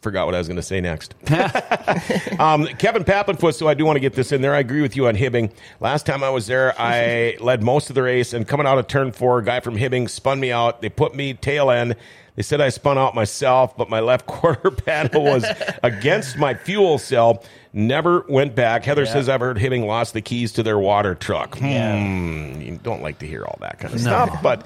forgot 0.02 0.26
what 0.26 0.36
I 0.36 0.38
was 0.38 0.47
going 0.47 0.58
to 0.58 0.64
say 0.64 0.82
next. 0.82 1.14
um, 2.39 2.66
Kevin 2.78 3.04
Pappenfuss, 3.04 3.56
so 3.56 3.68
I 3.68 3.74
do 3.74 3.86
want 3.86 3.97
to 3.97 4.00
get 4.02 4.14
this 4.14 4.32
in 4.32 4.41
there. 4.41 4.54
I 4.56 4.60
agree 4.60 4.82
with 4.82 4.95
you 4.95 5.08
on 5.08 5.16
Hibbing. 5.16 5.52
Last 5.80 6.06
time 6.06 6.24
I 6.24 6.30
was 6.30 6.47
there, 6.47 6.74
I 6.80 7.38
led 7.41 7.64
most 7.64 7.89
of 7.89 7.95
the 7.95 8.04
race, 8.04 8.34
and 8.34 8.47
coming 8.47 8.66
out 8.68 8.78
of 8.78 8.88
turn 8.88 9.12
four, 9.12 9.39
a 9.39 9.43
guy 9.43 9.60
from 9.60 9.76
Hibbing 9.76 10.10
spun 10.10 10.39
me 10.39 10.52
out. 10.52 10.82
They 10.82 10.89
put 10.89 11.16
me 11.16 11.34
tail 11.34 11.70
end. 11.72 11.95
They 12.36 12.43
said 12.43 12.62
I 12.62 12.70
spun 12.70 12.97
out 12.97 13.16
myself, 13.16 13.76
but 13.76 13.89
my 13.89 14.00
left 14.00 14.26
quarter 14.28 14.72
panel 14.72 15.24
was 15.24 15.45
against 15.84 16.38
my 16.38 16.54
fuel 16.54 16.97
cell. 16.97 17.43
Never 17.74 18.22
went 18.30 18.56
back. 18.56 18.86
Heather 18.86 19.04
Yeah. 19.04 19.12
says 19.14 19.28
I've 19.30 19.41
heard 19.41 19.58
Hibbing 19.58 19.86
lost 19.86 20.14
the 20.14 20.22
keys 20.22 20.54
to 20.54 20.64
their 20.64 20.80
water 20.80 21.16
truck. 21.16 21.58
Hmm. 21.58 22.62
You 22.62 22.80
don't 22.82 23.02
like 23.02 23.20
to 23.20 23.28
hear 23.28 23.43
all 23.43 23.58
that 23.62 23.80
kind 23.80 23.93
of 23.93 24.00
stuff, 24.00 24.41
but 24.41 24.66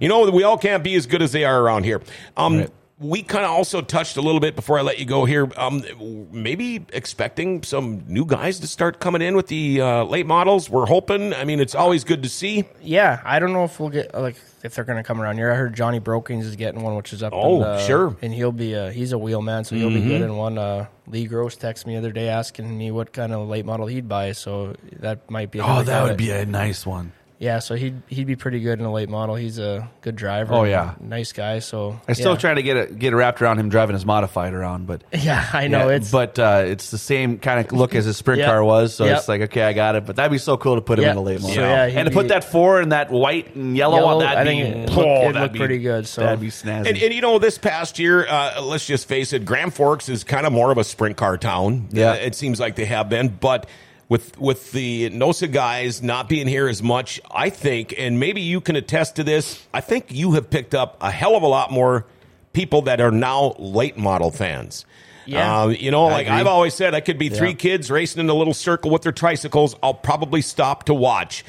you 0.00 0.08
know 0.08 0.30
we 0.30 0.44
all 0.44 0.56
can't 0.56 0.84
be 0.84 0.94
as 0.94 1.06
good 1.06 1.20
as 1.20 1.32
they 1.32 1.44
are 1.44 1.60
around 1.60 1.84
here. 1.84 2.00
Um, 2.36 2.58
Right. 2.58 2.70
We 3.00 3.22
kind 3.22 3.44
of 3.44 3.50
also 3.52 3.80
touched 3.80 4.16
a 4.16 4.20
little 4.20 4.40
bit 4.40 4.56
before 4.56 4.78
I 4.78 4.82
let 4.82 4.98
you 4.98 5.04
go 5.04 5.24
here. 5.24 5.48
Um, 5.56 5.84
maybe 6.32 6.84
expecting 6.92 7.62
some 7.62 8.02
new 8.08 8.24
guys 8.24 8.58
to 8.60 8.66
start 8.66 8.98
coming 8.98 9.22
in 9.22 9.36
with 9.36 9.46
the 9.46 9.80
uh, 9.80 10.04
late 10.04 10.26
models. 10.26 10.68
We're 10.68 10.86
hoping. 10.86 11.32
I 11.32 11.44
mean, 11.44 11.60
it's 11.60 11.74
always 11.76 12.02
good 12.04 12.24
to 12.24 12.28
see. 12.28 12.64
Yeah, 12.82 13.20
I 13.24 13.38
don't 13.38 13.52
know 13.52 13.64
if 13.64 13.78
we'll 13.78 13.90
get 13.90 14.14
like 14.14 14.36
if 14.64 14.74
they're 14.74 14.84
going 14.84 14.96
to 14.98 15.04
come 15.04 15.20
around 15.20 15.36
here. 15.36 15.52
I 15.52 15.54
heard 15.54 15.74
Johnny 15.74 16.00
Brokings 16.00 16.44
is 16.44 16.56
getting 16.56 16.82
one, 16.82 16.96
which 16.96 17.12
is 17.12 17.22
up. 17.22 17.32
Oh, 17.34 17.56
in 17.56 17.60
the- 17.62 17.86
sure. 17.86 18.16
and 18.20 18.34
he'll 18.34 18.50
be 18.52 18.72
a 18.74 18.90
he's 18.90 19.12
a 19.12 19.18
wheel 19.18 19.42
man, 19.42 19.62
so 19.64 19.76
he'll 19.76 19.90
be 19.90 20.02
good 20.02 20.22
in 20.22 20.36
one. 20.36 20.58
Uh, 20.58 20.86
Lee 21.06 21.26
Gross 21.26 21.54
texted 21.56 21.86
me 21.86 21.92
the 21.92 21.98
other 21.98 22.12
day 22.12 22.28
asking 22.28 22.76
me 22.76 22.90
what 22.90 23.12
kind 23.12 23.32
of 23.32 23.46
late 23.48 23.64
model 23.64 23.86
he'd 23.86 24.08
buy, 24.08 24.32
so 24.32 24.74
that 24.98 25.30
might 25.30 25.50
be. 25.52 25.60
Oh, 25.60 25.82
that 25.82 25.86
guy 25.86 26.02
would 26.04 26.16
be 26.16 26.30
a 26.30 26.44
nice 26.44 26.84
one. 26.84 27.12
Yeah, 27.40 27.60
so 27.60 27.76
he'd 27.76 28.02
he'd 28.08 28.26
be 28.26 28.34
pretty 28.34 28.58
good 28.58 28.80
in 28.80 28.84
a 28.84 28.92
late 28.92 29.08
model. 29.08 29.36
He's 29.36 29.60
a 29.60 29.88
good 30.00 30.16
driver. 30.16 30.54
Oh, 30.54 30.64
yeah. 30.64 30.94
nice 31.00 31.30
guy. 31.30 31.60
So 31.60 32.00
I 32.08 32.14
still 32.14 32.32
yeah. 32.32 32.38
trying 32.38 32.56
to 32.56 32.64
get 32.64 32.76
it 32.76 32.98
get 32.98 33.14
wrapped 33.14 33.40
around 33.40 33.60
him 33.60 33.68
driving 33.68 33.94
his 33.94 34.04
modified 34.04 34.54
around, 34.54 34.88
but 34.88 35.04
Yeah, 35.12 35.48
I 35.52 35.68
know 35.68 35.88
Yeah, 35.88 35.94
it's 35.96 36.10
but 36.10 36.36
uh, 36.36 36.64
it's 36.66 36.90
the 36.90 36.98
same 36.98 37.38
kind 37.38 37.64
of 37.64 37.70
look 37.72 37.94
as 37.94 38.06
his 38.06 38.16
sprint 38.16 38.40
Yep. 38.40 38.48
car 38.48 38.64
was. 38.64 38.92
So 38.92 39.04
Yep. 39.04 39.18
it's 39.18 39.28
like 39.28 39.40
okay, 39.42 39.62
I 39.62 39.72
got 39.72 39.94
it. 39.94 40.04
But 40.04 40.16
that'd 40.16 40.32
be 40.32 40.38
so 40.38 40.56
cool 40.56 40.74
to 40.74 40.80
put 40.80 40.98
him 40.98 41.04
Yep. 41.04 41.12
in 41.12 41.16
a 41.18 41.22
late 41.22 41.40
model, 41.40 41.54
So, 41.54 41.60
yeah, 41.62 41.84
and 41.84 42.08
to 42.08 42.12
put 42.12 42.26
that 42.28 42.42
four 42.42 42.80
and 42.80 42.90
that 42.90 43.10
white 43.12 43.54
and 43.54 43.76
yellow, 43.76 43.98
Yellow, 43.98 44.14
on 44.14 44.18
that. 44.18 44.36
I 44.36 44.42
be, 44.42 44.48
think 44.50 44.76
it'd 44.76 44.90
oh, 44.98 45.26
look- 45.28 45.36
it'd 45.36 45.52
be- 45.52 45.58
pretty 45.60 45.78
good, 45.78 46.08
so- 46.08 46.22
that'd 46.22 46.40
be 46.40 46.48
snazzy. 46.48 46.88
And, 46.88 46.98
and 46.98 47.14
you 47.14 47.20
know, 47.20 47.38
this 47.38 47.56
past 47.56 48.00
year, 48.00 48.26
uh, 48.26 48.60
let's 48.62 48.84
just 48.84 49.06
face 49.06 49.32
it, 49.32 49.44
Grand 49.44 49.72
Forks 49.74 50.08
is 50.08 50.24
kind 50.24 50.44
of 50.44 50.52
more 50.52 50.72
of 50.72 50.78
a 50.78 50.82
sprint 50.82 51.16
car 51.16 51.38
town. 51.38 51.86
Yeah. 51.92 52.14
It 52.14 52.34
seems 52.34 52.58
like 52.58 52.74
they 52.74 52.86
have 52.86 53.08
been, 53.08 53.28
but. 53.28 53.68
With 54.08 54.38
with 54.38 54.72
the 54.72 55.10
NOSA 55.10 55.52
guys 55.52 56.02
not 56.02 56.30
being 56.30 56.46
here 56.46 56.66
as 56.66 56.82
much, 56.82 57.20
I 57.30 57.50
think, 57.50 57.94
and 57.98 58.18
maybe 58.18 58.40
you 58.40 58.62
can 58.62 58.74
attest 58.74 59.16
to 59.16 59.24
this. 59.24 59.62
I 59.74 59.82
think 59.82 60.06
you 60.08 60.32
have 60.32 60.48
picked 60.48 60.74
up 60.74 60.96
a 61.02 61.10
hell 61.10 61.36
of 61.36 61.42
a 61.42 61.46
lot 61.46 61.70
more 61.70 62.06
people 62.54 62.82
that 62.82 63.02
are 63.02 63.10
now 63.10 63.54
late 63.58 63.98
model 63.98 64.30
fans. 64.30 64.86
Yeah. 65.26 65.60
Uh, 65.64 65.68
you 65.68 65.90
know, 65.90 66.06
like 66.06 66.26
agree. 66.26 66.38
I've 66.38 66.46
always 66.46 66.72
said, 66.72 66.94
I 66.94 67.00
could 67.00 67.18
be 67.18 67.28
three 67.28 67.50
Yeah. 67.50 67.54
kids 67.56 67.90
racing 67.90 68.20
in 68.20 68.30
a 68.30 68.34
little 68.34 68.54
circle 68.54 68.90
with 68.90 69.02
their 69.02 69.12
tricycles. 69.12 69.76
I'll 69.82 69.92
probably 69.92 70.40
stop 70.40 70.84
to 70.84 70.94
watch. 70.94 71.44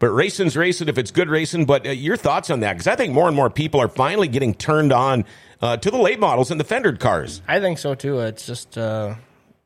But 0.00 0.08
racing's 0.08 0.56
racing 0.56 0.88
if 0.88 0.98
it's 0.98 1.12
good 1.12 1.28
racing. 1.28 1.66
But 1.66 1.86
uh, 1.86 1.90
your 1.90 2.16
thoughts 2.16 2.50
on 2.50 2.58
that? 2.60 2.72
Because 2.72 2.88
I 2.88 2.96
think 2.96 3.12
more 3.14 3.28
and 3.28 3.36
more 3.36 3.50
people 3.50 3.80
are 3.80 3.88
finally 3.88 4.26
getting 4.26 4.52
turned 4.54 4.92
on 4.92 5.24
uh, 5.62 5.76
to 5.76 5.90
the 5.92 5.98
late 5.98 6.18
models 6.18 6.50
and 6.50 6.58
the 6.58 6.64
fendered 6.64 6.98
cars. 6.98 7.40
I 7.46 7.60
think 7.60 7.78
so 7.78 7.94
too. 7.94 8.18
It's 8.18 8.44
just 8.46 8.76
uh, 8.76 9.14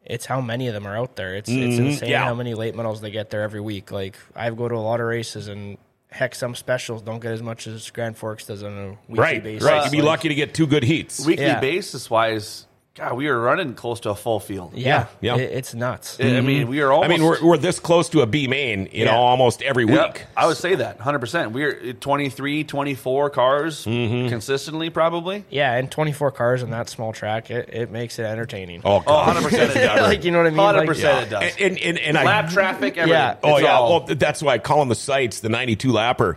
it's 0.04 0.26
how 0.26 0.40
many 0.40 0.68
of 0.68 0.74
them 0.74 0.86
are 0.86 0.96
out 0.96 1.16
there. 1.16 1.34
It's 1.34 1.48
it's 1.48 1.78
insane 1.78 1.92
Mm-hmm. 1.96 2.06
yeah. 2.06 2.24
how 2.24 2.34
many 2.34 2.54
late 2.54 2.74
models 2.74 3.00
they 3.00 3.10
get 3.10 3.30
there 3.30 3.42
every 3.42 3.60
week. 3.60 3.90
Like 3.90 4.16
I 4.36 4.50
go 4.50 4.68
to 4.68 4.74
a 4.74 4.76
lot 4.76 5.00
of 5.00 5.06
races 5.06 5.48
and 5.48 5.78
heck, 6.10 6.34
some 6.34 6.54
specials 6.54 7.02
don't 7.02 7.20
get 7.20 7.32
as 7.32 7.42
much 7.42 7.66
as 7.66 7.90
Grand 7.90 8.16
Forks 8.16 8.46
does 8.46 8.62
on 8.62 8.72
a 8.72 8.88
weekly 9.08 9.18
Right, 9.18 9.42
basis. 9.42 9.68
right. 9.68 9.84
You'd 9.84 9.90
be 9.92 9.98
Like, 10.02 10.18
lucky 10.18 10.28
to 10.28 10.34
get 10.34 10.54
two 10.54 10.66
good 10.66 10.84
heats. 10.84 11.24
Weekly 11.26 11.44
Yeah. 11.46 11.58
basis 11.60 12.08
wise, 12.08 12.66
God, 12.94 13.14
we 13.14 13.26
were 13.26 13.40
running 13.40 13.74
close 13.74 13.98
to 14.00 14.10
a 14.10 14.14
full 14.14 14.38
field. 14.38 14.72
Yeah, 14.76 15.06
yeah. 15.20 15.34
It, 15.34 15.50
it's 15.50 15.74
nuts. 15.74 16.16
I 16.20 16.40
mean, 16.42 16.68
we 16.68 16.80
are 16.80 16.92
almost. 16.92 17.10
I 17.10 17.16
mean, 17.16 17.24
we're, 17.26 17.44
we're 17.44 17.56
this 17.56 17.80
close 17.80 18.08
to 18.10 18.20
a 18.20 18.26
B 18.26 18.46
main, 18.46 18.88
you 18.92 19.04
know, 19.04 19.16
almost 19.16 19.62
every 19.62 19.84
week. 19.84 19.96
Yep, 19.96 20.18
I 20.36 20.46
would 20.46 20.56
say 20.56 20.76
that 20.76 21.00
100%. 21.00 21.50
We're 21.50 21.92
23, 21.94 22.62
24 22.62 23.30
cars 23.30 23.84
Mm-hmm. 23.84 24.28
consistently, 24.28 24.90
probably. 24.90 25.44
Yeah, 25.50 25.72
and 25.74 25.90
24 25.90 26.30
cars 26.30 26.62
on 26.62 26.70
that 26.70 26.88
small 26.88 27.12
track, 27.12 27.50
it, 27.50 27.68
it 27.72 27.90
makes 27.90 28.20
it 28.20 28.26
entertaining. 28.26 28.82
Oh, 28.84 29.02
Oh, 29.04 29.24
100% 29.26 29.96
like 30.02 30.22
you 30.22 30.30
know 30.30 30.38
what 30.38 30.46
I 30.46 30.50
mean? 30.50 30.86
100% 30.86 30.86
Like, 30.86 31.26
it 31.26 31.30
does. 31.30 31.56
And, 31.58 31.60
and, 31.60 31.78
and, 31.80 31.98
and 31.98 32.16
I, 32.18 32.22
Lap 32.24 32.50
traffic, 32.50 32.96
everything. 32.96 33.08
Yeah. 33.10 33.36
Oh 33.42 33.58
yeah, 33.58 33.76
all- 33.76 34.06
well 34.06 34.14
that's 34.14 34.40
why 34.40 34.52
I 34.54 34.58
call 34.58 34.78
them 34.78 34.88
the 34.88 34.94
Seitz, 34.94 35.40
the 35.40 35.48
92 35.48 35.88
lapper. 35.90 36.36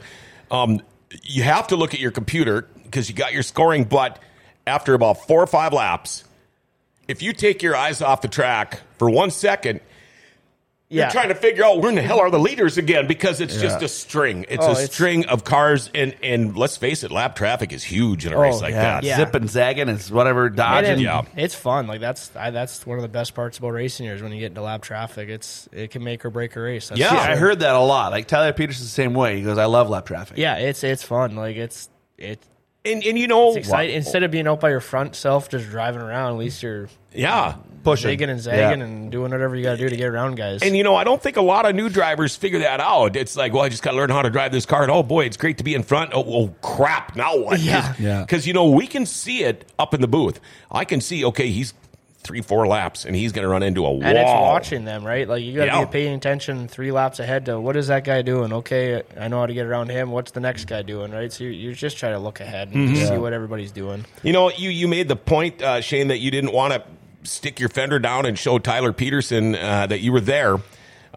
Um, 0.50 0.82
you 1.22 1.44
have 1.44 1.68
to 1.68 1.76
look 1.76 1.94
at 1.94 2.00
your 2.00 2.10
computer 2.12 2.68
because 2.84 3.10
you 3.10 3.14
got 3.16 3.32
your 3.32 3.44
scoring, 3.44 3.84
but 3.84 4.18
after 4.66 4.96
about 4.96 5.28
four 5.28 5.44
or 5.44 5.48
five 5.48 5.72
laps, 5.72 6.24
if 7.08 7.22
you 7.22 7.34
take 7.34 7.62
your 7.64 7.76
eyes 7.76 8.02
off 8.02 8.22
the 8.22 8.28
track 8.28 8.82
for 8.98 9.10
one 9.10 9.32
second, 9.32 9.82
yeah. 10.90 11.04
you're 11.04 11.12
trying 11.12 11.28
to 11.30 11.36
figure 11.36 11.66
out 11.66 11.80
where 11.82 11.90
in 11.90 11.96
the 11.96 12.02
hell 12.02 12.20
are 12.20 12.30
the 12.32 12.40
leaders 12.40 12.78
again 12.78 13.08
because 13.08 13.42
it's 13.42 13.60
just 13.60 13.82
a 13.82 13.88
string. 13.90 14.46
It's 14.48 14.64
Oh, 14.64 14.70
a 14.70 14.72
it's- 14.72 14.94
string 14.94 15.26
of 15.26 15.44
cars, 15.44 15.90
and 15.94 16.16
and 16.24 16.56
let's 16.58 16.78
face 16.78 17.04
it, 17.04 17.12
lap 17.12 17.36
traffic 17.36 17.74
is 17.74 17.84
huge 17.84 18.26
in 18.26 18.32
a 18.32 18.38
oh, 18.38 18.42
race 18.42 18.62
like 18.62 18.72
yeah, 18.74 18.82
that. 18.82 19.04
Yeah. 19.04 19.18
zip 19.18 19.36
and 19.36 19.50
zagging 19.50 19.90
and 19.90 20.00
whatever, 20.04 20.46
And 20.48 20.56
dodging. 20.56 21.00
it- 21.00 21.04
Yeah. 21.04 21.24
It's 21.36 21.56
fun. 21.56 21.88
Like 21.88 22.00
that's 22.00 22.34
I, 22.36 22.52
that's 22.52 22.86
one 22.86 22.98
of 22.98 23.02
the 23.02 23.10
best 23.10 23.36
parts 23.36 23.58
about 23.58 23.72
racing 23.72 24.06
here 24.06 24.16
is 24.16 24.22
when 24.22 24.32
you 24.32 24.40
get 24.40 24.48
into 24.48 24.62
lap 24.62 24.82
traffic. 24.82 25.28
It's 25.30 25.68
it 25.74 25.92
can 25.92 26.04
make 26.06 26.24
or 26.26 26.30
break 26.30 26.56
a 26.56 26.62
race. 26.62 26.88
That's 26.90 27.00
Yeah. 27.00 27.10
for 27.10 27.32
I 27.32 27.36
heard 27.36 27.60
that 27.60 27.76
a 27.76 27.80
lot. 27.80 28.12
Like 28.12 28.28
Tyler 28.28 28.54
Peterson's 28.54 28.88
the 28.88 28.94
same 28.94 29.14
way. 29.14 29.36
He 29.38 29.44
goes, 29.44 29.58
"I 29.58 29.66
love 29.66 29.90
lap 29.90 30.06
traffic." 30.06 30.38
Yeah, 30.38 30.56
it's 30.56 30.84
it's 30.86 31.04
fun. 31.04 31.36
Like 31.36 31.58
it's 31.58 31.90
it, 32.18 32.42
And 32.88 33.04
and 33.04 33.18
you 33.18 33.28
know, 33.28 33.56
it's. 33.56 33.70
Instead 33.70 34.24
of 34.24 34.32
being 34.32 34.48
out 34.48 34.60
by 34.60 34.70
your 34.70 34.80
front 34.80 35.16
self, 35.16 35.50
just 35.50 35.70
driving 35.70 36.02
around, 36.02 36.34
at 36.34 36.40
least 36.40 36.64
you're 36.64 36.90
yeah. 37.14 37.56
pushing 37.84 38.18
zigging 38.18 38.30
and 38.30 38.40
zagging 38.40 38.80
Yeah. 38.80 38.86
and 38.86 39.12
doing 39.12 39.32
whatever 39.32 39.56
you 39.56 39.64
got 39.64 39.72
to 39.74 39.78
do 39.78 39.90
to 39.90 39.96
get 39.96 40.08
around 40.08 40.36
guys. 40.36 40.62
And 40.62 40.76
you 40.76 40.84
know, 40.84 40.96
I 40.96 41.04
don't 41.04 41.22
think 41.22 41.38
a 41.38 41.42
lot 41.42 41.66
of 41.66 41.76
new 41.76 41.90
drivers 41.90 42.36
figure 42.36 42.60
that 42.60 42.80
out. 42.80 43.16
It's 43.16 43.36
like, 43.36 43.54
well, 43.54 43.64
I 43.64 43.70
just 43.70 43.84
got 43.84 43.92
to 43.92 43.98
learn 43.98 44.10
how 44.10 44.22
to 44.22 44.30
drive 44.30 44.52
this 44.52 44.66
car. 44.66 44.84
And 44.84 44.92
oh 44.92 45.04
boy, 45.04 45.26
it's 45.26 45.38
great 45.38 45.58
to 45.60 45.64
be 45.64 45.76
in 45.76 45.84
front. 45.84 46.12
Oh, 46.14 46.24
oh 46.26 46.48
crap! 46.62 47.16
Now 47.16 47.38
what? 47.38 47.60
Yeah. 47.60 47.94
Yeah. 48.00 48.22
Because 48.22 48.48
you 48.48 48.54
know 48.54 48.70
we 48.70 48.88
can 48.88 49.06
see 49.06 49.44
it 49.44 49.72
up 49.80 49.94
in 49.94 50.02
the 50.02 50.08
booth. 50.08 50.40
I 50.72 50.86
can 50.86 51.02
see. 51.02 51.24
Okay, 51.26 51.48
he's 51.50 51.74
three, 52.28 52.42
four 52.42 52.68
laps, 52.68 53.06
and 53.06 53.16
he's 53.16 53.32
going 53.32 53.44
to 53.44 53.50
run 53.50 53.64
into 53.64 53.86
a 53.86 53.92
wall. 53.92 54.04
And 54.04 54.18
it's 54.18 54.30
watching 54.30 54.84
them, 54.86 55.06
right? 55.06 55.28
Like 55.28 55.42
you 55.42 55.54
got 55.56 55.66
to 55.66 55.72
Yeah. 55.72 55.86
be 55.86 55.92
paying 55.92 56.14
attention 56.16 56.68
three 56.68 56.92
laps 56.92 57.20
ahead 57.20 57.46
to 57.46 57.60
what 57.60 57.78
is 57.78 57.88
that 57.88 58.04
guy 58.04 58.22
doing? 58.22 58.52
Okay, 58.52 59.02
I 59.20 59.30
know 59.30 59.40
how 59.40 59.46
to 59.46 59.54
get 59.54 59.66
around 59.66 59.90
him. 59.90 60.12
What's 60.12 60.32
the 60.32 60.42
next 60.42 60.66
guy 60.66 60.82
doing? 60.82 61.12
Right? 61.12 61.32
So 61.32 61.46
you 61.46 61.52
you 61.52 61.74
just 61.74 61.98
try 61.98 62.10
to 62.12 62.20
look 62.20 62.40
ahead 62.42 62.68
and 62.74 62.90
Mm-hmm. 62.90 63.08
see 63.08 63.18
what 63.18 63.32
everybody's 63.34 63.72
doing. 63.72 64.06
You 64.24 64.34
know, 64.34 64.52
you 64.52 64.70
you 64.70 64.88
made 64.88 65.08
the 65.08 65.16
point, 65.16 65.62
uh, 65.62 65.80
Shane, 65.82 66.10
that 66.10 66.18
you 66.20 66.30
didn't 66.32 66.52
want 66.52 66.74
to 66.74 66.84
stick 67.24 67.60
your 67.60 67.70
fender 67.70 68.00
down 68.00 68.26
and 68.26 68.38
show 68.38 68.60
Tyler 68.60 68.92
Peterson 68.94 69.56
uh, 69.56 69.88
that 69.88 70.02
you 70.02 70.12
were 70.12 70.22
there. 70.22 70.58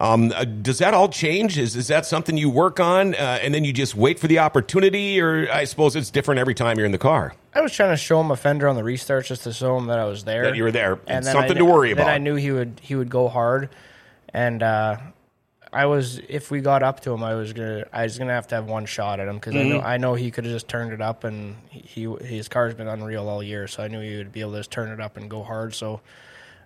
Um, 0.00 0.32
uh, 0.34 0.44
does 0.46 0.78
that 0.78 0.94
all 0.94 1.10
change? 1.10 1.58
Is 1.58 1.76
is 1.76 1.88
that 1.88 2.06
something 2.06 2.36
you 2.38 2.48
work 2.48 2.80
on, 2.80 3.14
uh, 3.14 3.38
and 3.42 3.52
then 3.52 3.64
you 3.64 3.72
just 3.72 3.94
wait 3.94 4.18
for 4.18 4.28
the 4.28 4.38
opportunity, 4.38 5.20
or 5.20 5.46
I 5.52 5.64
suppose 5.64 5.94
it's 5.94 6.10
different 6.10 6.38
every 6.38 6.54
time 6.54 6.78
you're 6.78 6.86
in 6.86 6.92
the 6.92 6.98
car? 6.98 7.34
I 7.54 7.60
was 7.60 7.72
trying 7.72 7.90
to 7.90 7.98
show 7.98 8.18
him 8.18 8.30
a 8.30 8.36
fender 8.36 8.66
on 8.66 8.76
the 8.76 8.82
restarts 8.82 9.26
just 9.26 9.42
to 9.44 9.52
show 9.52 9.76
him 9.76 9.86
that 9.88 9.98
I 9.98 10.06
was 10.06 10.24
there. 10.24 10.44
That 10.44 10.56
you 10.56 10.62
were 10.62 10.72
there. 10.72 10.98
And 11.06 11.22
something 11.24 11.56
I, 11.56 11.58
to 11.58 11.64
worry 11.66 11.92
Then 11.92 12.04
about. 12.06 12.14
I 12.14 12.18
knew 12.18 12.34
he 12.36 12.50
would 12.50 12.80
he 12.82 12.94
would 12.94 13.10
go 13.10 13.28
hard, 13.28 13.68
and 14.32 14.62
uh, 14.62 14.96
I 15.70 15.84
was 15.84 16.18
if 16.28 16.50
we 16.50 16.62
got 16.62 16.82
up 16.82 17.00
to 17.00 17.12
him, 17.12 17.22
I 17.22 17.34
was 17.34 17.52
gonna 17.52 17.84
I 17.92 18.04
was 18.04 18.16
gonna 18.18 18.32
have 18.32 18.46
to 18.48 18.54
have 18.54 18.64
one 18.64 18.86
shot 18.86 19.20
at 19.20 19.28
him 19.28 19.34
because 19.34 19.54
I 19.54 19.58
Mm-hmm. 19.58 19.68
know 19.68 19.80
I 19.80 19.98
know 19.98 20.14
he 20.14 20.30
could 20.30 20.44
have 20.46 20.54
just 20.54 20.66
turned 20.68 20.94
it 20.94 21.02
up 21.02 21.24
and 21.24 21.56
he, 21.68 22.06
he 22.16 22.24
his 22.36 22.48
car's 22.48 22.72
been 22.72 22.88
unreal 22.88 23.28
all 23.28 23.42
year, 23.42 23.68
so 23.68 23.82
I 23.82 23.88
knew 23.88 24.00
he 24.00 24.16
would 24.16 24.32
be 24.32 24.40
able 24.40 24.52
to 24.52 24.58
just 24.60 24.70
turn 24.70 24.88
it 24.88 24.98
up 25.00 25.18
and 25.18 25.28
go 25.28 25.42
hard. 25.42 25.74
So 25.74 26.00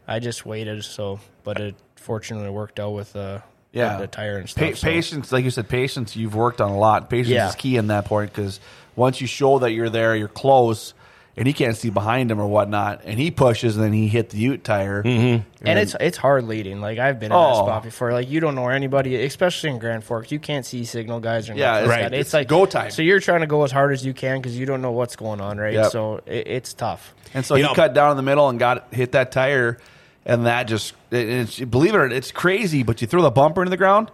I 0.07 0.19
just 0.19 0.45
waited. 0.47 0.85
So, 0.85 1.21
but 1.45 1.61
it 1.61 1.75
fortunately 1.97 2.51
worked 2.51 2.79
out 2.81 2.91
with 2.93 3.15
uh, 3.17 3.41
Yeah. 3.73 3.97
the 3.99 4.07
tire 4.07 4.37
and 4.39 4.47
Pa- 4.47 4.51
stuff. 4.67 4.77
so- 4.77 4.87
Patience, 4.87 5.33
like 5.33 5.45
you 5.45 5.51
said, 5.51 5.69
patience. 5.69 6.17
You've 6.17 6.35
worked 6.35 6.61
on 6.61 6.71
a 6.71 6.79
lot. 6.79 7.09
Patience 7.11 7.29
Yeah. 7.31 7.49
is 7.49 7.55
key 7.55 7.77
in 7.77 7.87
that 7.89 8.05
point 8.05 8.33
because 8.33 8.61
once 8.97 9.21
you 9.21 9.27
show 9.27 9.59
that 9.61 9.73
you're 9.73 9.91
there, 9.91 10.15
you're 10.15 10.29
close, 10.29 10.95
and 11.37 11.49
he 11.49 11.53
can't 11.53 11.77
see 11.77 11.91
behind 11.91 12.31
him 12.31 12.41
or 12.41 12.47
whatnot, 12.47 13.01
and 13.05 13.19
he 13.19 13.33
pushes, 13.33 13.75
and 13.77 13.85
then 13.85 13.93
he 13.93 14.07
hit 14.07 14.31
the 14.31 14.37
Ute 14.39 14.63
tire. 14.63 15.03
Mm-hmm. 15.03 15.43
And 15.67 15.79
it's 15.81 15.97
it's 15.99 16.17
hard 16.17 16.45
leading. 16.45 16.81
Like 16.81 17.01
I've 17.01 17.19
been 17.19 17.33
in 17.33 17.37
Oh. 17.37 17.49
that 17.49 17.55
spot 17.57 17.83
before. 17.83 18.13
Like 18.13 18.31
you 18.31 18.39
don't 18.39 18.55
know 18.55 18.69
anybody, 18.69 19.21
especially 19.25 19.71
in 19.71 19.81
Grand 19.81 20.05
Forks. 20.05 20.31
You 20.31 20.39
can't 20.39 20.65
see 20.65 20.85
signal 20.85 21.19
guys 21.19 21.51
or 21.51 21.55
Yeah, 21.55 21.79
it's- 21.79 21.89
like 21.89 21.97
right. 22.03 22.13
It's, 22.13 22.29
It's 22.29 22.35
like 22.35 22.47
go 22.47 22.67
time. 22.67 22.93
So 22.93 23.03
you're 23.03 23.19
trying 23.19 23.41
to 23.41 23.49
go 23.49 23.65
as 23.65 23.73
hard 23.73 23.93
as 23.93 24.07
you 24.07 24.15
can 24.15 24.41
because 24.41 24.57
you 24.57 24.65
don't 24.67 24.81
know 24.83 24.93
what's 24.93 25.17
going 25.17 25.41
on, 25.41 25.59
right? 25.59 25.73
Yep. 25.75 25.91
So 25.91 26.21
it, 26.27 26.47
it's 26.47 26.73
tough. 26.73 27.13
And 27.33 27.45
so 27.45 27.57
You 27.57 27.65
he 27.65 27.69
know- 27.71 27.75
cut 27.75 27.95
down 27.95 28.13
in 28.13 28.17
the 28.17 28.23
middle 28.23 28.49
and 28.49 28.57
got 28.61 28.95
hit 28.95 29.11
that 29.13 29.33
tire, 29.33 29.79
and 30.27 30.47
that 30.47 30.65
just 30.65 30.95
it's, 31.11 31.59
believe 31.61 31.95
it 31.95 31.99
or 31.99 32.09
not, 32.09 32.17
it's 32.17 32.33
crazy. 32.33 32.83
But 32.83 33.01
you 33.01 33.07
throw 33.07 33.23
the 33.23 33.31
bumper 33.31 33.63
into 33.63 33.71
the 33.71 33.77
ground, 33.77 34.11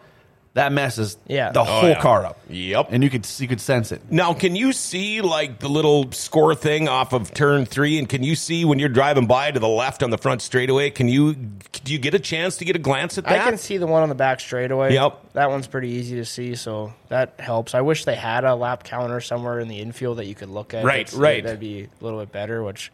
that 0.54 0.72
messes 0.72 1.16
Yeah. 1.28 1.52
the 1.52 1.60
Oh, 1.60 1.64
whole 1.64 1.88
yeah. 1.88 2.00
car 2.00 2.26
up. 2.26 2.38
Yep. 2.48 2.88
and 2.90 3.04
you 3.04 3.10
could 3.10 3.24
you 3.38 3.46
could 3.46 3.60
sense 3.60 3.92
it. 3.92 4.02
Now, 4.10 4.34
can 4.34 4.56
you 4.56 4.72
see 4.72 5.20
like 5.20 5.60
the 5.60 5.68
little 5.68 6.10
score 6.10 6.56
thing 6.56 6.88
off 6.88 7.12
of 7.12 7.32
turn 7.32 7.64
three? 7.66 7.98
And 8.00 8.08
can 8.08 8.24
you 8.24 8.34
see 8.34 8.64
when 8.64 8.80
you're 8.80 8.88
driving 8.88 9.26
by 9.28 9.52
to 9.52 9.60
the 9.60 9.68
left 9.68 10.02
on 10.02 10.10
the 10.10 10.18
front 10.18 10.42
straightaway? 10.42 10.90
Can 10.90 11.06
you 11.06 11.34
do 11.34 11.92
you 11.92 12.00
get 12.00 12.14
a 12.14 12.18
chance 12.18 12.56
to 12.56 12.64
get 12.64 12.74
a 12.74 12.80
glance 12.80 13.16
at 13.16 13.24
that? 13.24 13.40
I 13.40 13.48
can 13.48 13.58
see 13.58 13.76
the 13.78 13.86
one 13.86 14.02
on 14.02 14.08
the 14.08 14.14
back 14.16 14.40
straightaway. 14.40 14.92
Yep. 14.92 15.34
That 15.34 15.50
one's 15.50 15.68
pretty 15.68 15.90
easy 15.90 16.16
to 16.16 16.24
see, 16.24 16.56
so 16.56 16.92
that 17.10 17.34
helps. 17.38 17.76
I 17.76 17.82
wish 17.82 18.04
they 18.04 18.16
had 18.16 18.44
a 18.44 18.56
lap 18.56 18.82
counter 18.82 19.20
somewhere 19.20 19.60
in 19.60 19.68
the 19.68 19.78
infield 19.78 20.18
that 20.18 20.26
you 20.26 20.34
could 20.34 20.50
look 20.50 20.74
at. 20.74 20.84
Right, 20.84 21.02
It's- 21.02 21.14
right. 21.14 21.44
That'd 21.44 21.60
be 21.60 21.84
a 21.84 22.04
little 22.04 22.18
bit 22.18 22.32
better, 22.32 22.62
which 22.64 22.90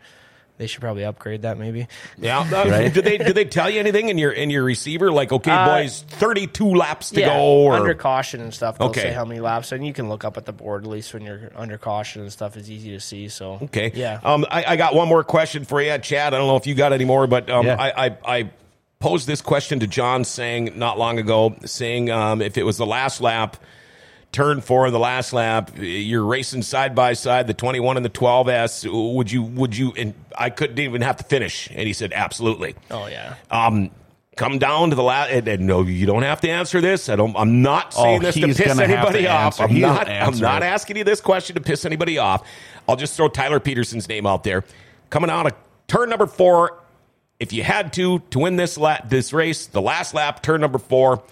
they 0.58 0.66
should 0.66 0.80
probably 0.80 1.04
upgrade 1.04 1.42
that 1.42 1.58
maybe. 1.58 1.86
Yeah. 2.18 2.40
Uh, 2.56 2.68
Right. 2.68 2.92
Did 2.92 3.04
they 3.04 3.18
did 3.18 3.34
they 3.34 3.44
tell 3.44 3.68
you 3.68 3.78
anything 3.80 4.08
in 4.08 4.18
your 4.18 4.32
in 4.32 4.50
your 4.50 4.64
receiver? 4.64 5.10
Like, 5.12 5.32
okay, 5.32 5.50
Uh, 5.50 5.66
boys, 5.82 6.02
thirty 6.08 6.46
two 6.46 6.74
laps 6.74 7.10
to 7.10 7.20
yeah, 7.20 7.36
go. 7.36 7.42
Or 7.64 7.74
under 7.74 7.94
caution 7.94 8.40
and 8.40 8.52
stuff. 8.54 8.78
They'll 8.78 8.88
Okay. 8.88 9.02
say 9.02 9.12
how 9.12 9.24
many 9.24 9.40
laps, 9.40 9.72
and 9.72 9.86
you 9.86 9.92
can 9.92 10.08
look 10.08 10.24
up 10.24 10.36
at 10.36 10.44
the 10.46 10.52
board 10.52 10.84
at 10.84 10.88
least 10.90 11.12
when 11.14 11.22
you're 11.24 11.50
under 11.56 11.78
caution 11.78 12.22
and 12.22 12.32
stuff. 12.32 12.56
is 12.56 12.70
easy 12.70 12.90
to 12.90 13.00
see. 13.00 13.28
So 13.28 13.58
okay, 13.64 13.92
yeah. 13.94 14.20
Um, 14.24 14.46
I, 14.50 14.64
I 14.64 14.76
got 14.76 14.94
one 14.94 15.08
more 15.08 15.24
question 15.24 15.64
for 15.64 15.80
you, 15.82 15.96
Chad. 15.98 16.34
I 16.34 16.38
don't 16.38 16.46
know 16.46 16.56
if 16.56 16.66
you 16.66 16.74
got 16.74 16.92
any 16.92 17.04
more, 17.04 17.26
but 17.26 17.50
um, 17.50 17.66
Yeah. 17.66 17.76
I, 17.78 18.06
I 18.06 18.16
I 18.26 18.50
posed 18.98 19.26
this 19.26 19.42
question 19.42 19.80
to 19.80 19.86
John, 19.86 20.24
saying 20.24 20.72
not 20.76 20.98
long 20.98 21.18
ago, 21.18 21.54
saying 21.66 22.10
um, 22.10 22.40
if 22.40 22.56
it 22.56 22.62
was 22.64 22.78
the 22.78 22.86
last 22.86 23.20
lap. 23.20 23.56
Turn 24.36 24.60
four 24.60 24.84
of 24.84 24.92
the 24.92 24.98
last 24.98 25.32
lap. 25.32 25.70
You're 25.78 26.22
racing 26.22 26.60
side 26.60 26.94
by 26.94 27.14
side, 27.14 27.46
the 27.46 27.54
21 27.54 27.96
and 27.96 28.04
the 28.04 28.10
12s. 28.10 29.14
Would 29.14 29.32
you? 29.32 29.42
Would 29.42 29.74
you? 29.74 29.94
And 29.96 30.12
I 30.36 30.50
couldn't 30.50 30.78
even 30.78 31.00
have 31.00 31.16
to 31.16 31.24
finish. 31.24 31.70
And 31.70 31.86
he 31.86 31.94
said, 31.94 32.12
absolutely. 32.12 32.74
oh 32.90 33.06
yeah. 33.06 33.36
um, 33.50 33.90
come 34.36 34.58
down 34.58 34.90
to 34.90 34.94
the 34.96 35.02
last. 35.02 35.30
And, 35.30 35.48
and 35.48 35.66
no, 35.66 35.80
you 35.84 36.04
don't 36.04 36.22
have 36.22 36.42
to 36.42 36.50
answer 36.50 36.82
this. 36.82 37.08
I 37.08 37.16
don't. 37.16 37.34
I'm 37.34 37.62
not 37.62 37.94
saying 37.94 38.18
Oh, 38.20 38.22
this 38.26 38.34
to 38.34 38.46
piss 38.48 38.78
anybody 38.78 39.22
to 39.22 39.28
off. 39.28 39.58
I'm 39.58 39.70
He's 39.70 39.80
not. 39.80 40.06
I'm 40.10 40.38
not 40.38 40.62
it. 40.62 40.66
asking 40.66 40.98
you 40.98 41.04
this 41.04 41.22
question 41.22 41.54
to 41.54 41.62
piss 41.62 41.86
anybody 41.86 42.18
off. 42.18 42.46
I'll 42.86 42.96
just 42.96 43.16
throw 43.16 43.28
Tyler 43.28 43.58
Peterson's 43.58 44.06
name 44.06 44.26
out 44.26 44.44
there. 44.44 44.64
Coming 45.08 45.30
out 45.30 45.46
of 45.46 45.54
turn 45.88 46.10
number 46.10 46.26
four, 46.26 46.78
if 47.40 47.54
you 47.54 47.62
had 47.62 47.90
to 47.94 48.18
to 48.18 48.38
win 48.40 48.56
this 48.56 48.76
lap, 48.76 49.08
this 49.08 49.32
race, 49.32 49.64
the 49.64 49.80
last 49.80 50.12
lap, 50.12 50.42
turn 50.42 50.60
number 50.60 50.76
four, 50.78 51.22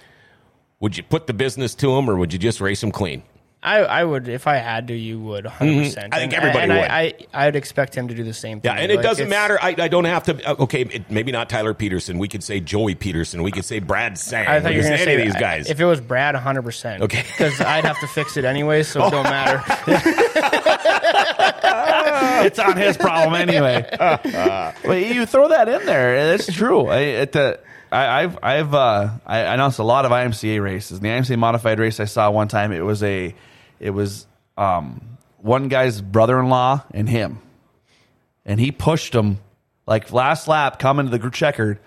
would 0.80 0.96
you 0.96 1.02
put 1.02 1.26
the 1.26 1.34
business 1.34 1.74
to 1.76 1.96
him 1.96 2.08
or 2.10 2.16
would 2.16 2.32
you 2.32 2.38
just 2.38 2.60
race 2.60 2.82
him 2.82 2.92
clean? 2.92 3.22
I, 3.66 3.78
I 3.78 4.04
would 4.04 4.28
if 4.28 4.46
I 4.46 4.56
had 4.56 4.88
to. 4.88 4.94
You 4.94 5.18
would 5.20 5.46
100. 5.46 5.84
percent 5.84 6.12
Mm-hmm. 6.12 6.14
I 6.14 6.18
think 6.18 6.34
everybody 6.34 6.64
and 6.64 6.72
would. 6.74 6.90
I, 6.90 7.14
I 7.32 7.46
I'd 7.46 7.56
expect 7.56 7.94
him 7.94 8.08
to 8.08 8.14
do 8.14 8.22
the 8.22 8.34
same 8.34 8.60
thing. 8.60 8.70
Yeah, 8.70 8.78
and 8.78 8.92
it 8.92 8.96
Like, 8.96 9.02
doesn't 9.04 9.30
matter. 9.30 9.58
I, 9.58 9.74
I 9.78 9.88
don't 9.88 10.04
have 10.04 10.24
to. 10.24 10.50
uh, 10.50 10.54
Okay, 10.64 10.82
it, 10.82 11.10
maybe 11.10 11.32
not 11.32 11.48
Tyler 11.48 11.72
Peterson. 11.72 12.18
We 12.18 12.28
could 12.28 12.44
say 12.44 12.60
Joey 12.60 12.94
Peterson. 12.94 13.42
We 13.42 13.50
could 13.50 13.64
say 13.64 13.78
Brad 13.78 14.18
Sang. 14.18 14.46
I 14.46 14.60
thought 14.60 14.68
we 14.72 14.76
you 14.76 14.82
were 14.82 14.88
going 14.88 14.98
say 14.98 15.04
to 15.06 15.10
say 15.18 15.24
these 15.24 15.36
guys. 15.36 15.70
If 15.70 15.80
it 15.80 15.86
was 15.86 16.02
Brad, 16.02 16.34
100. 16.34 16.60
percent 16.60 17.02
Okay. 17.04 17.22
because 17.38 17.58
I'd 17.62 17.86
have 17.86 17.98
to 18.00 18.06
fix 18.06 18.36
it 18.36 18.44
anyway, 18.44 18.82
so 18.82 19.06
it 19.06 19.10
don't 19.10 19.22
matter. 19.24 19.62
it's 22.46 22.58
on 22.58 22.76
his 22.76 22.98
problem 22.98 23.34
anyway. 23.34 23.88
but 23.98 25.06
you 25.06 25.24
throw 25.24 25.48
that 25.48 25.70
in 25.70 25.86
there. 25.86 26.34
It's 26.34 26.52
true. 26.52 26.88
I, 26.88 27.02
at 27.12 27.32
the, 27.32 27.60
I, 27.94 28.22
I've 28.22 28.38
I've 28.42 28.74
uh, 28.74 29.10
I 29.24 29.38
announced 29.38 29.78
a 29.78 29.84
lot 29.84 30.04
of 30.04 30.10
IMCA 30.10 30.60
races. 30.60 30.98
The 30.98 31.08
IMCA 31.08 31.38
modified 31.38 31.78
race 31.78 32.00
I 32.00 32.06
saw 32.06 32.30
one 32.30 32.48
time. 32.48 32.72
It 32.72 32.80
was 32.80 33.02
a 33.02 33.34
it 33.78 33.90
was 33.90 34.26
um, 34.56 35.18
one 35.38 35.68
guy's 35.68 36.00
brother-in-law 36.00 36.84
and 36.92 37.08
him, 37.08 37.38
and 38.44 38.58
he 38.58 38.72
pushed 38.72 39.14
him 39.14 39.38
like 39.86 40.12
last 40.12 40.48
lap 40.48 40.78
coming 40.80 41.08
to 41.08 41.16
the 41.16 41.30
checkered. 41.30 41.78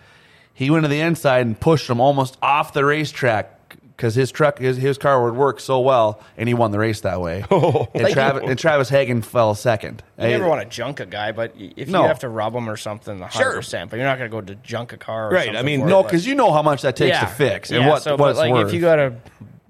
He 0.53 0.70
went 0.70 0.86
to 0.86 0.88
the 0.88 1.01
inside 1.01 1.45
and 1.45 1.60
pushed 1.60 1.89
him 1.89 1.99
almost 1.99 2.38
off 2.41 2.74
the 2.74 2.86
racetrack 2.86 3.57
because 3.98 4.14
his 4.16 4.32
truck, 4.32 4.60
his, 4.60 4.78
his 4.78 4.98
car 5.00 5.24
would 5.24 5.36
work 5.36 5.60
so 5.60 5.80
well, 5.82 6.22
and 6.38 6.48
he 6.48 6.54
won 6.54 6.70
the 6.72 6.78
race 6.80 7.02
that 7.02 7.20
way. 7.20 7.43
Oh. 7.52 7.88
and, 7.95 8.08
Travis, 8.14 8.43
and 8.45 8.58
Travis 8.60 8.89
Hagen 8.89 9.24
fell 9.24 9.56
second. 9.56 10.04
You 10.20 10.28
never 10.28 10.48
want 10.48 10.62
to 10.62 10.68
junk 10.70 11.00
a 11.00 11.06
guy, 11.08 11.32
but 11.32 11.54
if 11.58 11.89
No. 11.89 12.04
you 12.04 12.08
have 12.08 12.20
to 12.20 12.30
rub 12.30 12.54
him 12.54 12.70
or 12.70 12.78
something, 12.78 13.20
100. 13.20 13.43
Sure. 13.43 13.54
percent 13.56 13.89
But 13.89 13.98
you're 13.98 14.06
not 14.06 14.20
going 14.20 14.30
to 14.30 14.36
go 14.36 14.41
to 14.41 14.56
junk 14.56 14.93
a 14.93 14.98
car. 14.98 15.30
Or 15.30 15.32
Right, 15.34 15.45
something 15.45 15.58
I 15.60 15.64
mean, 15.64 15.80
for 15.82 15.88
it, 15.88 15.89
No, 15.89 16.04
but- 16.04 16.10
because 16.12 16.28
you 16.28 16.36
know 16.36 16.52
how 16.54 16.62
much 16.62 16.84
that 16.84 16.95
takes 16.95 17.18
to 17.20 17.26
fix 17.26 17.72
and 17.72 17.82
Yeah, 17.84 17.89
what 17.89 18.04
so, 18.04 18.12
what 18.12 18.18
but 18.20 18.30
it's 18.30 18.39
like 18.39 18.54
worth. 18.54 18.68
if 18.68 18.74
you 18.74 18.82
got 18.82 18.98
to 18.98 19.14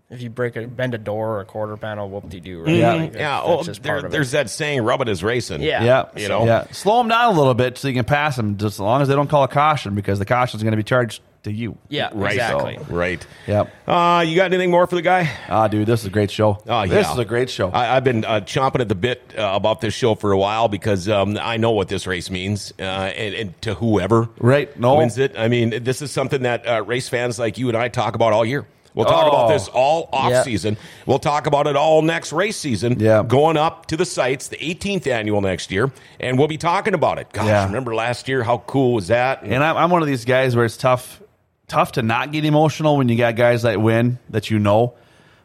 if 0.09 0.21
you 0.21 0.29
break 0.29 0.55
a 0.55 0.65
bend 0.67 0.93
a 0.93 0.97
door 0.97 1.35
or 1.35 1.39
a 1.41 1.45
quarter 1.45 1.75
panel, 1.75 2.09
whoop 2.09 2.29
de 2.29 2.39
doo. 2.39 2.61
Right? 2.63 2.75
Yeah. 2.75 2.93
Like, 2.93 3.13
Yeah, 3.13 3.19
that's 3.41 3.43
oh, 3.45 3.63
just 3.63 3.83
there, 3.83 3.91
part 3.93 4.05
of 4.05 4.05
it. 4.05 4.11
there's 4.13 4.31
that 4.31 4.49
saying, 4.49 4.81
"Rubbing 4.83 5.09
is 5.09 5.21
racing." 5.21 5.61
Yeah. 5.61 5.83
Yeah, 5.83 6.05
You 6.15 6.29
know? 6.29 6.45
yeah. 6.45 6.65
Slow 6.71 6.99
them 6.99 7.09
down 7.09 7.35
a 7.35 7.37
little 7.37 7.53
bit 7.53 7.77
so 7.77 7.89
you 7.89 7.93
can 7.93 8.05
pass 8.05 8.37
them, 8.37 8.55
just 8.57 8.75
as 8.75 8.79
long 8.79 9.01
as 9.01 9.09
they 9.09 9.15
don't 9.15 9.29
call 9.29 9.43
a 9.43 9.49
caution, 9.49 9.95
because 9.95 10.17
the 10.17 10.23
caution 10.25 10.57
is 10.57 10.63
going 10.63 10.71
to 10.71 10.77
be 10.77 10.83
charged 10.83 11.21
to 11.47 11.53
you. 11.53 11.77
yeah, 11.89 12.09
right. 12.13 12.33
exactly. 12.33 12.77
Right. 12.89 13.25
Yep. 13.47 13.71
Uh, 13.87 14.23
you 14.27 14.35
got 14.35 14.45
anything 14.53 14.69
more 14.71 14.85
for 14.87 14.95
the 14.95 15.01
guy? 15.01 15.29
Ah, 15.49 15.67
dude, 15.67 15.87
this 15.87 16.01
is 16.01 16.05
a 16.05 16.09
great 16.09 16.29
show. 16.31 16.59
Oh, 16.67 16.83
yeah. 16.83 16.85
This 16.87 17.09
is 17.11 17.17
a 17.17 17.25
great 17.25 17.49
show. 17.49 17.69
I, 17.69 17.95
I've 17.95 18.03
been 18.03 18.23
uh, 18.25 18.41
chomping 18.41 18.81
at 18.81 18.89
the 18.89 18.95
bit 18.95 19.33
uh, 19.37 19.51
about 19.55 19.81
this 19.81 19.93
show 19.93 20.15
for 20.15 20.31
a 20.31 20.37
while 20.37 20.67
because 20.67 21.09
um, 21.09 21.37
I 21.41 21.57
know 21.57 21.71
what 21.71 21.87
this 21.87 22.05
race 22.07 22.29
means, 22.29 22.73
uh, 22.79 22.83
and, 22.83 23.33
and 23.35 23.61
to 23.63 23.73
whoever 23.73 24.29
Right. 24.37 24.77
No. 24.79 24.95
wins 24.97 25.17
it. 25.17 25.37
I 25.37 25.47
mean, 25.47 25.83
this 25.83 26.01
is 26.01 26.11
something 26.11 26.43
that 26.43 26.67
uh, 26.67 26.83
race 26.83 27.09
fans 27.09 27.39
like 27.39 27.57
you 27.57 27.67
and 27.69 27.77
I 27.77 27.87
talk 27.89 28.15
about 28.15 28.33
all 28.33 28.45
year. 28.45 28.65
We'll 28.93 29.05
talk 29.05 29.25
Oh. 29.25 29.29
about 29.29 29.49
this 29.49 29.67
all 29.67 30.09
off 30.11 30.31
Yeah. 30.31 30.41
season. 30.41 30.75
We'll 31.05 31.19
talk 31.19 31.45
about 31.45 31.67
it 31.67 31.75
all 31.75 32.01
next 32.01 32.33
race 32.33 32.57
season. 32.57 32.99
Yeah. 32.99 33.21
Going 33.21 33.55
up 33.55 33.85
to 33.87 33.95
the 33.97 34.05
Seitz, 34.05 34.47
the 34.47 34.57
18th 34.57 35.05
annual 35.05 35.39
next 35.39 35.69
year, 35.71 35.91
and 36.19 36.39
we'll 36.39 36.47
be 36.47 36.57
talking 36.57 36.95
about 36.95 37.19
it. 37.19 37.27
Gosh, 37.31 37.45
Yeah. 37.45 37.65
remember 37.67 37.93
last 37.93 38.27
year? 38.27 38.41
How 38.41 38.57
cool 38.65 38.93
was 38.95 39.09
that? 39.09 39.43
and 39.43 39.63
I'm, 39.63 39.77
I'm 39.77 39.91
one 39.91 40.01
of 40.01 40.07
these 40.07 40.25
guys 40.25 40.55
where 40.55 40.65
it's 40.65 40.77
tough, 40.77 41.21
tough 41.67 41.93
to 41.93 42.01
not 42.01 42.31
get 42.31 42.45
emotional 42.45 42.95
when 42.95 43.09
you 43.09 43.17
got 43.17 43.35
guys 43.35 43.63
that 43.63 43.81
win 43.81 44.19
that 44.29 44.49
you 44.49 44.57
know. 44.57 44.93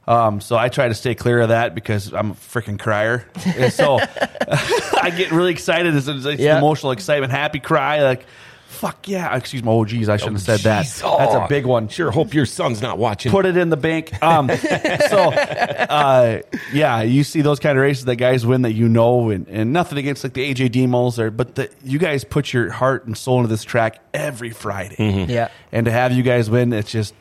Um, 0.07 0.41
so 0.41 0.57
I 0.57 0.69
try 0.69 0.87
to 0.89 0.95
stay 0.95 1.17
clear 1.17 1.41
of 1.41 1.49
that 1.49 1.75
because 1.75 2.13
I'm 2.13 2.31
a 2.33 2.35
freaking 2.35 2.79
crier. 2.79 3.29
And 3.45 3.73
so 3.73 3.99
I 4.01 5.13
get 5.17 5.33
really 5.33 5.51
excited. 5.51 5.95
It's, 5.97 6.07
it's 6.07 6.41
emotional 6.59 6.93
excitement, 6.93 7.33
happy 7.33 7.59
cry, 7.59 8.03
like 8.03 8.25
fuck 8.73 9.07
yeah. 9.09 9.37
Excuse 9.37 9.63
me. 9.63 9.71
Oh 9.71 9.85
geez, 9.85 10.09
I 10.09 10.17
shouldn't 10.17 10.39
have 10.39 10.61
said 10.61 10.61
that. 10.61 10.85
Jeez. 10.87 11.03
Oh, 11.05 11.19
That's 11.19 11.35
a 11.35 11.47
big 11.49 11.67
one. 11.67 11.89
Sure, 11.89 12.11
hope 12.11 12.35
your 12.35 12.47
son's 12.47 12.83
not 12.83 12.99
watching. 12.99 13.31
put 13.31 13.47
it 13.47 13.57
in 13.57 13.71
the 13.71 13.77
bank. 13.77 14.21
Um, 14.23 14.49
so, 15.11 15.31
uh, 15.33 16.41
yeah, 16.73 17.03
you 17.03 17.25
see 17.25 17.41
those 17.43 17.59
kind 17.61 17.77
of 17.79 17.83
races 17.83 18.05
that 18.07 18.17
guys 18.17 18.45
win 18.47 18.63
that 18.63 18.73
you 18.73 18.89
know, 18.89 19.31
and, 19.31 19.47
and 19.49 19.73
nothing 19.73 19.99
against 19.99 20.25
like 20.25 20.33
the 20.35 20.53
AJ 20.55 20.71
Diemels, 20.71 21.19
or 21.19 21.31
but 21.31 21.55
the, 21.55 21.71
you 21.85 21.99
guys 21.99 22.25
put 22.25 22.53
your 22.53 22.71
heart 22.71 23.07
and 23.07 23.17
soul 23.17 23.39
into 23.39 23.49
this 23.49 23.65
track 23.65 24.01
every 24.15 24.51
Friday, 24.51 24.97
Mm-hmm. 24.97 25.31
Yeah. 25.31 25.49
and 25.71 25.87
to 25.87 25.93
have 25.93 26.13
you 26.13 26.23
guys 26.23 26.49
win, 26.51 26.73
it's 26.73 26.91
just 26.91 27.15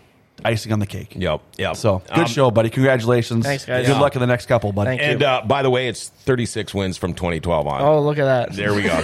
icing 0.45 0.71
on 0.73 0.79
the 0.79 0.85
cake. 0.85 1.13
Yep, 1.15 1.41
yep. 1.57 1.75
So 1.75 1.99
good 2.09 2.17
Um, 2.19 2.25
show, 2.25 2.51
buddy. 2.51 2.69
Congratulations. 2.69 3.45
Thanks, 3.45 3.65
guys. 3.65 3.85
Good 3.85 3.93
Yeah. 3.93 3.99
luck 4.01 4.15
in 4.15 4.21
the 4.21 4.27
next 4.27 4.45
couple, 4.47 4.71
buddy. 4.71 4.89
Thank 4.97 5.01
you. 5.01 5.07
And 5.07 5.23
uh, 5.23 5.41
by 5.45 5.61
the 5.63 5.69
way, 5.69 5.87
it's 5.87 6.09
36 6.09 6.73
wins 6.73 6.97
from 6.97 7.13
2012 7.13 7.67
on. 7.67 7.81
Oh, 7.81 8.01
look 8.01 8.17
at 8.17 8.25
that. 8.25 8.53
There 8.55 8.73
we 8.73 8.83
go. 8.83 9.01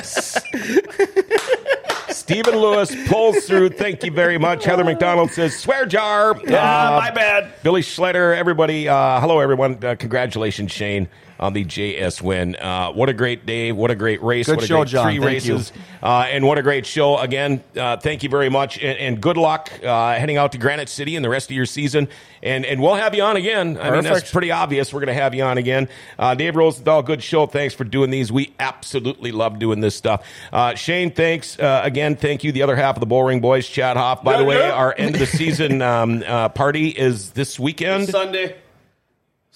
Stephen 2.10 2.56
Lewis 2.56 2.94
pulls 3.08 3.44
through. 3.46 3.70
Thank 3.70 4.04
you 4.04 4.10
very 4.12 4.38
much. 4.38 4.64
Heather 4.64 4.84
McDonald 4.84 5.30
says, 5.30 5.58
swear 5.58 5.86
jar. 5.86 6.32
Uh, 6.36 6.42
my 6.46 7.10
bad. 7.10 7.52
Billy 7.62 7.82
Schletter, 7.82 8.36
everybody. 8.36 8.88
Uh, 8.88 9.20
hello, 9.20 9.40
everyone. 9.40 9.82
Uh, 9.84 9.96
congratulations, 9.98 10.70
Shane, 10.70 11.08
on 11.40 11.54
the 11.54 11.64
JS 11.64 12.20
win. 12.20 12.54
Uh, 12.54 12.92
what 12.92 13.08
a 13.08 13.14
great 13.14 13.46
day. 13.46 13.72
What 13.72 13.90
a 13.90 13.94
great 13.94 14.22
race. 14.22 14.46
Good 14.46 14.56
what 14.56 14.64
a 14.64 14.66
show, 14.66 14.76
great 14.82 14.88
John. 14.88 15.04
three 15.06 15.18
Thank 15.18 15.46
you. 15.46 15.54
races. 15.54 15.72
Uh, 16.02 16.26
and 16.28 16.46
what 16.46 16.58
a 16.58 16.62
great 16.62 16.84
show. 16.84 17.18
Again, 17.18 17.64
uh, 17.76 17.96
thank 17.96 18.22
you 18.22 18.28
very 18.28 18.50
much. 18.50 18.78
And, 18.78 18.98
and 18.98 19.20
good 19.20 19.38
luck 19.38 19.72
uh, 19.82 20.14
heading 20.14 20.36
out 20.36 20.52
to 20.52 20.58
Granite 20.58 20.90
City 20.90 21.16
and 21.16 21.24
the 21.24 21.30
rest 21.30 21.50
of 21.50 21.56
your 21.56 21.66
season. 21.66 22.08
And, 22.42 22.66
and 22.66 22.80
we'll 22.80 22.94
have 22.94 23.14
you 23.14 23.22
on 23.22 23.36
again. 23.36 23.78
I 23.78 23.90
mean, 23.90 24.04
that's 24.04 24.30
pretty 24.30 24.50
obvious. 24.50 24.92
We're 24.92 25.00
going 25.00 25.14
to 25.14 25.20
have 25.22 25.34
you 25.34 25.42
on 25.42 25.56
again. 25.58 25.88
Uh, 26.18 26.34
Dave 26.34 26.54
Rosendahl, 26.54 27.04
good 27.04 27.22
show. 27.22 27.46
Thanks 27.46 27.74
for 27.74 27.84
doing 27.84 28.10
these. 28.10 28.30
We 28.30 28.54
absolutely 28.58 29.32
love 29.32 29.58
doing 29.58 29.80
this 29.80 29.96
stuff. 29.96 30.26
Uh, 30.52 30.74
Shane, 30.74 31.10
thanks. 31.10 31.58
Uh, 31.58 31.80
again, 31.82 32.16
thank 32.16 32.44
you. 32.44 32.52
The 32.52 32.62
other 32.62 32.76
half 32.76 32.96
of 32.96 33.00
the 33.00 33.06
Bullring 33.06 33.40
Boys, 33.40 33.66
Chad 33.66 33.96
Hoff. 33.96 34.22
By 34.22 34.36
the 34.36 34.44
way, 34.44 34.68
our 34.70 34.94
end 34.96 35.14
of 35.14 35.20
the 35.20 35.26
season 35.26 35.80
um, 35.80 36.22
uh, 36.26 36.50
party 36.50 36.88
is 36.88 37.30
this 37.30 37.58
weekend. 37.58 38.08
Sunday. 38.08 38.56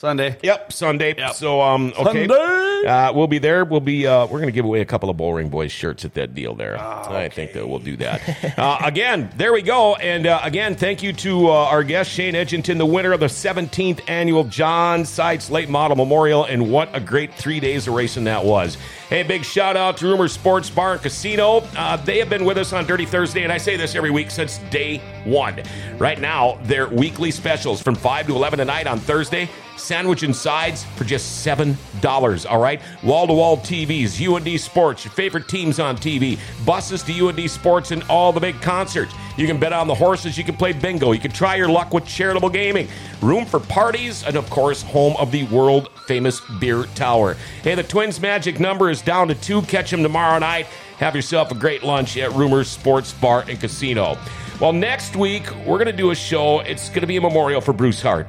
Sunday. 0.05 0.37
Yep, 0.43 0.71
Sunday. 0.71 1.15
So, 1.33 1.63
um, 1.63 1.95
okay, 1.99 2.27
Sunday. 2.29 2.87
Uh, 2.87 3.11
we'll 3.15 3.27
be 3.27 3.39
there. 3.39 3.65
We'll 3.65 3.81
be. 3.81 4.07
Uh, 4.07 4.27
we're 4.27 4.39
going 4.39 4.49
to 4.49 4.53
give 4.53 4.67
away 4.67 4.83
a 4.83 4.85
couple 4.85 5.09
of 5.09 5.17
Bullring 5.17 5.49
Boys 5.49 5.73
shirts 5.73 6.05
at 6.05 6.13
that 6.13 6.35
deal 6.35 6.55
there. 6.55 6.79
I 6.79 7.31
think 7.31 7.55
that 7.55 7.67
we'll 7.67 7.79
do 7.79 7.97
that. 7.97 8.59
uh, 8.59 8.81
again, 8.85 9.31
there 9.39 9.55
we 9.55 9.63
go. 9.63 9.95
And 9.95 10.27
uh, 10.27 10.41
again, 10.43 10.75
thank 10.75 11.03
you 11.03 11.15
to 11.15 11.49
uh, 11.49 11.53
our 11.53 11.83
guest 11.83 12.11
Shane 12.11 12.35
Edginton, 12.35 12.77
the 12.77 12.85
winner 12.85 13.13
of 13.13 13.21
the 13.21 13.27
17th 13.27 14.03
annual 14.07 14.45
John 14.45 15.07
Seitz 15.07 15.49
Late 15.49 15.71
Model 15.71 15.97
Memorial, 15.97 16.45
and 16.45 16.71
what 16.71 16.95
a 16.95 17.01
great 17.01 17.33
three 17.33 17.59
days 17.59 17.89
of 17.89 17.95
racing 17.95 18.25
that 18.25 18.45
was. 18.45 18.77
Hey, 19.15 19.23
big 19.23 19.45
shout 19.45 19.77
out 19.77 19.97
to 19.99 20.09
Rumor 20.09 20.27
Sports 20.27 20.69
Bar 20.69 20.95
and 20.95 21.01
Casino. 21.01 21.59
Uh, 21.77 21.97
they 21.99 22.19
have 22.19 22.29
been 22.29 22.45
with 22.45 22.59
us 22.59 22.73
on 22.73 22.85
Dirty 22.85 23.07
Thursday, 23.07 23.45
and 23.45 23.53
I 23.53 23.59
say 23.59 23.77
this 23.77 23.95
every 23.95 24.11
week 24.11 24.29
since 24.29 24.59
day 24.71 24.99
one. 25.23 25.63
Right 25.99 26.21
now, 26.21 26.59
their 26.65 26.89
weekly 26.89 27.31
specials 27.31 27.81
from 27.81 27.95
5 27.95 28.27
to 28.27 28.35
11 28.35 28.59
tonight 28.59 28.89
on 28.89 28.99
Thursday. 28.99 29.49
Sandwich 29.77 30.25
and 30.25 30.35
sides 30.35 30.85
for 30.97 31.05
just 31.05 31.47
$7. 31.47 32.51
All 32.51 32.59
right. 32.59 32.81
Wall 33.05 33.29
to 33.29 33.33
wall 33.33 33.57
TVs, 33.59 34.21
UND 34.21 34.61
Sports, 34.61 35.05
your 35.05 35.13
favorite 35.13 35.47
teams 35.47 35.79
on 35.79 35.97
TV, 35.97 36.39
buses 36.65 37.05
to 37.05 37.29
UND 37.29 37.49
Sports, 37.49 37.93
and 37.93 38.03
all 38.05 38.33
the 38.33 38.41
big 38.41 38.61
concerts. 38.63 39.15
You 39.37 39.47
can 39.47 39.59
bet 39.59 39.73
on 39.73 39.87
the 39.87 39.95
horses. 39.95 40.39
You 40.39 40.45
can 40.45 40.57
play 40.57 40.73
bingo. 40.73 41.13
You 41.13 41.21
can 41.21 41.33
try 41.33 41.57
your 41.57 41.69
luck 41.69 41.93
with 41.93 42.07
charitable 42.07 42.51
gaming. 42.51 42.89
Room 43.21 43.47
for 43.47 43.61
parties, 43.61 44.25
and 44.25 44.37
of 44.37 44.49
course, 44.51 44.83
home 44.83 45.17
of 45.19 45.31
the 45.33 45.45
world 45.45 45.89
famous 46.07 46.41
beer 46.61 46.85
tower. 46.95 47.35
Hey, 47.63 47.75
the 47.75 47.83
Twins' 47.83 48.21
magic 48.21 48.61
number 48.61 48.91
is 48.91 49.03
down 49.05 49.29
to 49.29 49.35
two. 49.35 49.63
Catch 49.63 49.91
them 49.91 50.03
tomorrow 50.03 50.39
night. 50.39 50.67
Have 50.99 51.15
yourself 51.15 51.51
a 51.51 51.55
great 51.55 51.83
lunch 51.83 52.17
at 52.17 52.33
Rumors 52.33 52.69
Sports 52.69 53.13
Bar 53.13 53.45
and 53.49 53.61
Casino. 53.61 54.17
Well, 54.61 54.73
next 54.73 55.17
week, 55.17 55.51
we're 55.67 55.79
going 55.79 55.87
to 55.87 55.93
do 55.93 56.11
a 56.11 56.15
show. 56.15 56.61
It's 56.61 56.89
going 56.89 57.01
to 57.01 57.07
be 57.07 57.17
a 57.17 57.21
memorial 57.21 57.61
for 57.61 57.73
Bruce 57.73 58.01
Hart. 58.01 58.27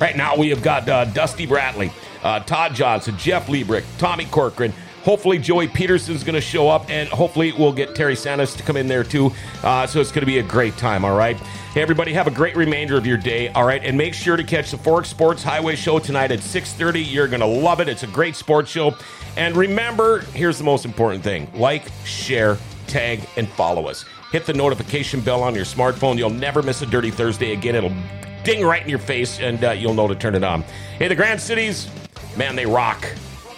Right 0.00 0.16
now, 0.16 0.36
we 0.36 0.48
have 0.50 0.62
got 0.62 0.88
uh, 0.88 1.04
Dusty 1.06 1.46
Bradley, 1.46 1.92
uh, 2.22 2.40
Todd 2.40 2.74
Johnson, 2.74 3.16
Jeff 3.18 3.48
Liebrick, 3.48 3.84
Tommy 3.98 4.24
Corcoran. 4.26 4.72
Hopefully, 5.10 5.38
Joey 5.38 5.66
Peterson's 5.66 6.22
going 6.22 6.36
to 6.36 6.40
show 6.40 6.68
up, 6.68 6.88
and 6.88 7.08
hopefully, 7.08 7.50
we'll 7.50 7.72
get 7.72 7.96
Terry 7.96 8.14
Santos 8.14 8.54
to 8.54 8.62
come 8.62 8.76
in 8.76 8.86
there 8.86 9.02
too. 9.02 9.32
Uh, 9.64 9.84
so 9.84 10.00
it's 10.00 10.12
going 10.12 10.20
to 10.20 10.26
be 10.26 10.38
a 10.38 10.42
great 10.44 10.76
time. 10.76 11.04
All 11.04 11.16
right, 11.16 11.36
hey 11.74 11.82
everybody, 11.82 12.12
have 12.12 12.28
a 12.28 12.30
great 12.30 12.54
remainder 12.54 12.96
of 12.96 13.04
your 13.04 13.16
day. 13.16 13.48
All 13.48 13.64
right, 13.64 13.82
and 13.84 13.98
make 13.98 14.14
sure 14.14 14.36
to 14.36 14.44
catch 14.44 14.70
the 14.70 14.78
Fork 14.78 15.06
Sports 15.06 15.42
Highway 15.42 15.74
Show 15.74 15.98
tonight 15.98 16.30
at 16.30 16.38
six 16.38 16.74
thirty. 16.74 17.02
You're 17.02 17.26
going 17.26 17.40
to 17.40 17.46
love 17.46 17.80
it. 17.80 17.88
It's 17.88 18.04
a 18.04 18.06
great 18.06 18.36
sports 18.36 18.70
show. 18.70 18.94
And 19.36 19.56
remember, 19.56 20.20
here's 20.32 20.58
the 20.58 20.64
most 20.64 20.84
important 20.84 21.24
thing: 21.24 21.50
like, 21.54 21.90
share, 22.04 22.56
tag, 22.86 23.26
and 23.36 23.48
follow 23.48 23.88
us. 23.88 24.04
Hit 24.30 24.46
the 24.46 24.54
notification 24.54 25.22
bell 25.22 25.42
on 25.42 25.56
your 25.56 25.64
smartphone. 25.64 26.18
You'll 26.18 26.30
never 26.30 26.62
miss 26.62 26.82
a 26.82 26.86
Dirty 26.86 27.10
Thursday 27.10 27.52
again. 27.52 27.74
It'll 27.74 27.96
ding 28.44 28.64
right 28.64 28.84
in 28.84 28.88
your 28.88 29.00
face, 29.00 29.40
and 29.40 29.64
uh, 29.64 29.72
you'll 29.72 29.94
know 29.94 30.06
to 30.06 30.14
turn 30.14 30.36
it 30.36 30.44
on. 30.44 30.62
Hey, 31.00 31.08
the 31.08 31.16
Grand 31.16 31.40
Cities, 31.40 31.90
man, 32.36 32.54
they 32.54 32.64
rock. 32.64 33.04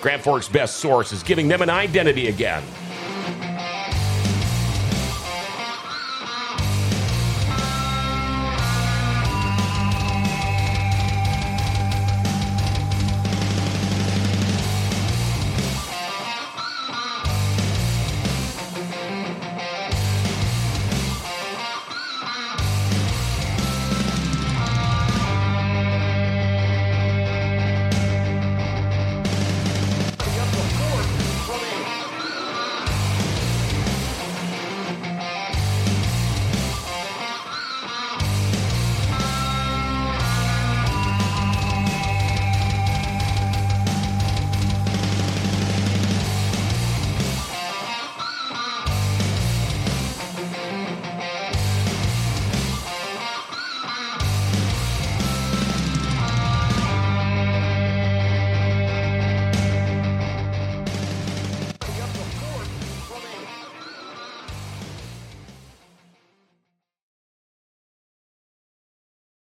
Grand 0.02 0.22
Forks' 0.22 0.48
best 0.48 0.78
source 0.78 1.12
is 1.12 1.22
giving 1.22 1.46
them 1.46 1.62
an 1.62 1.70
identity 1.70 2.26
again. 2.26 2.62